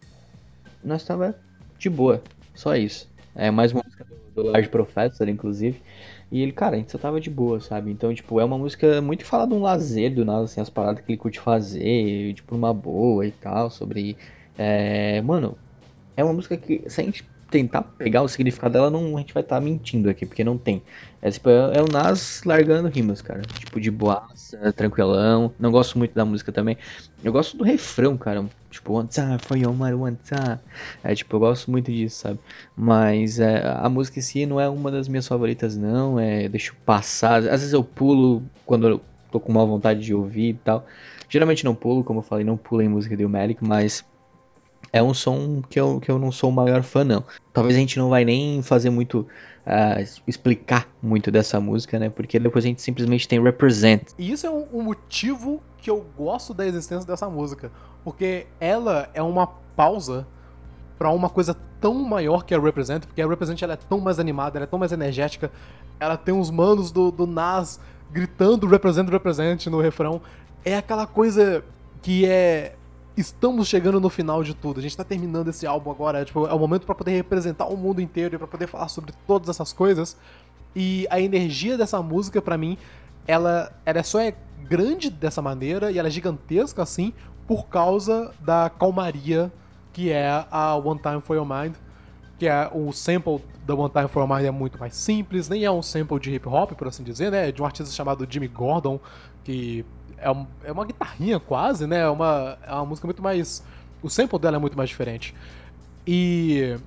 nós 0.83 1.05
tava 1.05 1.39
de 1.79 1.91
boa, 1.91 2.23
só 2.55 2.75
isso. 2.75 3.11
É 3.35 3.51
mais 3.51 3.73
uma 3.73 3.83
música 3.85 4.03
do, 4.07 4.43
do 4.43 4.51
Large 4.51 4.71
Professor, 4.71 5.29
inclusive. 5.29 5.83
E 6.31 6.41
ele, 6.41 6.51
cara, 6.51 6.77
a 6.77 6.79
gente 6.79 6.91
só 6.91 6.97
tava 6.97 7.21
de 7.21 7.29
boa, 7.29 7.61
sabe? 7.61 7.91
Então, 7.91 8.15
tipo, 8.15 8.41
é 8.41 8.45
uma 8.45 8.57
música 8.57 9.03
muito 9.03 9.19
que 9.19 9.27
fala 9.27 9.47
de 9.47 9.53
um 9.53 9.61
lazer 9.61 10.15
do 10.15 10.25
nada, 10.25 10.45
assim, 10.45 10.63
as 10.63 10.71
paradas 10.71 11.05
que 11.05 11.13
ele 11.13 11.19
curte 11.19 11.39
fazer, 11.39 12.33
tipo, 12.33 12.57
uma 12.57 12.73
boa 12.73 13.27
e 13.27 13.31
tal, 13.31 13.71
sobre. 13.71 14.17
É, 14.57 15.21
mano, 15.21 15.59
é 16.17 16.25
uma 16.25 16.33
música 16.33 16.57
que, 16.57 16.89
se 16.89 17.03
a 17.03 17.05
gente 17.05 17.23
tentar 17.53 17.83
pegar 17.83 18.23
o 18.23 18.29
significado 18.29 18.73
dela, 18.73 18.91
não, 18.91 19.17
a 19.17 19.21
gente 19.21 19.35
vai 19.35 19.43
estar 19.43 19.57
tá 19.57 19.61
mentindo 19.61 20.09
aqui, 20.09 20.25
porque 20.25 20.43
não 20.43 20.57
tem. 20.57 20.83
É, 21.21 21.31
tipo, 21.31 21.51
é, 21.51 21.77
é, 21.77 21.83
o 21.83 21.87
Nas 21.87 22.43
largando 22.45 22.89
rimas, 22.89 23.21
cara. 23.21 23.43
Tipo, 23.43 23.79
de 23.79 23.91
boaça, 23.91 24.73
tranquilão. 24.73 25.53
Não 25.59 25.71
gosto 25.71 25.99
muito 25.99 26.15
da 26.15 26.25
música 26.25 26.51
também. 26.51 26.79
Eu 27.23 27.31
gosto 27.31 27.57
do 27.57 27.63
refrão, 27.63 28.17
cara. 28.17 28.45
Tipo, 28.71 28.95
one 28.95 29.09
your 29.57 29.75
money, 29.75 29.95
one 29.95 30.19
time. 30.25 30.59
É, 31.05 31.15
tipo, 31.15 31.37
eu 31.37 31.41
gosto 31.41 31.71
muito 31.71 31.93
disso, 31.93 32.23
sabe? 32.23 32.41
Mas 32.75 33.39
é, 33.39 33.63
a 33.67 33.89
música 33.89 34.19
em 34.19 34.23
si 34.23 34.47
não 34.47 34.59
é 34.59 34.69
uma 34.69 34.91
das 34.91 35.07
minhas 35.07 35.29
favoritas, 35.29 35.77
não. 35.77 36.19
É, 36.19 36.49
deixo 36.49 36.75
passar. 36.87 37.37
Às 37.37 37.61
vezes 37.61 37.73
eu 37.75 37.85
pulo 37.85 38.43
quando 38.65 38.89
eu 38.89 39.01
tô 39.31 39.39
com 39.39 39.53
má 39.53 39.65
vontade 39.65 40.01
de 40.01 40.15
ouvir 40.15 40.49
e 40.49 40.55
tal. 40.55 40.87
Geralmente 41.29 41.65
não 41.65 41.75
pulo, 41.75 42.03
como 42.03 42.19
eu 42.19 42.25
falei, 42.25 42.45
não 42.45 42.57
pulo 42.57 42.83
em 42.83 42.89
música 42.89 43.17
do 43.17 43.29
Malik, 43.29 43.63
mas 43.65 44.05
é 44.93 45.03
um 45.03 45.15
som 45.15 45.63
que 45.69 45.81
eu, 45.81 45.99
que 45.99 46.11
eu 46.11 46.19
não 46.19 46.31
sou 46.31 46.51
o 46.51 46.53
maior 46.53 46.83
fã, 46.83 47.03
não. 47.03 47.25
Talvez 47.53 47.77
a 47.77 47.79
gente 47.79 47.99
não 47.99 48.11
vai 48.11 48.25
nem 48.25 48.63
fazer 48.63 48.91
muito. 48.91 49.27
Uh, 49.65 50.03
explicar 50.27 50.89
muito 51.01 51.31
dessa 51.31 51.61
música, 51.61 51.97
né? 51.97 52.11
Porque 52.11 52.37
depois 52.37 52.65
a 52.65 52.69
gente 52.69 52.83
simplesmente 52.83 53.29
tem 53.29 53.41
Represent. 53.41 54.09
E 54.19 54.33
isso 54.33 54.45
é 54.45 54.51
um, 54.51 54.67
um 54.73 54.83
motivo 54.83 55.63
que 55.79 55.89
eu 55.89 56.05
gosto 56.19 56.53
da 56.53 56.67
existência 56.67 57.07
dessa 57.07 57.31
música. 57.31 57.71
Porque 58.03 58.47
ela 58.59 59.09
é 59.15 59.23
uma 59.23 59.47
pausa 59.47 60.27
para 60.99 61.11
uma 61.11 61.31
coisa 61.31 61.57
tão 61.81 61.95
maior 61.95 62.45
que 62.45 62.55
a 62.55 62.61
Represent, 62.61 63.07
porque 63.07 63.23
a 63.23 63.27
Represent 63.27 63.63
ela 63.63 63.75
é 63.75 63.77
tão 63.77 64.01
mais 64.01 64.19
animada, 64.19 64.59
ela 64.59 64.65
é 64.65 64.67
tão 64.67 64.81
mais 64.81 64.91
energética, 64.91 65.51
ela 65.99 66.17
tem 66.17 66.35
os 66.35 66.51
manos 66.51 66.91
do, 66.91 67.13
do 67.13 67.27
Nas 67.27 67.81
gritando 68.11 68.67
Represent, 68.67 69.09
Represent 69.09 69.67
no 69.67 69.81
refrão. 69.81 70.21
É 70.65 70.77
aquela 70.77 71.07
coisa 71.07 71.65
que 72.03 72.27
é 72.27 72.75
estamos 73.17 73.69
chegando 73.69 74.01
no 74.01 74.09
final 74.09 74.43
de 74.43 74.55
tudo. 74.55 74.81
A 74.81 74.83
gente 74.83 74.97
tá 74.97 75.05
terminando 75.05 75.49
esse 75.49 75.67
álbum 75.67 75.91
agora, 75.91 76.21
é, 76.21 76.25
tipo, 76.25 76.47
é 76.47 76.53
o 76.53 76.59
momento 76.59 76.87
para 76.87 76.95
poder 76.95 77.13
representar 77.13 77.67
o 77.67 77.77
mundo 77.77 78.01
inteiro 78.01 78.35
e 78.35 78.39
para 78.39 78.47
poder 78.47 78.67
falar 78.67 78.89
sobre 78.89 79.13
todas 79.27 79.49
essas 79.49 79.73
coisas. 79.73 80.17
E 80.75 81.07
a 81.11 81.21
energia 81.21 81.77
dessa 81.77 82.01
música 82.03 82.41
para 82.41 82.57
mim, 82.57 82.79
ela, 83.27 83.73
ela 83.85 84.03
só 84.03 84.21
é 84.21 84.35
grande 84.69 85.11
dessa 85.11 85.43
maneira 85.43 85.91
e 85.91 85.99
ela 85.99 86.09
é 86.09 86.11
gigantesca 86.11 86.83
assim 86.83 87.13
por 87.47 87.67
causa 87.67 88.33
da 88.41 88.71
calmaria 88.71 89.53
que 89.93 90.11
é 90.11 90.47
a 90.51 90.75
One 90.77 90.99
Time 91.01 91.21
for 91.21 91.37
Your 91.37 91.47
Mind, 91.47 91.75
que 92.39 92.49
é 92.49 92.71
o 92.73 92.93
sample 92.93 93.41
da 93.67 93.75
One 93.75 93.91
Time 93.91 94.09
for 94.09 94.21
Your 94.21 94.29
Mind 94.29 94.47
é 94.47 94.51
muito 94.51 94.79
mais 94.79 94.97
simples, 94.97 95.49
nem 95.49 95.65
é 95.65 95.71
um 95.71 95.83
sample 95.83 96.19
de 96.19 96.35
hip 96.35 96.49
hop, 96.49 96.73
por 96.73 96.89
assim 96.89 97.03
dizer, 97.03 97.31
né? 97.31 97.49
É 97.49 97.53
de 97.53 97.63
um 97.63 97.65
artista 97.65 97.93
chamado 97.93 98.27
Jimmy 98.29 98.49
Gordon, 98.49 98.99
que 99.45 99.85
é, 100.23 100.31
um, 100.31 100.47
é 100.65 100.73
uma 100.73 100.85
guitarrinha 100.85 101.39
quase, 101.39 101.87
né? 101.87 102.01
É 102.01 102.09
uma, 102.09 102.59
é 102.67 102.73
uma 102.73 102.87
música 102.87 103.07
muito 103.07 103.23
mais. 103.23 103.63
O 104.03 104.09
sample 104.09 104.39
dela 104.39 104.57
é 104.57 104.61
muito 104.61 104.77
mais 104.77 104.89
diferente. 104.89 105.35
E 106.07 106.79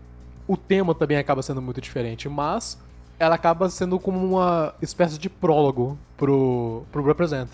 o 0.47 0.57
tema 0.57 0.93
também 0.95 1.17
acaba 1.17 1.41
sendo 1.41 1.61
muito 1.61 1.79
diferente, 1.81 2.27
mas 2.27 2.79
ela 3.19 3.35
acaba 3.35 3.69
sendo 3.69 3.99
como 3.99 4.23
uma 4.23 4.73
espécie 4.81 5.17
de 5.17 5.29
prólogo 5.29 5.97
pro, 6.17 6.83
pro 6.91 7.03
Represent. 7.03 7.49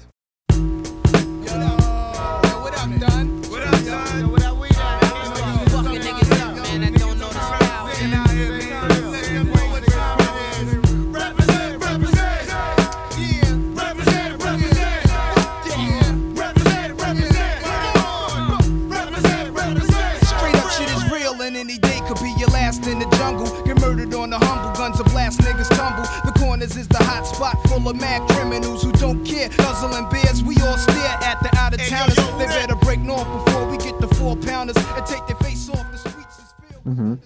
Full 27.82 27.92
of 27.92 28.00
mad 28.00 28.28
criminals 28.30 28.84
who 28.84 28.92
don't 28.94 29.24
care. 29.26 29.50
Guzzling 29.50 30.08
beers, 30.10 30.44
we 30.44 30.56
all 30.62 30.78
stare 30.78 31.18
at 31.24 31.42
the 31.42 31.50
out 31.58 31.74
of 31.74 31.82
towners. 31.88 32.16
They 32.38 32.46
better 32.46 32.76
break 32.76 33.00
north 33.00 33.28
before 33.46 33.68
we 33.68 33.78
get 33.78 34.00
the 34.00 34.08
four 34.16 34.36
pounders 34.38 34.78
and 34.78 35.06
take 35.06 35.26
their 35.28 35.38
face 35.38 35.70
off 35.70 35.92
the 35.92 35.98
streets. 35.98 36.54
Uhum. 36.86 37.18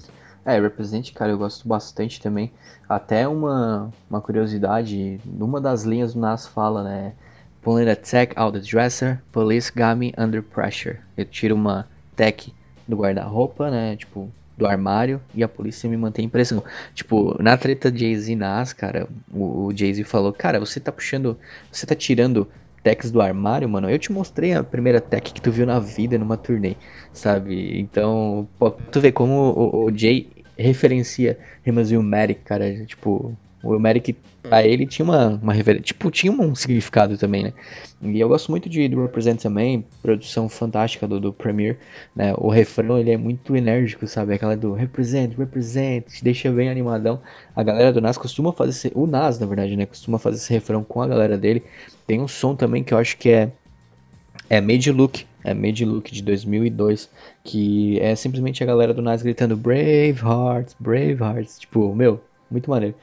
É, 0.45 0.59
Represent, 0.59 1.11
cara, 1.13 1.31
eu 1.31 1.37
gosto 1.37 1.67
bastante 1.67 2.21
também. 2.21 2.51
Até 2.87 3.27
uma, 3.27 3.91
uma 4.09 4.21
curiosidade, 4.21 5.19
numa 5.25 5.59
das 5.59 5.83
linhas 5.83 6.13
do 6.13 6.19
Nas 6.19 6.47
fala, 6.47 6.83
né? 6.83 7.13
Pulling 7.63 7.89
a 7.89 7.95
tech 7.95 8.31
out 8.35 8.57
the 8.57 8.63
dresser, 8.63 9.21
police 9.31 9.71
got 9.71 9.95
me 9.95 10.13
under 10.17 10.43
pressure. 10.43 10.99
Eu 11.17 11.25
tiro 11.25 11.55
uma 11.55 11.87
tech 12.15 12.53
do 12.87 12.95
guarda-roupa, 12.95 13.71
né? 13.71 13.95
Tipo, 13.95 14.29
do 14.57 14.65
armário 14.65 15.21
e 15.33 15.43
a 15.43 15.47
polícia 15.47 15.89
me 15.89 15.97
mantém 15.97 16.25
em 16.25 16.29
pressão. 16.29 16.63
Tipo, 16.93 17.41
na 17.41 17.57
treta 17.57 17.95
Jay-Z 17.95 18.35
Nas, 18.35 18.73
cara, 18.73 19.07
o, 19.31 19.65
o 19.67 19.75
Jay-Z 19.75 20.03
falou, 20.03 20.31
cara, 20.31 20.59
você 20.59 20.79
tá 20.79 20.91
puxando, 20.91 21.37
você 21.71 21.85
tá 21.85 21.95
tirando 21.95 22.47
techs 22.83 23.11
do 23.11 23.21
armário, 23.21 23.67
mano. 23.67 23.89
Eu 23.89 23.97
te 23.97 24.11
mostrei 24.11 24.53
a 24.53 24.63
primeira 24.63 25.01
tech 25.01 25.33
que 25.33 25.41
tu 25.41 25.51
viu 25.51 25.65
na 25.65 25.79
vida 25.79 26.17
numa 26.17 26.37
turnê, 26.37 26.75
sabe? 27.11 27.79
Então, 27.79 28.47
pô, 28.59 28.71
tu 28.71 29.01
vê 29.01 29.11
como 29.11 29.33
o, 29.33 29.85
o 29.85 29.97
Jay 29.97 30.45
referencia 30.57 31.37
Rimas 31.63 31.91
e 31.91 31.97
o 31.97 32.03
Merrick, 32.03 32.41
cara, 32.43 32.85
tipo, 32.85 33.35
o 33.65 33.79
Merrick, 33.79 34.15
pra 34.43 34.63
ele, 34.63 34.85
tinha 34.85 35.03
uma, 35.03 35.39
uma 35.41 35.53
reverência. 35.53 35.85
Tipo, 35.85 36.11
tinha 36.11 36.31
um 36.31 36.53
significado 36.53 37.17
também, 37.17 37.43
né? 37.43 37.53
E 38.01 38.19
eu 38.19 38.27
gosto 38.27 38.51
muito 38.51 38.69
de 38.69 38.87
do 38.87 39.01
Represent 39.01 39.41
também, 39.41 39.83
produção 40.01 40.47
fantástica 40.47 41.07
do, 41.07 41.19
do 41.19 41.33
Premiere, 41.33 41.77
né? 42.15 42.33
O 42.37 42.49
refrão, 42.49 42.99
ele 42.99 43.11
é 43.11 43.17
muito 43.17 43.55
enérgico, 43.55 44.07
sabe? 44.07 44.33
Aquela 44.33 44.55
do 44.55 44.73
Represent, 44.73 45.35
Represent, 45.35 46.05
te 46.05 46.23
deixa 46.23 46.51
bem 46.51 46.69
animadão. 46.69 47.19
A 47.55 47.63
galera 47.63 47.91
do 47.91 47.99
Nas 47.99 48.17
costuma 48.17 48.53
fazer 48.53 48.69
esse... 48.71 48.91
O 48.93 49.07
Nas, 49.07 49.39
na 49.39 49.47
verdade, 49.47 49.75
né? 49.75 49.85
Costuma 49.85 50.19
fazer 50.19 50.37
esse 50.37 50.53
refrão 50.53 50.83
com 50.83 51.01
a 51.01 51.07
galera 51.07 51.37
dele. 51.37 51.63
Tem 52.05 52.21
um 52.21 52.27
som 52.27 52.55
também 52.55 52.83
que 52.83 52.93
eu 52.93 52.97
acho 52.97 53.17
que 53.17 53.29
é... 53.29 53.51
É 54.47 54.61
Made 54.61 54.91
Look, 54.91 55.25
é 55.43 55.55
Made 55.55 55.83
Look 55.83 56.11
de 56.11 56.21
2002, 56.21 57.09
que 57.43 57.99
é 57.99 58.15
simplesmente 58.15 58.61
a 58.63 58.67
galera 58.67 58.93
do 58.93 59.01
Nas 59.01 59.23
gritando 59.23 59.57
Brave 59.57 60.19
Hearts, 60.23 60.75
Brave 60.79 61.17
Hearts, 61.19 61.57
tipo, 61.57 61.95
meu, 61.95 62.21
muito 62.51 62.69
maneiro 62.69 62.95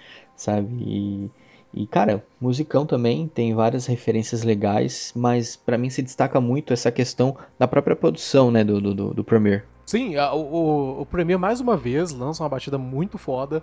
sabe? 0.42 0.68
E, 0.80 1.30
e 1.72 1.86
cara, 1.86 2.24
musicão 2.40 2.84
também 2.84 3.28
tem 3.28 3.54
várias 3.54 3.86
referências 3.86 4.42
legais, 4.42 5.12
mas 5.16 5.56
para 5.56 5.78
mim 5.78 5.88
se 5.88 6.02
destaca 6.02 6.40
muito 6.40 6.72
essa 6.72 6.90
questão 6.90 7.36
da 7.58 7.66
própria 7.66 7.96
produção, 7.96 8.50
né, 8.50 8.62
do, 8.64 8.80
do, 8.80 9.14
do 9.14 9.24
Premiere. 9.24 9.62
Sim, 9.86 10.16
o, 10.16 10.36
o, 10.36 11.00
o 11.02 11.06
Premiere 11.06 11.40
mais 11.40 11.60
uma 11.60 11.76
vez 11.76 12.12
lança 12.12 12.42
uma 12.42 12.48
batida 12.48 12.78
muito 12.78 13.18
foda. 13.18 13.62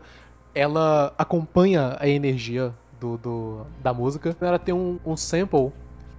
ela 0.53 1.13
acompanha 1.17 1.97
a 1.99 2.07
energia 2.07 2.73
do, 2.99 3.17
do 3.17 3.65
da 3.81 3.93
música. 3.93 4.35
Ela 4.41 4.59
tem 4.59 4.73
um, 4.73 4.99
um 5.05 5.15
sample 5.15 5.71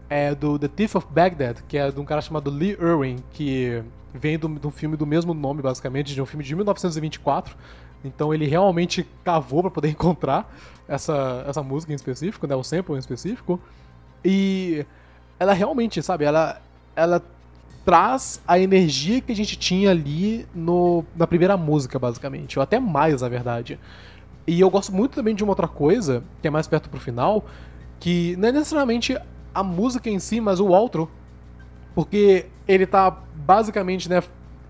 é, 0.08 0.34
do 0.34 0.58
The 0.58 0.68
Thief 0.68 0.96
of 0.96 1.06
Baghdad, 1.10 1.58
que 1.68 1.76
é 1.76 1.90
de 1.90 2.00
um 2.00 2.04
cara 2.04 2.20
chamado 2.20 2.50
Lee 2.50 2.76
Irwin, 2.80 3.16
que 3.32 3.82
vem 4.12 4.38
de 4.38 4.46
um 4.46 4.70
filme 4.70 4.96
do 4.96 5.06
mesmo 5.06 5.32
nome, 5.32 5.62
basicamente, 5.62 6.14
de 6.14 6.20
um 6.20 6.26
filme 6.26 6.44
de 6.44 6.54
1924. 6.54 7.56
Então 8.04 8.32
ele 8.32 8.46
realmente 8.46 9.06
cavou 9.24 9.62
para 9.62 9.70
poder 9.70 9.88
encontrar 9.90 10.52
essa, 10.88 11.44
essa 11.46 11.62
música 11.62 11.92
em 11.92 11.96
específico, 11.96 12.46
né, 12.46 12.54
o 12.54 12.62
sample 12.62 12.94
em 12.94 12.98
específico. 12.98 13.60
E 14.24 14.84
ela 15.38 15.52
realmente, 15.52 16.02
sabe, 16.02 16.24
ela, 16.24 16.60
ela 16.94 17.22
traz 17.84 18.40
a 18.46 18.58
energia 18.58 19.20
que 19.20 19.32
a 19.32 19.36
gente 19.36 19.56
tinha 19.56 19.90
ali 19.90 20.46
no, 20.54 21.04
na 21.16 21.26
primeira 21.26 21.56
música, 21.56 21.98
basicamente, 21.98 22.58
ou 22.58 22.62
até 22.62 22.78
mais, 22.78 23.22
na 23.22 23.28
verdade. 23.28 23.78
E 24.46 24.60
eu 24.60 24.68
gosto 24.68 24.92
muito 24.92 25.14
também 25.14 25.34
de 25.34 25.42
uma 25.42 25.52
outra 25.52 25.68
coisa, 25.68 26.22
que 26.42 26.48
é 26.48 26.50
mais 26.50 26.66
perto 26.66 26.90
pro 26.90 27.00
final, 27.00 27.44
que 27.98 28.36
não 28.36 28.48
é 28.48 28.52
necessariamente 28.52 29.16
a 29.54 29.62
música 29.62 30.10
em 30.10 30.18
si, 30.18 30.40
mas 30.40 30.60
o 30.60 30.66
outro. 30.66 31.10
Porque 31.94 32.46
ele 32.66 32.86
tá 32.86 33.10
basicamente, 33.10 34.08
né, 34.08 34.22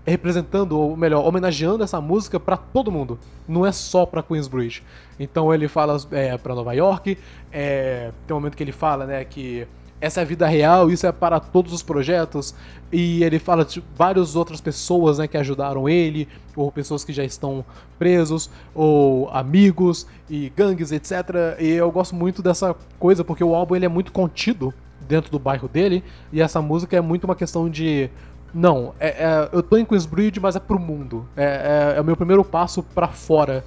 representando, 0.05 0.73
ou 0.77 0.97
melhor, 0.97 1.25
homenageando 1.25 1.83
essa 1.83 2.01
música 2.01 2.39
para 2.39 2.57
todo 2.57 2.91
mundo. 2.91 3.19
Não 3.47 3.65
é 3.65 3.71
só 3.71 4.05
para 4.05 4.23
Queensbridge. 4.23 4.83
Então 5.19 5.53
ele 5.53 5.67
fala 5.67 5.97
é, 6.11 6.37
para 6.37 6.55
Nova 6.55 6.73
York, 6.73 7.17
é, 7.51 8.11
tem 8.25 8.35
um 8.35 8.39
momento 8.39 8.57
que 8.57 8.63
ele 8.63 8.71
fala, 8.71 9.05
né, 9.05 9.23
que 9.25 9.67
essa 10.01 10.19
é 10.19 10.23
a 10.23 10.25
vida 10.25 10.47
real, 10.47 10.89
isso 10.89 11.05
é 11.05 11.11
para 11.11 11.39
todos 11.39 11.71
os 11.71 11.83
projetos. 11.83 12.55
E 12.91 13.23
ele 13.23 13.37
fala 13.37 13.63
de 13.63 13.83
várias 13.95 14.35
outras 14.35 14.59
pessoas 14.59 15.19
né, 15.19 15.27
que 15.27 15.37
ajudaram 15.37 15.87
ele, 15.87 16.27
ou 16.55 16.71
pessoas 16.71 17.05
que 17.05 17.13
já 17.13 17.23
estão 17.23 17.63
presos, 17.99 18.49
ou 18.73 19.29
amigos 19.29 20.07
e 20.27 20.51
gangues, 20.55 20.91
etc. 20.91 21.11
E 21.59 21.69
eu 21.69 21.91
gosto 21.91 22.15
muito 22.15 22.41
dessa 22.41 22.75
coisa 22.97 23.23
porque 23.23 23.43
o 23.43 23.53
álbum 23.53 23.75
ele 23.75 23.85
é 23.85 23.89
muito 23.89 24.11
contido 24.11 24.73
dentro 25.07 25.31
do 25.31 25.37
bairro 25.37 25.67
dele, 25.67 26.03
e 26.31 26.41
essa 26.41 26.61
música 26.61 26.97
é 26.97 27.01
muito 27.01 27.25
uma 27.25 27.35
questão 27.35 27.69
de. 27.69 28.09
Não, 28.53 28.93
é, 28.99 29.09
é, 29.09 29.49
eu 29.51 29.63
tô 29.63 29.77
em 29.77 29.85
Queensbridge, 29.85 30.39
mas 30.39 30.55
é 30.55 30.59
pro 30.59 30.79
mundo. 30.79 31.27
É, 31.35 31.93
é, 31.95 31.97
é 31.97 32.01
o 32.01 32.03
meu 32.03 32.17
primeiro 32.17 32.43
passo 32.43 32.83
para 32.83 33.07
fora 33.07 33.63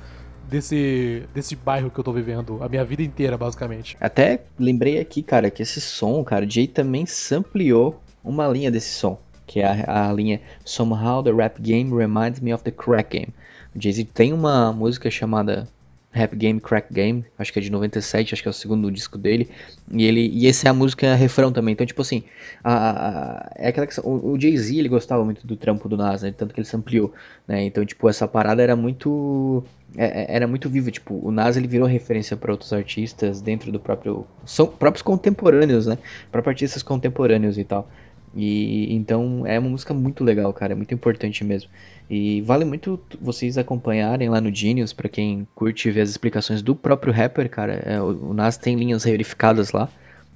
desse, 0.49 1.27
desse 1.35 1.57
bairro 1.57 1.91
que 1.91 1.99
eu 1.99 2.05
tô 2.05 2.13
vivendo 2.13 2.63
a 2.63 2.69
minha 2.69 2.85
vida 2.85 3.03
inteira, 3.03 3.37
basicamente. 3.37 3.97
Até 4.01 4.45
lembrei 4.59 4.99
aqui, 4.99 5.23
cara, 5.23 5.51
que 5.51 5.63
esse 5.63 5.81
som, 5.81 6.23
cara, 6.23 6.49
Jay 6.49 6.67
também 6.67 7.07
sampleou 7.07 8.01
uma 8.23 8.47
linha 8.47 8.71
desse 8.71 8.91
som, 8.91 9.19
que 9.47 9.61
é 9.61 9.85
a, 9.87 10.09
a 10.09 10.13
linha 10.13 10.41
Somehow 10.65 11.23
the 11.23 11.33
Rap 11.33 11.61
Game 11.61 11.95
Reminds 11.95 12.41
Me 12.41 12.53
of 12.53 12.63
the 12.63 12.71
Crack 12.71 13.17
Game. 13.17 13.33
O 13.75 13.81
Jay-Z 13.81 14.05
tem 14.15 14.33
uma 14.33 14.73
música 14.73 15.11
chamada 15.11 15.69
Rap 16.15 16.37
Game 16.37 16.61
Crack 16.61 16.95
Game, 16.95 17.25
acho 17.37 17.53
que 17.53 17.59
é 17.59 17.63
de 17.63 17.71
97, 17.71 18.35
acho 18.35 18.43
que 18.43 18.49
é 18.49 18.51
o 18.51 18.55
segundo 18.55 18.91
disco 18.91 19.19
dele. 19.19 19.51
E 19.93 20.05
ele 20.05 20.31
e 20.33 20.47
essa 20.47 20.69
é 20.69 20.71
a 20.71 20.75
música 20.75 21.15
refrão 21.17 21.53
também. 21.53 21.73
Então, 21.73 21.85
tipo 21.85 22.01
assim, 22.01 22.23
a, 22.63 22.75
a, 23.09 23.53
é 23.57 23.69
aquela 23.69 23.87
que, 23.87 24.01
o, 24.01 24.33
o 24.33 24.41
Jay-Z 24.41 24.79
ele 24.79 24.89
gostava 24.89 25.25
muito 25.25 25.45
do 25.45 25.57
trampo 25.57 25.89
do 25.89 25.97
Nas, 25.97 26.23
né, 26.23 26.33
tanto 26.33 26.55
que 26.55 26.61
ele 26.61 26.69
ampliou, 26.73 27.13
né? 27.49 27.65
Então, 27.65 27.85
tipo, 27.85 28.09
essa 28.09 28.29
parada 28.29 28.63
era 28.63 28.77
muito 28.77 29.65
é, 29.97 30.23
é, 30.23 30.37
era 30.37 30.47
muito 30.47 30.69
viva, 30.71 30.91
tipo, 30.91 31.21
o 31.23 31.31
Nas 31.31 31.57
ele 31.57 31.67
virou 31.67 31.87
referência 31.87 32.37
para 32.37 32.53
outros 32.53 32.73
artistas 32.73 33.41
dentro 33.41 33.73
do 33.73 33.81
próprio 33.81 34.27
são 34.45 34.67
próprios 34.67 35.03
contemporâneos, 35.03 35.87
né? 35.87 35.99
Para 36.31 36.49
artistas 36.49 36.83
contemporâneos 36.83 37.59
e 37.59 37.65
tal. 37.65 37.89
E 38.37 38.93
então 38.93 39.47
é 39.47 39.59
uma 39.59 39.69
música 39.69 39.95
muito 39.95 40.25
legal, 40.25 40.53
cara, 40.53 40.73
é 40.73 40.77
muito 40.77 40.93
importante 40.93 41.45
mesmo. 41.45 41.71
E 42.11 42.43
vale 42.43 42.65
muito 42.65 43.01
vocês 43.21 43.57
acompanharem 43.57 44.29
lá 44.29 44.41
no 44.41 44.55
Genius, 44.55 44.93
para 44.93 45.09
quem 45.09 45.47
curte 45.55 45.91
ver 45.91 46.03
as 46.03 46.11
explicações 46.11 46.61
do 46.63 46.75
próprio 46.75 47.13
rapper, 47.13 47.49
cara. 47.49 47.75
É, 47.85 48.01
o 48.01 48.35
Nas 48.35 48.57
tem 48.57 48.77
linhas 48.77 49.05
verificadas 49.05 49.73
lá. 49.73 49.89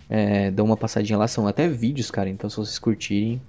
É, 0.09 0.51
dão 0.51 0.65
uma 0.65 0.77
passadinha 0.77 1.19
lá, 1.19 1.29
são 1.29 1.47
até 1.47 1.69
vídeos, 1.69 2.11
cara. 2.11 2.29
Então 2.29 2.49
se 2.49 2.57
vocês 2.57 2.79
curtirem, 2.79 3.41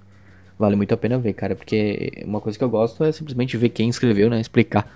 vale 0.58 0.76
muito 0.76 0.92
a 0.92 0.96
pena 0.96 1.18
ver, 1.18 1.32
cara. 1.34 1.54
Porque 1.54 2.22
uma 2.24 2.40
coisa 2.40 2.58
que 2.58 2.64
eu 2.64 2.70
gosto 2.70 3.04
é 3.04 3.12
simplesmente 3.12 3.56
ver 3.56 3.70
quem 3.70 3.88
escreveu, 3.88 4.28
né? 4.28 4.40
Explicar 4.40 4.86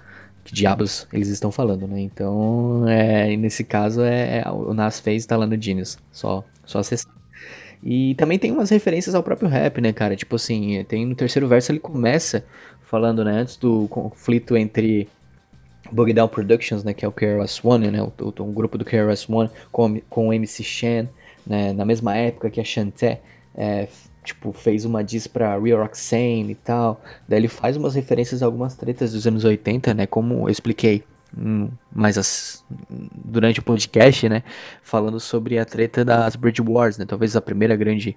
que 0.44 0.54
diabos 0.54 1.06
eles 1.12 1.28
estão 1.28 1.50
falando, 1.50 1.88
né? 1.88 2.00
Então, 2.00 2.86
é, 2.88 3.34
nesse 3.36 3.64
caso, 3.64 4.02
é, 4.02 4.40
é 4.40 4.50
o 4.50 4.74
Nas 4.74 5.00
fez 5.00 5.24
tá 5.24 5.36
lá 5.36 5.46
no 5.46 5.60
Genius. 5.60 5.96
Só, 6.12 6.44
só 6.66 6.80
acessar. 6.80 7.23
E 7.82 8.14
também 8.14 8.38
tem 8.38 8.50
umas 8.50 8.70
referências 8.70 9.14
ao 9.14 9.22
próprio 9.22 9.48
rap, 9.48 9.80
né, 9.80 9.92
cara? 9.92 10.16
Tipo 10.16 10.36
assim, 10.36 10.84
tem 10.84 11.06
no 11.06 11.14
terceiro 11.14 11.48
verso 11.48 11.72
ele 11.72 11.80
começa 11.80 12.44
falando, 12.82 13.24
né, 13.24 13.40
antes 13.40 13.56
do 13.56 13.88
conflito 13.88 14.56
entre 14.56 15.08
Bug 15.90 16.12
Down 16.12 16.28
Productions, 16.28 16.84
né, 16.84 16.94
que 16.94 17.04
é 17.04 17.08
o 17.08 17.12
KRS-One, 17.12 17.90
né, 17.90 18.02
o, 18.02 18.12
o, 18.20 18.42
um 18.42 18.52
grupo 18.52 18.78
do 18.78 18.84
KRS-One 18.84 19.50
com, 19.72 20.00
com 20.08 20.28
o 20.28 20.32
MC 20.32 20.62
Shan, 20.62 21.08
né, 21.46 21.72
na 21.72 21.84
mesma 21.84 22.16
época 22.16 22.50
que 22.50 22.60
a 22.60 22.64
Shanté 22.64 23.20
é, 23.54 23.88
tipo, 24.22 24.52
fez 24.52 24.84
uma 24.84 25.02
diss 25.02 25.26
pra 25.26 25.58
Real 25.58 25.82
Roxane 25.82 26.50
e 26.50 26.54
tal. 26.54 27.00
Daí 27.28 27.38
ele 27.38 27.48
faz 27.48 27.76
umas 27.76 27.94
referências 27.94 28.42
a 28.42 28.46
algumas 28.46 28.74
tretas 28.74 29.12
dos 29.12 29.26
anos 29.26 29.44
80, 29.44 29.94
né, 29.94 30.06
como 30.06 30.46
eu 30.46 30.50
expliquei 30.50 31.04
mais 31.92 32.64
durante 33.24 33.60
o 33.60 33.62
podcast, 33.62 34.28
né, 34.28 34.42
falando 34.82 35.18
sobre 35.18 35.58
a 35.58 35.64
treta 35.64 36.04
das 36.04 36.36
Bridge 36.36 36.62
Wars, 36.62 36.98
né, 36.98 37.04
talvez 37.04 37.36
a 37.36 37.40
primeira 37.40 37.74
grande 37.76 38.16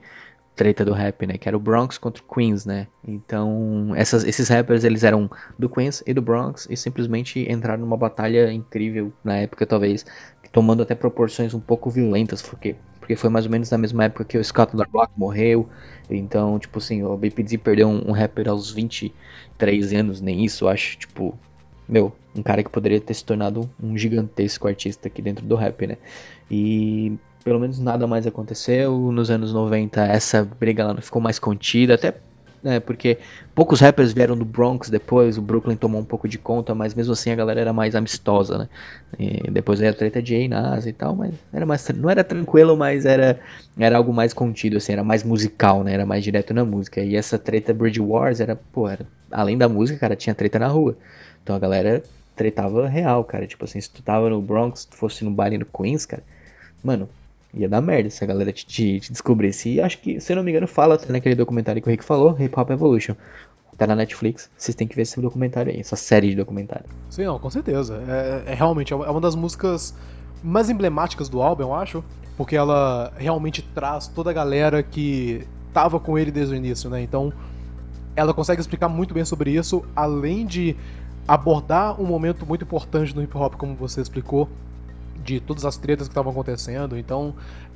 treta 0.55 0.84
do 0.84 0.91
rap, 0.91 1.26
né, 1.28 1.38
que 1.38 1.47
era 1.47 1.55
o 1.55 1.59
Bronx 1.59 1.97
contra 1.97 2.24
o 2.24 2.34
Queens, 2.34 2.65
né. 2.65 2.88
Então, 3.07 3.93
essas, 3.95 4.24
esses 4.24 4.49
rappers 4.49 4.84
eles 4.84 5.03
eram 5.03 5.30
do 5.57 5.70
Queens 5.70 6.03
e 6.05 6.13
do 6.13 6.22
Bronx 6.22 6.68
e 6.70 6.76
simplesmente 6.76 7.51
entraram 7.51 7.82
numa 7.82 7.97
batalha 7.97 8.51
incrível 8.51 9.13
na 9.24 9.38
época, 9.38 9.65
talvez 9.65 10.05
tomando 10.51 10.82
até 10.82 10.95
proporções 10.95 11.53
um 11.53 11.59
pouco 11.59 11.89
violentas, 11.89 12.41
porque 12.41 12.76
porque 13.07 13.15
foi 13.15 13.30
mais 13.30 13.45
ou 13.45 13.51
menos 13.51 13.72
na 13.72 13.78
mesma 13.78 14.03
época 14.03 14.26
que 14.26 14.38
o 14.38 14.43
Scott 14.43 14.76
LaRock 14.76 15.13
morreu. 15.15 15.70
Então, 16.09 16.59
tipo 16.59 16.78
assim, 16.78 17.03
o 17.03 17.15
BPD 17.15 17.57
perdeu 17.57 17.88
um, 17.88 18.09
um 18.09 18.11
rapper 18.11 18.49
aos 18.49 18.70
23 18.70 19.93
anos, 19.93 20.20
nem 20.20 20.43
isso, 20.43 20.68
acho, 20.68 20.97
tipo, 20.97 21.39
meu, 21.88 22.13
um 22.35 22.41
cara 22.43 22.63
que 22.63 22.69
poderia 22.69 22.99
ter 22.99 23.13
se 23.13 23.23
tornado 23.23 23.69
um 23.81 23.97
gigantesco 23.97 24.67
artista 24.67 25.07
aqui 25.07 25.21
dentro 25.21 25.45
do 25.45 25.55
rap, 25.55 25.88
né? 25.88 25.97
E 26.49 27.17
pelo 27.43 27.59
menos 27.59 27.79
nada 27.79 28.05
mais 28.05 28.27
aconteceu. 28.27 29.11
Nos 29.11 29.29
anos 29.31 29.53
90 29.53 30.05
essa 30.05 30.43
briga 30.43 30.85
lá 30.85 30.93
não 30.93 31.01
ficou 31.01 31.21
mais 31.21 31.39
contida, 31.39 31.95
até 31.95 32.13
né, 32.61 32.79
porque 32.79 33.17
poucos 33.53 33.79
rappers 33.79 34.11
vieram 34.11 34.35
do 34.35 34.43
Bronx 34.43 34.89
depois, 34.89 35.38
o 35.38 35.41
Brooklyn 35.41 35.75
tomou 35.75 36.01
um 36.01 36.05
pouco 36.05 36.27
de 36.27 36.38
conta, 36.38 36.73
mas 36.73 36.93
mesmo 36.93 37.13
assim 37.13 37.31
a 37.31 37.35
galera 37.35 37.61
era 37.61 37.71
mais 37.71 37.95
amistosa, 37.95 38.57
né? 38.57 38.69
E 39.17 39.49
depois 39.51 39.79
veio 39.79 39.91
a 39.91 39.95
treta 39.95 40.21
de 40.21 40.47
Nas 40.47 40.85
e 40.85 40.93
tal, 40.93 41.15
mas 41.15 41.33
era 41.53 41.65
mais, 41.65 41.88
não 41.89 42.09
era 42.09 42.23
tranquilo, 42.23 42.75
mas 42.75 43.05
era, 43.05 43.39
era 43.77 43.97
algo 43.97 44.11
mais 44.11 44.33
contido, 44.33 44.77
assim, 44.77 44.93
era 44.93 45.03
mais 45.03 45.23
musical, 45.23 45.83
né? 45.83 45.93
Era 45.93 46.05
mais 46.05 46.23
direto 46.23 46.53
na 46.53 46.65
música. 46.65 47.01
E 47.01 47.15
essa 47.15 47.38
treta 47.38 47.73
Bridge 47.73 48.01
Wars 48.01 48.39
era, 48.39 48.55
pô, 48.55 48.89
era, 48.89 49.05
além 49.31 49.57
da 49.57 49.69
música, 49.69 49.99
cara, 49.99 50.15
tinha 50.15 50.33
treta 50.35 50.59
na 50.59 50.67
rua. 50.67 50.97
Então 51.47 51.55
a 51.55 51.59
galera 51.59 52.03
tretava 52.35 52.89
real, 52.89 53.23
cara. 53.23 53.47
Tipo 53.47 53.63
assim, 53.63 53.79
se 53.79 53.89
tu 53.89 54.03
tava 54.03 54.29
no 54.29 54.41
Bronx, 54.41 54.81
se 54.81 54.89
tu 54.89 54.97
fosse 54.97 55.23
no 55.23 55.31
baile 55.31 55.57
no 55.57 55.65
Queens, 55.65 56.05
cara, 56.05 56.21
mano, 56.83 57.07
ia 57.53 57.69
dar 57.69 57.79
merda 57.79 58.09
se 58.09 58.21
a 58.21 58.27
galera 58.27 58.51
te, 58.51 58.65
te, 58.65 58.99
te 58.99 59.13
descobrisse. 59.13 59.69
E 59.69 59.79
acho 59.79 59.97
que, 59.99 60.19
se 60.19 60.33
eu 60.33 60.35
não 60.35 60.43
me 60.43 60.51
engano, 60.51 60.67
fala 60.67 60.95
até 60.95 61.09
naquele 61.09 61.35
documentário 61.35 61.81
que 61.81 61.87
o 61.87 61.91
Rick 61.91 62.03
falou, 62.03 62.35
Hip 62.37 62.53
Hop 62.59 62.69
Evolution. 62.69 63.15
Tá 63.77 63.87
na 63.87 63.95
Netflix, 63.95 64.49
vocês 64.57 64.75
têm 64.75 64.87
que 64.87 64.95
ver 64.95 65.03
esse 65.03 65.21
documentário 65.21 65.71
aí, 65.71 65.79
essa 65.79 65.95
série 65.95 66.31
de 66.31 66.35
documentário. 66.35 66.85
Sim, 67.09 67.25
não, 67.25 67.39
com 67.39 67.49
certeza. 67.49 68.03
É, 68.09 68.51
é 68.51 68.53
realmente, 68.53 68.91
é 68.91 68.95
uma 68.95 69.21
das 69.21 69.35
músicas 69.35 69.95
mais 70.43 70.69
emblemáticas 70.69 71.29
do 71.29 71.41
álbum, 71.41 71.63
eu 71.63 71.73
acho, 71.73 72.03
porque 72.35 72.57
ela 72.57 73.13
realmente 73.15 73.61
traz 73.61 74.07
toda 74.07 74.31
a 74.31 74.34
galera 74.34 74.84
que 74.84 75.47
tava 75.72 75.97
com 75.97 76.17
ele 76.17 76.31
desde 76.31 76.55
o 76.55 76.57
início, 76.57 76.89
né? 76.89 77.01
Então, 77.01 77.31
ela 78.17 78.34
consegue 78.34 78.59
explicar 78.59 78.89
muito 78.89 79.13
bem 79.13 79.23
sobre 79.23 79.51
isso, 79.51 79.85
além 79.95 80.43
de 80.43 80.76
abordar 81.27 81.99
um 82.01 82.05
momento 82.05 82.45
muito 82.45 82.63
importante 82.63 83.15
no 83.15 83.21
hip 83.21 83.35
hop, 83.35 83.55
como 83.55 83.75
você 83.75 84.01
explicou, 84.01 84.47
de 85.23 85.39
todas 85.39 85.65
as 85.65 85.77
tretas 85.77 86.07
que 86.07 86.11
estavam 86.11 86.31
acontecendo. 86.31 86.97
Então, 86.97 87.35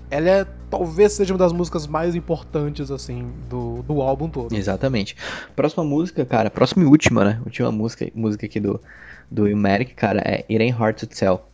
ela 0.10 0.30
é 0.30 0.46
talvez 0.70 1.14
seja 1.14 1.34
uma 1.34 1.40
das 1.40 1.54
músicas 1.54 1.88
mais 1.88 2.16
importantes 2.16 2.92
assim 2.92 3.32
do, 3.50 3.82
do 3.84 4.02
álbum 4.02 4.30
todo. 4.30 4.54
Exatamente. 4.54 5.16
Próxima 5.56 5.84
música, 5.84 6.26
cara, 6.26 6.50
próxima 6.50 6.84
e 6.84 6.88
última, 6.88 7.24
né? 7.26 7.42
Última 7.46 7.72
música, 7.72 8.10
música 8.14 8.46
aqui 8.46 8.60
do 8.60 8.80
do 9.32 9.48
Ilmatic, 9.48 9.96
cara, 9.96 10.20
é 10.26 10.46
It 10.50 10.62
Ain't 10.62 10.78
Hard 10.78 10.98
to 10.98 11.08
Tell. 11.08 11.51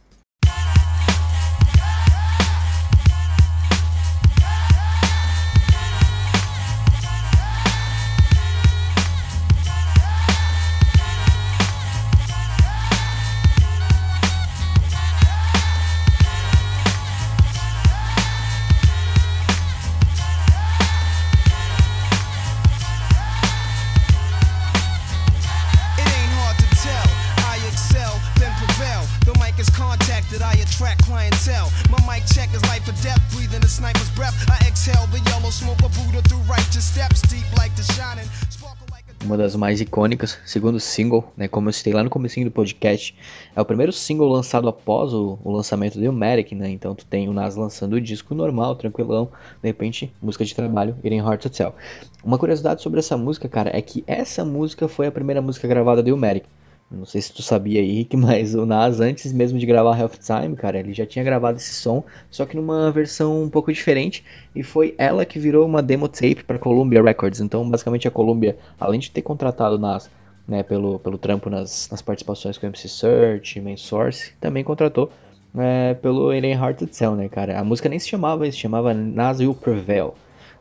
Mais 39.77 39.81
icônicas, 39.81 40.39
segundo 40.45 40.79
single, 40.79 41.31
né, 41.37 41.47
como 41.47 41.69
eu 41.69 41.73
citei 41.73 41.93
lá 41.93 42.03
no 42.03 42.09
começo 42.09 42.43
do 42.43 42.49
podcast, 42.49 43.15
é 43.55 43.61
o 43.61 43.65
primeiro 43.65 43.91
single 43.91 44.27
lançado 44.27 44.67
após 44.67 45.13
o, 45.13 45.37
o 45.43 45.51
lançamento 45.51 45.99
do 45.99 46.03
Ilmatic, 46.03 46.53
né, 46.53 46.69
então 46.69 46.95
tu 46.95 47.05
tem 47.05 47.29
o 47.29 47.33
Nas 47.33 47.55
lançando 47.55 47.93
o 47.93 48.01
disco 48.01 48.33
normal, 48.33 48.75
tranquilão, 48.75 49.29
de 49.61 49.69
repente, 49.69 50.11
música 50.21 50.43
de 50.43 50.55
trabalho, 50.55 50.95
Ain't 51.03 51.21
Hard 51.21 51.41
to 51.41 51.49
Tell. 51.49 51.75
Uma 52.23 52.39
curiosidade 52.39 52.81
sobre 52.81 52.99
essa 52.99 53.15
música, 53.15 53.47
cara, 53.47 53.69
é 53.71 53.81
que 53.81 54.03
essa 54.07 54.43
música 54.43 54.87
foi 54.87 55.05
a 55.07 55.11
primeira 55.11 55.41
música 55.41 55.67
gravada 55.67 56.01
do 56.01 56.09
Ilmatic. 56.09 56.45
Não 56.89 57.05
sei 57.05 57.21
se 57.21 57.33
tu 57.33 57.41
sabia 57.41 57.81
aí, 57.81 57.97
Rick, 57.97 58.15
mas 58.17 58.55
o 58.55 58.65
Nas, 58.65 58.99
antes 58.99 59.33
mesmo 59.33 59.59
de 59.59 59.65
gravar 59.65 59.99
Half 59.99 60.17
Time, 60.19 60.55
cara, 60.55 60.79
ele 60.79 60.93
já 60.93 61.05
tinha 61.05 61.23
gravado 61.23 61.57
esse 61.57 61.73
som, 61.73 62.03
só 62.31 62.45
que 62.45 62.55
numa 62.55 62.91
versão 62.91 63.43
um 63.43 63.49
pouco 63.49 63.71
diferente, 63.71 64.23
e 64.55 64.63
foi 64.63 64.95
ela 64.97 65.25
que 65.25 65.37
virou 65.37 65.65
uma 65.65 65.83
demo 65.83 66.07
tape 66.07 66.43
para 66.45 66.57
Columbia 66.57 67.03
Records. 67.03 67.41
Então, 67.41 67.69
basicamente, 67.69 68.07
a 68.07 68.11
Columbia, 68.11 68.57
além 68.79 68.99
de 68.99 69.11
ter 69.11 69.21
contratado 69.21 69.75
o 69.75 69.79
Nas 69.79 70.09
né, 70.47 70.63
pelo, 70.63 70.97
pelo 70.99 71.17
trampo 71.17 71.49
nas, 71.49 71.89
nas 71.91 72.01
participações 72.01 72.57
com 72.57 72.65
MC 72.65 72.87
Search, 72.87 73.59
Main 73.59 73.75
Source, 73.75 74.31
também 74.39 74.63
contratou 74.63 75.11
é, 75.55 75.93
pelo 75.95 76.29
It 76.29 76.45
Ain't 76.45 76.57
Hard 76.57 76.77
to 76.77 77.15
né, 77.15 77.27
cara? 77.27 77.59
A 77.59 77.63
música 77.63 77.89
nem 77.89 77.99
se 77.99 78.07
chamava, 78.07 78.49
se 78.49 78.57
chamava 78.57 78.93
Nas 78.93 79.39
Will 79.39 79.53
Prevail. 79.53 80.13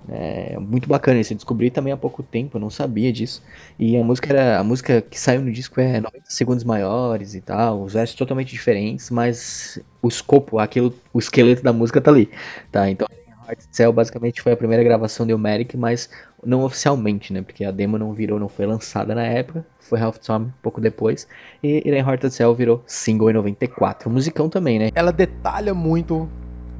É 0.09 0.57
muito 0.59 0.89
bacana 0.89 1.21
isso, 1.21 1.33
eu 1.33 1.37
descobri 1.37 1.71
também 1.71 1.93
há 1.93 1.97
pouco 1.97 2.23
tempo, 2.23 2.57
eu 2.57 2.61
não 2.61 2.71
sabia 2.71 3.13
disso. 3.13 3.43
E 3.79 3.97
a 3.97 4.05
música 4.05 4.33
era 4.33 4.59
a 4.59 4.65
música 4.65 5.01
que 5.03 5.19
saiu 5.19 5.43
no 5.43 5.51
disco 5.51 5.81
é 5.81 6.01
90 6.01 6.25
segundos 6.29 6.65
maiores 6.65 7.35
e 7.35 7.41
tal, 7.41 7.83
os 7.83 7.95
versos 7.95 8.15
totalmente 8.17 8.51
diferentes, 8.51 9.11
mas 9.11 9.81
o 10.01 10.09
escopo, 10.09 10.59
aquilo, 10.59 10.95
o 11.13 11.19
esqueleto 11.19 11.63
da 11.63 11.73
música 11.73 12.01
tá 12.01 12.11
ali, 12.11 12.31
tá? 12.71 12.89
Então 12.89 13.07
Heart 13.49 13.61
Cell 13.71 13.93
basicamente 13.93 14.43
foi 14.43 14.53
a 14.53 14.57
primeira 14.57 14.83
gravação 14.83 15.27
de 15.27 15.33
Omeric, 15.33 15.77
mas 15.77 16.11
não 16.45 16.65
oficialmente, 16.65 17.33
né? 17.33 17.43
Porque 17.43 17.65
a 17.65 17.71
demo 17.71 17.97
não 17.97 18.13
virou, 18.13 18.39
não 18.39 18.49
foi 18.49 18.67
lançada 18.67 19.15
na 19.15 19.25
época, 19.25 19.65
foi 19.79 20.01
Half 20.01 20.19
Time 20.19 20.53
pouco 20.63 20.81
depois, 20.81 21.29
e 21.63 21.79
Irene 21.87 22.09
Heart 22.09 22.29
Cell 22.31 22.55
virou 22.55 22.83
single 22.87 23.31
em 23.31 23.35
94. 23.35 24.11
musicão 24.11 24.49
também, 24.49 24.79
né? 24.79 24.91
Ela 24.95 25.13
detalha 25.13 25.73
muito 25.73 26.29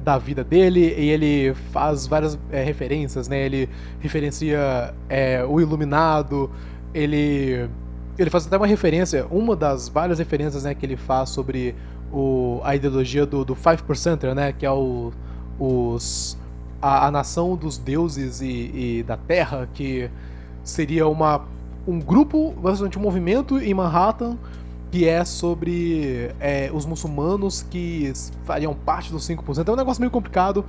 da 0.07 0.17
vida 0.17 0.41
dele 0.41 0.95
e 0.97 1.09
ele 1.09 1.53
faz 1.73 2.07
várias 2.07 2.39
é, 2.49 2.63
referências, 2.63 3.27
né? 3.27 3.45
Ele 3.45 3.67
referencia 3.99 4.93
é, 5.09 5.43
o 5.43 5.59
Iluminado, 5.59 6.49
ele 6.93 7.69
ele 8.17 8.29
faz 8.29 8.47
até 8.47 8.55
uma 8.55 8.65
referência, 8.65 9.27
uma 9.29 9.53
das 9.53 9.89
várias 9.89 10.17
referências, 10.17 10.63
né, 10.63 10.73
que 10.73 10.83
ele 10.83 10.95
faz 10.95 11.29
sobre 11.29 11.75
o, 12.11 12.61
a 12.63 12.73
ideologia 12.75 13.25
do, 13.25 13.43
do 13.45 13.53
Five 13.53 13.83
Percenter, 13.83 14.33
né, 14.33 14.53
que 14.53 14.65
é 14.65 14.71
o, 14.71 15.11
os 15.59 16.37
a, 16.81 17.07
a 17.07 17.11
nação 17.11 17.55
dos 17.55 17.77
deuses 17.77 18.41
e, 18.41 18.45
e, 18.47 19.03
da 19.05 19.17
Terra, 19.17 19.69
que 19.73 20.09
seria 20.63 21.05
uma 21.05 21.45
um 21.85 21.99
grupo, 21.99 22.53
bastante 22.53 22.97
um 22.97 23.01
movimento 23.01 23.59
em 23.59 23.73
Manhattan 23.73 24.37
que 24.91 25.07
é 25.07 25.25
sobre 25.25 26.31
é, 26.39 26.69
os 26.73 26.85
muçulmanos 26.85 27.61
que 27.63 28.11
fariam 28.45 28.73
parte 28.73 29.11
dos 29.11 29.27
5%. 29.27 29.67
É 29.67 29.71
um 29.71 29.75
negócio 29.75 30.01
meio 30.01 30.11
complicado 30.11 30.65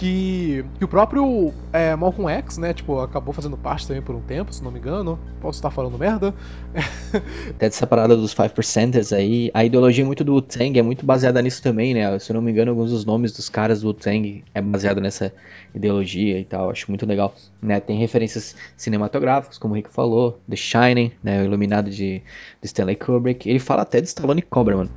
que, 0.00 0.64
que 0.78 0.84
o 0.84 0.88
próprio 0.88 1.52
é, 1.74 1.94
Malcolm 1.94 2.32
X, 2.32 2.56
né, 2.56 2.72
tipo, 2.72 2.98
acabou 3.00 3.34
fazendo 3.34 3.54
parte 3.58 3.86
também 3.86 4.02
por 4.02 4.14
um 4.14 4.20
tempo, 4.22 4.50
se 4.50 4.64
não 4.64 4.70
me 4.70 4.78
engano. 4.78 5.18
Posso 5.42 5.58
estar 5.58 5.70
falando 5.70 5.98
merda. 5.98 6.34
Até 7.50 7.68
dessa 7.68 7.86
parada 7.86 8.16
dos 8.16 8.34
5%ers 8.34 9.12
aí, 9.12 9.50
a 9.52 9.62
ideologia 9.62 10.02
muito 10.02 10.24
do 10.24 10.32
Wu-Tang 10.32 10.78
é 10.78 10.82
muito 10.82 11.04
baseada 11.04 11.42
nisso 11.42 11.62
também, 11.62 11.92
né? 11.92 12.18
Se 12.18 12.32
eu 12.32 12.34
não 12.34 12.40
me 12.40 12.50
engano, 12.50 12.70
alguns 12.70 12.90
dos 12.90 13.04
nomes 13.04 13.32
dos 13.32 13.50
caras 13.50 13.82
do 13.82 13.88
Wu-Tang 13.88 14.42
é 14.54 14.62
baseado 14.62 15.02
nessa 15.02 15.30
ideologia 15.74 16.38
e 16.38 16.44
tal, 16.46 16.70
acho 16.70 16.90
muito 16.90 17.04
legal. 17.04 17.34
Né? 17.60 17.78
Tem 17.78 17.98
referências 17.98 18.56
cinematográficas, 18.78 19.58
como 19.58 19.74
o 19.74 19.76
Rick 19.76 19.90
falou, 19.90 20.40
The 20.48 20.56
Shining, 20.56 21.12
né, 21.22 21.42
o 21.42 21.44
Iluminado 21.44 21.90
de, 21.90 22.22
de 22.22 22.22
Stanley 22.62 22.96
Kubrick. 22.96 23.48
Ele 23.48 23.58
fala 23.58 23.82
até 23.82 24.00
de 24.00 24.08
Stallone 24.08 24.40
Cobra, 24.40 24.78
mano. 24.78 24.90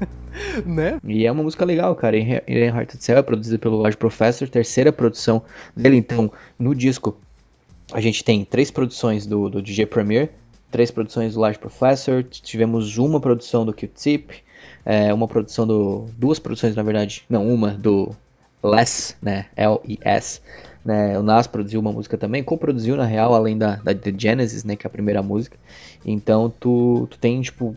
né? 0.64 0.98
E 1.04 1.26
é 1.26 1.32
uma 1.32 1.42
música 1.42 1.64
legal, 1.64 1.94
cara. 1.94 2.16
In 2.16 2.40
Heart 2.48 2.94
Cell 2.98 3.18
é 3.18 3.22
produzida 3.22 3.58
pelo 3.58 3.76
Lodge 3.76 3.96
Professor, 4.22 4.48
terceira 4.48 4.92
produção 4.92 5.42
dele. 5.76 5.96
Então, 5.96 6.30
no 6.56 6.76
disco, 6.76 7.16
a 7.92 8.00
gente 8.00 8.22
tem 8.22 8.44
três 8.44 8.70
produções 8.70 9.26
do, 9.26 9.50
do 9.50 9.60
DJ 9.60 9.84
Premier, 9.86 10.30
três 10.70 10.92
produções 10.92 11.34
do 11.34 11.40
Large 11.40 11.58
Professor, 11.58 12.22
tivemos 12.22 12.98
uma 12.98 13.20
produção 13.20 13.66
do 13.66 13.72
Q-Tip, 13.72 14.30
é, 14.84 15.12
uma 15.12 15.26
produção 15.26 15.66
do. 15.66 16.06
duas 16.16 16.38
produções, 16.38 16.76
na 16.76 16.84
verdade, 16.84 17.24
não, 17.28 17.52
uma 17.52 17.70
do 17.72 18.14
Les, 18.62 19.16
né? 19.20 19.46
L-E-S. 19.56 20.40
Né, 20.84 21.16
o 21.18 21.22
Nas 21.22 21.46
produziu 21.48 21.80
uma 21.80 21.92
música 21.92 22.16
também, 22.16 22.42
co-produziu 22.42 22.96
na 22.96 23.04
real, 23.04 23.34
além 23.34 23.56
da, 23.58 23.76
da 23.76 23.94
The 23.94 24.12
Genesis, 24.16 24.64
né, 24.64 24.74
que 24.74 24.86
é 24.86 24.88
a 24.88 24.90
primeira 24.90 25.22
música. 25.22 25.56
Então 26.04 26.52
tu, 26.60 27.08
tu 27.10 27.18
tem, 27.18 27.40
tipo, 27.40 27.76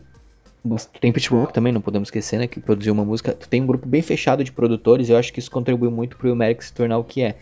tem 1.00 1.12
Pitchfork 1.12 1.52
também, 1.52 1.72
não 1.72 1.80
podemos 1.80 2.08
esquecer, 2.08 2.38
né, 2.38 2.46
que 2.46 2.60
produziu 2.60 2.92
uma 2.92 3.04
música. 3.04 3.32
Tu 3.32 3.48
tem 3.48 3.62
um 3.62 3.66
grupo 3.66 3.86
bem 3.86 4.02
fechado 4.02 4.42
de 4.42 4.52
produtores, 4.52 5.08
e 5.08 5.12
eu 5.12 5.18
acho 5.18 5.32
que 5.32 5.38
isso 5.38 5.50
contribui 5.50 5.90
muito 5.90 6.16
pro 6.16 6.34
Merrick 6.34 6.64
se 6.64 6.72
tornar 6.72 6.98
o 6.98 7.04
que 7.04 7.22
é. 7.22 7.36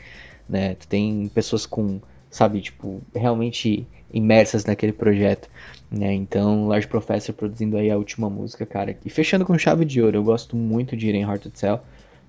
Né? 0.49 0.75
Tu 0.75 0.87
tem 0.89 1.31
pessoas 1.35 1.67
com, 1.67 2.01
sabe, 2.31 2.61
tipo, 2.61 3.03
realmente 3.15 3.87
imersas 4.13 4.65
naquele 4.65 4.93
projeto. 4.93 5.49
Né? 5.91 6.13
Então, 6.13 6.69
Large 6.69 6.87
Professor 6.87 7.33
produzindo 7.33 7.77
aí 7.77 7.91
a 7.91 7.97
última 7.97 8.31
música, 8.31 8.65
cara. 8.65 8.97
E 9.05 9.11
fechando 9.11 9.45
com 9.45 9.57
chave 9.59 9.85
de 9.85 10.01
ouro, 10.03 10.17
eu 10.17 10.23
gosto 10.23 10.57
muito 10.57 10.97
de 10.97 11.09
Ir 11.09 11.15
em 11.15 11.23
Heart 11.23 11.43
to 11.43 11.51
Tell. 11.51 11.81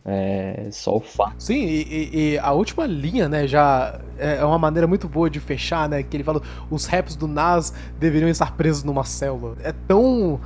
É 0.07 0.67
só 0.72 0.97
o 0.97 0.99
fato. 0.99 1.34
Sim, 1.39 1.65
e, 1.65 2.09
e, 2.13 2.38
a 2.38 2.51
última 2.51 2.85
linha, 2.85 3.27
né, 3.27 3.47
já 3.47 3.99
é, 4.19 4.35
é 4.35 4.45
uma 4.45 4.59
maneira 4.59 4.85
muito 4.85 5.09
boa 5.09 5.31
de 5.31 5.39
fechar, 5.39 5.89
né? 5.89 6.03
Que 6.03 6.15
ele 6.15 6.23
fala: 6.23 6.43
os 6.69 6.85
raps 6.85 7.15
do 7.15 7.27
Nas 7.27 7.73
deveriam 7.99 8.30
estar 8.30 8.55
presos 8.55 8.84
numa 8.84 9.03
célula. 9.03 9.57
É 9.63 9.73
tão 9.88 10.39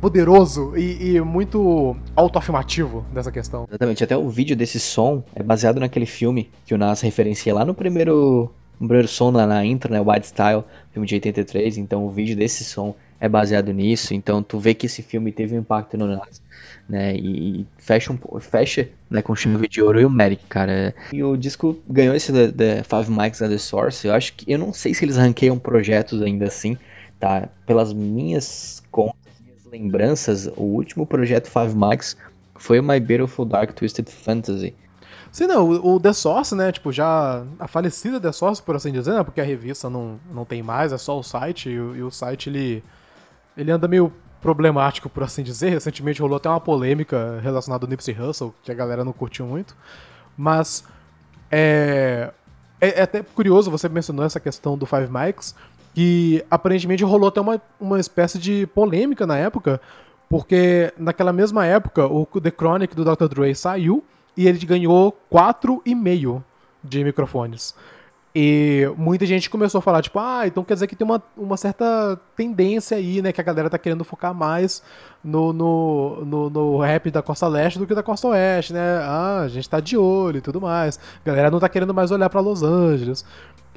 poderoso 0.00 0.76
e, 0.76 1.16
e 1.16 1.20
muito 1.20 1.96
autoafirmativo 2.16 3.04
dessa 3.12 3.30
questão. 3.30 3.66
Exatamente, 3.68 4.02
até 4.02 4.16
o 4.16 4.28
vídeo 4.28 4.56
desse 4.56 4.80
som 4.80 5.22
é 5.34 5.42
baseado 5.42 5.78
naquele 5.78 6.06
filme 6.06 6.50
que 6.64 6.74
o 6.74 6.78
Nas 6.78 7.00
referencia 7.00 7.54
lá 7.54 7.64
no 7.64 7.74
primeiro, 7.74 8.50
no 8.80 8.86
primeiro 8.86 9.08
som 9.08 9.30
na, 9.30 9.46
na 9.46 9.64
intro, 9.64 9.92
né? 9.92 10.00
Wild 10.00 10.26
Style, 10.26 10.64
filme 10.92 11.06
de 11.06 11.14
83. 11.16 11.78
Então 11.78 12.04
o 12.04 12.10
vídeo 12.10 12.36
desse 12.36 12.64
som 12.64 12.94
é 13.20 13.28
baseado 13.28 13.72
nisso. 13.72 14.14
Então 14.14 14.42
tu 14.42 14.58
vê 14.58 14.74
que 14.74 14.86
esse 14.86 15.02
filme 15.02 15.30
teve 15.32 15.54
um 15.54 15.60
impacto 15.60 15.98
no 15.98 16.06
Nas 16.06 16.40
né? 16.90 17.14
E, 17.14 17.64
fecha, 17.78 18.12
um, 18.12 18.40
fecha 18.40 18.88
né, 19.08 19.22
com 19.22 19.34
chave 19.36 19.68
de 19.68 19.80
ouro 19.80 20.00
e 20.00 20.04
o 20.04 20.10
Merrick, 20.10 20.44
cara. 20.46 20.92
E 21.12 21.22
o 21.22 21.36
disco 21.36 21.78
ganhou 21.88 22.14
esse 22.14 22.32
The, 22.32 22.82
Five 22.82 23.10
Mics 23.10 23.40
and 23.40 23.48
the 23.48 23.58
Source. 23.58 24.06
Eu 24.06 24.12
acho 24.12 24.32
que 24.34 24.50
eu 24.50 24.58
não 24.58 24.72
sei 24.72 24.92
se 24.92 25.04
eles 25.04 25.16
ranqueiam 25.16 25.58
projetos 25.58 26.20
ainda 26.20 26.46
assim, 26.46 26.76
tá? 27.18 27.48
Pelas 27.64 27.92
minhas 27.92 28.82
contas, 28.90 29.19
lembranças, 29.70 30.46
o 30.56 30.62
último 30.62 31.06
projeto 31.06 31.48
Five 31.48 31.74
Mics 31.74 32.16
foi 32.56 32.80
o 32.80 32.82
My 32.82 33.00
Beautiful 33.00 33.44
Dark 33.44 33.72
Twisted 33.72 34.08
Fantasy. 34.08 34.74
Sim, 35.32 35.46
não, 35.46 35.68
o, 35.68 35.94
o 35.94 36.00
The 36.00 36.12
Source, 36.12 36.54
né, 36.54 36.72
tipo, 36.72 36.90
já 36.92 37.44
a 37.58 37.68
falecida 37.68 38.20
The 38.20 38.32
Source, 38.32 38.60
por 38.60 38.74
assim 38.74 38.90
dizer, 38.92 39.14
né, 39.14 39.22
porque 39.22 39.40
a 39.40 39.44
revista 39.44 39.88
não, 39.88 40.18
não 40.32 40.44
tem 40.44 40.62
mais, 40.62 40.92
é 40.92 40.98
só 40.98 41.18
o 41.18 41.22
site, 41.22 41.68
e, 41.68 41.72
e 41.72 42.02
o 42.02 42.10
site, 42.10 42.50
ele, 42.50 42.82
ele 43.56 43.70
anda 43.70 43.86
meio 43.86 44.12
problemático, 44.40 45.08
por 45.08 45.22
assim 45.22 45.42
dizer. 45.42 45.70
Recentemente 45.70 46.20
rolou 46.20 46.36
até 46.36 46.48
uma 46.48 46.60
polêmica 46.60 47.38
relacionada 47.42 47.84
ao 47.84 47.90
Nipsey 47.90 48.16
Hussle, 48.18 48.52
que 48.62 48.72
a 48.72 48.74
galera 48.74 49.04
não 49.04 49.12
curtiu 49.12 49.46
muito. 49.46 49.76
Mas 50.36 50.84
é, 51.50 52.32
é, 52.80 53.00
é 53.00 53.02
até 53.02 53.22
curioso, 53.22 53.70
você 53.70 53.88
mencionou 53.88 54.24
essa 54.24 54.40
questão 54.40 54.76
do 54.76 54.86
Five 54.86 55.08
Mics, 55.10 55.54
que 55.94 56.44
aparentemente 56.50 57.04
rolou 57.04 57.28
até 57.28 57.40
uma, 57.40 57.60
uma 57.80 57.98
espécie 57.98 58.38
de 58.38 58.66
polêmica 58.68 59.26
na 59.26 59.36
época, 59.36 59.80
porque 60.28 60.92
naquela 60.96 61.32
mesma 61.32 61.66
época 61.66 62.06
o 62.06 62.24
The 62.26 62.50
Chronic 62.50 62.94
do 62.94 63.04
Dr. 63.04 63.26
Dre 63.26 63.54
saiu 63.54 64.04
e 64.36 64.46
ele 64.46 64.58
ganhou 64.64 65.16
4,5 65.30 66.42
de 66.82 67.04
microfones. 67.04 67.74
E 68.32 68.88
muita 68.96 69.26
gente 69.26 69.50
começou 69.50 69.80
a 69.80 69.82
falar, 69.82 70.02
tipo, 70.02 70.16
ah, 70.20 70.46
então 70.46 70.62
quer 70.62 70.74
dizer 70.74 70.86
que 70.86 70.94
tem 70.94 71.04
uma, 71.04 71.20
uma 71.36 71.56
certa 71.56 72.16
tendência 72.36 72.96
aí, 72.96 73.20
né? 73.20 73.32
Que 73.32 73.40
a 73.40 73.44
galera 73.44 73.68
tá 73.68 73.76
querendo 73.76 74.04
focar 74.04 74.32
mais 74.32 74.84
no, 75.22 75.52
no, 75.52 76.24
no, 76.24 76.50
no, 76.50 76.78
rap 76.78 77.10
da 77.10 77.22
costa 77.22 77.48
leste 77.48 77.76
do 77.76 77.88
que 77.88 77.94
da 77.94 78.04
costa 78.04 78.28
oeste, 78.28 78.72
né? 78.72 78.98
Ah, 79.02 79.40
a 79.40 79.48
gente 79.48 79.68
tá 79.68 79.80
de 79.80 79.96
olho 79.96 80.38
e 80.38 80.40
tudo 80.40 80.60
mais. 80.60 80.96
A 81.24 81.26
galera 81.26 81.50
não 81.50 81.58
tá 81.58 81.68
querendo 81.68 81.92
mais 81.92 82.12
olhar 82.12 82.30
para 82.30 82.40
Los 82.40 82.62
Angeles. 82.62 83.24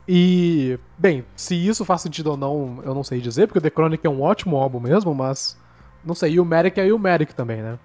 E, 0.08 0.78
bem, 0.98 1.24
se 1.36 1.56
isso 1.56 1.86
faz 1.86 2.02
sentido 2.02 2.32
ou 2.32 2.38
não, 2.38 2.82
eu 2.84 2.94
não 2.94 3.04
sei 3.04 3.22
dizer, 3.22 3.48
porque 3.48 3.60
o 3.60 3.62
The 3.62 3.70
Chronic 3.70 4.06
é 4.06 4.10
um 4.10 4.22
ótimo 4.22 4.58
álbum 4.58 4.80
mesmo, 4.80 5.14
mas 5.16 5.58
não 6.04 6.14
sei. 6.14 6.34
E 6.34 6.40
o 6.40 6.46
Merrick 6.46 6.80
é 6.80 6.92
o 6.92 7.00
Merrick 7.00 7.34
também, 7.34 7.62
né? 7.62 7.80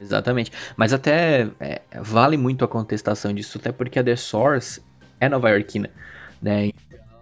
Exatamente. 0.00 0.52
Mas 0.76 0.92
até 0.92 1.50
é, 1.60 1.82
vale 2.00 2.36
muito 2.36 2.64
a 2.64 2.68
contestação 2.68 3.32
disso, 3.32 3.58
até 3.58 3.72
porque 3.72 3.98
a 3.98 4.04
The 4.04 4.16
Source 4.16 4.80
é 5.20 5.28
nova 5.28 5.50
iorquina, 5.50 5.90
né? 6.40 6.70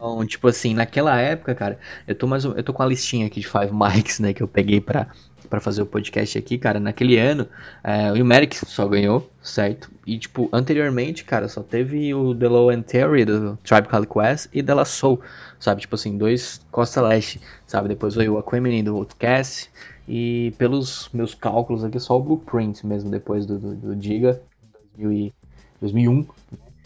Então, 0.03 0.27
tipo 0.27 0.49
assim, 0.49 0.75
naquela 0.75 1.17
época, 1.21 1.55
cara, 1.55 1.79
eu 2.09 2.15
tô 2.17 2.27
mais 2.27 2.45
eu 2.45 2.61
tô 2.65 2.73
com 2.73 2.83
a 2.83 2.87
listinha 2.87 3.25
aqui 3.29 3.39
de 3.39 3.47
Five 3.47 3.71
Mics, 3.73 4.19
né, 4.19 4.33
que 4.33 4.43
eu 4.43 4.49
peguei 4.49 4.81
pra, 4.81 5.07
pra 5.49 5.61
fazer 5.61 5.81
o 5.81 5.87
podcast 5.87 6.37
aqui, 6.37 6.59
cara. 6.59 6.81
Naquele 6.81 7.19
ano, 7.19 7.47
é, 7.85 8.11
o 8.11 8.25
Merrick 8.25 8.57
só 8.67 8.89
ganhou, 8.89 9.31
certo? 9.41 9.93
E, 10.05 10.19
tipo, 10.19 10.49
anteriormente, 10.53 11.23
cara, 11.23 11.47
só 11.47 11.63
teve 11.63 12.13
o 12.13 12.35
The 12.35 12.49
Low 12.49 12.73
End 12.73 12.83
Theory 12.83 13.25
do 13.25 13.57
Tribe 13.63 13.87
Called 13.87 14.09
Quest 14.09 14.49
e 14.53 14.61
The 14.61 14.75
La 14.75 14.85
Soul, 14.85 15.21
sabe? 15.61 15.83
Tipo 15.83 15.95
assim, 15.95 16.19
dois 16.19 16.61
Costa 16.73 17.01
Leste, 17.01 17.41
sabe? 17.65 17.87
Depois 17.87 18.17
veio 18.17 18.35
o 18.35 18.39
Aquemini 18.39 18.83
do 18.83 18.97
Outcast 18.97 19.71
e 20.09 20.53
pelos 20.59 21.11
meus 21.13 21.33
cálculos 21.33 21.85
aqui, 21.85 22.01
só 22.01 22.19
o 22.19 22.21
Blueprint 22.21 22.85
mesmo, 22.85 23.09
depois 23.09 23.47
do, 23.47 23.57
do, 23.57 23.73
do 23.77 23.95
Diga, 23.95 24.43
2001, 25.81 26.27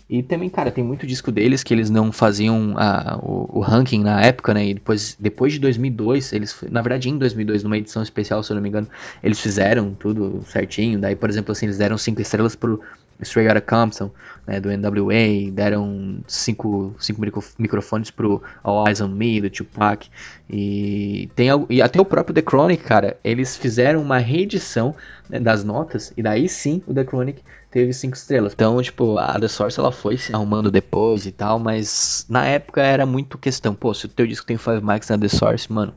e 0.09 0.23
também, 0.23 0.49
cara, 0.49 0.71
tem 0.71 0.85
muito 0.85 1.05
disco 1.05 1.33
deles 1.33 1.65
que 1.65 1.75
eles 1.75 1.91
não 1.91 2.13
faziam 2.13 2.75
a, 2.79 3.19
o, 3.21 3.59
o, 3.59 3.61
ranking 3.61 4.05
na 4.05 4.23
época, 4.23 4.55
né? 4.55 4.67
E 4.67 4.75
depois, 4.75 5.17
depois 5.19 5.53
de 5.53 5.59
2002, 5.59 6.33
eles, 6.33 6.57
na 6.71 6.81
verdade, 6.81 7.11
em 7.11 7.19
2002, 7.19 7.65
numa 7.65 7.77
edição 7.77 8.05
especial, 8.05 8.41
se 8.45 8.53
eu 8.53 8.55
não 8.55 8.63
me 8.63 8.69
engano, 8.69 8.89
eles 9.21 9.41
fizeram 9.41 9.95
tudo 9.95 10.45
certinho. 10.47 11.01
Daí, 11.01 11.17
por 11.17 11.29
exemplo, 11.29 11.51
assim, 11.51 11.67
eles 11.67 11.77
deram 11.77 11.99
cinco 11.99 12.21
estrelas 12.21 12.55
pro 12.55 12.81
Straight 13.21 13.49
Outta 13.49 13.61
Compton, 13.61 14.11
né, 14.47 14.61
do 14.61 14.71
NWA, 14.71 15.51
deram 15.53 16.21
cinco, 16.29 16.95
cinco 17.01 17.21
microfones 17.59 18.13
pro 18.13 18.41
All 18.63 18.87
Eyes 18.87 19.01
on 19.01 19.09
Me, 19.09 19.41
do 19.41 19.51
Tupac. 19.51 20.09
E, 20.49 21.29
tem, 21.35 21.49
e 21.69 21.83
até 21.83 22.01
o 22.01 22.05
próprio 22.05 22.33
The 22.33 22.43
Chronic, 22.43 22.85
cara, 22.85 23.17
eles 23.25 23.57
fizeram 23.57 24.03
uma 24.03 24.19
reedição 24.19 24.95
né, 25.29 25.41
das 25.41 25.65
notas, 25.65 26.13
e 26.17 26.23
daí 26.23 26.49
sim 26.49 26.81
o 26.87 26.95
The 26.95 27.05
Chronic 27.05 27.43
teve 27.77 27.93
cinco 27.93 28.17
estrelas. 28.17 28.55
Então, 28.55 28.81
tipo, 28.81 29.19
a 29.19 29.39
The 29.39 29.49
Source 29.49 29.79
ela 29.79 29.93
foi 29.93 30.17
se 30.17 30.35
arrumando 30.35 30.71
depois 30.71 31.27
e 31.27 31.31
tal, 31.31 31.59
mas 31.59 32.25
na 32.27 32.47
época 32.47 32.81
era 32.81 33.05
muito 33.05 33.37
questão, 33.37 33.75
pô, 33.75 33.93
se 33.93 34.07
o 34.07 34.09
teu 34.09 34.27
disco 34.27 34.47
tem 34.47 34.57
5 34.57 34.81
mics 34.83 35.11
na 35.11 35.19
The 35.19 35.29
Source, 35.29 35.71
mano, 35.71 35.95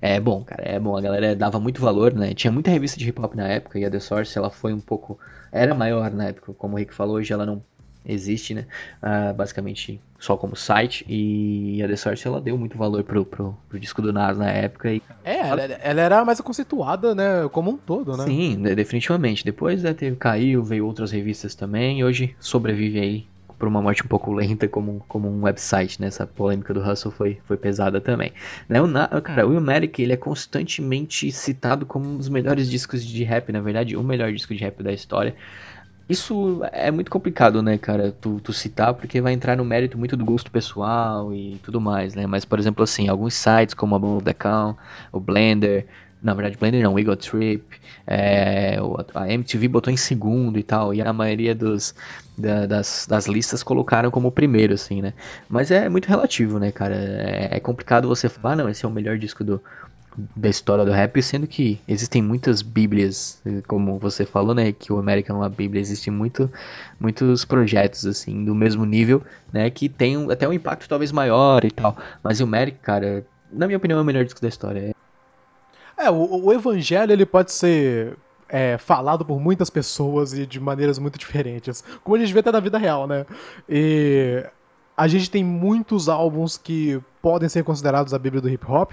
é 0.00 0.18
bom, 0.18 0.42
cara, 0.42 0.62
é 0.62 0.78
bom. 0.80 0.96
A 0.96 1.00
galera 1.02 1.36
dava 1.36 1.60
muito 1.60 1.78
valor, 1.78 2.14
né? 2.14 2.32
Tinha 2.32 2.50
muita 2.50 2.70
revista 2.70 2.98
de 2.98 3.06
hip 3.06 3.20
hop 3.20 3.34
na 3.34 3.46
época 3.46 3.78
e 3.78 3.84
a 3.84 3.90
The 3.90 4.00
Source 4.00 4.38
ela 4.38 4.48
foi 4.48 4.72
um 4.72 4.80
pouco. 4.80 5.18
Era 5.52 5.74
maior 5.74 6.10
na 6.10 6.28
época, 6.28 6.54
como 6.54 6.74
o 6.74 6.78
Rick 6.78 6.94
falou, 6.94 7.16
hoje 7.16 7.34
ela 7.34 7.44
não 7.44 7.62
existe, 8.06 8.54
né? 8.54 8.64
Uh, 9.02 9.34
basicamente 9.34 10.00
só 10.18 10.36
como 10.36 10.56
site. 10.56 11.04
E 11.08 11.82
a 11.82 11.88
The 11.88 11.96
Source 11.96 12.26
ela 12.26 12.40
deu 12.40 12.58
muito 12.58 12.76
valor 12.76 13.04
pro, 13.04 13.24
pro, 13.24 13.56
pro 13.68 13.78
disco 13.78 14.02
do 14.02 14.12
Nas 14.12 14.36
na 14.36 14.50
época. 14.50 14.92
E... 14.92 15.02
É, 15.24 15.48
ela, 15.48 15.62
ela, 15.62 16.00
era 16.00 16.24
mais 16.24 16.40
conceituada, 16.40 17.14
né? 17.14 17.48
Como 17.52 17.70
um 17.70 17.76
todo, 17.76 18.16
né? 18.16 18.24
Sim, 18.24 18.62
definitivamente. 18.74 19.44
Depois 19.44 19.82
né, 19.82 19.94
teve, 19.94 20.16
caiu, 20.16 20.62
veio 20.62 20.86
outras 20.86 21.12
revistas 21.12 21.54
também. 21.54 22.00
E 22.00 22.04
hoje 22.04 22.34
sobrevive 22.40 23.00
aí 23.00 23.26
por 23.58 23.66
uma 23.66 23.82
morte 23.82 24.04
um 24.04 24.06
pouco 24.06 24.32
lenta 24.32 24.68
como, 24.68 25.04
como 25.08 25.28
um 25.28 25.42
website, 25.42 26.00
né? 26.00 26.06
Essa 26.06 26.26
polêmica 26.26 26.72
do 26.72 26.80
Russell 26.80 27.10
foi, 27.10 27.38
foi 27.44 27.56
pesada 27.56 28.00
também. 28.00 28.32
Né? 28.68 28.80
O, 28.80 29.20
cara, 29.20 29.46
o 29.46 29.52
Illmatic, 29.52 29.98
ele 29.98 30.12
é 30.12 30.16
constantemente 30.16 31.30
citado 31.32 31.84
como 31.84 32.08
um 32.08 32.16
dos 32.16 32.28
melhores 32.28 32.70
discos 32.70 33.04
de 33.04 33.24
rap, 33.24 33.50
na 33.50 33.60
verdade, 33.60 33.96
o 33.96 34.02
melhor 34.02 34.32
disco 34.32 34.54
de 34.54 34.62
rap 34.62 34.80
da 34.82 34.92
história. 34.92 35.34
Isso 36.08 36.62
é 36.72 36.90
muito 36.90 37.10
complicado, 37.10 37.62
né, 37.62 37.76
cara, 37.76 38.10
tu, 38.18 38.40
tu, 38.40 38.50
citar, 38.50 38.94
porque 38.94 39.20
vai 39.20 39.34
entrar 39.34 39.56
no 39.56 39.64
mérito 39.64 39.98
muito 39.98 40.16
do 40.16 40.24
gosto 40.24 40.50
pessoal 40.50 41.34
e 41.34 41.60
tudo 41.62 41.82
mais, 41.82 42.14
né? 42.14 42.26
Mas, 42.26 42.46
por 42.46 42.58
exemplo, 42.58 42.82
assim, 42.82 43.08
alguns 43.08 43.34
sites 43.34 43.74
como 43.74 43.94
a 43.94 44.30
Account, 44.30 44.78
o 45.12 45.20
Blender, 45.20 45.86
na 46.22 46.32
verdade, 46.32 46.56
Blender 46.56 46.82
não, 46.82 46.98
Eagle 46.98 47.14
Trip, 47.14 47.62
é, 48.06 48.78
a 49.14 49.30
MTV 49.30 49.68
botou 49.68 49.92
em 49.92 49.98
segundo 49.98 50.58
e 50.58 50.62
tal, 50.62 50.94
e 50.94 51.02
a 51.02 51.12
maioria 51.12 51.54
dos, 51.54 51.94
da, 52.38 52.64
das, 52.64 53.06
das 53.06 53.26
listas 53.26 53.62
colocaram 53.62 54.10
como 54.10 54.32
primeiro, 54.32 54.72
assim, 54.72 55.02
né? 55.02 55.12
Mas 55.46 55.70
é 55.70 55.90
muito 55.90 56.08
relativo, 56.08 56.58
né, 56.58 56.72
cara? 56.72 56.94
É, 56.94 57.56
é 57.56 57.60
complicado 57.60 58.08
você 58.08 58.30
falar, 58.30 58.54
ah, 58.54 58.56
não, 58.56 58.68
esse 58.70 58.82
é 58.82 58.88
o 58.88 58.90
melhor 58.90 59.18
disco 59.18 59.44
do, 59.44 59.62
da 60.34 60.48
história 60.48 60.84
do 60.84 60.90
rap, 60.90 61.22
sendo 61.22 61.46
que 61.46 61.80
existem 61.86 62.20
muitas 62.20 62.62
bíblias, 62.62 63.40
como 63.66 63.98
você 63.98 64.26
falou, 64.26 64.54
né, 64.54 64.72
que 64.72 64.92
o 64.92 64.98
American 64.98 65.36
é 65.36 65.38
uma 65.40 65.48
bíblia, 65.48 65.80
existem 65.80 66.12
muito, 66.12 66.50
muitos 66.98 67.44
projetos, 67.44 68.04
assim, 68.06 68.44
do 68.44 68.54
mesmo 68.54 68.84
nível, 68.84 69.22
né, 69.52 69.70
que 69.70 69.88
tem 69.88 70.30
até 70.30 70.48
um 70.48 70.52
impacto 70.52 70.88
talvez 70.88 71.12
maior 71.12 71.64
e 71.64 71.70
tal, 71.70 71.96
mas 72.22 72.40
o 72.40 72.44
American, 72.44 72.80
cara, 72.82 73.26
na 73.52 73.66
minha 73.66 73.76
opinião, 73.76 73.98
é 73.98 74.02
o 74.02 74.04
melhor 74.04 74.24
disco 74.24 74.40
da 74.40 74.48
história. 74.48 74.94
É, 75.96 76.10
o, 76.10 76.46
o 76.46 76.52
evangelho 76.52 77.12
ele 77.12 77.26
pode 77.26 77.52
ser 77.52 78.16
é, 78.48 78.78
falado 78.78 79.24
por 79.24 79.40
muitas 79.40 79.68
pessoas 79.68 80.32
e 80.32 80.46
de 80.46 80.60
maneiras 80.60 80.98
muito 80.98 81.18
diferentes. 81.18 81.84
Como 82.02 82.16
a 82.16 82.18
gente 82.18 82.32
vê 82.32 82.40
até 82.40 82.50
na 82.50 82.60
vida 82.60 82.78
real, 82.78 83.06
né? 83.06 83.26
E 83.68 84.44
a 84.96 85.06
gente 85.06 85.30
tem 85.30 85.44
muitos 85.44 86.08
álbuns 86.08 86.56
que 86.56 87.00
podem 87.20 87.48
ser 87.48 87.62
considerados 87.62 88.14
a 88.14 88.18
Bíblia 88.18 88.40
do 88.40 88.48
hip 88.48 88.64
hop. 88.70 88.92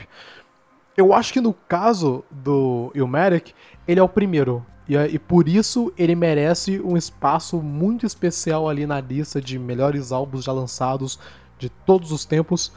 Eu 0.98 1.14
acho 1.14 1.34
que 1.34 1.42
no 1.42 1.54
caso 1.54 2.24
do 2.32 2.92
Ilmatic, 2.96 3.54
ele 3.88 4.00
é 4.00 4.04
o 4.04 4.10
primeiro. 4.10 4.66
E, 4.88 4.96
e 4.96 5.20
por 5.20 5.48
isso 5.48 5.92
ele 5.98 6.16
merece 6.16 6.80
um 6.80 6.96
espaço 6.96 7.58
muito 7.58 8.06
especial 8.06 8.70
ali 8.70 8.86
na 8.86 9.02
lista 9.02 9.42
de 9.42 9.60
melhores 9.60 10.12
álbuns 10.12 10.46
já 10.46 10.52
lançados 10.52 11.20
de 11.60 11.70
todos 11.70 12.12
os 12.12 12.24
tempos. 12.24 12.72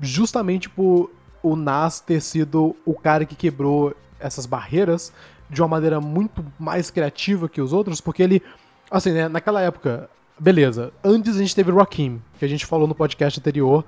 Justamente 0.00 0.68
por 0.68 1.10
o 1.42 1.54
Nas 1.54 2.00
ter 2.00 2.20
sido 2.20 2.74
o 2.86 2.94
cara 2.94 3.26
que 3.26 3.36
quebrou 3.36 3.94
essas 4.18 4.46
barreiras 4.46 5.12
de 5.50 5.60
uma 5.60 5.68
maneira 5.68 6.00
muito 6.00 6.44
mais 6.58 6.90
criativa 6.90 7.48
que 7.48 7.60
os 7.60 7.72
outros, 7.72 8.00
porque 8.00 8.22
ele, 8.22 8.42
assim, 8.90 9.12
né, 9.12 9.28
naquela 9.28 9.60
época, 9.60 10.08
beleza, 10.38 10.90
antes 11.04 11.36
a 11.36 11.38
gente 11.38 11.54
teve 11.54 11.70
Rakim, 11.70 12.20
que 12.38 12.44
a 12.44 12.48
gente 12.48 12.64
falou 12.64 12.88
no 12.88 12.94
podcast 12.94 13.38
anterior, 13.38 13.84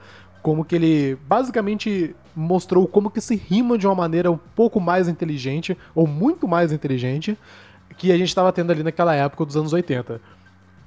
como 0.46 0.64
que 0.64 0.76
ele 0.76 1.18
basicamente 1.26 2.14
mostrou 2.32 2.86
como 2.86 3.10
que 3.10 3.20
se 3.20 3.34
rima 3.34 3.76
de 3.76 3.84
uma 3.84 3.96
maneira 3.96 4.30
um 4.30 4.36
pouco 4.36 4.80
mais 4.80 5.08
inteligente, 5.08 5.76
ou 5.92 6.06
muito 6.06 6.46
mais 6.46 6.70
inteligente, 6.70 7.36
que 7.98 8.12
a 8.12 8.16
gente 8.16 8.28
estava 8.28 8.52
tendo 8.52 8.70
ali 8.70 8.84
naquela 8.84 9.12
época 9.12 9.44
dos 9.44 9.56
anos 9.56 9.72
80. 9.72 10.20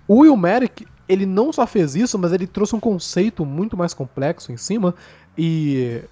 O 0.08 0.20
Will 0.20 0.38
Merrick, 0.38 0.88
ele 1.10 1.26
não 1.26 1.52
só 1.52 1.68
fez 1.68 1.94
isso, 1.94 2.18
mas 2.18 2.32
ele 2.32 2.48
trouxe 2.48 2.74
um 2.74 2.80
conceito 2.80 3.46
muito 3.46 3.76
mais 3.76 3.94
complexo 3.94 4.50
em 4.54 4.56
cima, 4.56 4.96
e 5.38 6.04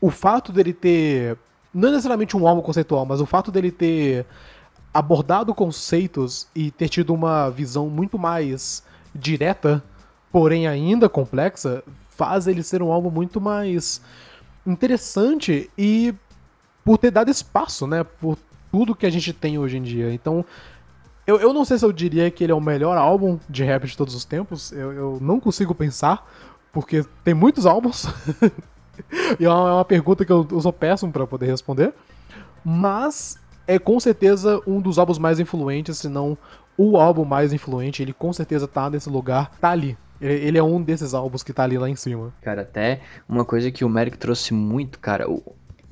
o 0.00 0.08
fato 0.08 0.52
dele 0.52 0.72
ter. 0.72 1.36
Não 1.74 1.90
necessariamente 1.90 2.36
um 2.36 2.46
álbum 2.46 2.62
conceitual, 2.62 3.04
mas 3.04 3.20
o 3.20 3.26
fato 3.26 3.50
dele 3.50 3.72
ter 3.72 4.24
abordado 4.92 5.52
conceitos 5.52 6.46
e 6.54 6.70
ter 6.70 6.88
tido 6.88 7.12
uma 7.12 7.50
visão 7.50 7.90
muito 7.90 8.16
mais 8.16 8.84
direta, 9.12 9.82
porém 10.30 10.68
ainda 10.68 11.08
complexa, 11.08 11.82
faz 12.16 12.46
ele 12.46 12.62
ser 12.62 12.82
um 12.82 12.92
álbum 12.92 13.10
muito 13.10 13.40
mais 13.40 14.00
interessante 14.66 15.70
e 15.76 16.14
por 16.84 16.98
ter 16.98 17.10
dado 17.10 17.30
espaço, 17.30 17.86
né? 17.86 18.04
Por 18.04 18.38
tudo 18.70 18.94
que 18.94 19.06
a 19.06 19.10
gente 19.10 19.32
tem 19.32 19.58
hoje 19.58 19.76
em 19.76 19.82
dia. 19.82 20.12
Então, 20.12 20.44
eu, 21.26 21.38
eu 21.40 21.52
não 21.52 21.64
sei 21.64 21.78
se 21.78 21.84
eu 21.84 21.92
diria 21.92 22.30
que 22.30 22.44
ele 22.44 22.52
é 22.52 22.54
o 22.54 22.60
melhor 22.60 22.96
álbum 22.96 23.38
de 23.48 23.64
rap 23.64 23.86
de 23.86 23.96
todos 23.96 24.14
os 24.14 24.24
tempos. 24.24 24.72
Eu, 24.72 24.92
eu 24.92 25.18
não 25.20 25.40
consigo 25.40 25.74
pensar, 25.74 26.28
porque 26.72 27.04
tem 27.22 27.32
muitos 27.32 27.66
álbuns. 27.66 28.06
e 29.40 29.44
é 29.44 29.48
uma, 29.48 29.68
é 29.68 29.72
uma 29.72 29.84
pergunta 29.84 30.24
que 30.24 30.32
eu, 30.32 30.46
eu 30.50 30.60
sou 30.60 30.72
péssimo 30.72 31.12
para 31.12 31.26
poder 31.26 31.46
responder. 31.46 31.94
Mas 32.64 33.38
é 33.66 33.78
com 33.78 33.98
certeza 33.98 34.60
um 34.66 34.80
dos 34.80 34.98
álbuns 34.98 35.18
mais 35.18 35.40
influentes, 35.40 35.98
se 35.98 36.08
não 36.08 36.36
o 36.76 36.98
álbum 36.98 37.24
mais 37.24 37.52
influente. 37.52 38.02
Ele 38.02 38.12
com 38.12 38.32
certeza 38.32 38.68
tá 38.68 38.90
nesse 38.90 39.08
lugar, 39.08 39.50
tá 39.60 39.70
ali. 39.70 39.96
Ele 40.20 40.56
é 40.56 40.62
um 40.62 40.80
desses 40.80 41.12
álbuns 41.12 41.42
que 41.42 41.52
tá 41.52 41.64
ali 41.64 41.76
lá 41.76 41.88
em 41.88 41.96
cima. 41.96 42.32
Cara, 42.40 42.62
até 42.62 43.00
uma 43.28 43.44
coisa 43.44 43.70
que 43.70 43.84
o 43.84 43.88
Merrick 43.88 44.16
trouxe 44.16 44.54
muito, 44.54 44.98
cara, 44.98 45.26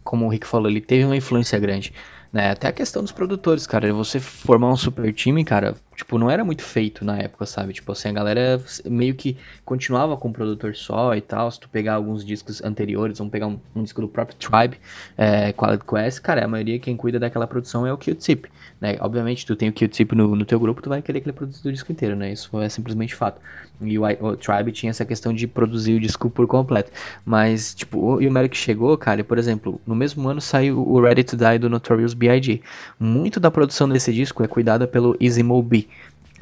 como 0.04 0.26
o 0.26 0.28
Rick 0.28 0.46
falou, 0.46 0.70
ele 0.70 0.80
teve 0.80 1.04
uma 1.04 1.16
influência 1.16 1.58
grande. 1.58 1.92
Né? 2.32 2.50
Até 2.50 2.68
a 2.68 2.72
questão 2.72 3.02
dos 3.02 3.12
produtores, 3.12 3.66
cara. 3.66 3.92
Você 3.92 4.18
formar 4.18 4.70
um 4.70 4.76
super 4.76 5.12
time, 5.12 5.44
cara, 5.44 5.74
tipo, 5.96 6.18
não 6.18 6.30
era 6.30 6.44
muito 6.44 6.62
feito 6.62 7.04
na 7.04 7.18
época, 7.18 7.46
sabe? 7.46 7.72
Tipo 7.72 7.92
assim, 7.92 8.08
a 8.08 8.12
galera 8.12 8.62
meio 8.84 9.14
que 9.14 9.36
continuava 9.64 10.16
com 10.16 10.28
o 10.28 10.32
produtor 10.32 10.74
só 10.74 11.14
e 11.14 11.20
tal. 11.20 11.50
Se 11.50 11.60
tu 11.60 11.68
pegar 11.68 11.94
alguns 11.94 12.24
discos 12.24 12.62
anteriores, 12.62 13.18
vamos 13.18 13.30
pegar 13.30 13.46
um, 13.46 13.58
um 13.74 13.82
disco 13.82 14.00
do 14.00 14.08
próprio 14.08 14.36
Tribe, 14.38 14.78
é, 15.16 15.52
Quality 15.52 15.84
Quest, 15.84 16.20
cara, 16.20 16.44
a 16.44 16.48
maioria 16.48 16.78
quem 16.78 16.96
cuida 16.96 17.18
daquela 17.18 17.46
produção 17.46 17.86
é 17.86 17.92
o 17.92 17.98
Q-Tip, 17.98 18.46
né? 18.80 18.96
Obviamente, 19.00 19.46
tu 19.46 19.54
tem 19.54 19.68
o 19.68 19.72
Q-Tip 19.72 20.14
no, 20.14 20.34
no 20.34 20.44
teu 20.44 20.58
grupo, 20.58 20.82
tu 20.82 20.88
vai 20.88 21.02
querer 21.02 21.20
que 21.20 21.26
ele 21.28 21.32
produza 21.32 21.68
o 21.68 21.72
disco 21.72 21.92
inteiro, 21.92 22.16
né? 22.16 22.32
Isso 22.32 22.60
é 22.60 22.68
simplesmente 22.68 23.14
fato. 23.14 23.40
E 23.80 23.98
o, 23.98 24.04
o, 24.04 24.36
Tribe 24.36 24.72
tinha 24.72 24.90
essa 24.90 25.04
questão 25.04 25.32
de 25.32 25.46
produzir 25.46 25.94
o 25.94 26.00
disco 26.00 26.30
por 26.30 26.46
completo. 26.46 26.90
Mas, 27.24 27.74
tipo, 27.74 27.98
o, 27.98 28.18
o 28.18 28.32
Merrick 28.32 28.56
chegou, 28.56 28.96
cara, 28.96 29.20
e, 29.20 29.24
por 29.24 29.38
exemplo, 29.38 29.80
no 29.86 29.94
mesmo 29.94 30.28
ano 30.28 30.40
saiu 30.40 30.80
o 30.80 31.00
Ready 31.00 31.24
to 31.24 31.36
Die 31.36 31.58
do 31.58 31.68
Notorious 31.68 32.14
B.I.G. 32.14 32.60
Muito 32.98 33.40
da 33.40 33.50
produção 33.50 33.88
desse 33.88 34.12
disco 34.12 34.42
é 34.42 34.48
cuidada 34.48 34.86
pelo 34.86 35.16
Easy 35.20 35.42
Mo 35.42 35.62
B, 35.62 35.86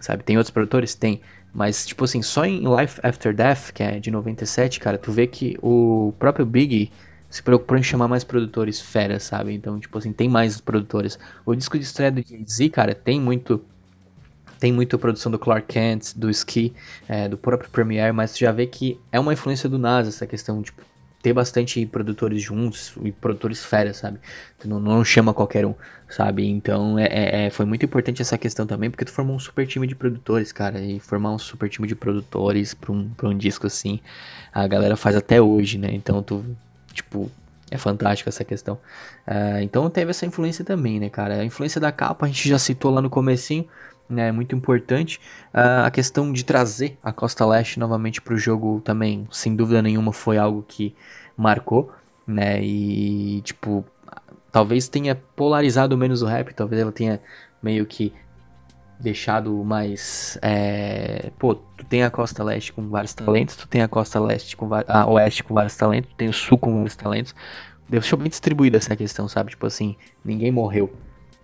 sabe? 0.00 0.22
Tem 0.22 0.36
outros 0.36 0.52
produtores? 0.52 0.94
Tem. 0.94 1.20
Mas, 1.52 1.86
tipo 1.86 2.04
assim, 2.04 2.22
só 2.22 2.44
em 2.44 2.62
Life 2.76 3.00
After 3.02 3.34
Death, 3.34 3.72
que 3.72 3.82
é 3.82 3.98
de 3.98 4.10
97, 4.10 4.78
cara, 4.80 4.96
tu 4.96 5.10
vê 5.10 5.26
que 5.26 5.58
o 5.62 6.14
próprio 6.18 6.46
Big 6.46 6.90
se 7.28 7.42
preocupou 7.42 7.76
em 7.76 7.82
chamar 7.82 8.08
mais 8.08 8.24
produtores 8.24 8.80
fera, 8.80 9.18
sabe? 9.20 9.52
Então, 9.52 9.78
tipo 9.78 9.96
assim, 9.98 10.12
tem 10.12 10.28
mais 10.28 10.60
produtores. 10.60 11.18
O 11.46 11.54
disco 11.54 11.78
de 11.78 11.84
estreia 11.84 12.10
do 12.10 12.22
Jay-Z, 12.26 12.68
cara, 12.70 12.94
tem 12.94 13.20
muito 13.20 13.64
tem 14.58 14.72
muita 14.72 14.98
produção 14.98 15.32
do 15.32 15.38
Clark 15.38 15.66
Kent, 15.66 16.12
do 16.14 16.28
Ski, 16.28 16.74
é, 17.08 17.26
do 17.26 17.38
próprio 17.38 17.70
Premiere, 17.70 18.12
mas 18.12 18.34
tu 18.34 18.40
já 18.40 18.52
vê 18.52 18.66
que 18.66 19.00
é 19.10 19.18
uma 19.18 19.32
influência 19.32 19.70
do 19.70 19.78
NASA 19.78 20.10
essa 20.10 20.26
questão, 20.26 20.62
tipo, 20.62 20.82
ter 21.22 21.32
bastante 21.32 21.84
produtores 21.86 22.42
juntos 22.42 22.94
e 23.02 23.12
produtores 23.12 23.64
férias, 23.64 23.98
sabe? 23.98 24.18
Tu 24.58 24.68
não, 24.68 24.80
não 24.80 25.04
chama 25.04 25.34
qualquer 25.34 25.66
um, 25.66 25.74
sabe? 26.08 26.46
Então 26.48 26.98
é, 26.98 27.06
é, 27.06 27.46
é, 27.46 27.50
foi 27.50 27.66
muito 27.66 27.84
importante 27.84 28.22
essa 28.22 28.38
questão 28.38 28.66
também, 28.66 28.90
porque 28.90 29.04
tu 29.04 29.12
formou 29.12 29.36
um 29.36 29.38
super 29.38 29.66
time 29.66 29.86
de 29.86 29.94
produtores, 29.94 30.50
cara. 30.50 30.80
E 30.80 30.98
formar 30.98 31.32
um 31.32 31.38
super 31.38 31.68
time 31.68 31.86
de 31.86 31.94
produtores 31.94 32.72
pra 32.72 32.92
um, 32.92 33.10
pra 33.10 33.28
um 33.28 33.36
disco 33.36 33.66
assim, 33.66 34.00
a 34.52 34.66
galera 34.66 34.96
faz 34.96 35.14
até 35.14 35.40
hoje, 35.40 35.76
né? 35.78 35.90
Então 35.92 36.22
tu, 36.22 36.44
tipo, 36.92 37.30
é 37.70 37.76
fantástico 37.76 38.28
essa 38.28 38.44
questão. 38.44 38.74
Uh, 39.26 39.60
então 39.62 39.88
teve 39.90 40.10
essa 40.10 40.24
influência 40.24 40.64
também, 40.64 40.98
né, 40.98 41.10
cara? 41.10 41.40
A 41.40 41.44
influência 41.44 41.80
da 41.80 41.92
capa 41.92 42.26
a 42.26 42.28
gente 42.28 42.48
já 42.48 42.58
citou 42.58 42.90
lá 42.90 43.02
no 43.02 43.10
comecinho, 43.10 43.66
né, 44.10 44.28
é 44.28 44.32
muito 44.32 44.54
importante. 44.54 45.20
Uh, 45.54 45.86
a 45.86 45.90
questão 45.90 46.32
de 46.32 46.44
trazer 46.44 46.98
a 47.02 47.12
Costa 47.12 47.46
Leste 47.46 47.78
novamente 47.78 48.20
para 48.20 48.34
o 48.34 48.38
jogo 48.38 48.80
também, 48.84 49.26
sem 49.30 49.54
dúvida 49.54 49.80
nenhuma, 49.80 50.12
foi 50.12 50.36
algo 50.36 50.64
que 50.66 50.94
marcou, 51.36 51.92
né? 52.26 52.62
E 52.62 53.40
tipo, 53.42 53.84
talvez 54.50 54.88
tenha 54.88 55.14
polarizado 55.14 55.96
menos 55.96 56.22
o 56.22 56.26
rap, 56.26 56.52
talvez 56.52 56.82
ela 56.82 56.92
tenha 56.92 57.20
meio 57.62 57.86
que 57.86 58.12
deixado 58.98 59.52
mais. 59.64 60.38
É... 60.42 61.30
Pô, 61.38 61.54
tu 61.54 61.84
tem 61.86 62.02
a 62.02 62.10
Costa 62.10 62.44
Leste 62.44 62.72
com 62.72 62.88
vários 62.88 63.14
talentos, 63.14 63.56
tu 63.56 63.66
tem 63.66 63.82
a 63.82 63.88
Costa 63.88 64.20
Leste 64.20 64.56
com 64.56 64.68
a 64.74 65.06
Oeste 65.10 65.42
com 65.42 65.54
vários 65.54 65.76
talentos, 65.76 66.10
tu 66.10 66.16
tem 66.16 66.28
o 66.28 66.32
Sul 66.32 66.58
com 66.58 66.74
vários 66.74 66.96
talentos. 66.96 67.34
Deixou 67.88 68.18
bem 68.18 68.28
distribuída 68.28 68.76
essa 68.76 68.94
questão, 68.94 69.26
sabe? 69.26 69.50
Tipo 69.50 69.66
assim, 69.66 69.96
ninguém 70.24 70.52
morreu, 70.52 70.92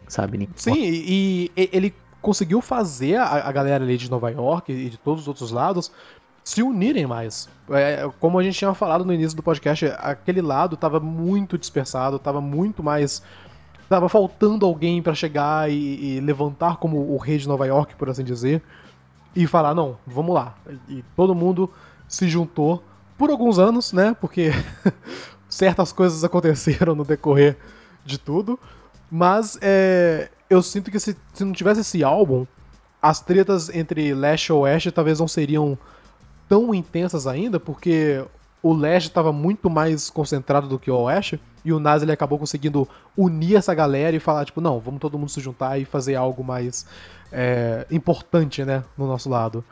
sabe? 0.06 0.38
Ninguém 0.38 0.54
Sim, 0.56 0.74
e, 0.76 1.50
e 1.56 1.68
ele 1.72 1.92
conseguiu 2.26 2.60
fazer 2.60 3.14
a, 3.14 3.48
a 3.48 3.52
galera 3.52 3.84
ali 3.84 3.96
de 3.96 4.10
Nova 4.10 4.28
York 4.32 4.72
e 4.72 4.90
de 4.90 4.96
todos 4.96 5.22
os 5.22 5.28
outros 5.28 5.52
lados 5.52 5.92
se 6.42 6.60
unirem 6.60 7.06
mais. 7.06 7.48
É, 7.70 8.10
como 8.18 8.36
a 8.36 8.42
gente 8.42 8.58
tinha 8.58 8.74
falado 8.74 9.04
no 9.04 9.14
início 9.14 9.36
do 9.36 9.44
podcast, 9.44 9.86
aquele 9.98 10.42
lado 10.42 10.74
estava 10.74 10.98
muito 10.98 11.56
dispersado, 11.56 12.16
estava 12.16 12.40
muito 12.40 12.82
mais. 12.82 13.22
Tava 13.88 14.08
faltando 14.08 14.66
alguém 14.66 15.00
para 15.00 15.14
chegar 15.14 15.70
e, 15.70 16.16
e, 16.16 16.20
levantar 16.20 16.78
como 16.78 17.12
o 17.12 17.16
rei 17.16 17.38
de 17.38 17.46
Nova 17.46 17.64
York, 17.64 17.94
por 17.94 18.10
assim 18.10 18.24
dizer, 18.24 18.60
e 19.34 19.46
falar: 19.46 19.72
não, 19.72 19.96
vamos 20.04 20.34
lá. 20.34 20.56
E 20.88 21.04
todo 21.14 21.32
mundo 21.32 21.70
se 22.08 22.28
juntou 22.28 22.82
por 23.16 23.30
alguns 23.30 23.56
anos, 23.56 23.92
né? 23.92 24.16
Porque 24.20 24.50
certas 25.48 25.92
coisas 25.92 26.24
aconteceram 26.24 26.96
no 26.96 27.04
decorrer 27.04 27.56
de 28.04 28.18
tudo. 28.18 28.58
Mas 29.08 29.56
é, 29.62 30.28
eu 30.48 30.62
sinto 30.62 30.90
que 30.90 30.98
se, 30.98 31.16
se 31.32 31.44
não 31.44 31.52
tivesse 31.52 31.80
esse 31.80 32.02
álbum, 32.04 32.46
as 33.00 33.20
tretas 33.20 33.68
entre 33.68 34.14
leste 34.14 34.48
e 34.48 34.52
oeste 34.52 34.90
talvez 34.90 35.20
não 35.20 35.28
seriam 35.28 35.78
tão 36.48 36.74
intensas 36.74 37.26
ainda, 37.26 37.58
porque 37.58 38.24
o 38.62 38.72
leste 38.72 39.08
estava 39.08 39.32
muito 39.32 39.68
mais 39.70 40.10
concentrado 40.10 40.68
do 40.68 40.78
que 40.78 40.90
o 40.90 40.96
oeste, 41.02 41.40
e 41.64 41.72
o 41.72 41.80
Nas 41.80 42.02
ele 42.02 42.12
acabou 42.12 42.38
conseguindo 42.38 42.88
unir 43.16 43.56
essa 43.56 43.74
galera 43.74 44.16
e 44.16 44.20
falar, 44.20 44.44
tipo, 44.44 44.60
não, 44.60 44.78
vamos 44.78 45.00
todo 45.00 45.18
mundo 45.18 45.28
se 45.28 45.40
juntar 45.40 45.78
e 45.80 45.84
fazer 45.84 46.14
algo 46.14 46.44
mais 46.44 46.86
é, 47.32 47.86
importante, 47.90 48.64
né, 48.64 48.84
no 48.96 49.06
nosso 49.06 49.28
lado. 49.28 49.64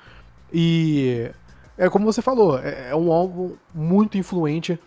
E 0.53 1.31
é 1.79 1.89
como 1.89 2.05
você 2.05 2.21
falou, 2.21 2.59
é, 2.59 2.91
é 2.91 2.97
um 2.97 3.13
álbum 3.13 3.53
muito 3.73 4.19
influente, 4.19 4.79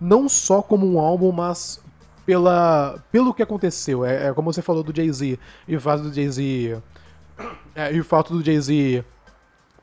não 0.00 0.28
só 0.28 0.62
como 0.62 0.86
um 0.86 0.98
álbum, 0.98 1.32
mas 1.32 1.80
pela, 2.24 3.02
pelo 3.10 3.34
que 3.34 3.42
aconteceu. 3.42 4.04
É, 4.04 4.28
é 4.28 4.32
como 4.32 4.52
você 4.52 4.62
falou 4.62 4.82
do 4.82 4.94
Jay-Z, 4.94 5.38
e 5.66 5.76
o 5.76 5.80
fato 5.80 6.02
do 6.04 6.12
Jay-Z. 6.12 6.80
É, 7.74 7.92
e 7.92 8.00
o 8.00 8.04
fato 8.04 8.32
do 8.32 8.44
Jay-Z 8.44 9.04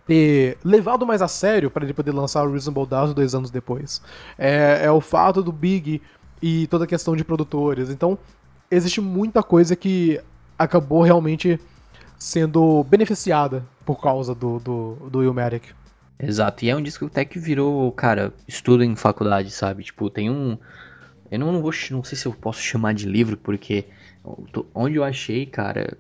ter 0.06 0.58
levado 0.64 1.06
mais 1.06 1.22
a 1.22 1.28
sério 1.28 1.70
para 1.70 1.84
ele 1.84 1.94
poder 1.94 2.12
lançar 2.12 2.44
o 2.44 2.52
Reasonable 2.52 2.88
Doubt 2.88 3.14
dois 3.14 3.36
anos 3.36 3.52
depois. 3.52 4.02
É, 4.38 4.86
é 4.86 4.92
o 4.92 5.00
fato 5.00 5.44
do 5.44 5.52
Big 5.52 6.02
e 6.42 6.66
toda 6.68 6.86
a 6.86 6.88
questão 6.88 7.16
de 7.16 7.24
produtores. 7.24 7.90
Então, 7.90 8.18
existe 8.72 9.00
muita 9.00 9.44
coisa 9.44 9.76
que 9.76 10.20
acabou 10.58 11.04
realmente 11.04 11.60
sendo 12.18 12.84
beneficiada 12.86 13.64
por 13.86 14.02
causa 14.02 14.34
do, 14.34 14.60
do, 14.60 14.96
do 15.10 15.24
Ilmatic. 15.24 15.64
Exato, 16.22 16.66
e 16.66 16.70
é 16.70 16.76
um 16.76 16.82
disco 16.82 17.06
até 17.06 17.24
que 17.24 17.40
virou, 17.40 17.90
cara, 17.94 18.34
estudo 18.48 18.84
em 18.84 18.96
faculdade, 18.96 19.52
sabe? 19.52 19.84
Tipo, 19.84 20.10
tem 20.10 20.30
um, 20.30 20.58
eu 21.32 21.40
não, 21.40 21.52
não, 21.52 21.62
vou, 21.62 21.72
não 21.92 22.04
sei 22.04 22.18
se 22.18 22.26
eu 22.26 22.34
posso 22.34 22.62
chamar 22.62 22.94
de 22.94 23.06
livro, 23.06 23.38
porque 23.38 23.86
onde 24.74 24.96
eu 24.96 25.04
achei, 25.04 25.46
cara, 25.46 25.98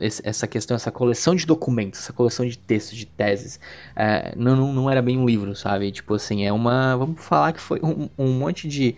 essa 0.00 0.46
questão, 0.46 0.74
essa 0.74 0.90
coleção 0.90 1.34
de 1.34 1.46
documentos, 1.46 2.00
essa 2.00 2.12
coleção 2.12 2.46
de 2.46 2.58
textos, 2.58 2.96
de 2.96 3.06
teses, 3.06 3.60
é, 3.94 4.34
não, 4.36 4.56
não, 4.56 4.72
não, 4.72 4.90
era 4.90 5.00
bem 5.00 5.16
um 5.16 5.26
livro, 5.26 5.54
sabe? 5.54 5.90
Tipo 5.90 6.14
assim, 6.14 6.44
é 6.44 6.52
uma. 6.52 6.96
Vamos 6.96 7.24
falar 7.24 7.52
que 7.52 7.60
foi 7.60 7.80
um, 7.82 8.08
um 8.18 8.32
monte 8.32 8.68
de, 8.68 8.96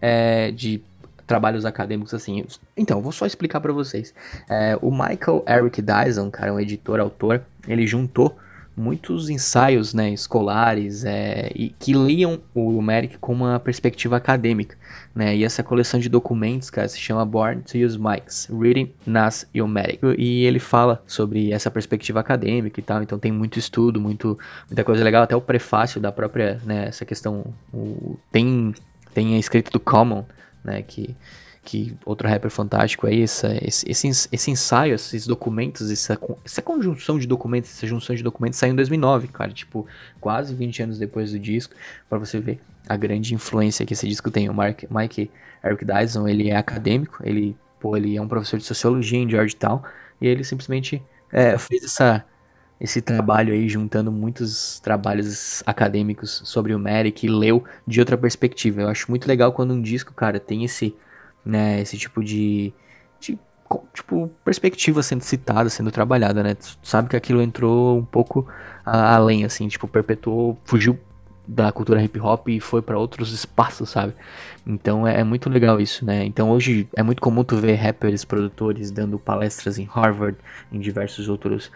é, 0.00 0.50
de 0.50 0.82
trabalhos 1.26 1.64
acadêmicos 1.64 2.14
assim. 2.14 2.44
Então, 2.76 3.00
vou 3.00 3.12
só 3.12 3.26
explicar 3.26 3.60
para 3.60 3.72
vocês. 3.72 4.14
É, 4.48 4.78
o 4.80 4.90
Michael 4.90 5.44
Eric 5.48 5.82
Dyson, 5.82 6.30
cara, 6.30 6.52
um 6.52 6.60
editor, 6.60 7.00
autor, 7.00 7.42
ele 7.66 7.86
juntou 7.86 8.36
muitos 8.78 9.28
ensaios 9.28 9.92
né, 9.92 10.10
escolares 10.10 11.04
é, 11.04 11.50
e 11.54 11.70
que 11.70 11.92
liam 11.92 12.40
o 12.54 12.80
Merrick 12.80 13.18
com 13.18 13.32
uma 13.32 13.58
perspectiva 13.58 14.16
acadêmica. 14.16 14.76
Né, 15.14 15.36
e 15.36 15.44
essa 15.44 15.62
coleção 15.62 15.98
de 15.98 16.08
documentos 16.08 16.70
cara, 16.70 16.86
se 16.88 16.98
chama 16.98 17.24
Born 17.26 17.62
to 17.62 17.78
Use 17.78 17.98
Mics, 17.98 18.48
Reading 18.50 18.92
Nas 19.04 19.46
Ilmatic. 19.52 20.00
E 20.16 20.44
ele 20.44 20.60
fala 20.60 21.02
sobre 21.06 21.52
essa 21.52 21.70
perspectiva 21.70 22.20
acadêmica 22.20 22.78
e 22.78 22.82
tal, 22.82 23.02
então 23.02 23.18
tem 23.18 23.32
muito 23.32 23.58
estudo, 23.58 24.00
muito, 24.00 24.38
muita 24.68 24.84
coisa 24.84 25.02
legal, 25.02 25.24
até 25.24 25.34
o 25.34 25.40
prefácio 25.40 26.00
da 26.00 26.12
própria, 26.12 26.60
né, 26.64 26.86
essa 26.86 27.04
questão, 27.04 27.44
o, 27.72 28.16
tem, 28.30 28.72
tem 29.12 29.34
a 29.34 29.38
escrita 29.38 29.70
do 29.70 29.80
Common, 29.80 30.24
né, 30.64 30.82
que 30.82 31.16
que 31.68 31.94
outro 32.06 32.26
rapper 32.26 32.50
fantástico 32.50 33.06
é 33.06 33.20
essa, 33.20 33.54
esse, 33.62 33.84
esse, 33.86 34.08
esse 34.32 34.50
ensaio, 34.50 34.94
esses 34.94 35.26
documentos, 35.26 35.90
essa, 35.90 36.18
essa 36.42 36.62
conjunção 36.62 37.18
de 37.18 37.26
documentos, 37.26 37.70
essa 37.70 37.86
junção 37.86 38.16
de 38.16 38.22
documentos 38.22 38.58
saiu 38.58 38.72
em 38.72 38.76
2009, 38.76 39.28
cara, 39.28 39.52
tipo, 39.52 39.86
quase 40.18 40.54
20 40.54 40.84
anos 40.84 40.98
depois 40.98 41.32
do 41.32 41.38
disco, 41.38 41.74
para 42.08 42.16
você 42.16 42.40
ver 42.40 42.58
a 42.88 42.96
grande 42.96 43.34
influência 43.34 43.84
que 43.84 43.92
esse 43.92 44.08
disco 44.08 44.30
tem. 44.30 44.48
O 44.48 44.54
Mark, 44.54 44.84
Mike 44.90 45.30
Eric 45.62 45.84
Dyson, 45.84 46.26
ele 46.26 46.48
é 46.48 46.56
acadêmico, 46.56 47.20
ele, 47.22 47.54
pô, 47.78 47.94
ele 47.98 48.16
é 48.16 48.22
um 48.22 48.28
professor 48.28 48.58
de 48.58 48.64
sociologia 48.64 49.18
em 49.18 49.28
Georgetown, 49.28 49.82
e 50.22 50.26
ele 50.26 50.44
simplesmente 50.44 51.02
é, 51.30 51.58
fez 51.58 51.84
essa, 51.84 52.24
esse 52.80 53.02
trabalho 53.02 53.52
aí, 53.52 53.68
juntando 53.68 54.10
muitos 54.10 54.80
trabalhos 54.80 55.62
acadêmicos 55.66 56.40
sobre 56.46 56.74
o 56.74 56.78
Merrick 56.78 57.26
e 57.26 57.28
leu 57.28 57.62
de 57.86 58.00
outra 58.00 58.16
perspectiva. 58.16 58.80
Eu 58.80 58.88
acho 58.88 59.10
muito 59.10 59.28
legal 59.28 59.52
quando 59.52 59.74
um 59.74 59.82
disco, 59.82 60.14
cara, 60.14 60.40
tem 60.40 60.64
esse 60.64 60.96
né? 61.48 61.80
Esse 61.80 61.96
tipo 61.96 62.22
de, 62.22 62.72
de 63.18 63.38
tipo, 63.94 64.30
perspectiva 64.44 65.02
sendo 65.02 65.22
citada, 65.22 65.68
sendo 65.70 65.90
trabalhada, 65.90 66.42
né? 66.42 66.54
Tu 66.54 66.78
sabe 66.82 67.08
que 67.08 67.16
aquilo 67.16 67.42
entrou 67.42 67.98
um 67.98 68.04
pouco 68.04 68.46
além, 68.84 69.44
assim, 69.44 69.66
tipo, 69.68 69.88
perpetuou, 69.88 70.58
fugiu 70.64 70.98
da 71.46 71.72
cultura 71.72 72.02
hip 72.02 72.20
hop 72.20 72.48
e 72.48 72.60
foi 72.60 72.82
para 72.82 72.98
outros 72.98 73.32
espaços, 73.32 73.88
sabe? 73.88 74.12
Então 74.66 75.06
é, 75.06 75.20
é, 75.20 75.24
muito 75.24 75.48
legal 75.48 75.80
isso, 75.80 76.04
né? 76.04 76.22
Então 76.26 76.50
hoje 76.50 76.86
é 76.94 77.02
muito 77.02 77.22
comum 77.22 77.42
tu 77.42 77.56
ver 77.56 77.74
rappers, 77.74 78.22
produtores 78.22 78.90
dando 78.90 79.18
palestras 79.18 79.78
em 79.78 79.84
Harvard, 79.84 80.36
em 80.70 80.78
diversos 80.78 81.26
outros 81.26 81.72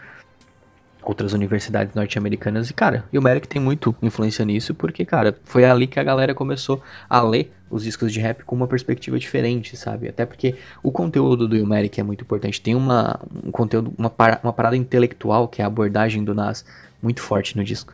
outras 1.03 1.33
universidades 1.33 1.93
norte-americanas. 1.93 2.69
E, 2.69 2.73
cara, 2.73 3.05
e 3.11 3.17
o 3.17 3.21
Merrick 3.21 3.47
tem 3.47 3.61
muito 3.61 3.95
influência 4.01 4.43
nisso, 4.45 4.73
porque, 4.73 5.05
cara, 5.05 5.37
foi 5.43 5.65
ali 5.65 5.87
que 5.87 5.99
a 5.99 6.03
galera 6.03 6.33
começou 6.33 6.81
a 7.09 7.21
ler 7.21 7.51
os 7.69 7.83
discos 7.83 8.11
de 8.11 8.19
rap 8.19 8.43
com 8.43 8.55
uma 8.55 8.67
perspectiva 8.67 9.17
diferente, 9.17 9.75
sabe? 9.75 10.07
Até 10.07 10.25
porque 10.25 10.55
o 10.81 10.91
conteúdo 10.91 11.47
do 11.47 11.65
Merrick 11.65 11.99
é 11.99 12.03
muito 12.03 12.23
importante. 12.23 12.61
Tem 12.61 12.75
uma, 12.75 13.19
um 13.43 13.51
conteúdo, 13.51 13.93
uma, 13.97 14.09
par, 14.09 14.39
uma 14.43 14.53
parada 14.53 14.77
intelectual, 14.77 15.47
que 15.47 15.61
é 15.61 15.65
a 15.65 15.67
abordagem 15.67 16.23
do 16.23 16.33
Nas, 16.33 16.65
muito 17.01 17.21
forte 17.21 17.57
no 17.57 17.63
disco. 17.63 17.93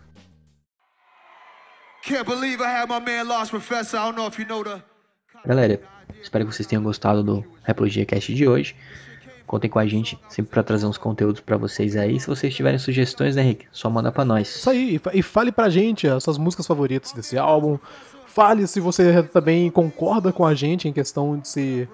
Galera, 5.45 5.80
espero 6.22 6.45
que 6.45 6.53
vocês 6.53 6.68
tenham 6.68 6.84
gostado 6.84 7.23
do 7.23 7.45
Rapologia 7.64 8.06
Cast 8.06 8.34
de 8.34 8.48
hoje. 8.48 8.76
Contem 9.49 9.67
com 9.67 9.80
a 9.80 9.88
gente 9.88 10.15
sempre 10.30 10.51
para 10.51 10.61
trazer 10.61 10.85
uns 10.85 10.99
conteúdos 10.99 11.41
para 11.41 11.57
vocês 11.57 11.95
aí. 11.95 12.19
Se 12.19 12.27
vocês 12.27 12.53
tiverem 12.53 12.77
sugestões, 12.77 13.35
né, 13.35 13.41
Henrique? 13.41 13.65
Só 13.71 13.89
manda 13.89 14.11
para 14.11 14.23
nós. 14.23 14.47
Isso 14.47 14.69
aí, 14.69 15.01
e 15.11 15.23
fale 15.23 15.51
pra 15.51 15.71
gente 15.71 16.07
as 16.07 16.23
suas 16.23 16.38
músicas 16.38 16.67
favoritas 16.67 17.13
desse 17.13 17.35
álbum. 17.35 17.80
Fale 18.27 18.67
se 18.67 18.80
você 18.80 19.23
também 19.23 19.71
concorda 19.71 20.31
com 20.31 20.45
a 20.45 20.53
gente 20.53 20.88
em 20.88 20.93
questão 20.93 21.39
de 21.39 21.47
se 21.47 21.89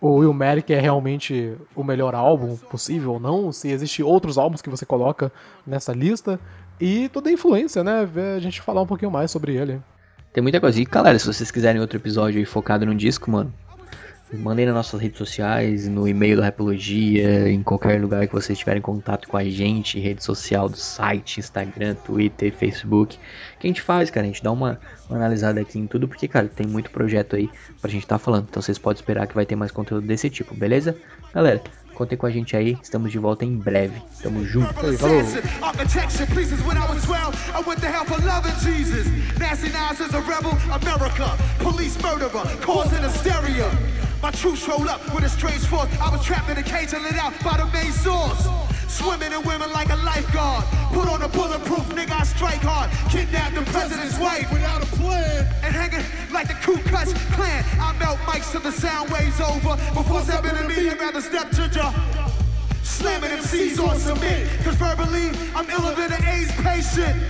o 0.00 0.16
Will 0.16 0.34
Merrick 0.34 0.74
é 0.74 0.80
realmente 0.80 1.56
o 1.76 1.84
melhor 1.84 2.12
álbum 2.12 2.56
possível 2.56 3.12
ou 3.12 3.20
não, 3.20 3.52
se 3.52 3.70
existem 3.70 4.04
outros 4.04 4.36
álbuns 4.36 4.60
que 4.60 4.68
você 4.68 4.84
coloca 4.84 5.30
nessa 5.64 5.92
lista. 5.92 6.40
E 6.80 7.08
toda 7.10 7.30
a 7.30 7.32
influência, 7.32 7.84
né? 7.84 8.04
Ver 8.04 8.34
a 8.34 8.40
gente 8.40 8.60
falar 8.60 8.82
um 8.82 8.86
pouquinho 8.86 9.12
mais 9.12 9.30
sobre 9.30 9.54
ele. 9.54 9.80
Tem 10.32 10.42
muita 10.42 10.60
coisa. 10.60 10.80
E 10.80 10.84
galera, 10.84 11.16
se 11.20 11.26
vocês 11.28 11.52
quiserem 11.52 11.80
outro 11.80 11.98
episódio 11.98 12.40
aí 12.40 12.44
focado 12.44 12.84
no 12.84 12.96
disco, 12.96 13.30
mano, 13.30 13.54
mandem 14.32 14.66
nas 14.66 14.74
nossas 14.74 15.00
redes 15.00 15.18
sociais, 15.18 15.86
no 15.86 16.08
e-mail 16.08 16.36
da 16.36 16.44
Rapologia, 16.44 17.48
em 17.48 17.62
qualquer 17.62 18.00
lugar 18.00 18.26
que 18.26 18.32
vocês 18.32 18.58
tiverem 18.58 18.82
contato 18.82 19.28
com 19.28 19.36
a 19.36 19.44
gente, 19.44 20.00
rede 20.00 20.24
social 20.24 20.68
do 20.68 20.76
site, 20.76 21.38
Instagram, 21.38 21.94
Twitter, 21.94 22.52
Facebook. 22.52 23.18
Que 23.58 23.66
a 23.66 23.68
gente 23.68 23.82
faz, 23.82 24.10
cara, 24.10 24.24
a 24.24 24.28
gente 24.28 24.42
dá 24.42 24.50
uma, 24.50 24.80
uma 25.08 25.18
analisada 25.18 25.60
aqui 25.60 25.78
em 25.78 25.86
tudo, 25.86 26.08
porque, 26.08 26.26
cara, 26.26 26.48
tem 26.48 26.66
muito 26.66 26.90
projeto 26.90 27.36
aí 27.36 27.48
pra 27.80 27.90
gente 27.90 28.02
estar 28.02 28.18
tá 28.18 28.24
falando. 28.24 28.46
Então 28.50 28.60
vocês 28.60 28.78
podem 28.78 29.00
esperar 29.00 29.26
que 29.26 29.34
vai 29.34 29.46
ter 29.46 29.54
mais 29.54 29.70
conteúdo 29.70 30.06
desse 30.06 30.28
tipo, 30.28 30.54
beleza? 30.54 30.96
Galera, 31.32 31.62
Contem 31.96 32.18
com 32.18 32.26
a 32.26 32.30
gente 32.30 32.54
aí, 32.54 32.76
estamos 32.82 33.10
de 33.10 33.18
volta 33.18 33.42
em 33.42 33.56
breve. 33.56 34.02
Tamo 34.22 34.44
junto. 34.44 34.70
Falou. 34.98 35.22
My 44.22 44.30
troops 44.30 44.66
rolled 44.66 44.88
up 44.88 45.00
with 45.14 45.24
a 45.24 45.28
strange 45.28 45.64
force. 45.66 45.88
I 46.00 46.10
was 46.10 46.24
trapped 46.24 46.48
in 46.50 46.56
a 46.56 46.62
cage 46.62 46.92
and 46.92 47.02
lit 47.02 47.16
out 47.16 47.32
by 47.44 47.58
the 47.58 47.66
main 47.66 47.92
source. 47.92 48.48
Swimming 48.88 49.32
in 49.32 49.42
women 49.42 49.70
like 49.72 49.90
a 49.90 49.96
lifeguard. 49.96 50.64
Put 50.92 51.08
on 51.08 51.22
a 51.22 51.28
bulletproof, 51.28 51.86
nigga, 51.90 52.20
I 52.20 52.24
strike 52.24 52.62
hard. 52.62 52.90
Kidnap 53.10 53.54
the 53.54 53.62
president's 53.70 54.18
wife 54.18 54.50
without 54.50 54.82
a 54.82 54.86
plan. 54.96 55.46
And 55.62 55.74
hanging 55.74 56.04
like 56.32 56.48
the 56.48 56.54
Ku 56.54 56.78
Klux 56.88 57.12
Klan. 57.34 57.64
I 57.78 57.92
melt 57.98 58.18
mics 58.20 58.52
till 58.52 58.62
the 58.62 58.72
sound 58.72 59.10
waves 59.10 59.40
over. 59.40 59.76
Before 59.92 60.22
stepping 60.22 60.56
to 60.56 60.68
me, 60.68 60.88
I'd 60.88 60.98
rather 60.98 61.20
step 61.20 61.50
to 61.52 61.70
ya. 61.74 61.92
Slamming 62.82 63.30
MCs 63.30 63.78
on 63.86 63.98
cement. 63.98 64.48
Cause 64.64 64.76
verbally, 64.76 65.30
I'm 65.54 65.68
iller 65.68 65.94
than 65.94 66.12
an 66.12 66.24
AIDS 66.24 66.52
patient. 66.52 67.20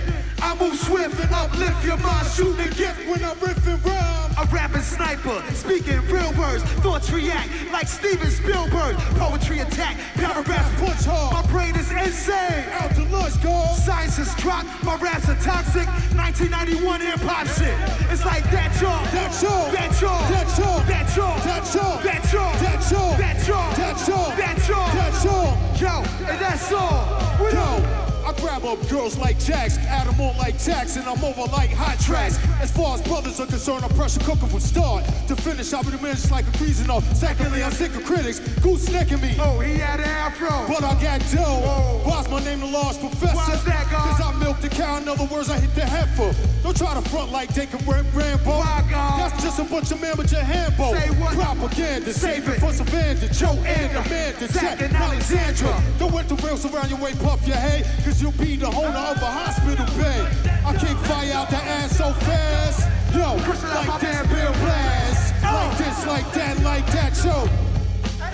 I 0.41 0.55
move 0.59 0.77
swift 0.77 1.19
and 1.19 1.31
uplift 1.33 1.83
your 1.85 1.97
mind. 1.97 2.27
Shoot 2.27 2.57
the 2.57 2.69
gift 2.75 3.07
when 3.07 3.23
I'm 3.23 3.35
riffing 3.37 3.83
rhyme. 3.83 4.31
A 4.37 4.45
rapping 4.53 4.81
sniper, 4.81 5.41
speaking 5.53 5.99
real 6.07 6.31
words. 6.33 6.63
Thoughts 6.85 7.09
react 7.09 7.49
like 7.71 7.87
Steven 7.87 8.29
Spielberg. 8.29 8.95
Poetry 9.17 9.59
attack, 9.59 9.97
paragraphs 10.13 10.79
punch 10.79 11.05
hard. 11.05 11.33
My 11.33 11.51
brain 11.51 11.75
is 11.75 11.89
insane. 11.91 12.65
Out 12.73 12.93
to 12.95 13.03
lunch, 13.05 13.41
go. 13.41 13.65
Science 13.83 14.17
has 14.17 14.35
dropped, 14.35 14.67
my 14.83 14.95
raps 14.97 15.27
are 15.27 15.39
toxic. 15.41 15.87
1991 16.15 17.01
hip 17.01 17.19
hop 17.21 17.47
shit. 17.47 17.73
It's 18.11 18.25
like 18.25 18.43
that 18.51 18.69
y'all. 18.79 19.03
That 19.09 19.33
y'all. 19.41 19.71
That 19.71 20.01
y'all. 20.01 20.21
That 20.29 20.57
y'all. 20.57 20.83
That 20.85 21.15
y'all. 21.15 21.39
That 21.41 21.73
y'all. 21.73 22.01
That 22.03 22.33
y'all. 22.33 22.57
That 22.57 22.77
y'all. 22.77 23.17
That 23.17 23.47
y'all. 23.47 23.75
That 23.75 24.07
y'all. 24.07 24.35
That 24.37 24.69
y'all. 24.69 24.93
That 24.93 25.23
y'all. 25.25 25.67
Yo, 25.77 26.29
and 26.29 26.39
that's 26.39 26.71
all. 26.71 27.05
What 27.39 27.53
Yo. 27.53 28.06
Grab 28.37 28.65
up 28.65 28.87
girls 28.89 29.17
like 29.17 29.39
Jax, 29.39 29.77
add 29.77 30.07
them 30.07 30.19
on 30.21 30.37
like 30.37 30.57
tax, 30.57 30.95
and 30.95 31.07
I'm 31.07 31.23
over 31.23 31.41
like 31.51 31.71
hot 31.71 31.99
tracks. 31.99 32.37
As 32.61 32.71
far 32.71 32.95
as 32.95 33.01
brothers 33.01 33.39
are 33.39 33.45
concerned, 33.45 33.83
I'm 33.83 33.89
pressure 33.91 34.19
cooking 34.21 34.47
from 34.47 34.59
start 34.59 35.05
to 35.27 35.35
finish. 35.35 35.73
I'll 35.73 35.83
be 35.83 35.91
the 35.91 35.97
minutes 35.97 36.31
like 36.31 36.47
a 36.47 36.57
freezing 36.57 36.89
off. 36.89 37.03
Secondly, 37.15 37.63
I'm 37.63 37.71
sick 37.71 37.95
of 37.95 38.05
critics 38.05 38.39
goose 38.61 38.89
necking 38.91 39.21
me. 39.21 39.35
Oh, 39.39 39.59
he 39.59 39.77
had 39.77 39.99
an 39.99 40.05
afro. 40.05 40.49
But 40.67 40.83
I 40.83 40.93
got 41.01 41.21
dough. 41.31 42.01
Why's 42.05 42.29
my 42.29 42.43
name 42.43 42.59
the 42.59 42.67
large 42.67 42.99
professor? 42.99 43.35
Why's 43.35 43.63
that, 43.65 43.89
God? 43.91 44.17
Cause 44.17 44.21
I 44.21 44.39
milked 44.39 44.61
the 44.61 44.69
cow, 44.69 44.97
in 44.97 45.07
other 45.07 45.25
words, 45.25 45.49
I 45.49 45.59
hit 45.59 45.73
the 45.75 45.85
heifer. 45.85 46.33
Don't 46.63 46.75
try 46.75 46.93
to 46.93 47.09
front 47.09 47.31
like 47.31 47.53
Jacob 47.53 47.81
Rambo. 47.87 48.49
Why, 48.49 48.85
God? 48.89 49.19
That's 49.19 49.43
just 49.43 49.59
a 49.59 49.63
bunch 49.63 49.91
of 49.91 50.01
man 50.01 50.17
with 50.17 50.31
your 50.31 50.41
handbo. 50.41 50.99
Say 50.99 51.09
what? 51.19 51.33
Propaganda, 51.33 52.13
save 52.13 52.47
it 52.47 52.59
for 52.59 52.71
Savannah, 52.73 53.29
Joe 53.33 53.57
and 53.65 53.91
Amanda, 53.97 54.47
Zach 54.47 54.81
and 54.81 54.95
Alexandra. 54.95 55.81
Don't 55.99 56.13
wet 56.13 56.27
the 56.27 56.35
rails 56.35 56.65
around 56.65 56.89
your 56.89 56.99
way, 56.99 57.13
puff 57.15 57.45
your 57.47 57.57
hay, 57.57 57.83
cause 58.03 58.21
you'll 58.27 58.45
be 58.45 58.55
the 58.57 58.67
owner 58.67 58.97
of 58.97 59.21
a 59.21 59.25
hospital 59.25 59.85
bed. 59.97 60.51
I 60.65 60.73
kick 60.73 60.97
fire 61.05 61.33
out 61.33 61.49
the 61.49 61.57
ass 61.57 61.97
so 61.97 62.11
fast. 62.11 62.89
Yo, 63.13 63.35
like 63.35 64.01
that, 64.01 64.27
Bill 64.29 64.51
Blast. 64.53 65.33
Like 65.43 65.77
this, 65.77 66.05
like 66.05 66.33
that, 66.33 66.59
like 66.61 66.85
that, 66.87 67.15
yo. 67.23 67.47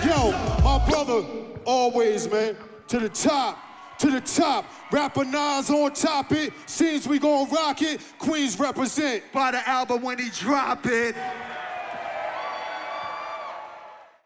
Yo, 0.04 0.32
my 0.64 0.84
brother, 0.88 1.24
always, 1.64 2.28
man, 2.30 2.56
to 2.88 2.98
the 2.98 3.08
top. 3.08 3.58
To 4.00 4.10
the 4.10 4.20
top, 4.20 4.66
rapper 4.90 5.24
Nas 5.24 5.70
on 5.70 5.92
top 5.92 6.32
it. 6.32 6.52
Seems 6.66 7.06
we 7.06 7.20
gon' 7.20 7.48
rock 7.48 7.80
it. 7.80 8.00
Queens 8.18 8.58
represent. 8.58 9.22
Buy 9.32 9.52
the 9.52 9.66
album 9.68 10.02
when 10.02 10.18
he 10.18 10.30
drop 10.30 10.84
it. 10.86 11.14